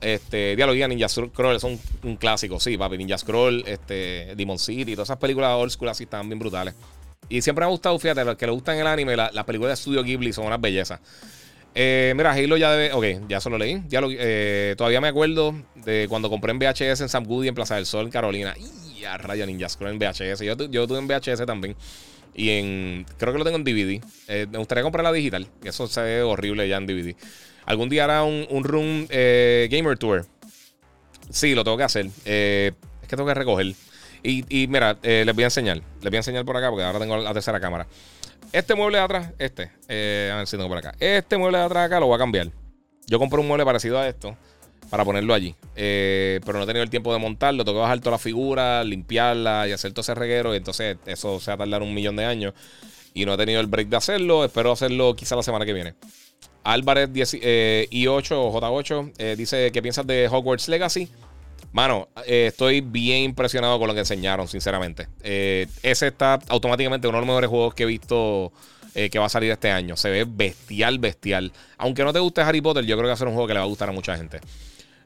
[0.00, 2.98] Este, Dialoguía, Ninja Scroll son un clásico, sí, papi.
[2.98, 6.74] Ninja Scroll, este, Demon City, todas esas películas old school están bien brutales.
[7.28, 9.78] Y siempre me ha gustado, fíjate, los que le gustan el anime, las la películas
[9.78, 11.00] de Studio Ghibli son unas bellezas.
[11.74, 12.92] Eh, mira, Halo ya debe.
[12.92, 13.82] Ok, ya solo leí.
[13.88, 17.74] Ya eh, todavía me acuerdo de cuando compré en VHS en Sam Goody en Plaza
[17.76, 18.54] del Sol, en Carolina.
[18.56, 20.40] Y a raya Ninja Scroll en VHS.
[20.40, 21.74] Yo, yo tuve en VHS también.
[22.34, 23.06] Y en.
[23.18, 24.00] Creo que lo tengo en DVD.
[24.28, 25.48] Eh, me gustaría comprar la digital.
[25.64, 27.16] Eso se ve horrible ya en DVD.
[27.66, 30.26] Algún día hará un, un room eh, gamer tour.
[31.30, 32.06] Sí, lo tengo que hacer.
[32.24, 33.74] Eh, es que tengo que recoger.
[34.22, 35.78] Y, y mira, eh, les voy a enseñar.
[36.00, 37.86] Les voy a enseñar por acá porque ahora tengo la tercera cámara.
[38.52, 39.64] Este mueble de atrás, este.
[40.32, 40.94] a ver si tengo por acá.
[41.00, 42.50] Este mueble de atrás acá lo voy a cambiar.
[43.06, 44.36] Yo compré un mueble parecido a esto
[44.90, 45.56] para ponerlo allí.
[45.74, 47.64] pero no he tenido el tiempo de montarlo.
[47.64, 50.54] Tengo que bajar toda la figura, limpiarla y hacer todo ese reguero.
[50.54, 52.54] Y entonces eso se va a tardar un millón de años.
[53.12, 54.44] Y no he tenido el break de hacerlo.
[54.44, 55.94] Espero hacerlo quizá la semana que viene.
[56.64, 57.10] Álvarez
[57.42, 61.08] eh, I8 o J8 eh, dice: ¿Qué piensas de Hogwarts Legacy?
[61.72, 65.08] Mano, eh, estoy bien impresionado con lo que enseñaron, sinceramente.
[65.22, 68.52] ese está automáticamente uno de los mejores juegos que he visto
[68.94, 69.96] que va a salir este año.
[69.96, 71.52] Se ve bestial, bestial.
[71.78, 73.54] Aunque no te guste Harry Potter, yo creo que va a ser un juego que
[73.54, 74.38] le va a gustar a mucha gente.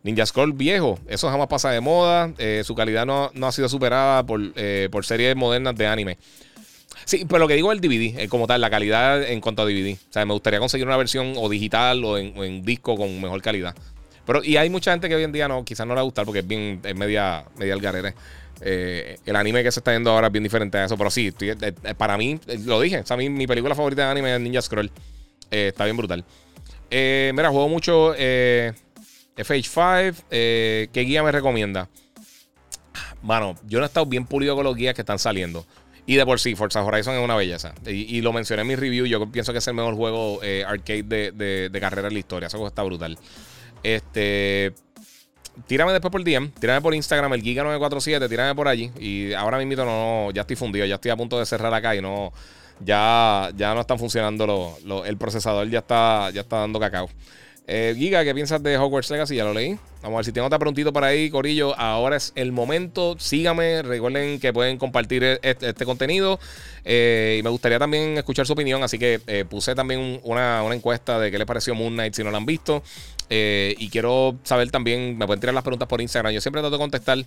[0.03, 2.31] Ninja Scroll viejo, eso jamás pasa de moda.
[2.65, 4.41] su calidad no, ha sido superada por,
[4.91, 6.19] por series modernas de anime.
[7.09, 9.63] Sí, pero lo que digo es el DVD, eh, como tal, la calidad en cuanto
[9.63, 9.95] a DVD.
[9.95, 13.75] O sea, me gustaría conseguir una versión o digital o en, disco con mejor calidad.
[14.27, 16.05] Pero, y hay mucha gente que hoy en día no, quizás no le va a
[16.05, 18.13] gustar porque es bien, es media, media algarere.
[18.61, 21.33] Eh, el anime que se está viendo ahora es bien diferente a eso, pero sí,
[21.41, 24.61] eh, para mí, lo dije, o sea, mi, mi, película favorita de anime es Ninja
[24.61, 24.91] Scroll.
[25.51, 26.27] está bien brutal.
[26.91, 30.15] mira, juego mucho FH5.
[30.29, 31.89] ¿Qué guía me recomienda?
[33.23, 35.65] Mano, yo no he estado bien pulido con los guías que están saliendo.
[36.09, 37.75] Y de por sí, Forza Horizon es una belleza.
[37.87, 39.05] Y, lo mencioné en mi review.
[39.05, 42.47] Yo pienso que es el mejor juego eh, arcade de, de, carrera en la historia.
[42.47, 43.19] Eso está brutal.
[43.83, 44.73] Este.
[45.67, 48.91] Tírame después por DM, tírame por Instagram, el Giga947, tírame por allí.
[48.99, 52.01] Y ahora mismo no, ya estoy fundido, ya estoy a punto de cerrar acá y
[52.01, 52.33] no.
[52.81, 57.11] Ya, ya no están funcionando lo, el procesador, ya está, ya está dando cacao.
[57.71, 59.37] Eh, Giga, ¿qué piensas de Hogwarts Legacy?
[59.37, 59.79] Ya lo leí.
[60.03, 61.79] Vamos a ver si tengo otra preguntito por ahí, Corillo.
[61.79, 63.17] Ahora es el momento.
[63.19, 63.83] Sígame.
[63.83, 66.41] Recuerden que pueden compartir e-, este, este contenido.
[66.87, 68.83] Eh, y me gustaría también escuchar su opinión.
[68.83, 72.25] Así que eh, puse también una, una, encuesta de qué les pareció Moon Knight si
[72.25, 72.83] no la han visto.
[73.29, 76.33] y quiero saber también, me pueden tirar las preguntas por Instagram.
[76.33, 77.19] Yo siempre trato de contestar.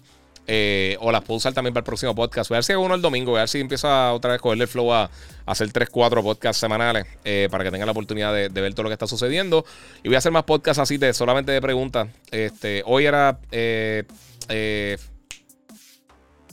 [0.48, 2.50] Eh, o las puedo usar también para el próximo podcast.
[2.50, 3.32] Voy a ver si hago uno el domingo.
[3.32, 5.10] Voy a ver si empiezo a otra vez cogerle el flow a,
[5.46, 8.90] hacer 3, 4 podcasts semanales eh, para que tengan la oportunidad de, ver todo lo
[8.90, 9.66] que está sucediendo.
[10.04, 12.08] Y voy a hacer más podcasts así de solamente de preguntas.
[12.32, 14.04] Este, hoy era eh,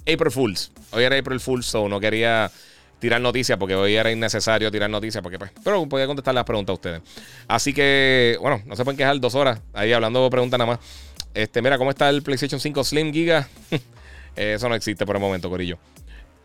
[0.00, 0.72] April Fools.
[0.92, 2.50] Hoy era April Fools, so no quería
[2.98, 6.72] tirar noticias porque hoy era innecesario tirar noticias porque pues, pero podía contestar las preguntas
[6.72, 7.02] a ustedes.
[7.46, 10.80] Así que, bueno, no se pueden quejar dos horas ahí hablando preguntas nada más.
[11.34, 13.48] Este, mira, ¿cómo está el PlayStation 5 Slim Giga?
[14.36, 15.78] Eso no existe por el momento, Corillo.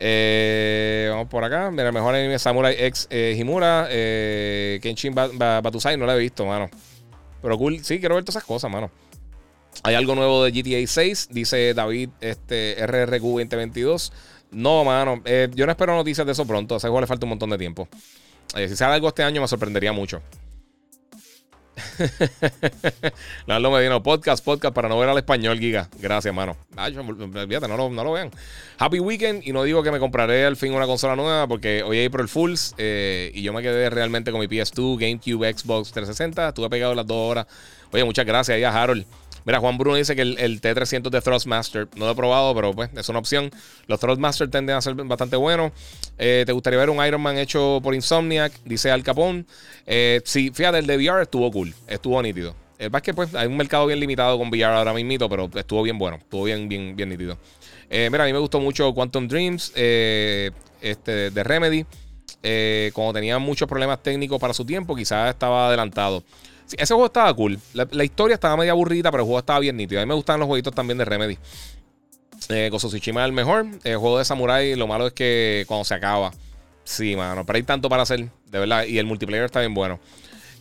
[0.00, 1.70] Eh, vamos por acá.
[1.70, 3.86] Mira, mejor anime Samurai X eh, Himura.
[3.90, 6.68] Eh, Kenshin Batusai, no lo he visto, mano.
[7.40, 8.90] Pero cool, sí, quiero ver todas esas cosas, mano.
[9.82, 14.12] Hay algo nuevo de GTA 6, dice David este, RRQ 2022.
[14.52, 15.20] No, mano.
[15.24, 16.74] Eh, yo no espero noticias de eso pronto.
[16.74, 17.88] A ese juego le falta un montón de tiempo.
[18.54, 20.22] si sale algo este año, me sorprendería mucho.
[23.46, 25.88] Lalo Medina, podcast, podcast para no ver al español, Giga.
[26.00, 26.56] Gracias, mano.
[27.68, 28.30] no lo, no lo vean.
[28.78, 29.46] Happy weekend.
[29.46, 32.28] Y no digo que me compraré al fin una consola nueva porque hoy hay April
[32.28, 36.48] Fools eh, y yo me quedé realmente con mi PS2, GameCube, Xbox 360.
[36.48, 37.46] Estuve pegado las dos horas.
[37.92, 39.06] Oye, muchas gracias ahí a Harold.
[39.44, 42.90] Mira, Juan Bruno dice que el, T300 de Thrustmaster no lo he probado, pero pues
[42.96, 43.50] es una opción.
[43.86, 45.72] Los Thrustmaster tienden a ser bastante buenos.
[46.18, 48.52] Eh, ¿Te gustaría ver un Iron Man hecho por Insomniac?
[48.64, 49.46] Dice Al Capón.
[49.86, 52.56] Eh, sí, fíjate, el de VR estuvo cool, estuvo nítido.
[52.78, 55.98] El que pues hay un mercado bien limitado con VR ahora mismo, pero estuvo bien
[55.98, 57.38] bueno, estuvo bien, bien, bien nítido.
[57.90, 61.84] Eh, mira, a mí me gustó mucho Quantum Dreams este, de Remedy.
[62.92, 66.24] cuando tenía muchos problemas técnicos para su tiempo, quizás estaba adelantado
[66.72, 67.58] ese juego estaba cool.
[67.72, 70.00] La, historia estaba media aburrida, pero el juego estaba bien nítido.
[70.00, 71.38] A mí me gustan los jueguitos también de Remedy.
[72.48, 73.66] Eh, Tsushima es el mejor.
[73.84, 76.32] El juego de Samurai, lo malo es que cuando se acaba.
[76.84, 77.44] Sí, mano.
[77.46, 78.84] Pero hay tanto para hacer, de verdad.
[78.84, 79.98] Y el multiplayer está bien bueno.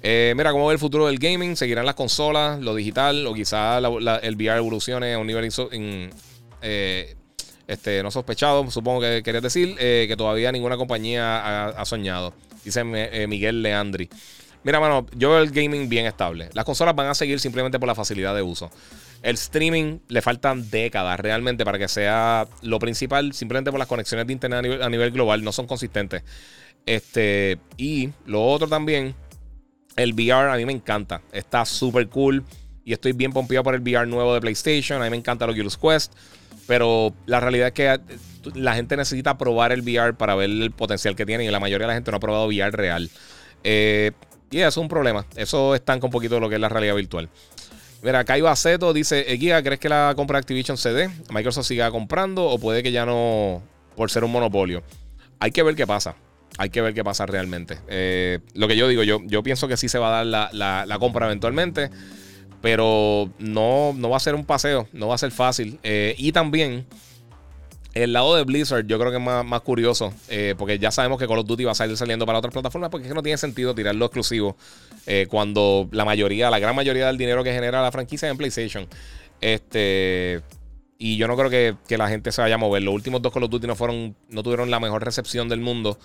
[0.02, 1.56] Eh, mira, ¿cómo ve el futuro del gaming?
[1.56, 3.26] ¿Seguirán las consolas, lo digital?
[3.26, 3.82] ¿O quizás
[4.22, 5.50] el VR evolucione a un nivel
[6.62, 7.16] eh,
[7.68, 8.70] este, no sospechado?
[8.70, 12.34] Supongo que querías decir eh, que todavía ninguna compañía ha soñado.
[12.66, 14.10] Dice Miguel Leandri.
[14.64, 16.50] Mira, mano, yo veo el gaming bien estable.
[16.54, 18.72] Las consolas van a seguir simplemente por la facilidad de uso.
[19.22, 24.28] El streaming le faltan décadas realmente para que sea lo principal, simplemente por las conexiones
[24.28, 26.24] de internet a nivel, global, no son consistentes.
[26.86, 29.16] Este, y lo otro también,
[29.96, 31.22] el VR a mí me encanta.
[31.32, 32.44] Está súper cool
[32.86, 35.02] y estoy bien pompeado por el VR nuevo de PlayStation.
[35.02, 36.14] A mí me encanta los Oculus Quest.
[36.68, 38.00] Pero la realidad es que eh,
[38.56, 41.86] la gente necesita probar el VR para ver el potencial que tiene y la mayoría
[41.86, 43.10] de la gente no ha probado VR real.
[43.64, 44.12] Eh,
[44.54, 45.26] y es un problema.
[45.36, 47.28] Eso estanca un poquito lo que es la realidad virtual.
[48.04, 51.10] Mira, Kai Baceto dice: Guía, ¿crees que la compra de Activision se dé?
[51.32, 53.64] ¿Microsoft siga comprando o puede que ya no,
[53.96, 54.84] por ser un monopolio?
[55.40, 56.16] Hay que ver qué pasa.
[56.60, 57.80] Hay que ver qué pasa realmente.
[57.88, 60.98] Eh, lo que yo digo, yo, yo pienso que sí se va a dar la,
[61.00, 61.90] compra eventualmente,
[62.62, 65.80] pero no, no va a ser un paseo, no va a ser fácil.
[65.82, 66.86] Eh, y también
[67.94, 71.28] el lado de Blizzard yo creo que es más, curioso, eh, porque ya sabemos que
[71.28, 73.38] Call of Duty va a salir saliendo para otras plataformas, porque es que no tiene
[73.38, 74.58] sentido tirarlo exclusivo
[75.06, 78.38] eh, cuando la mayoría, la gran mayoría del dinero que genera la franquicia es en
[78.38, 78.88] PlayStation.
[79.42, 80.42] Este,
[80.98, 82.82] y yo no creo que, la gente se vaya a mover.
[82.82, 86.00] Los últimos dos Call of Duty no, fueron, no tuvieron la mejor recepción del mundo.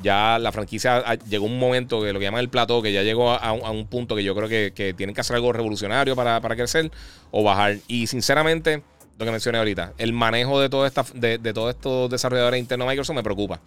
[0.00, 3.30] Ya la franquicia llegó un momento que lo que llaman el plató, que ya llegó
[3.30, 6.90] a, un, punto que yo creo que, tienen que hacer algo revolucionario para, para crecer
[7.30, 7.78] o bajar.
[7.88, 8.82] Y sinceramente
[9.22, 9.92] lo que mencioné ahorita.
[9.98, 13.60] El manejo de, todo esta, de, todos estos desarrolladores internos de Microsoft me preocupa.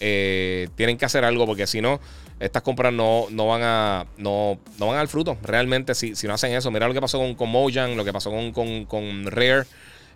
[0.00, 1.98] Eh, tienen que hacer algo porque si no,
[2.38, 5.38] estas compras no, no, van a no, no van al fruto.
[5.42, 8.12] Realmente, si, si no hacen eso, mira lo que pasó con, con Mojang, lo que
[8.12, 9.64] pasó con, con, Rare.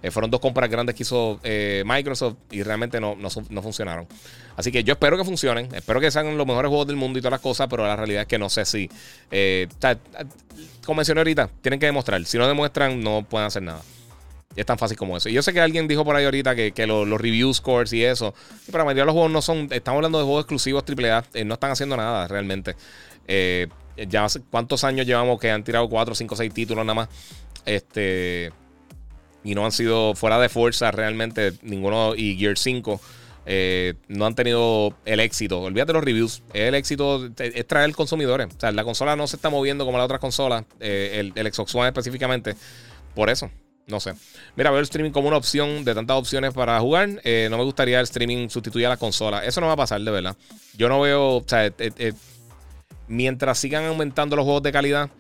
[0.03, 4.07] Eh, fueron dos compras grandes que hizo eh, Microsoft y realmente no, no, funcionaron.
[4.57, 5.75] Así que yo espero que funcionen.
[5.75, 8.23] Espero que sean los mejores juegos del mundo y todas las cosas, pero la realidad
[8.23, 8.91] es que no sé si.
[10.85, 12.23] como mencioné ahorita, tienen que demostrar.
[12.27, 13.81] Si no demuestran, no pueden hacer nada.
[14.55, 15.29] Es tan fácil como eso.
[15.29, 18.35] Y yo sé que alguien dijo por ahí ahorita que, los, review scores y eso.
[18.67, 19.69] pero la mayoría los juegos no son.
[19.71, 21.25] Estamos hablando de juegos exclusivos AAA.
[21.35, 22.77] Eh, no están haciendo nada realmente.
[23.27, 23.69] Eh,
[24.09, 27.09] ya cuántos años llevamos que han tirado 4, 5, 6 títulos nada más.
[27.65, 28.53] Este.
[29.45, 32.15] Y no han sido fuera de fuerza realmente ninguno.
[32.15, 33.01] Y Gear 5.
[33.45, 35.63] Eh, no han tenido el éxito.
[35.63, 36.43] Olvídate los reviews.
[36.53, 38.49] El éxito es traer consumidores.
[38.55, 40.65] O sea, la consola no se está moviendo como las otras consolas.
[40.79, 42.55] el, el Xbox One específicamente.
[43.15, 43.51] Por eso.
[43.86, 44.15] No sé.
[44.57, 47.20] Mira, veo el streaming como una opción de tantas opciones para jugar.
[47.25, 49.44] Eh, no me gustaría el streaming sustituir a la consola.
[49.44, 50.36] Eso no va a pasar, de verdad.
[50.77, 51.36] Yo no veo.
[51.36, 52.12] O sea, eh, eh,
[53.09, 55.11] mientras sigan aumentando los juegos de calidad,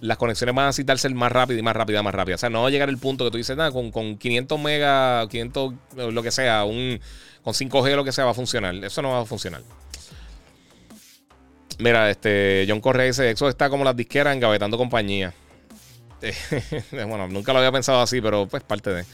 [0.00, 2.38] las conexiones van a necesitar ser más rápidas y más rápidas, más rápidas.
[2.38, 4.60] O sea, no va a llegar el punto que tú dices, nada, con, con 500
[4.60, 7.00] megas, 500, lo que sea, un,
[7.42, 8.74] con 5G, lo que sea, va a funcionar.
[8.76, 9.62] Eso no va a funcionar.
[11.78, 14.78] Mira, este John Correa dice, Exo está como las disqueras engavetando
[16.22, 17.06] compañía.
[17.06, 19.04] bueno, nunca lo había pensado así, pero pues parte de...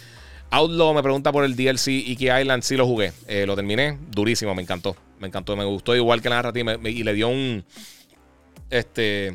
[0.50, 2.62] Outlaw me pregunta por el DLC Iki Island.
[2.62, 3.12] Sí lo jugué.
[3.26, 3.98] Eh, lo terminé.
[4.10, 4.54] Durísimo.
[4.54, 4.96] Me encantó.
[5.18, 5.56] Me encantó.
[5.56, 6.76] Me gustó igual que la narrativa.
[6.84, 7.64] y le dio un...
[8.70, 9.34] Este...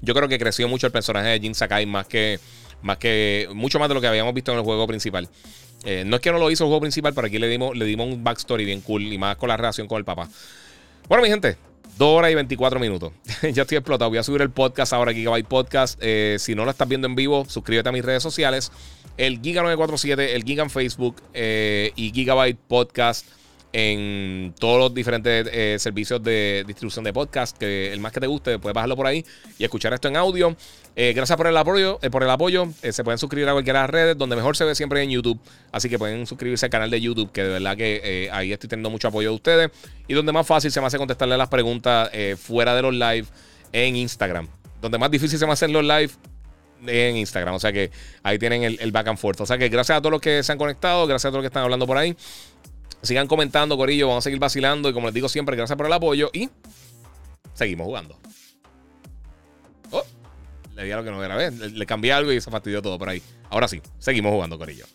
[0.00, 2.38] Yo creo que creció mucho el personaje de Jin Sakai más que,
[2.82, 5.28] más que mucho más de lo que habíamos visto en el juego principal.
[5.84, 7.84] Eh, no es que no lo hizo el juego principal, pero aquí le dimos, le
[7.84, 10.28] dimos un backstory bien cool y más con la relación con el papá.
[11.08, 11.56] Bueno, mi gente,
[11.98, 13.12] 2 horas y 24 minutos.
[13.52, 14.10] ya estoy explotado.
[14.10, 15.98] Voy a subir el podcast ahora, Gigabyte Podcast.
[16.02, 18.70] Eh, si no lo estás viendo en vivo, suscríbete a mis redes sociales.
[19.16, 23.26] El Giga947, el Giga en Facebook eh, y Gigabyte Podcast
[23.78, 27.58] en todos los diferentes eh, servicios de distribución de podcast.
[27.58, 29.22] Que el más que te guste, puedes bajarlo por ahí
[29.58, 30.56] y escuchar esto en audio.
[30.94, 31.98] Eh, gracias por el apoyo.
[32.00, 32.68] Eh, por el apoyo.
[32.80, 34.16] se pueden suscribir a cualquiera de las redes.
[34.16, 35.38] Donde mejor se ve siempre en YouTube.
[35.72, 37.30] Así que pueden suscribirse al canal de YouTube.
[37.32, 39.70] Que de verdad que ahí estoy teniendo mucho apoyo de ustedes.
[40.08, 43.26] Y donde más fácil se me hace contestarle las preguntas fuera de los live
[43.74, 44.48] en Instagram.
[44.80, 46.12] Donde más difícil se me hacen los live
[46.86, 47.54] en Instagram.
[47.54, 47.90] O sea que
[48.22, 49.42] ahí tienen el, el, back and forth.
[49.42, 51.44] O sea que gracias a todos los que se han conectado, gracias a todos los
[51.44, 52.16] que están hablando por ahí.
[53.02, 54.08] Sigan comentando, Corillo.
[54.08, 54.88] Vamos a seguir vacilando.
[54.88, 56.30] Y como les digo siempre, gracias por el apoyo.
[56.32, 56.48] Y
[57.54, 58.18] seguimos jugando.
[59.90, 60.04] Oh,
[60.74, 61.50] le di a lo que no grabé.
[61.50, 63.22] Le, le cambié algo y se fastidió todo por ahí.
[63.50, 64.86] Ahora sí, seguimos jugando, Corillo.